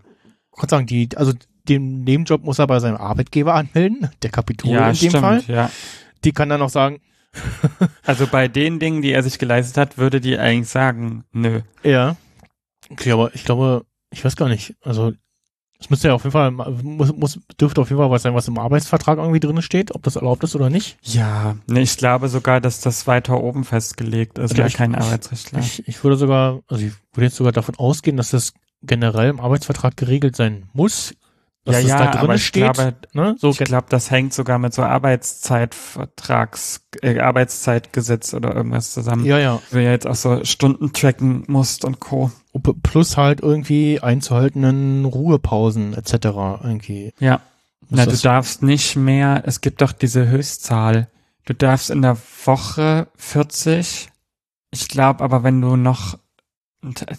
Ich 0.55 0.61
kann 0.61 0.69
sagen, 0.69 0.87
die, 0.87 1.09
also 1.17 1.33
den 1.69 2.03
Nebenjob 2.03 2.45
muss 2.45 2.59
er 2.59 2.67
bei 2.67 2.79
seinem 2.81 2.97
Arbeitgeber 2.97 3.55
anmelden, 3.55 4.11
der 4.23 4.31
Kapitol 4.31 4.73
ja, 4.73 4.89
in 4.91 4.95
dem 4.95 4.97
stimmt, 4.97 5.17
Fall. 5.17 5.43
ja. 5.49 5.71
Die 6.25 6.33
kann 6.33 6.49
dann 6.49 6.63
auch 6.63 6.71
sagen, 6.71 7.01
Also 8.05 8.27
bei 8.29 8.47
den 8.49 8.79
Dingen, 8.79 9.03
die 9.03 9.11
er 9.13 9.23
sich 9.23 9.39
geleistet 9.39 9.77
hat, 9.77 9.99
würde 9.99 10.21
die 10.21 10.39
eigentlich 10.39 10.69
sagen, 10.69 11.25
nö. 11.33 11.63
Ja. 11.83 12.17
Okay, 12.91 13.11
aber 13.13 13.35
ich 13.35 13.45
glaube, 13.45 13.85
ich 14.11 14.25
weiß 14.25 14.37
gar 14.37 14.49
nicht. 14.49 14.77
Also, 14.83 15.13
es 15.85 15.91
müsste 15.91 16.09
ja 16.09 16.15
auf 16.15 16.25
jeden 16.25 16.33
Fall, 16.33 16.51
muss, 16.51 17.15
muss, 17.15 17.39
dürfte 17.61 17.81
auf 17.81 17.91
jeden 17.91 18.01
Fall 18.01 18.11
was 18.11 18.23
sein, 18.23 18.35
was 18.35 18.49
im 18.49 18.59
Arbeitsvertrag 18.59 19.19
irgendwie 19.19 19.41
drin 19.41 19.61
steht, 19.63 19.95
ob 19.95 20.03
das 20.03 20.17
erlaubt 20.17 20.43
ist 20.43 20.55
oder 20.57 20.71
nicht. 20.71 20.97
Ja, 21.03 21.57
ich 21.73 21.97
glaube 21.97 22.29
sogar, 22.29 22.61
dass 22.61 22.81
das 22.81 23.07
weiter 23.07 23.41
oben 23.43 23.65
festgelegt 23.65 24.39
ist, 24.39 24.51
Also 24.53 24.63
ja 24.63 24.67
ich- 24.67 24.75
kein 24.75 24.95
Arbeitsrechtler. 24.95 25.59
Ich, 25.61 25.87
ich 25.87 26.03
würde 26.03 26.17
sogar, 26.17 26.61
also 26.69 26.85
ich 26.85 26.93
würde 27.13 27.27
jetzt 27.27 27.37
sogar 27.37 27.53
davon 27.53 27.77
ausgehen, 27.77 28.17
dass 28.17 28.31
das 28.31 28.55
generell 28.83 29.31
im 29.31 29.41
Arbeitsvertrag 29.41 29.97
geregelt 29.97 30.37
sein 30.37 30.69
muss. 30.73 31.15
Dass 31.65 31.83
ja, 31.83 31.89
ja, 31.89 31.99
da 31.99 32.11
drin 32.11 32.21
aber 32.21 32.35
ich 32.35 32.47
steht. 32.47 32.75
glaube, 32.75 32.95
ne? 33.15 33.37
So 33.39 33.51
ich 33.51 33.59
glaube, 33.59 33.87
das 33.89 34.11
hängt 34.11 34.35
sogar 34.35 34.59
mit 34.59 34.75
so 34.75 34.83
Arbeitszeitvertrags, 34.83 36.83
äh, 37.01 37.21
Arbeitszeitgesetz 37.21 38.35
oder 38.35 38.55
irgendwas 38.55 38.93
zusammen. 38.93 39.25
ja, 39.25 39.39
ja. 39.39 39.63
Du 39.71 39.83
ja 39.83 39.91
jetzt 39.91 40.07
auch 40.07 40.15
so 40.15 40.45
Stunden 40.45 40.93
tracken 40.93 41.45
musst 41.47 41.87
und 41.87 42.01
Co. 42.01 42.31
Plus 42.83 43.17
halt 43.17 43.41
irgendwie 43.41 44.01
einzuhaltenden 44.01 45.07
Ruhepausen 45.07 45.95
etc. 45.95 46.13
irgendwie. 46.63 47.15
Ja. 47.19 47.41
Na, 47.89 48.05
du 48.05 48.17
darfst 48.17 48.63
nicht 48.63 48.97
mehr, 48.97 49.43
es 49.47 49.63
gibt 49.63 49.81
doch 49.81 49.93
diese 49.93 50.29
Höchstzahl. 50.29 51.09
Du 51.47 51.55
darfst 51.55 51.91
in 51.91 52.03
der 52.03 52.17
Woche 52.45 53.09
40. 53.17 54.11
Ich 54.71 54.89
glaube 54.89 55.23
aber, 55.23 55.43
wenn 55.43 55.61
du 55.61 55.77
noch, 55.77 56.19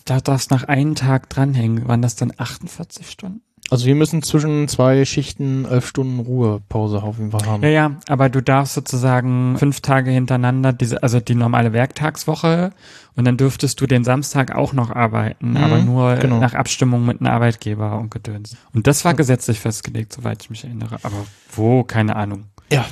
da 0.06 0.20
darfst 0.20 0.52
noch 0.52 0.64
einen 0.64 0.96
Tag 0.96 1.30
dranhängen, 1.30 1.88
waren 1.88 2.02
das 2.02 2.16
dann 2.16 2.34
48 2.36 3.10
Stunden? 3.10 3.42
Also 3.72 3.88
wir 3.88 3.96
müssen 3.96 4.22
zwischen 4.22 4.68
zwei 4.68 5.06
Schichten 5.06 5.66
elf 5.66 5.88
Stunden 5.88 6.20
Ruhepause 6.20 7.02
auf 7.02 7.18
jeden 7.18 7.32
Fall 7.32 7.46
haben. 7.48 7.64
Ja, 7.64 7.70
ja, 7.70 7.92
aber 8.08 8.30
du 8.30 8.42
darfst 8.42 8.76
sozusagen 8.76 9.58
fünf 9.58 9.82
Tage 9.82 10.12
hintereinander, 10.12 10.72
diese, 10.72 11.02
also 11.02 11.20
die 11.20 11.34
normale 11.34 11.74
Werktagswoche 11.74 12.72
und 13.16 13.26
dann 13.26 13.38
dürftest 13.38 13.82
du 13.82 13.88
den 13.88 14.04
Samstag 14.04 14.54
auch 14.54 14.74
noch 14.74 14.92
arbeiten, 14.92 15.52
Mhm, 15.52 15.58
aber 15.58 15.78
nur 15.80 16.16
genau. 16.18 16.40
nach 16.40 16.54
Abstimmung 16.54 17.06
mit 17.06 17.22
einem 17.22 17.32
Arbeitgeber 17.32 17.98
und 17.98 18.12
Gedöns. 18.12 18.56
Und 18.74 18.86
das 18.88 19.04
war 19.04 19.16
gesetzlich 19.16 19.60
festgelegt, 19.60 20.14
soweit 20.14 20.44
ich 20.44 20.50
mich 20.50 20.64
erinnere. 20.64 20.98
Aber 21.02 21.26
wo? 21.52 21.84
Keine 21.84 22.16
Ahnung. 22.16 22.46
Ja, 22.72 22.86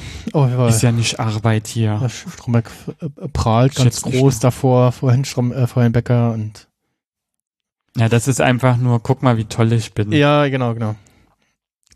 jeden 0.48 0.58
Fall. 0.58 0.70
Ist 0.70 0.82
ja 0.82 0.92
nicht 0.92 1.20
Arbeit 1.20 1.68
hier. 1.68 2.00
Ja, 2.02 2.10
Stromberg 2.10 2.70
äh, 3.02 3.28
prahlt 3.30 3.76
ganz 3.76 4.02
groß 4.02 4.40
davor, 4.40 4.92
vorhin 4.92 5.26
Strom, 5.26 5.52
äh, 5.52 5.68
vorhin 5.68 5.92
Becker 5.92 6.32
und 6.34 6.68
Ja, 7.96 8.10
das 8.10 8.28
ist 8.28 8.42
einfach 8.42 8.78
nur, 8.78 9.02
guck 9.02 9.22
mal, 9.22 9.38
wie 9.38 9.46
toll 9.46 9.72
ich 9.74 9.94
bin. 9.94 10.12
ja, 10.12 10.48
genau, 10.48 10.74
genau. 10.74 10.96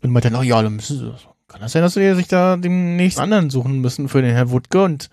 Und 0.02 0.10
meinte, 0.10 0.30
na 0.30 0.42
ja, 0.42 0.62
dann 0.62 0.76
müssen 0.76 0.98
sie, 0.98 1.14
kann 1.48 1.60
das 1.60 1.72
sein, 1.72 1.82
dass 1.82 1.94
sie 1.94 2.14
sich 2.14 2.28
da 2.28 2.56
demnächst 2.56 3.18
anderen 3.18 3.50
suchen 3.50 3.80
müssen 3.80 4.08
für 4.08 4.22
den 4.22 4.32
Herr 4.32 4.50
Wutke 4.50 4.82
und 4.84 5.10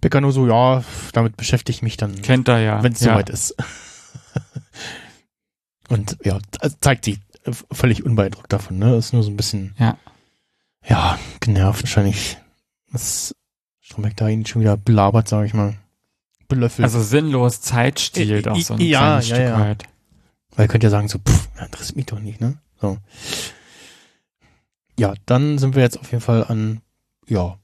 Becker 0.00 0.20
nur 0.20 0.30
so, 0.32 0.46
ja, 0.46 0.84
damit 1.12 1.36
beschäftige 1.36 1.74
ich 1.74 1.82
mich 1.82 1.96
dann, 1.96 2.22
Kennt 2.22 2.46
er 2.48 2.60
ja. 2.60 2.82
wenn 2.82 2.92
es 2.92 3.00
ja. 3.00 3.12
soweit 3.12 3.30
ist. 3.30 3.56
und 5.88 6.16
ja, 6.24 6.38
also 6.60 6.76
zeigt 6.80 7.04
sie 7.06 7.18
völlig 7.72 8.04
unbeeindruckt 8.04 8.52
davon, 8.52 8.78
ne? 8.78 8.96
Ist 8.96 9.12
nur 9.12 9.22
so 9.22 9.30
ein 9.30 9.36
bisschen, 9.36 9.74
Ja. 9.78 9.96
ja, 10.86 11.18
genervt 11.40 11.82
wahrscheinlich, 11.82 12.38
dass 12.92 13.34
Stromberg 13.80 14.16
da 14.16 14.28
ihn 14.28 14.46
schon 14.46 14.62
wieder 14.62 14.76
belabert, 14.76 15.28
sage 15.28 15.46
ich 15.46 15.54
mal. 15.54 15.74
Belöffelt. 16.48 16.84
Also 16.84 17.02
sinnlos 17.02 17.60
Zeit 17.62 18.00
stiehlt 18.00 18.46
auch 18.48 18.58
so 18.60 18.74
ein 18.74 18.80
Ja, 18.80 19.00
kleines 19.00 19.28
ja, 19.28 19.34
Stück 19.36 19.48
ja. 19.48 19.60
weit. 19.60 19.84
Weil 20.56 20.66
ihr 20.66 20.68
könnt 20.68 20.84
ja 20.84 20.90
sagen, 20.90 21.08
so, 21.08 21.18
pff, 21.18 21.48
interessiert 21.60 21.96
mich 21.96 22.06
doch 22.06 22.20
nicht, 22.20 22.40
ne? 22.40 22.58
So. 22.80 22.98
Ja, 24.98 25.14
dann 25.26 25.58
sind 25.58 25.74
wir 25.74 25.82
jetzt 25.82 25.98
auf 25.98 26.10
jeden 26.12 26.22
Fall 26.22 26.44
an, 26.44 26.80
ja, 27.26 27.58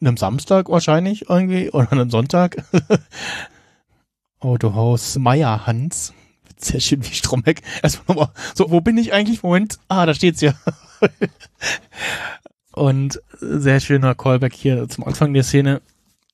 einem 0.00 0.16
Samstag 0.16 0.68
wahrscheinlich 0.68 1.28
irgendwie 1.28 1.70
oder 1.70 1.92
einem 1.92 2.10
Sonntag. 2.10 2.64
Autohaus 4.40 5.16
Meier 5.18 5.66
Hans. 5.66 6.12
Sehr 6.56 6.80
schön 6.80 7.04
wie 7.04 7.14
Strombeck. 7.14 7.62
Erstmal 7.82 8.16
nochmal, 8.16 8.34
so, 8.54 8.70
wo 8.70 8.80
bin 8.80 8.98
ich 8.98 9.12
eigentlich? 9.12 9.42
Moment. 9.42 9.78
Ah, 9.88 10.06
da 10.06 10.14
steht's 10.14 10.40
ja. 10.40 10.54
Und 12.72 13.20
sehr 13.40 13.80
schöner 13.80 14.14
Callback 14.14 14.52
hier 14.52 14.88
zum 14.88 15.04
Anfang 15.04 15.32
der 15.32 15.44
Szene. 15.44 15.80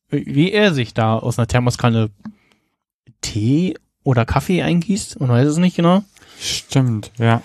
Wie 0.09 0.51
er 0.53 0.75
sich 0.75 0.95
da 0.95 1.19
aus 1.19 1.39
einer 1.39 1.47
Thermoskanne 1.47 2.11
Tee 3.21 3.77
oder 4.03 4.25
Kaffee 4.25 4.63
eingießt. 4.63 5.21
Man 5.21 5.29
weiß 5.31 5.49
es 5.49 5.57
nicht 5.59 5.77
genau. 5.77 6.03
Stimmt, 6.41 7.11
ja. 7.19 7.43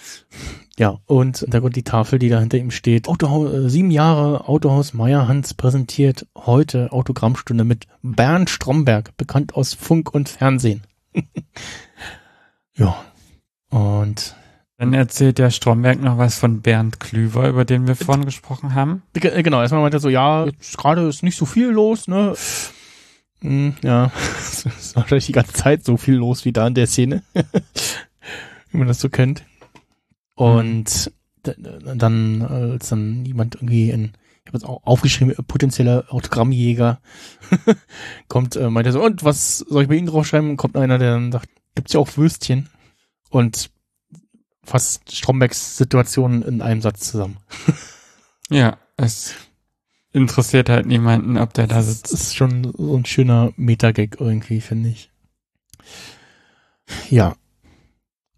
Ja, 0.77 0.99
und 1.05 1.41
im 1.41 1.45
Hintergrund 1.45 1.75
die 1.77 1.83
Tafel, 1.83 2.19
die 2.19 2.27
da 2.29 2.39
hinter 2.39 2.57
ihm 2.57 2.71
steht. 2.71 3.07
Autohaus, 3.07 3.53
äh, 3.53 3.69
sieben 3.69 3.91
Jahre 3.91 4.47
Autohaus 4.49 4.93
Meier 4.93 5.27
Hans 5.27 5.53
präsentiert 5.53 6.27
heute 6.35 6.91
Autogrammstunde 6.91 7.63
mit 7.63 7.87
Bernd 8.01 8.49
Stromberg, 8.49 9.15
bekannt 9.17 9.55
aus 9.55 9.73
Funk 9.73 10.13
und 10.13 10.27
Fernsehen. 10.29 10.83
ja. 12.75 12.95
Und 13.69 14.35
Dann 14.77 14.93
erzählt 14.93 15.37
der 15.37 15.49
Stromberg 15.49 16.01
noch 16.01 16.17
was 16.17 16.37
von 16.37 16.61
Bernd 16.61 16.99
Klüver, 16.99 17.47
über 17.47 17.63
den 17.65 17.87
wir 17.87 17.95
vorhin 17.95 18.25
gesprochen 18.25 18.73
haben. 18.75 19.01
Ge- 19.13 19.31
äh, 19.31 19.43
genau, 19.43 19.61
erstmal 19.61 19.81
meinte 19.81 19.97
er 19.97 20.01
so, 20.01 20.09
ja, 20.09 20.45
gerade 20.77 21.07
ist 21.07 21.23
nicht 21.23 21.37
so 21.37 21.45
viel 21.45 21.67
los, 21.69 22.07
ne? 22.09 22.33
Hm, 23.45 23.75
ja, 23.83 24.11
es 24.39 24.65
ist 24.65 24.95
wahrscheinlich 24.95 25.27
die 25.27 25.31
ganze 25.31 25.53
Zeit 25.53 25.85
so 25.85 25.97
viel 25.97 26.15
los 26.15 26.45
wie 26.45 26.51
da 26.53 26.65
in 26.67 26.73
der 26.73 26.87
Szene. 26.87 27.21
wie 28.71 28.77
man 28.77 28.87
das 28.87 28.99
so 28.99 29.09
kennt. 29.09 29.43
Und 30.33 31.11
d- 31.45 31.55
dann, 31.95 32.41
als 32.41 32.89
dann 32.89 33.23
jemand 33.25 33.55
irgendwie 33.55 33.89
in, 33.91 34.05
ich 34.43 34.47
habe 34.47 34.57
jetzt 34.57 34.65
auch 34.65 34.81
aufgeschrieben, 34.83 35.33
äh, 35.37 35.43
potenzieller 35.43 36.05
Autogrammjäger 36.09 36.99
kommt, 38.27 38.55
äh, 38.55 38.69
meint 38.69 38.87
er 38.87 38.93
so, 38.93 39.03
und 39.03 39.23
was 39.23 39.59
soll 39.59 39.83
ich 39.83 39.89
bei 39.89 39.95
Ihnen 39.95 40.07
draufschreiben? 40.07 40.57
Kommt 40.57 40.75
einer, 40.75 40.97
der 40.97 41.13
dann 41.13 41.31
sagt, 41.31 41.49
gibt's 41.75 41.93
ja 41.93 41.99
auch 41.99 42.17
Würstchen. 42.17 42.69
Und 43.29 43.69
fasst 44.63 45.15
Strombergs 45.15 45.77
Situation 45.77 46.41
in 46.41 46.61
einem 46.61 46.81
Satz 46.81 47.11
zusammen. 47.11 47.37
Ja, 48.49 48.77
es 48.97 49.35
interessiert 50.15 50.69
halt 50.69 50.85
niemanden, 50.85 51.37
ob 51.37 51.53
der 51.53 51.67
da 51.67 51.75
Das 51.75 51.87
sitzt. 51.87 52.11
ist 52.13 52.35
schon 52.35 52.73
so 52.77 52.95
ein 52.97 53.05
schöner 53.05 53.51
Metagag 53.57 54.19
irgendwie, 54.19 54.61
finde 54.61 54.89
ich. 54.89 55.11
Ja. 57.09 57.35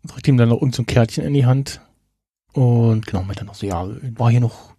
Drückt 0.03 0.27
ihm 0.27 0.37
dann 0.37 0.49
noch 0.49 0.61
irgend 0.61 0.75
so 0.75 0.83
ein 0.83 0.87
Kärtchen 0.87 1.23
in 1.23 1.33
die 1.33 1.45
Hand. 1.45 1.81
Und 2.53 3.05
genau, 3.05 3.23
meint 3.23 3.39
dann 3.39 3.47
noch 3.47 3.55
so, 3.55 3.65
ja, 3.67 3.87
war 4.17 4.31
hier 4.31 4.39
noch 4.39 4.73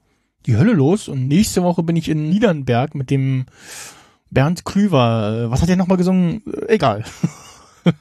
die 0.46 0.56
Hölle 0.56 0.72
los 0.72 1.08
und 1.08 1.28
nächste 1.28 1.62
Woche 1.62 1.82
bin 1.82 1.96
ich 1.96 2.08
in 2.08 2.28
Niedernberg 2.30 2.94
mit 2.94 3.10
dem 3.10 3.46
Bernd 4.30 4.64
Klüver. 4.64 5.44
Äh, 5.46 5.50
Was 5.50 5.62
hat 5.62 5.68
er 5.68 5.76
nochmal 5.76 5.96
gesungen? 5.98 6.42
Äh, 6.46 6.74
Egal. 6.74 7.04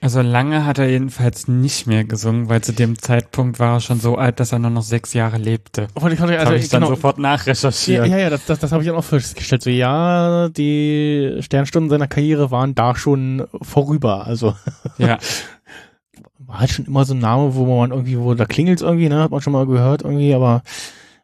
Also 0.00 0.20
lange 0.20 0.64
hat 0.64 0.78
er 0.78 0.88
jedenfalls 0.88 1.48
nicht 1.48 1.88
mehr 1.88 2.04
gesungen, 2.04 2.48
weil 2.48 2.60
zu 2.60 2.72
dem 2.72 2.98
Zeitpunkt 2.98 3.58
war 3.58 3.74
er 3.74 3.80
schon 3.80 3.98
so 3.98 4.16
alt, 4.16 4.38
dass 4.38 4.52
er 4.52 4.60
nur 4.60 4.70
noch 4.70 4.82
sechs 4.82 5.12
Jahre 5.12 5.38
lebte. 5.38 5.88
Und 5.94 6.12
ich 6.12 6.20
hatte, 6.20 6.32
Das 6.32 6.40
also, 6.40 6.52
habe 6.52 6.58
ich 6.58 6.68
dann 6.68 6.82
genau, 6.82 6.94
sofort 6.94 7.16
ja, 7.16 7.22
nachrecherchiert. 7.22 8.06
ja, 8.06 8.16
ja, 8.16 8.30
das, 8.30 8.46
das, 8.46 8.60
das 8.60 8.70
habe 8.70 8.82
ich 8.82 8.88
dann 8.88 8.96
auch 8.96 9.04
festgestellt. 9.04 9.62
So, 9.62 9.70
ja, 9.70 10.48
die 10.50 11.38
Sternstunden 11.40 11.90
seiner 11.90 12.06
Karriere 12.06 12.52
waren 12.52 12.76
da 12.76 12.94
schon 12.94 13.48
vorüber. 13.60 14.24
Also 14.24 14.54
ja. 14.98 15.18
war 16.38 16.60
halt 16.60 16.70
schon 16.70 16.86
immer 16.86 17.04
so 17.04 17.14
ein 17.14 17.18
Name, 17.18 17.54
wo 17.56 17.66
man 17.66 17.90
irgendwie, 17.90 18.18
wo 18.18 18.34
da 18.34 18.44
klingelt's 18.46 18.82
irgendwie, 18.82 19.08
ne, 19.08 19.20
hat 19.20 19.32
man 19.32 19.40
schon 19.40 19.52
mal 19.52 19.66
gehört 19.66 20.02
irgendwie, 20.02 20.32
aber 20.32 20.62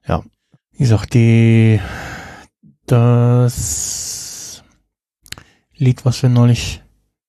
ja, 0.06 0.22
wie 0.72 0.78
gesagt, 0.78 1.14
die 1.14 1.80
das 2.86 4.62
Lied, 5.76 6.04
was 6.04 6.22
wir 6.22 6.28
neulich 6.28 6.82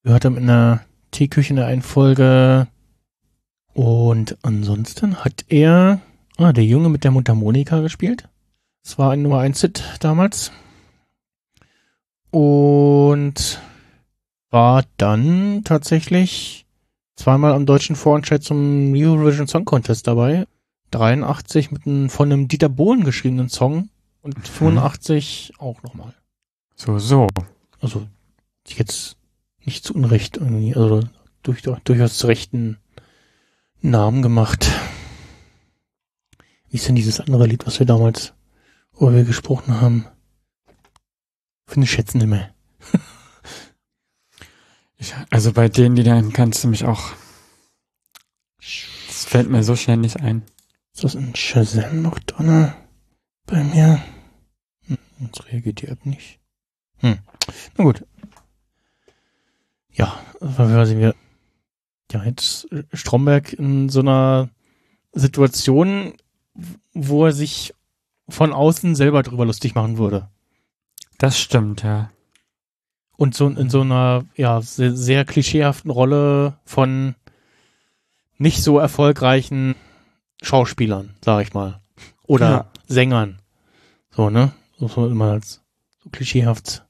gehört 0.03 0.25
haben 0.25 0.37
in 0.37 0.47
der 0.47 0.81
Teeküche 1.15 1.53
in 1.53 1.81
Folge 1.81 2.67
und 3.73 4.37
ansonsten 4.41 5.23
hat 5.23 5.45
er 5.47 6.01
ah, 6.35 6.51
der 6.51 6.65
Junge 6.65 6.89
mit 6.89 7.05
der 7.05 7.11
Mundharmonika 7.11 7.79
gespielt. 7.79 8.27
Das 8.83 8.99
war 8.99 9.11
ein 9.11 9.21
Nummer 9.21 9.39
1 9.39 9.61
Hit 9.61 9.83
damals. 10.01 10.51
Und 12.31 13.61
war 14.49 14.83
dann 14.97 15.61
tatsächlich 15.63 16.65
zweimal 17.15 17.53
am 17.53 17.65
deutschen 17.65 17.95
Vorentscheid 17.95 18.43
zum 18.43 18.93
Eurovision 18.93 19.47
Song 19.47 19.63
Contest 19.63 20.07
dabei. 20.07 20.45
83 20.91 21.71
mit 21.71 21.87
einem 21.87 22.09
von 22.09 22.29
einem 22.29 22.49
Dieter 22.49 22.67
Bohlen 22.67 23.05
geschriebenen 23.05 23.47
Song 23.47 23.87
und 24.21 24.45
85 24.45 25.53
auch 25.59 25.81
nochmal. 25.81 26.13
So, 26.75 26.99
so. 26.99 27.29
Also 27.79 28.05
jetzt 28.67 29.15
nicht 29.65 29.83
zu 29.83 29.93
Unrecht 29.93 30.37
irgendwie, 30.37 30.75
also 30.75 31.01
durch, 31.43 31.61
durchaus 31.61 32.17
zu 32.17 32.27
rechten 32.27 32.77
Namen 33.81 34.21
gemacht. 34.21 34.67
Wie 36.69 36.77
ist 36.77 36.87
denn 36.87 36.95
dieses 36.95 37.19
andere 37.19 37.47
Lied, 37.47 37.65
was 37.65 37.79
wir 37.79 37.85
damals, 37.85 38.33
wo 38.93 39.11
wir 39.11 39.23
gesprochen 39.23 39.79
haben? 39.79 40.05
Finde 41.67 41.85
ich 41.85 41.91
schätzen 41.91 42.17
nicht 42.19 42.27
mehr. 42.27 42.55
Also 45.29 45.51
bei 45.51 45.69
den 45.69 45.95
Liedern 45.95 46.33
kannst 46.33 46.63
du 46.63 46.67
mich 46.67 46.85
auch. 46.85 47.11
Das 49.07 49.25
fällt 49.25 49.49
mir 49.49 49.63
so 49.63 49.75
schnell 49.75 49.97
nicht 49.97 50.19
ein. 50.19 50.43
Ist 50.93 51.03
das 51.03 51.15
in 51.15 51.35
Shazam 51.35 52.01
noch 52.01 52.19
drin? 52.19 52.73
Bei 53.45 53.63
mir? 53.63 54.01
Hm, 54.87 54.97
jetzt 55.19 55.45
reagiert 55.47 55.81
die 55.81 55.87
App 55.87 56.05
nicht. 56.05 56.39
Hm. 56.97 57.19
Na 57.77 57.83
gut. 57.83 58.05
Ja, 59.95 60.19
sind 60.39 60.99
wir. 60.99 61.15
Ja, 62.11 62.23
jetzt 62.23 62.67
Stromberg 62.93 63.53
in 63.53 63.89
so 63.89 64.01
einer 64.01 64.49
Situation, 65.13 66.13
wo 66.93 67.25
er 67.25 67.31
sich 67.31 67.73
von 68.29 68.53
außen 68.53 68.95
selber 68.95 69.23
drüber 69.23 69.45
lustig 69.45 69.75
machen 69.75 69.97
würde. 69.97 70.29
Das 71.17 71.39
stimmt, 71.39 71.83
ja. 71.83 72.11
Und 73.17 73.33
so 73.33 73.47
in 73.47 73.69
so 73.69 73.81
einer, 73.81 74.25
ja, 74.35 74.61
sehr, 74.61 74.95
sehr 74.95 75.23
klischeehaften 75.25 75.89
Rolle 75.89 76.59
von 76.65 77.15
nicht 78.37 78.61
so 78.61 78.77
erfolgreichen 78.77 79.75
Schauspielern, 80.41 81.15
sag 81.23 81.41
ich 81.43 81.53
mal. 81.53 81.81
Oder 82.27 82.49
Ja. 82.49 82.71
Sängern. 82.87 83.39
So, 84.11 84.29
ne? 84.29 84.51
So, 84.77 84.87
so 84.89 85.07
immer 85.07 85.31
als 85.31 85.61
so 86.03 86.09
klischeehaft 86.09 86.85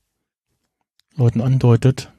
Leuten 1.16 1.42
andeutet. 1.42 2.12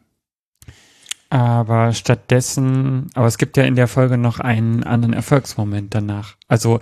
Aber 1.28 1.92
stattdessen, 1.92 3.10
aber 3.14 3.26
es 3.26 3.38
gibt 3.38 3.56
ja 3.56 3.64
in 3.64 3.74
der 3.74 3.88
Folge 3.88 4.16
noch 4.16 4.38
einen 4.38 4.84
anderen 4.84 5.12
Erfolgsmoment 5.12 5.94
danach. 5.94 6.36
Also 6.46 6.80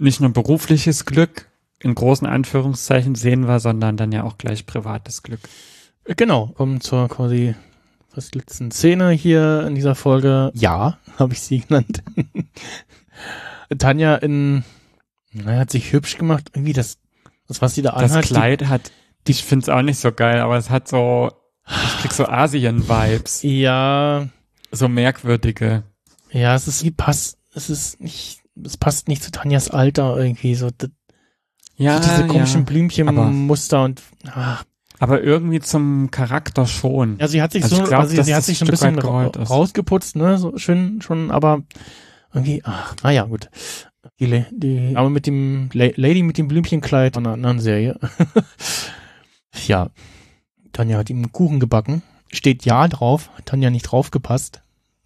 nicht 0.00 0.20
nur 0.20 0.32
berufliches 0.32 1.04
Glück 1.04 1.48
in 1.80 1.94
großen 1.94 2.26
Anführungszeichen 2.26 3.14
sehen 3.14 3.46
wir, 3.46 3.60
sondern 3.60 3.96
dann 3.96 4.12
ja 4.12 4.24
auch 4.24 4.38
gleich 4.38 4.66
privates 4.66 5.22
Glück. 5.22 5.40
Genau, 6.04 6.48
kommen 6.48 6.80
zur 6.80 7.08
quasi 7.08 7.54
fast 8.08 8.34
letzten 8.34 8.70
Szene 8.70 9.10
hier 9.10 9.64
in 9.66 9.74
dieser 9.74 9.94
Folge. 9.94 10.50
Ja, 10.54 10.98
habe 11.18 11.34
ich 11.34 11.40
sie 11.40 11.60
genannt. 11.60 12.02
Tanja 13.78 14.16
in, 14.16 14.64
naja, 15.32 15.60
hat 15.60 15.70
sich 15.70 15.92
hübsch 15.92 16.16
gemacht. 16.16 16.50
Irgendwie 16.54 16.72
das, 16.72 16.98
das 17.46 17.62
was 17.62 17.74
sie 17.74 17.82
da 17.82 17.92
Das 17.92 18.12
anhat. 18.12 18.24
Kleid 18.24 18.66
hat, 18.66 18.90
ich 19.26 19.44
find's 19.44 19.68
auch 19.68 19.82
nicht 19.82 19.98
so 19.98 20.10
geil, 20.10 20.40
aber 20.40 20.56
es 20.56 20.70
hat 20.70 20.88
so, 20.88 21.30
ich 21.68 21.98
krieg 22.00 22.12
so 22.12 22.26
Asien-Vibes. 22.26 23.42
Ja, 23.42 24.28
So 24.72 24.88
merkwürdige. 24.88 25.82
ja, 26.30 26.54
es 26.54 26.68
ist 26.68 26.84
wie 26.84 26.90
passt, 26.90 27.38
es 27.54 27.70
ist 27.70 28.00
nicht, 28.00 28.40
es 28.64 28.76
passt 28.76 29.08
nicht 29.08 29.22
zu 29.22 29.30
Tanjas 29.30 29.70
Alter 29.70 30.16
irgendwie, 30.16 30.54
so, 30.54 30.70
das, 30.76 30.90
Ja, 31.76 32.02
so 32.02 32.08
diese 32.08 32.26
komischen 32.26 32.60
ja. 32.60 32.66
Blümchenmuster 32.66 33.84
und, 33.84 34.02
ah, 34.32 34.58
Aber 34.98 35.22
irgendwie 35.22 35.60
zum 35.60 36.10
Charakter 36.10 36.66
schon. 36.66 37.18
Ja, 37.18 37.28
sie 37.28 37.40
hat 37.40 37.52
sich 37.52 37.62
Also 37.62 37.76
so, 37.76 37.82
glaub, 37.84 38.00
also 38.00 38.16
sie, 38.16 38.22
sie 38.22 38.34
hat 38.34 38.44
sich 38.44 38.58
so 38.58 38.64
ein 38.64 38.70
bisschen 38.70 38.98
ra 38.98 39.26
rausgeputzt, 39.26 40.16
ne, 40.16 40.38
so 40.38 40.56
schön 40.58 41.00
schon, 41.02 41.30
aber 41.30 41.62
irgendwie, 42.34 42.62
ach, 42.64 42.94
naja, 43.02 43.24
gut. 43.24 43.48
Die, 44.20 44.44
die 44.50 44.94
Dame 44.94 45.10
mit 45.10 45.26
dem, 45.26 45.70
La 45.72 45.88
Lady 45.94 46.22
mit 46.22 46.38
dem 46.38 46.48
Blümchenkleid 46.48 47.14
von 47.14 47.24
einer 47.26 47.34
anderen 47.34 47.60
Serie. 47.60 47.98
ja. 49.66 49.90
Tanja 50.72 50.98
hat 50.98 51.10
ihm 51.10 51.18
einen 51.18 51.32
Kuchen 51.32 51.60
gebacken. 51.60 52.02
Steht 52.32 52.64
ja 52.64 52.86
drauf, 52.88 53.30
hat 53.36 53.46
Tanja 53.46 53.70
nicht 53.70 53.84
draufgepasst. 53.84 54.60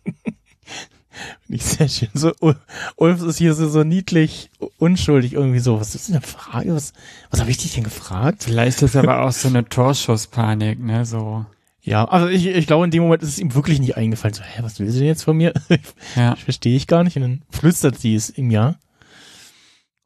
Finde 0.05 1.57
ich 1.63 1.65
sehr 1.65 1.89
schön. 1.89 2.09
So, 2.15 2.31
Ul- 2.41 2.57
Ulf 2.97 3.23
ist 3.23 3.39
hier 3.39 3.55
so, 3.55 3.69
so 3.69 3.85
niedlich, 3.85 4.51
unschuldig 4.79 5.35
irgendwie 5.35 5.59
so. 5.59 5.79
Was 5.79 5.95
ist 5.95 6.09
denn 6.09 6.17
eine 6.17 6.25
Frage? 6.27 6.75
Was, 6.75 6.93
was 7.31 7.41
habe 7.41 7.51
ich 7.51 7.59
dich 7.59 7.75
denn 7.75 7.85
gefragt? 7.85 8.45
Vielleicht 8.45 8.81
ist 8.83 8.97
aber 8.97 9.23
auch 9.23 9.33
so 9.33 9.49
eine 9.49 9.69
Torschusspanik, 9.69 10.81
ne, 10.81 11.05
so. 11.05 11.45
Ja, 11.83 12.05
also 12.07 12.29
ich, 12.29 12.47
ich 12.47 12.67
glaube, 12.67 12.85
in 12.85 12.91
dem 12.93 13.03
Moment 13.03 13.23
ist 13.23 13.29
es 13.31 13.39
ihm 13.39 13.55
wirklich 13.55 13.79
nicht 13.81 13.97
eingefallen. 13.97 14.35
So, 14.35 14.43
hä, 14.43 14.63
was 14.63 14.79
will 14.81 14.89
sie 14.91 15.01
denn 15.01 15.09
jetzt 15.09 15.25
von 15.25 15.37
mir? 15.37 15.53
Ja. 16.17 16.37
Verstehe 16.37 16.77
ich 16.77 16.87
gar 16.87 17.05
nicht. 17.05 17.17
Und 17.17 17.23
dann 17.23 17.43
flüstert 17.51 17.99
sie 17.99 18.15
es 18.15 18.31
ihm 18.37 18.51
ja. 18.51 18.77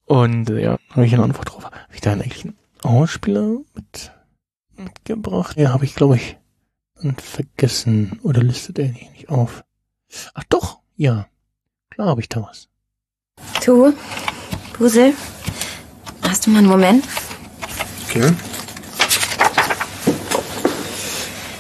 Und 0.07 0.51
äh, 0.51 0.63
ja, 0.63 0.79
habe 0.91 1.07
ich 1.07 1.15
eine 1.15 1.23
Antwort 1.25 1.53
drauf. 1.53 1.65
Habe 1.65 1.77
ich 1.95 2.01
da 2.01 2.13
eigentlich 2.13 2.45
einen 2.45 2.57
Ausspieler 2.83 3.59
mit, 3.75 4.13
mitgebracht? 4.79 5.57
Ja, 5.57 5.73
habe 5.73 5.85
ich, 5.85 5.95
glaube 5.95 6.17
ich, 6.17 6.37
vergessen. 7.19 8.21
Oder 8.23 8.43
listet 8.43 8.79
er 8.79 8.87
ihn 8.87 9.13
nicht 9.13 9.29
auf? 9.29 9.65
Ach 10.35 10.45
doch, 10.49 10.79
ja. 10.97 11.27
Klar 11.91 12.09
habe 12.09 12.21
ich 12.21 12.29
da 12.29 12.43
was. 12.43 12.69
Du, 13.65 13.93
Busel, 14.79 15.15
hast 16.23 16.47
du 16.47 16.51
mal 16.51 16.59
einen 16.59 16.69
Moment? 16.69 17.05
Okay. 18.09 18.33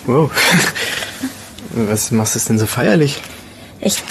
Wow. 0.06 0.30
Was 1.70 2.10
machst 2.10 2.36
du 2.36 2.40
denn 2.40 2.58
so 2.58 2.66
feierlich? 2.66 3.20
Ich. 3.80 4.02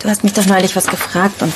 Du 0.00 0.08
hast 0.08 0.24
mich 0.24 0.34
doch 0.34 0.46
neulich 0.46 0.76
was 0.76 0.86
gefragt 0.86 1.42
und 1.42 1.52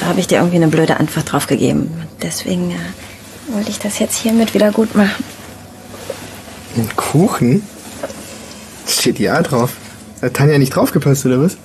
da 0.00 0.06
habe 0.06 0.20
ich 0.20 0.26
dir 0.26 0.38
irgendwie 0.38 0.56
eine 0.56 0.68
blöde 0.68 0.98
Antwort 0.98 1.30
drauf 1.30 1.46
gegeben. 1.46 1.90
Deswegen 2.22 2.72
äh, 2.72 3.54
wollte 3.54 3.70
ich 3.70 3.78
das 3.78 3.98
jetzt 3.98 4.16
hiermit 4.16 4.52
wieder 4.52 4.72
gut 4.72 4.94
machen. 4.94 5.24
Ein 6.76 6.88
Kuchen? 6.96 7.62
Steht 8.86 9.18
ja 9.18 9.40
drauf. 9.42 9.76
Hat 10.20 10.34
Tanja 10.34 10.58
nicht 10.58 10.74
draufgepasst, 10.74 11.26
oder 11.26 11.40
was? 11.40 11.56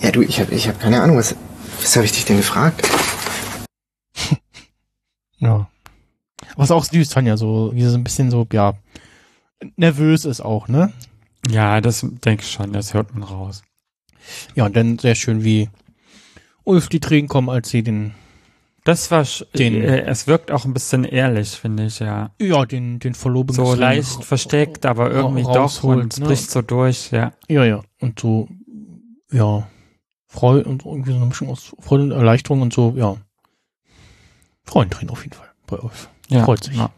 Ja, 0.00 0.10
du, 0.10 0.22
ich 0.22 0.40
hab, 0.40 0.50
ich 0.50 0.68
hab 0.68 0.80
keine 0.80 1.00
Ahnung, 1.00 1.16
was, 1.16 1.36
was 1.80 1.94
habe 1.96 2.04
ich 2.04 2.12
dich 2.12 2.24
denn 2.24 2.38
gefragt? 2.38 2.88
Ja. 5.38 5.68
Aber 6.54 6.62
ist 6.62 6.70
auch 6.70 6.84
süß, 6.84 7.08
Tanja, 7.08 7.36
so, 7.36 7.72
wie 7.74 7.82
sie 7.82 7.88
so 7.88 7.96
ein 7.96 8.04
bisschen 8.04 8.30
so, 8.30 8.46
ja, 8.52 8.74
nervös 9.74 10.24
ist 10.24 10.40
auch, 10.40 10.68
ne? 10.68 10.92
Ja, 11.48 11.80
das 11.80 12.06
denke 12.24 12.44
ich 12.44 12.52
schon, 12.52 12.72
das 12.72 12.94
hört 12.94 13.12
man 13.12 13.24
raus. 13.24 13.62
Ja, 14.54 14.66
und 14.66 14.76
dann 14.76 15.00
sehr 15.00 15.16
schön, 15.16 15.42
wie 15.42 15.68
Ulf 16.62 16.88
die 16.88 17.00
Tränen 17.00 17.26
kommen, 17.28 17.48
als 17.50 17.70
sie 17.70 17.82
den, 17.82 18.14
Das 18.84 19.10
war, 19.12 19.24
Den- 19.54 19.82
äh, 19.82 20.02
es 20.06 20.26
wirkt 20.26 20.50
auch 20.50 20.64
ein 20.64 20.74
bisschen 20.74 21.04
ehrlich, 21.04 21.50
finde 21.50 21.86
ich, 21.86 22.00
ja. 22.00 22.30
ja, 22.40 22.64
den, 22.66 22.98
den 22.98 23.14
Verlobungs... 23.14 23.56
So 23.56 23.74
leicht 23.74 24.24
versteckt, 24.24 24.86
aber 24.86 25.10
irgendwie 25.10 25.44
doch 25.44 25.84
und 25.84 26.12
es 26.12 26.18
ne? 26.18 26.26
bricht 26.26 26.50
so 26.50 26.62
durch, 26.62 27.12
ja. 27.12 27.32
Ja, 27.48 27.64
ja. 27.64 27.82
Und 28.00 28.18
so, 28.18 28.48
ja, 29.30 29.68
Freude 30.26 30.68
und 30.68 30.84
irgendwie 30.84 31.12
so 31.12 31.16
eine 31.18 31.26
Mischung 31.26 31.48
aus 31.48 31.76
Freude 31.78 32.04
und 32.04 32.10
Erleichterung 32.10 32.62
und 32.62 32.72
so, 32.72 32.94
ja. 32.96 33.16
Freudentränen 34.64 35.10
auf 35.10 35.22
jeden 35.22 35.34
Fall 35.34 35.50
bei 35.66 35.78
Ulf. 35.78 36.08
ja. 36.28 36.44
Freut 36.44 36.64
sich. 36.64 36.76
Ja. 36.76 36.90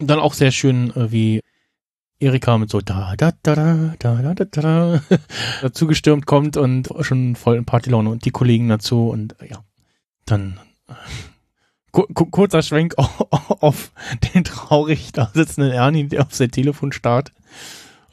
Und 0.00 0.08
dann 0.08 0.18
auch 0.18 0.34
sehr 0.34 0.50
schön, 0.50 0.90
äh, 0.96 1.12
wie 1.12 1.40
Erika 2.18 2.58
mit 2.58 2.70
so 2.70 2.80
da, 2.80 3.14
da, 3.16 3.32
da, 3.42 3.54
da, 3.54 3.94
da, 3.98 4.14
da, 4.14 4.34
da, 4.34 4.44
da, 4.44 5.02
dazu 5.62 5.86
gestürmt 5.86 6.26
kommt 6.26 6.56
und 6.56 6.88
schon 7.00 7.36
voll 7.36 7.56
in 7.56 7.64
Partylaune 7.64 8.10
und 8.10 8.24
die 8.24 8.30
Kollegen 8.30 8.68
dazu 8.68 9.10
und 9.10 9.40
äh, 9.40 9.50
ja, 9.50 9.64
dann 10.24 10.58
kurzer 11.92 12.62
Schwenk 12.62 12.94
auf, 12.98 13.92
den 14.34 14.44
traurig 14.44 15.12
da 15.12 15.30
sitzenden 15.34 15.72
Ernie, 15.72 16.08
der 16.08 16.22
auf 16.22 16.34
sein 16.34 16.50
Telefon 16.50 16.92
starrt, 16.92 17.32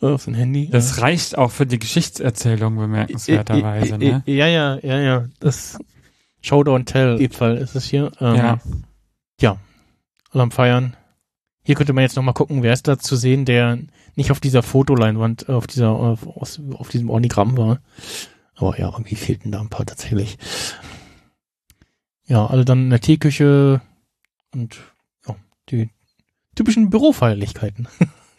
auf 0.02 0.24
sein 0.24 0.34
Handy. 0.34 0.70
Das 0.70 1.02
reicht 1.02 1.38
auch 1.38 1.52
für 1.52 1.66
die 1.66 1.80
Geschichtserzählung 1.80 2.76
bemerkenswerterweise, 2.76 3.98
ne? 3.98 4.24
Ja, 4.26 4.48
ja, 4.48 4.80
ja, 4.82 5.00
ja. 5.00 5.26
Das 5.40 5.78
Showdown 6.42 6.86
Tell, 6.86 7.14
in 7.14 7.20
dem 7.20 7.32
Fall 7.32 7.58
ist 7.58 7.76
es 7.76 7.86
hier. 7.86 8.12
Ähm, 8.20 8.36
Ja. 8.36 8.60
Ja. 9.42 9.58
Alle 10.32 10.44
am 10.44 10.52
Feiern. 10.52 10.96
Hier 11.64 11.76
könnte 11.76 11.94
man 11.94 12.04
jetzt 12.04 12.16
nochmal 12.16 12.34
gucken, 12.34 12.64
wer 12.64 12.74
ist 12.74 12.88
da 12.88 12.98
zu 12.98 13.16
sehen, 13.16 13.46
der 13.46 13.78
nicht 14.16 14.32
auf 14.32 14.40
dieser 14.40 14.64
Fotoleinwand, 14.64 15.50
auf 15.50 15.68
dieser, 15.68 15.92
auf, 15.92 16.28
auf 16.28 16.90
diesem 16.90 17.10
Organigramm 17.10 17.58
war. 17.58 17.80
Aber 18.56 18.78
ja, 18.78 18.90
irgendwie 18.90 19.16
fehlten 19.16 19.52
da 19.52 19.62
ein 19.62 19.70
paar 19.70 19.86
tatsächlich. 19.86 20.38
Ja, 22.30 22.46
alle 22.46 22.64
dann 22.64 22.84
in 22.84 22.90
der 22.92 23.02
Teeküche 23.02 23.82
und 24.54 24.80
ja, 25.28 25.36
die 25.70 25.90
typischen 26.56 26.90
Bürofeierlichkeiten 26.90 27.88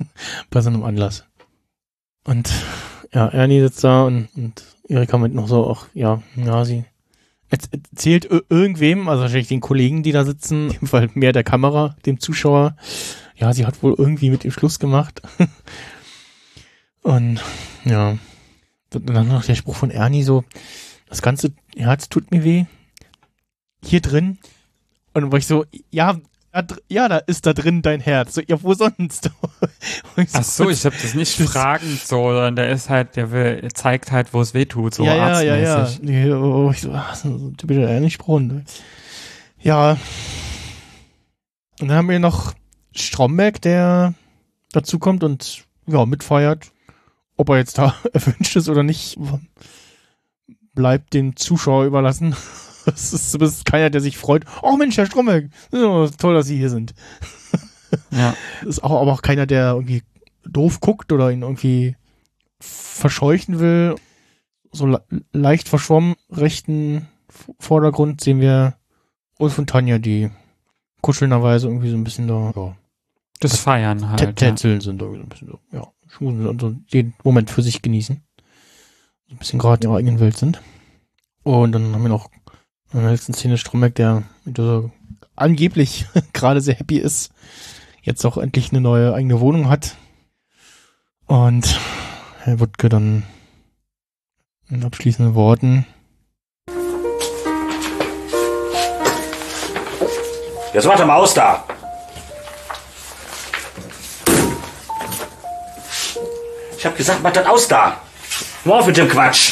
bei 0.51 0.61
so 0.61 0.71
einem 0.71 0.85
Anlass. 0.85 1.25
Und 2.25 2.51
ja, 3.12 3.27
Ernie 3.29 3.61
sitzt 3.61 3.83
da 3.83 4.05
und, 4.05 4.29
und 4.37 4.65
Erika 4.89 5.19
mit 5.19 5.35
noch 5.35 5.49
so, 5.49 5.67
auch, 5.67 5.87
ja, 5.93 6.23
ja, 6.37 6.65
sie 6.65 6.85
erz- 7.51 7.69
erzählt 7.73 8.31
ir- 8.31 8.45
irgendwem, 8.49 9.09
also 9.09 9.23
wahrscheinlich 9.23 9.49
den 9.49 9.61
Kollegen, 9.61 10.03
die 10.05 10.12
da 10.12 10.25
sitzen, 10.25 10.69
dem 10.81 10.87
Fall 10.87 11.11
mehr 11.15 11.33
der 11.33 11.45
Kamera, 11.45 11.97
dem 12.07 12.21
Zuschauer, 12.21 12.77
ja, 13.37 13.53
sie 13.53 13.67
hat 13.67 13.83
wohl 13.83 13.95
irgendwie 13.99 14.31
mit 14.31 14.45
ihm 14.45 14.53
Schluss 14.53 14.79
gemacht. 14.79 15.21
und 17.03 17.41
ja, 17.85 18.19
dann 18.91 19.29
noch 19.29 19.45
der 19.45 19.55
Spruch 19.57 19.75
von 19.75 19.91
Ernie 19.91 20.23
so, 20.23 20.45
das 21.09 21.23
ganze 21.23 21.53
Herz 21.77 22.09
tut 22.09 22.31
mir 22.31 22.45
weh. 22.45 22.67
Hier 23.85 24.01
drin. 24.01 24.39
Und 25.15 25.32
war 25.32 25.39
ich 25.39 25.47
so, 25.47 25.65
ja, 25.90 26.16
ja, 26.89 27.09
da 27.09 27.19
ist 27.19 27.47
da 27.47 27.52
drin 27.52 27.82
dein 27.82 28.01
Herz. 28.01 28.35
So, 28.35 28.43
ja, 28.47 28.61
wo 28.62 28.74
sonst? 28.74 29.31
Und 30.16 30.28
Ach 30.32 30.43
so, 30.43 30.69
ich 30.69 30.85
habe 30.85 30.97
das 31.01 31.15
nicht 31.15 31.36
fragend 31.36 32.01
so, 32.01 32.32
sondern 32.32 32.57
der 32.57 32.70
ist 32.70 32.90
halt, 32.90 33.16
der 33.16 33.31
will, 33.31 33.61
er 33.62 33.70
zeigt 33.70 34.11
halt, 34.11 34.35
wo 34.35 34.40
es 34.40 34.52
weh 34.52 34.65
tut, 34.65 34.94
so 34.94 35.05
ja, 35.05 35.15
ja, 35.15 35.40
ja, 35.40 35.57
ja. 35.57 35.77
arztmäßig. 35.77 36.02
Nee, 36.02 36.32
oh, 36.32 36.70
ich 36.73 36.81
so, 36.81 36.93
so 37.15 37.51
typischer 37.57 37.89
Ernie-Spruch. 37.89 38.40
ne? 38.40 38.65
Ja. 39.61 39.97
Und 41.81 41.89
dann 41.89 41.97
haben 41.97 42.09
wir 42.09 42.19
noch 42.19 42.55
Stromberg, 42.93 43.61
der 43.62 44.15
dazu 44.73 44.98
kommt 44.98 45.23
und 45.23 45.65
ja, 45.86 46.05
mitfeiert. 46.05 46.73
Ob 47.36 47.48
er 47.51 47.59
jetzt 47.59 47.78
da 47.78 47.94
erwünscht 48.12 48.57
ist 48.57 48.69
oder 48.69 48.82
nicht, 48.82 49.19
bleibt 50.74 51.15
dem 51.15 51.36
Zuschauer 51.36 51.85
überlassen. 51.85 52.35
Es 52.86 53.12
ist 53.12 53.32
zumindest 53.32 53.65
keiner, 53.66 53.90
der 53.90 54.01
sich 54.01 54.16
freut. 54.16 54.44
Oh 54.62 54.77
Mensch, 54.77 54.97
Herr 54.97 55.07
Stromberg, 55.07 55.51
ja, 55.73 56.09
toll, 56.19 56.35
dass 56.35 56.47
Sie 56.47 56.57
hier 56.57 56.70
sind. 56.70 56.94
Ja. 58.12 58.36
Ist 58.65 58.85
auch, 58.85 59.01
aber 59.02 59.12
auch 59.12 59.20
keiner, 59.23 59.47
der 59.47 59.73
irgendwie 59.73 60.05
doof 60.44 60.78
guckt 60.78 61.11
oder 61.11 61.32
ihn 61.32 61.43
irgendwie 61.43 61.97
verscheuchen 62.61 63.59
will. 63.59 63.97
So 64.70 64.86
le 64.86 65.02
leicht 65.32 65.69
verschwommen, 65.69 66.15
rechten 66.31 67.09
Vordergrund 67.59 68.20
sehen 68.20 68.40
wir 68.40 68.77
Ulf 69.39 69.59
und 69.59 69.70
Tanja, 69.70 69.98
die 69.98 70.31
kuschelnderweise 71.01 71.66
irgendwie 71.66 71.90
so 71.90 71.97
ein 71.97 72.05
bisschen 72.05 72.28
da, 72.28 72.52
ja, 72.55 72.77
Das 73.40 73.57
Feiern 73.57 74.09
halt. 74.09 74.20
Ja. 74.20 74.32
tänzeln 74.32 74.81
sind, 74.81 75.02
irgendwie 75.02 75.19
so 75.19 75.24
ein 75.24 75.28
bisschen 75.28 75.48
so, 75.48 75.59
ja, 75.73 75.89
schmusen 76.07 76.47
und 76.47 76.61
so 76.61 76.74
jeden 76.89 77.15
Moment 77.24 77.51
für 77.51 77.62
sich 77.62 77.82
genießen. 77.82 78.23
So 79.28 79.35
ein 79.35 79.39
bisschen 79.39 79.59
gerade 79.59 79.82
in 79.82 79.90
ihrer 79.90 79.98
eigenen 79.98 80.20
Welt 80.20 80.36
sind. 80.36 80.61
Und 81.43 81.73
dann 81.73 81.93
haben 81.94 82.02
wir 82.02 82.09
noch 82.09 82.31
in 82.93 83.01
der 83.01 83.11
letzten 83.11 83.35
Szene 83.35 83.59
Stromberg, 83.59 83.95
der 83.95 84.23
dieser 84.45 84.91
angeblich 85.37 86.07
gerade 86.33 86.61
sehr 86.61 86.75
happy 86.75 86.99
ist, 86.99 87.33
jetzt 88.03 88.25
auch 88.25 88.37
endlich 88.37 88.71
eine 88.71 88.81
neue 88.81 89.15
eigene 89.15 89.41
Wohnung 89.41 89.69
hat. 89.69 89.97
Und 91.27 91.79
Herr 92.41 92.59
Wuttke 92.59 92.89
dann 92.89 93.23
in 94.69 94.85
abschließenden 94.85 95.35
Worten. 95.35 95.87
Jetzt 100.73 100.87
warte 100.87 101.05
mal 101.05 101.17
aus 101.17 101.35
da. 101.35 101.65
Ich 106.79 106.87
hab 106.87 106.97
gesagt, 106.97 107.23
mach 107.23 107.33
das 107.33 107.47
aus 107.47 107.69
da. 107.69 108.01
Nur 108.65 108.79
auf 108.79 108.87
mit 108.87 108.97
dem 108.97 109.09
Quatsch. 109.09 109.49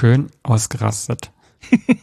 Schön 0.00 0.30
ausgerastet. 0.42 1.30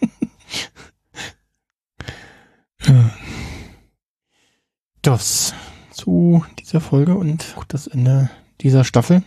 Das 5.01 5.53
zu 5.91 6.45
dieser 6.59 6.79
Folge 6.79 7.15
und 7.15 7.55
auch 7.57 7.63
das 7.63 7.87
Ende 7.87 8.29
dieser 8.61 8.83
Staffel. 8.83 9.23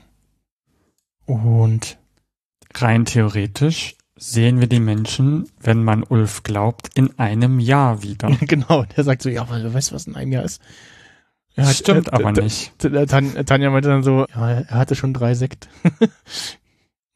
Und 1.26 1.98
rein 2.74 3.06
theoretisch 3.06 3.96
sehen 4.16 4.60
wir 4.60 4.66
die 4.66 4.80
Menschen, 4.80 5.50
wenn 5.58 5.82
man 5.82 6.02
Ulf 6.02 6.42
glaubt, 6.42 6.90
in 6.94 7.18
einem 7.18 7.60
Jahr 7.60 8.02
wieder. 8.02 8.28
genau, 8.40 8.84
der 8.84 9.04
sagt 9.04 9.22
so, 9.22 9.30
ja, 9.30 9.42
aber 9.42 9.58
du 9.58 9.72
weißt, 9.74 9.92
was 9.92 10.06
in 10.06 10.16
einem 10.16 10.32
Jahr 10.32 10.44
ist. 10.44 10.60
Er 11.54 11.66
hat, 11.66 11.76
Stimmt 11.76 12.08
äh, 12.08 12.12
aber 12.12 12.32
nicht. 12.32 12.72
Tanja 12.78 13.70
meinte 13.70 13.88
dann 13.88 14.02
so, 14.02 14.26
ja, 14.34 14.50
er 14.60 14.78
hatte 14.78 14.94
schon 14.94 15.12
drei 15.12 15.34
Sekt. 15.34 15.68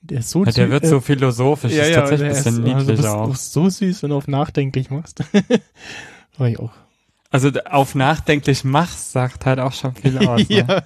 der 0.05 0.21
ist 0.21 0.31
so 0.31 0.45
ja, 0.45 0.53
Der 0.53 0.71
wird 0.71 0.87
so 0.87 1.01
philosophisch, 1.01 1.73
ja, 1.73 1.85
ist 1.85 1.95
tatsächlich 1.95 2.29
ein 2.29 2.35
bisschen 2.35 2.63
niedlich 2.63 2.99
also 2.99 3.09
auch. 3.09 3.29
Du 3.29 3.35
so 3.35 3.71
süß, 3.71 4.03
wenn 4.03 4.11
du 4.11 4.17
auf 4.17 4.29
nachdenklich 4.29 4.91
machst. 4.91 5.25
War 6.39 6.49
ich 6.49 6.59
auch. 6.59 6.73
Also 7.31 7.51
auf 7.65 7.95
nachdenklich 7.95 8.65
machst, 8.65 9.13
sagt 9.13 9.47
halt 9.47 9.59
auch 9.59 9.73
schon 9.73 9.95
viel 9.95 10.19
aus. 10.29 10.49
Ne? 10.49 10.57
ja. 10.57 10.83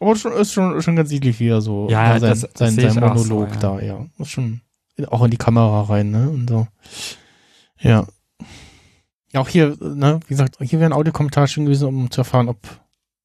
Aber 0.00 0.16
schon, 0.16 0.32
ist 0.34 0.52
schon, 0.52 0.80
schon 0.82 0.96
ganz 0.96 1.10
niedlich, 1.10 1.40
wie 1.40 1.48
er 1.48 1.60
so 1.60 1.88
ja, 1.90 2.18
sein, 2.18 2.30
das 2.30 2.48
sein, 2.54 2.74
sein 2.74 2.94
Monolog 2.94 3.48
so, 3.48 3.54
ja. 3.54 3.56
da, 3.56 3.80
ja. 3.80 4.06
Ist 4.18 4.30
schon 4.30 4.60
auch 5.08 5.24
in 5.24 5.30
die 5.30 5.36
Kamera 5.36 5.82
rein, 5.82 6.10
ne? 6.10 6.30
Und 6.30 6.48
so. 6.48 6.68
Ja. 7.80 8.06
Ja, 9.32 9.40
auch 9.40 9.48
hier, 9.48 9.76
ne, 9.80 10.20
wie 10.26 10.34
gesagt, 10.34 10.58
hier 10.60 10.78
wäre 10.78 10.90
ein 10.90 10.92
Audiokommentar 10.92 11.48
schön 11.48 11.64
gewesen, 11.64 11.88
um 11.88 12.10
zu 12.12 12.20
erfahren, 12.20 12.48
ob 12.48 12.58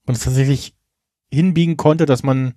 man 0.05 0.15
es 0.15 0.23
tatsächlich 0.23 0.73
hinbiegen 1.31 1.77
konnte, 1.77 2.07
dass 2.07 2.23
man 2.23 2.55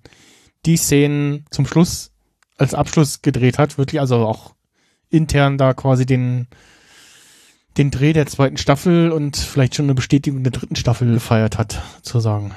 die 0.65 0.77
Szenen 0.77 1.45
zum 1.51 1.65
Schluss 1.65 2.11
als 2.57 2.73
Abschluss 2.73 3.21
gedreht 3.21 3.57
hat, 3.57 3.77
wirklich, 3.77 3.99
also 3.99 4.25
auch 4.25 4.53
intern 5.09 5.57
da 5.57 5.73
quasi 5.73 6.05
den, 6.05 6.47
den 7.77 7.91
Dreh 7.91 8.13
der 8.13 8.27
zweiten 8.27 8.57
Staffel 8.57 9.11
und 9.11 9.37
vielleicht 9.37 9.75
schon 9.75 9.85
eine 9.85 9.95
Bestätigung 9.95 10.43
der 10.43 10.51
dritten 10.51 10.75
Staffel 10.75 11.11
gefeiert 11.13 11.57
hat, 11.57 11.81
sozusagen. 11.97 12.53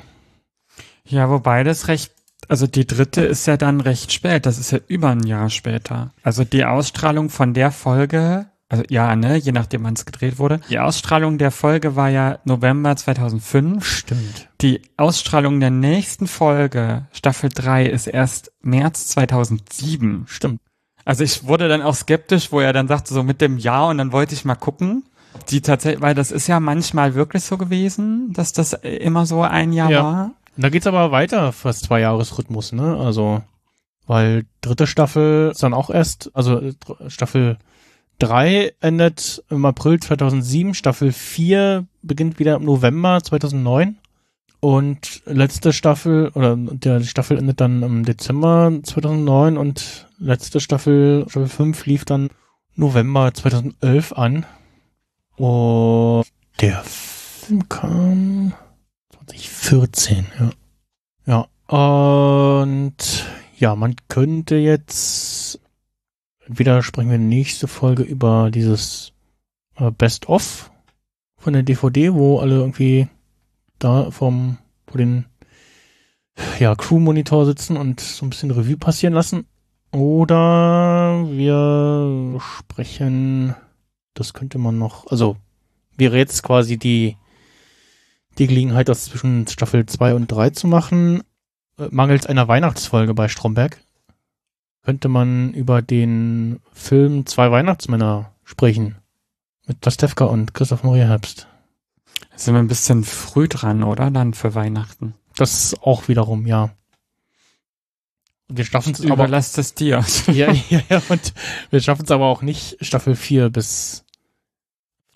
Ja, 1.05 1.31
wobei 1.31 1.65
das 1.65 1.89
recht, 1.89 2.13
also 2.49 2.67
die 2.67 2.87
dritte 2.87 3.23
ist 3.23 3.47
ja 3.47 3.57
dann 3.57 3.81
recht 3.81 4.13
spät, 4.13 4.47
das 4.47 4.59
ist 4.59 4.71
ja 4.71 4.79
über 4.89 5.11
ein 5.11 5.27
Jahr 5.27 5.51
später. 5.51 6.13
Also 6.23 6.45
die 6.45 6.65
Ausstrahlung 6.65 7.31
von 7.31 7.55
der 7.55 7.71
Folge 7.71 8.47
also 8.69 8.83
ja, 8.91 9.15
ne, 9.15 9.37
je 9.37 9.53
nachdem 9.53 9.85
wann 9.85 9.95
es 9.95 10.05
gedreht 10.05 10.39
wurde. 10.39 10.61
Die 10.69 10.79
Ausstrahlung 10.79 11.39
der 11.39 11.53
Folge 11.53 11.95
war 11.95 12.09
ja 12.09 12.39
November 12.45 12.97
2005. 12.97 13.87
Stimmt. 13.87 14.49
Die 14.61 14.83
Ausstrahlung 14.97 15.61
der 15.61 15.71
nächsten 15.71 16.27
Folge, 16.27 17.07
Staffel 17.13 17.51
3, 17.51 17.87
ist 17.87 18.09
erst 18.09 18.53
März 18.63 19.07
2007. 19.09 20.25
Stimmt. 20.27 20.61
Also 21.05 21.23
ich 21.23 21.47
wurde 21.47 21.69
dann 21.69 21.83
auch 21.83 21.95
skeptisch, 21.95 22.51
wo 22.51 22.59
er 22.59 22.73
dann 22.73 22.89
sagte, 22.89 23.15
so 23.15 23.23
mit 23.23 23.41
dem 23.41 23.59
Jahr 23.59 23.89
und 23.89 23.99
dann 23.99 24.11
wollte 24.11 24.35
ich 24.35 24.45
mal 24.45 24.57
gucken. 24.57 25.05
Die 25.51 25.61
tatsächlich, 25.61 26.03
weil 26.03 26.15
das 26.15 26.33
ist 26.33 26.49
ja 26.49 26.59
manchmal 26.59 27.15
wirklich 27.15 27.45
so 27.45 27.59
gewesen, 27.59 28.33
dass 28.33 28.53
das 28.53 28.73
immer 28.73 29.27
so 29.27 29.43
ein 29.43 29.73
Jahr 29.73 29.91
ja. 29.91 30.03
war. 30.03 30.31
Da 30.57 30.71
geht's 30.71 30.87
aber 30.87 31.13
weiter, 31.13 31.53
fast 31.53 31.85
zwei 31.85 32.01
Jahresrhythmus, 32.01 32.73
ne? 32.73 32.97
Also, 32.97 33.43
weil 34.07 34.47
dritte 34.63 34.87
Staffel 34.87 35.51
ist 35.53 35.63
dann 35.63 35.75
auch 35.75 35.91
erst, 35.91 36.31
also 36.35 36.63
Staffel 37.09 37.59
3 38.19 38.73
endet 38.81 39.43
im 39.51 39.65
April 39.65 40.01
2007, 40.01 40.75
Staffel 40.75 41.13
4 41.13 41.87
beginnt 42.03 42.39
wieder 42.39 42.57
im 42.57 42.65
November 42.65 43.23
2009 43.23 43.97
und 44.61 45.23
letzte 45.27 45.73
Staffel 45.73 46.31
oder 46.35 46.57
der 46.57 47.03
Staffel 47.03 47.39
endet 47.39 47.61
dann 47.61 47.83
im 47.83 48.05
Dezember 48.05 48.73
2009 48.83 49.57
und 49.59 50.09
letzte 50.19 50.61
Staffel, 50.61 51.25
Staffel 51.29 51.49
5 51.49 51.87
lief 51.87 52.05
dann 52.05 52.31
November 52.75 53.33
2011 53.33 54.13
an. 54.13 54.47
Und 55.37 56.25
der 56.61 56.83
Film 56.85 57.69
kam 57.69 58.55
2014, 59.27 60.27
ja. 60.39 60.51
Ja, 61.27 61.49
und 61.69 63.27
ja, 63.59 63.75
man 63.75 63.97
könnte 64.09 64.57
jetzt 64.57 65.61
Entweder 66.49 66.83
sprechen 66.83 67.11
wir 67.11 67.19
nächste 67.19 67.67
Folge 67.67 68.05
über 68.05 68.51
dieses 68.53 69.13
äh, 69.77 69.91
Best-of 69.91 70.71
von 71.37 71.53
der 71.53 71.65
DVD, 71.65 72.15
wo 72.15 72.39
alle 72.39 72.57
irgendwie 72.57 73.09
da 73.79 74.11
vom, 74.13 74.59
vor 74.87 74.99
den 74.99 75.27
ja, 76.61 76.75
Crew-Monitor 76.75 77.47
sitzen 77.47 77.77
und 77.77 78.01
so 78.01 78.25
ein 78.25 78.31
bisschen 78.31 78.53
Revue 78.53 78.77
passieren 78.77 79.15
lassen. 79.15 79.47
Oder 79.93 81.25
wir 81.31 82.41
sprechen, 82.41 83.55
das 84.15 84.33
könnte 84.33 84.59
man 84.59 84.79
noch, 84.79 85.09
also 85.09 85.37
wäre 85.97 86.17
jetzt 86.17 86.43
quasi 86.43 86.77
die, 86.77 87.17
die 88.39 88.47
Gelegenheit, 88.47 88.89
das 88.89 89.07
zwischen 89.07 89.49
Staffel 89.49 89.87
2 89.87 90.15
und 90.15 90.29
3 90.29 90.51
zu 90.51 90.69
machen, 90.69 91.23
äh, 91.79 91.89
mangels 91.91 92.27
einer 92.27 92.47
Weihnachtsfolge 92.47 93.15
bei 93.15 93.29
Stromberg 93.29 93.81
könnte 94.87 95.09
man 95.09 95.53
über 95.53 95.83
den 95.83 96.61
Film 96.73 97.27
Zwei 97.27 97.51
Weihnachtsmänner 97.51 98.31
sprechen. 98.45 98.95
Mit 99.67 99.81
Pastewka 99.81 100.27
und 100.27 100.55
Christoph 100.55 100.85
Maria 100.85 101.09
Herbst. 101.09 101.49
Da 102.31 102.39
sind 102.39 102.55
wir 102.55 102.61
ein 102.61 102.69
bisschen 102.69 103.03
früh 103.03 103.49
dran, 103.49 103.83
oder? 103.83 104.13
Dann 104.13 104.33
für 104.33 104.55
Weihnachten. 104.55 105.15
Das 105.35 105.75
auch 105.83 106.07
wiederum, 106.07 106.47
ja. 106.47 106.71
Und 108.49 108.59
wir 108.59 108.65
schaffen 108.65 108.93
es 108.93 109.01
aber. 109.01 109.15
Überlasst 109.15 109.59
es 109.59 109.75
dir. 109.75 110.05
ja, 110.29 110.53
ja, 110.53 110.81
ja, 110.89 111.03
und 111.09 111.35
wir 111.71 111.81
schaffen 111.81 112.05
es 112.05 112.13
aber 112.13 112.27
auch 112.27 112.43
nicht, 112.43 112.77
Staffel 112.81 113.17
4 113.17 113.51
bis 113.51 114.05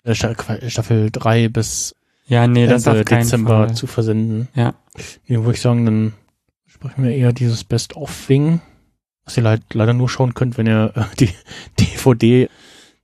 äh, 0.03 0.13
Staffel 0.13 1.11
3 1.11 1.47
bis 1.47 1.95
ja, 2.25 2.45
nee, 2.45 2.67
das 2.67 2.85
Ende 2.87 3.05
Dezember 3.05 3.67
Fall. 3.67 3.75
zu 3.75 3.87
versenden. 3.87 4.49
Ja. 4.53 4.73
Nee, 5.29 5.37
würde 5.37 5.53
ich 5.53 5.61
sagen, 5.61 5.85
dann 5.85 6.13
sprechen 6.67 7.05
wir 7.05 7.15
eher 7.15 7.31
dieses 7.31 7.63
Best-of-Wing 7.63 8.59
was 9.25 9.37
ihr 9.37 9.43
leid, 9.43 9.61
leider 9.73 9.93
nur 9.93 10.09
schauen 10.09 10.33
könnt, 10.33 10.57
wenn 10.57 10.67
ihr 10.67 10.91
äh, 10.95 11.03
die 11.19 11.29
DVD 11.79 12.49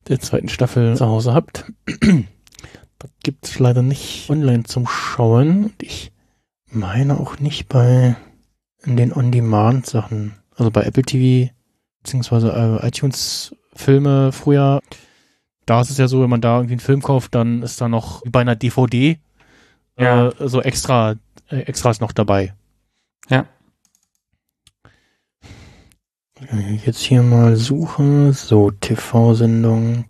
der 0.07 0.19
zweiten 0.19 0.49
Staffel 0.49 0.95
zu 0.95 1.05
Hause 1.05 1.33
habt. 1.33 1.65
das 2.99 3.11
gibt 3.23 3.45
es 3.45 3.59
leider 3.59 3.81
nicht 3.81 4.29
online 4.29 4.63
zum 4.63 4.87
Schauen. 4.87 5.65
Und 5.65 5.83
ich 5.83 6.11
meine 6.69 7.19
auch 7.19 7.39
nicht 7.39 7.67
bei 7.67 8.15
den 8.85 9.13
On-Demand-Sachen. 9.13 10.33
Also 10.55 10.71
bei 10.71 10.83
Apple 10.83 11.03
TV 11.03 11.51
beziehungsweise 12.01 12.79
äh, 12.81 12.87
iTunes-Filme 12.87 14.31
früher. 14.31 14.81
Da 15.65 15.81
ist 15.81 15.89
es 15.89 15.97
ja 15.97 16.07
so, 16.07 16.21
wenn 16.21 16.29
man 16.29 16.41
da 16.41 16.57
irgendwie 16.57 16.75
einen 16.75 16.79
Film 16.79 17.01
kauft, 17.01 17.35
dann 17.35 17.61
ist 17.61 17.81
da 17.81 17.89
noch 17.89 18.21
bei 18.25 18.39
einer 18.41 18.55
DVD 18.55 19.19
ja. 19.99 20.29
äh, 20.29 20.47
so 20.47 20.61
extra 20.61 21.15
äh, 21.49 21.57
Extras 21.61 21.99
noch 21.99 22.13
dabei. 22.13 22.53
Ja. 23.29 23.45
Jetzt 26.85 27.01
hier 27.01 27.23
mal 27.23 27.55
suchen. 27.55 28.31
So, 28.33 28.71
TV-Sendung. 28.71 30.05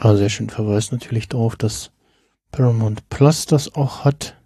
Ah, 0.00 0.16
sehr 0.16 0.28
schön. 0.28 0.50
Verweist 0.50 0.92
natürlich 0.92 1.28
darauf, 1.28 1.54
dass 1.56 1.92
Paramount 2.50 3.08
Plus 3.08 3.46
das 3.46 3.74
auch 3.74 4.04
hat. 4.04 4.36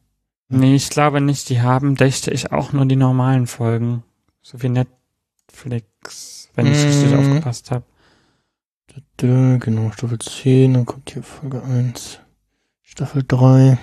Nee, 0.48 0.76
ich 0.76 0.90
glaube 0.90 1.20
nicht. 1.20 1.48
Die 1.48 1.60
haben, 1.60 1.96
dächte 1.96 2.30
ich, 2.30 2.52
auch 2.52 2.72
nur 2.72 2.86
die 2.86 2.96
normalen 2.96 3.46
Folgen. 3.46 4.04
So 4.42 4.62
wie 4.62 4.68
Netflix, 4.68 6.50
wenn 6.54 6.66
ich 6.66 6.78
mm. 6.78 6.86
richtig 6.86 7.10
mhm. 7.10 7.18
aufgepasst 7.18 7.70
habe. 7.70 7.84
Genau, 9.16 9.90
Staffel 9.90 10.18
10, 10.18 10.74
dann 10.74 10.86
kommt 10.86 11.10
hier 11.10 11.22
Folge 11.22 11.62
1. 11.62 12.20
Staffel 12.82 13.24
3. 13.26 13.78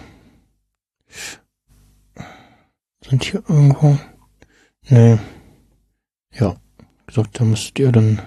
Sind 3.08 3.24
hier 3.24 3.44
irgendwo? 3.48 3.98
Nee. 4.90 5.18
Ja, 6.34 6.56
gesagt, 7.06 7.40
da 7.40 7.44
müsst 7.44 7.78
ihr 7.80 7.92
dann 7.92 8.22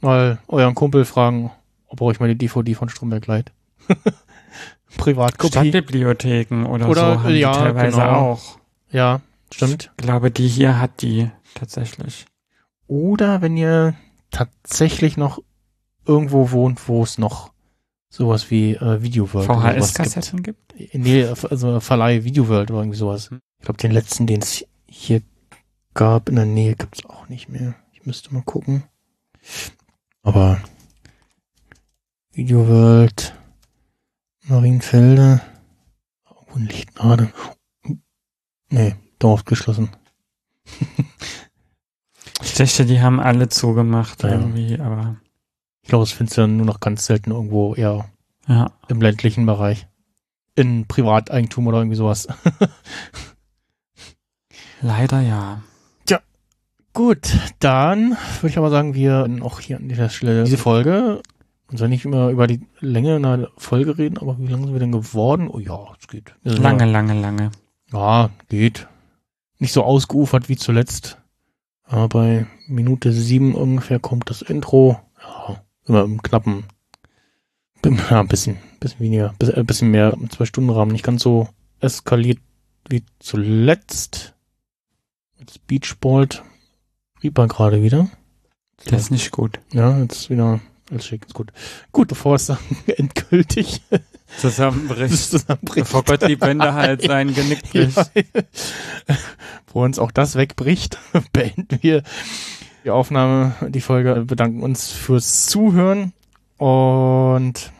mal 0.00 0.38
euren 0.48 0.74
Kumpel 0.74 1.04
fragen, 1.04 1.50
ob 1.86 2.00
er 2.00 2.06
euch 2.06 2.20
mal 2.20 2.28
die 2.28 2.38
DVD 2.38 2.74
von 2.74 2.88
Stromberg 2.88 3.26
leiht. 3.26 3.52
Privatkopie. 4.96 5.52
Stadtbibliotheken 5.52 6.66
oder, 6.66 6.88
oder 6.88 7.14
so 7.14 7.22
haben 7.22 7.34
ja, 7.34 7.52
die 7.52 7.58
teilweise 7.58 7.98
genau. 7.98 8.32
auch. 8.32 8.58
Ja, 8.90 9.20
stimmt. 9.52 9.92
Ich 9.96 10.04
glaube, 10.04 10.30
die 10.30 10.48
hier 10.48 10.80
hat 10.80 11.02
die 11.02 11.30
tatsächlich. 11.54 12.26
Oder 12.88 13.40
wenn 13.40 13.56
ihr 13.56 13.94
tatsächlich 14.30 15.16
noch 15.16 15.40
irgendwo 16.04 16.50
wohnt, 16.50 16.88
wo 16.88 17.04
es 17.04 17.18
noch 17.18 17.52
sowas 18.08 18.50
wie 18.50 18.74
äh, 18.74 19.02
Video 19.02 19.32
World 19.32 19.46
VHS-Kassetten 19.46 20.42
gibt. 20.42 20.74
gibt? 20.74 20.94
Nee, 20.94 21.24
also 21.24 21.78
Verleih 21.78 22.24
Video 22.24 22.48
World 22.48 22.72
oder 22.72 22.80
irgendwie 22.80 22.98
sowas. 22.98 23.30
Ich 23.58 23.64
glaube, 23.64 23.78
den 23.78 23.92
letzten, 23.92 24.26
den 24.26 24.40
es 24.40 24.66
hier 24.90 25.22
gab 25.94 26.28
in 26.28 26.36
der 26.36 26.44
Nähe 26.46 26.74
gibt 26.74 26.98
es 26.98 27.04
auch 27.06 27.28
nicht 27.28 27.48
mehr. 27.48 27.74
Ich 27.92 28.04
müsste 28.04 28.34
mal 28.34 28.42
gucken. 28.42 28.84
Aber 30.22 30.60
Video 32.32 32.68
World, 32.68 33.34
Marienfelde, 34.44 35.40
irgendwo 36.28 36.58
ein 36.58 36.66
Lichtnade. 36.66 37.32
Nee, 38.68 38.96
Dorf 39.18 39.44
geschlossen. 39.44 39.90
Ich 42.42 42.54
dachte, 42.54 42.86
die 42.86 43.00
haben 43.00 43.20
alle 43.20 43.48
zugemacht 43.50 44.22
Ja. 44.22 44.30
irgendwie, 44.30 44.78
aber 44.80 45.16
Ich 45.82 45.88
glaube, 45.88 46.04
das 46.04 46.12
findest 46.12 46.38
du 46.38 46.42
dann 46.42 46.56
nur 46.56 46.64
noch 46.66 46.80
ganz 46.80 47.04
selten 47.04 47.30
irgendwo 47.32 47.74
eher 47.74 48.10
ja. 48.48 48.72
im 48.88 49.00
ländlichen 49.00 49.44
Bereich. 49.44 49.86
In 50.56 50.86
Privateigentum 50.86 51.66
oder 51.66 51.78
irgendwie 51.78 51.96
sowas. 51.96 52.28
Leider 54.80 55.20
ja. 55.20 55.62
Gut, 56.92 57.30
dann 57.60 58.16
würde 58.40 58.48
ich 58.48 58.58
aber 58.58 58.68
sagen, 58.68 58.94
wir 58.94 59.28
auch 59.42 59.60
hier 59.60 59.76
an 59.76 59.88
dieser 59.88 60.08
Stelle 60.08 60.42
diese 60.42 60.56
Folge 60.56 61.22
und 61.70 61.76
soll 61.78 61.88
nicht 61.88 62.04
immer 62.04 62.30
über 62.30 62.48
die 62.48 62.62
Länge 62.80 63.14
einer 63.14 63.46
Folge 63.56 63.96
reden, 63.96 64.18
aber 64.18 64.36
wie 64.40 64.48
lange 64.48 64.64
sind 64.64 64.72
wir 64.72 64.80
denn 64.80 64.90
geworden? 64.90 65.48
Oh 65.48 65.60
ja, 65.60 65.78
es 66.00 66.08
geht. 66.08 66.34
Sind 66.42 66.60
Lange, 66.60 66.86
lange, 66.86 67.14
lange. 67.20 67.52
Ja, 67.92 68.22
ja, 68.22 68.30
geht. 68.48 68.88
Nicht 69.60 69.72
so 69.72 69.84
ausgeufert 69.84 70.48
wie 70.48 70.56
zuletzt. 70.56 71.18
Aber 71.84 72.08
bei 72.08 72.46
Minute 72.66 73.12
sieben 73.12 73.54
ungefähr 73.54 74.00
kommt 74.00 74.28
das 74.28 74.42
Intro. 74.42 74.98
Ja, 75.22 75.62
immer 75.86 76.02
im 76.02 76.20
knappen, 76.22 76.64
ja, 77.84 78.18
ein 78.20 78.26
bisschen, 78.28 78.56
bisschen 78.80 78.98
weniger, 78.98 79.32
bis- 79.38 79.48
äh, 79.50 79.62
bisschen 79.62 79.92
mehr 79.92 80.12
im 80.12 80.28
Zwei-Stunden-Rahmen. 80.28 80.90
Nicht 80.90 81.04
ganz 81.04 81.22
so 81.22 81.48
eskaliert 81.78 82.40
wie 82.88 83.04
zuletzt. 83.20 84.29
Jetzt 85.40 85.66
Beachbolt. 85.66 86.42
Reaper 87.22 87.48
gerade 87.48 87.82
wieder. 87.82 88.08
Das 88.86 89.02
ist 89.02 89.10
nicht 89.10 89.30
gut. 89.30 89.60
Ja, 89.72 89.98
jetzt 89.98 90.30
wieder 90.30 90.60
alles 90.90 91.06
schick, 91.06 91.24
ist 91.24 91.34
gut. 91.34 91.52
Gut, 91.92 92.08
bevor 92.08 92.34
es 92.34 92.46
dann 92.46 92.58
endgültig 92.86 93.82
Zusammenbricht. 94.38 95.16
zusammenbricht. 95.16 95.86
Bevor 95.86 96.04
Gott 96.04 96.26
die 96.28 96.36
Bände 96.36 96.74
halt 96.74 97.02
sein 97.02 97.32
Genick 97.32 97.62
bricht. 97.70 97.96
Ja. 97.96 99.14
Wo 99.72 99.84
uns 99.84 99.98
auch 99.98 100.10
das 100.10 100.34
wegbricht, 100.34 100.98
beenden 101.32 101.78
wir 101.82 102.02
die 102.84 102.90
Aufnahme, 102.90 103.54
die 103.68 103.80
Folge, 103.80 104.16
Wir 104.16 104.24
bedanken 104.24 104.62
uns 104.62 104.90
fürs 104.90 105.46
Zuhören 105.46 106.12
und 106.56 107.72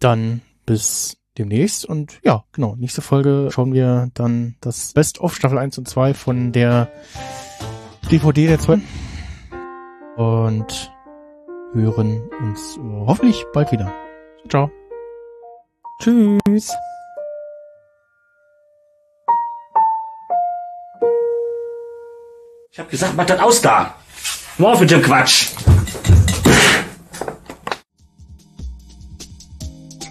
dann 0.00 0.40
bis 0.66 1.18
demnächst 1.40 1.86
und 1.86 2.20
ja, 2.22 2.44
genau, 2.52 2.76
nächste 2.76 3.00
Folge 3.00 3.48
schauen 3.50 3.72
wir 3.72 4.10
dann 4.14 4.56
das 4.60 4.92
Best 4.92 5.20
of 5.20 5.34
Staffel 5.34 5.58
1 5.58 5.78
und 5.78 5.88
2 5.88 6.14
von 6.14 6.52
der 6.52 6.88
DVD 8.10 8.46
der 8.46 8.58
zweiten 8.58 8.84
und 10.16 10.92
hören 11.72 12.28
uns 12.40 12.78
hoffentlich 13.06 13.44
bald 13.52 13.72
wieder. 13.72 13.90
Ciao. 14.48 14.70
Tschüss. 16.02 16.72
Ich 22.72 22.78
hab 22.78 22.88
gesagt, 22.90 23.14
mach 23.16 23.26
das 23.26 23.40
aus 23.40 23.60
da. 23.62 23.94
Nur 24.58 24.72
auf 24.72 24.80
mit 24.80 24.90
dem 24.90 25.02
Quatsch. 25.02 25.48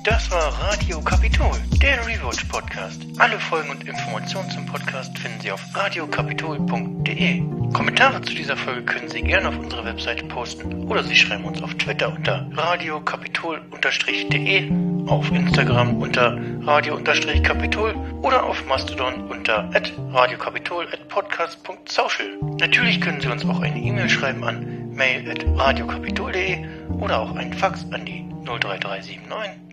Das 0.09 0.29
war 0.31 0.51
Radio 0.63 0.99
Kapitol, 1.01 1.51
der 1.83 1.99
Rewatch 2.07 2.45
Podcast. 2.45 2.99
Alle 3.19 3.39
Folgen 3.39 3.69
und 3.69 3.87
Informationen 3.87 4.49
zum 4.49 4.65
Podcast 4.65 5.15
finden 5.19 5.39
Sie 5.39 5.51
auf 5.51 5.63
radiokapitol.de. 5.75 7.43
Kommentare 7.73 8.19
zu 8.23 8.33
dieser 8.33 8.57
Folge 8.57 8.81
können 8.85 9.07
Sie 9.07 9.21
gerne 9.21 9.49
auf 9.49 9.59
unserer 9.59 9.85
Webseite 9.85 10.25
posten 10.25 10.89
oder 10.89 11.03
Sie 11.03 11.15
schreiben 11.15 11.45
uns 11.45 11.61
auf 11.61 11.75
Twitter 11.75 12.11
unter 12.11 12.49
radiokapitol-de, 12.55 14.71
auf 15.05 15.31
Instagram 15.31 16.01
unter 16.01 16.39
radio-kapitol 16.63 17.93
oder 18.23 18.45
auf 18.45 18.65
Mastodon 18.65 19.29
unter 19.29 19.69
radiokapitol@podcast.social. 20.11 22.25
Natürlich 22.59 22.99
können 22.99 23.21
Sie 23.21 23.27
uns 23.27 23.45
auch 23.45 23.59
eine 23.59 23.79
E-Mail 23.79 24.09
schreiben 24.09 24.43
an 24.43 24.88
mail@radiokapitol.de 24.99 26.65
oder 26.99 27.19
auch 27.21 27.35
einen 27.35 27.53
Fax 27.53 27.85
an 27.91 28.05
die 28.05 28.25
03379 28.45 29.19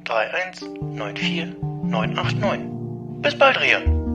31 0.08 0.68
94 1.18 1.56
989. 1.84 2.60
Bis 3.22 3.36
bald, 3.36 3.60
Rian. 3.60 4.05